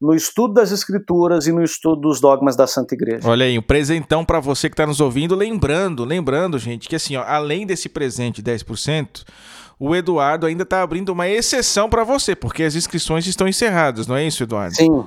no 0.00 0.14
estudo 0.14 0.54
das 0.54 0.70
escrituras 0.70 1.46
e 1.46 1.52
no 1.52 1.62
estudo 1.62 2.00
dos 2.00 2.20
dogmas 2.20 2.56
da 2.56 2.66
Santa 2.66 2.94
Igreja. 2.94 3.28
Olha 3.28 3.46
aí, 3.46 3.58
um 3.58 3.62
presentão 3.62 4.24
para 4.24 4.40
você 4.40 4.68
que 4.68 4.74
está 4.74 4.86
nos 4.86 5.00
ouvindo, 5.00 5.34
lembrando, 5.34 6.04
lembrando, 6.04 6.58
gente, 6.58 6.88
que 6.88 6.96
assim, 6.96 7.16
ó, 7.16 7.24
além 7.24 7.66
desse 7.66 7.88
presente 7.88 8.42
10%, 8.42 9.24
o 9.78 9.94
Eduardo 9.94 10.46
ainda 10.46 10.64
está 10.64 10.82
abrindo 10.82 11.10
uma 11.10 11.28
exceção 11.28 11.88
para 11.88 12.02
você, 12.02 12.34
porque 12.34 12.64
as 12.64 12.74
inscrições 12.74 13.26
estão 13.26 13.46
encerradas, 13.46 14.06
não 14.06 14.16
é 14.16 14.26
isso, 14.26 14.42
Eduardo? 14.42 14.74
Sim, 14.74 15.04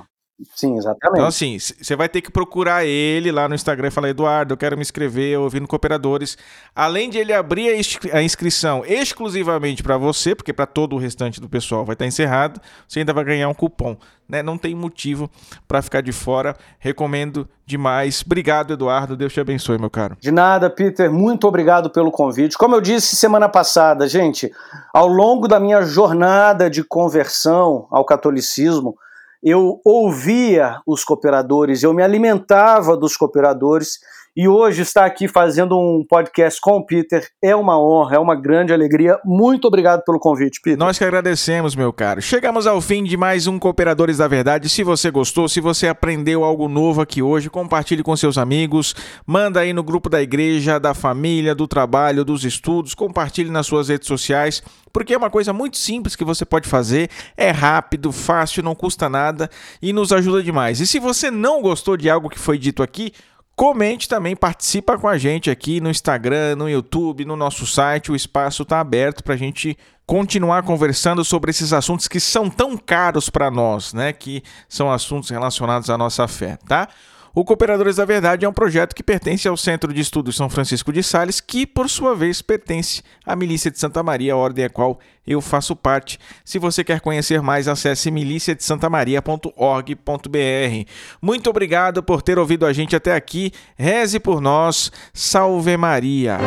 Sim, 0.54 0.76
exatamente. 0.76 1.18
Então, 1.18 1.26
assim, 1.26 1.58
você 1.58 1.96
vai 1.96 2.08
ter 2.08 2.20
que 2.20 2.30
procurar 2.30 2.84
ele 2.84 3.30
lá 3.30 3.48
no 3.48 3.54
Instagram 3.54 3.88
e 3.88 3.90
falar: 3.90 4.08
Eduardo, 4.08 4.52
eu 4.52 4.56
quero 4.56 4.76
me 4.76 4.82
inscrever 4.82 5.38
ouvindo 5.38 5.66
Cooperadores. 5.66 6.36
Além 6.74 7.10
de 7.10 7.18
ele 7.18 7.32
abrir 7.32 7.68
a 8.12 8.22
inscrição 8.22 8.84
exclusivamente 8.86 9.82
para 9.82 9.96
você, 9.96 10.34
porque 10.34 10.52
para 10.52 10.66
todo 10.66 10.94
o 10.94 10.98
restante 10.98 11.40
do 11.40 11.48
pessoal 11.48 11.84
vai 11.84 11.94
estar 11.94 12.06
encerrado, 12.06 12.60
você 12.86 13.00
ainda 13.00 13.12
vai 13.12 13.24
ganhar 13.24 13.48
um 13.48 13.54
cupom. 13.54 13.96
Né? 14.28 14.42
Não 14.42 14.56
tem 14.56 14.74
motivo 14.74 15.30
para 15.68 15.82
ficar 15.82 16.00
de 16.00 16.12
fora. 16.12 16.56
Recomendo 16.78 17.46
demais. 17.66 18.22
Obrigado, 18.24 18.72
Eduardo. 18.72 19.16
Deus 19.16 19.32
te 19.32 19.40
abençoe, 19.40 19.78
meu 19.78 19.90
caro. 19.90 20.16
De 20.18 20.30
nada, 20.30 20.70
Peter. 20.70 21.10
Muito 21.10 21.46
obrigado 21.46 21.90
pelo 21.90 22.10
convite. 22.10 22.56
Como 22.56 22.74
eu 22.74 22.80
disse 22.80 23.16
semana 23.16 23.48
passada, 23.48 24.08
gente, 24.08 24.50
ao 24.92 25.06
longo 25.06 25.46
da 25.46 25.60
minha 25.60 25.82
jornada 25.82 26.70
de 26.70 26.82
conversão 26.82 27.86
ao 27.90 28.04
catolicismo, 28.04 28.96
eu 29.42 29.80
ouvia 29.84 30.80
os 30.86 31.02
cooperadores, 31.02 31.82
eu 31.82 31.92
me 31.92 32.02
alimentava 32.02 32.96
dos 32.96 33.16
cooperadores 33.16 33.98
e 34.34 34.48
hoje 34.48 34.80
estar 34.80 35.04
aqui 35.04 35.28
fazendo 35.28 35.78
um 35.78 36.02
podcast 36.08 36.58
com 36.58 36.78
o 36.78 36.86
Peter 36.86 37.26
é 37.42 37.54
uma 37.54 37.78
honra, 37.78 38.16
é 38.16 38.18
uma 38.18 38.34
grande 38.34 38.72
alegria. 38.72 39.18
Muito 39.26 39.68
obrigado 39.68 40.02
pelo 40.04 40.18
convite, 40.18 40.58
Peter. 40.62 40.78
Nós 40.78 40.96
que 40.96 41.04
agradecemos, 41.04 41.76
meu 41.76 41.92
caro. 41.92 42.22
Chegamos 42.22 42.66
ao 42.66 42.80
fim 42.80 43.04
de 43.04 43.14
mais 43.14 43.46
um 43.46 43.58
Cooperadores 43.58 44.18
da 44.18 44.26
Verdade. 44.26 44.70
Se 44.70 44.82
você 44.82 45.10
gostou, 45.10 45.50
se 45.50 45.60
você 45.60 45.86
aprendeu 45.86 46.44
algo 46.44 46.66
novo 46.66 47.02
aqui 47.02 47.20
hoje, 47.20 47.50
compartilhe 47.50 48.02
com 48.02 48.16
seus 48.16 48.38
amigos, 48.38 48.94
manda 49.26 49.60
aí 49.60 49.74
no 49.74 49.82
grupo 49.82 50.08
da 50.08 50.22
igreja, 50.22 50.80
da 50.80 50.94
família, 50.94 51.54
do 51.54 51.68
trabalho, 51.68 52.24
dos 52.24 52.42
estudos, 52.44 52.94
compartilhe 52.94 53.50
nas 53.50 53.66
suas 53.66 53.90
redes 53.90 54.08
sociais, 54.08 54.62
porque 54.92 55.12
é 55.12 55.18
uma 55.18 55.30
coisa 55.30 55.52
muito 55.52 55.76
simples 55.76 56.16
que 56.16 56.24
você 56.24 56.46
pode 56.46 56.66
fazer, 56.66 57.10
é 57.36 57.50
rápido, 57.50 58.10
fácil, 58.10 58.62
não 58.62 58.74
custa 58.74 59.10
nada 59.10 59.50
e 59.80 59.92
nos 59.92 60.10
ajuda 60.10 60.42
demais. 60.42 60.80
E 60.80 60.86
se 60.86 60.98
você 60.98 61.30
não 61.30 61.60
gostou 61.60 61.98
de 61.98 62.08
algo 62.08 62.30
que 62.30 62.38
foi 62.38 62.56
dito 62.56 62.82
aqui, 62.82 63.12
Comente 63.54 64.08
também, 64.08 64.34
participa 64.34 64.98
com 64.98 65.06
a 65.06 65.18
gente 65.18 65.50
aqui 65.50 65.80
no 65.80 65.90
Instagram, 65.90 66.56
no 66.56 66.68
YouTube, 66.68 67.24
no 67.24 67.36
nosso 67.36 67.66
site. 67.66 68.10
O 68.10 68.16
espaço 68.16 68.62
está 68.62 68.80
aberto 68.80 69.22
para 69.22 69.34
a 69.34 69.36
gente 69.36 69.76
continuar 70.06 70.62
conversando 70.62 71.24
sobre 71.24 71.50
esses 71.50 71.72
assuntos 71.72 72.08
que 72.08 72.18
são 72.18 72.48
tão 72.48 72.76
caros 72.76 73.28
para 73.28 73.50
nós, 73.50 73.92
né? 73.92 74.12
Que 74.12 74.42
são 74.68 74.90
assuntos 74.90 75.30
relacionados 75.30 75.90
à 75.90 75.98
nossa 75.98 76.26
fé, 76.26 76.58
tá? 76.66 76.88
O 77.34 77.44
Cooperadores 77.44 77.96
da 77.96 78.04
Verdade 78.04 78.44
é 78.44 78.48
um 78.48 78.52
projeto 78.52 78.94
que 78.94 79.02
pertence 79.02 79.48
ao 79.48 79.56
Centro 79.56 79.90
de 79.92 80.02
Estudos 80.02 80.36
São 80.36 80.50
Francisco 80.50 80.92
de 80.92 81.02
Sales, 81.02 81.40
que, 81.40 81.66
por 81.66 81.88
sua 81.88 82.14
vez, 82.14 82.42
pertence 82.42 83.02
à 83.24 83.34
Milícia 83.34 83.70
de 83.70 83.78
Santa 83.78 84.02
Maria, 84.02 84.34
a 84.34 84.36
ordem 84.36 84.66
a 84.66 84.70
qual 84.70 85.00
eu 85.26 85.40
faço 85.40 85.74
parte. 85.74 86.18
Se 86.44 86.58
você 86.58 86.84
quer 86.84 87.00
conhecer 87.00 87.40
mais, 87.40 87.68
acesse 87.68 88.10
miliciadesantamaria.org.br. 88.10 90.90
Muito 91.22 91.48
obrigado 91.48 92.02
por 92.02 92.20
ter 92.20 92.38
ouvido 92.38 92.66
a 92.66 92.72
gente 92.72 92.94
até 92.94 93.14
aqui. 93.14 93.50
Reze 93.76 94.20
por 94.20 94.38
nós. 94.40 94.92
Salve 95.14 95.74
Maria! 95.78 96.38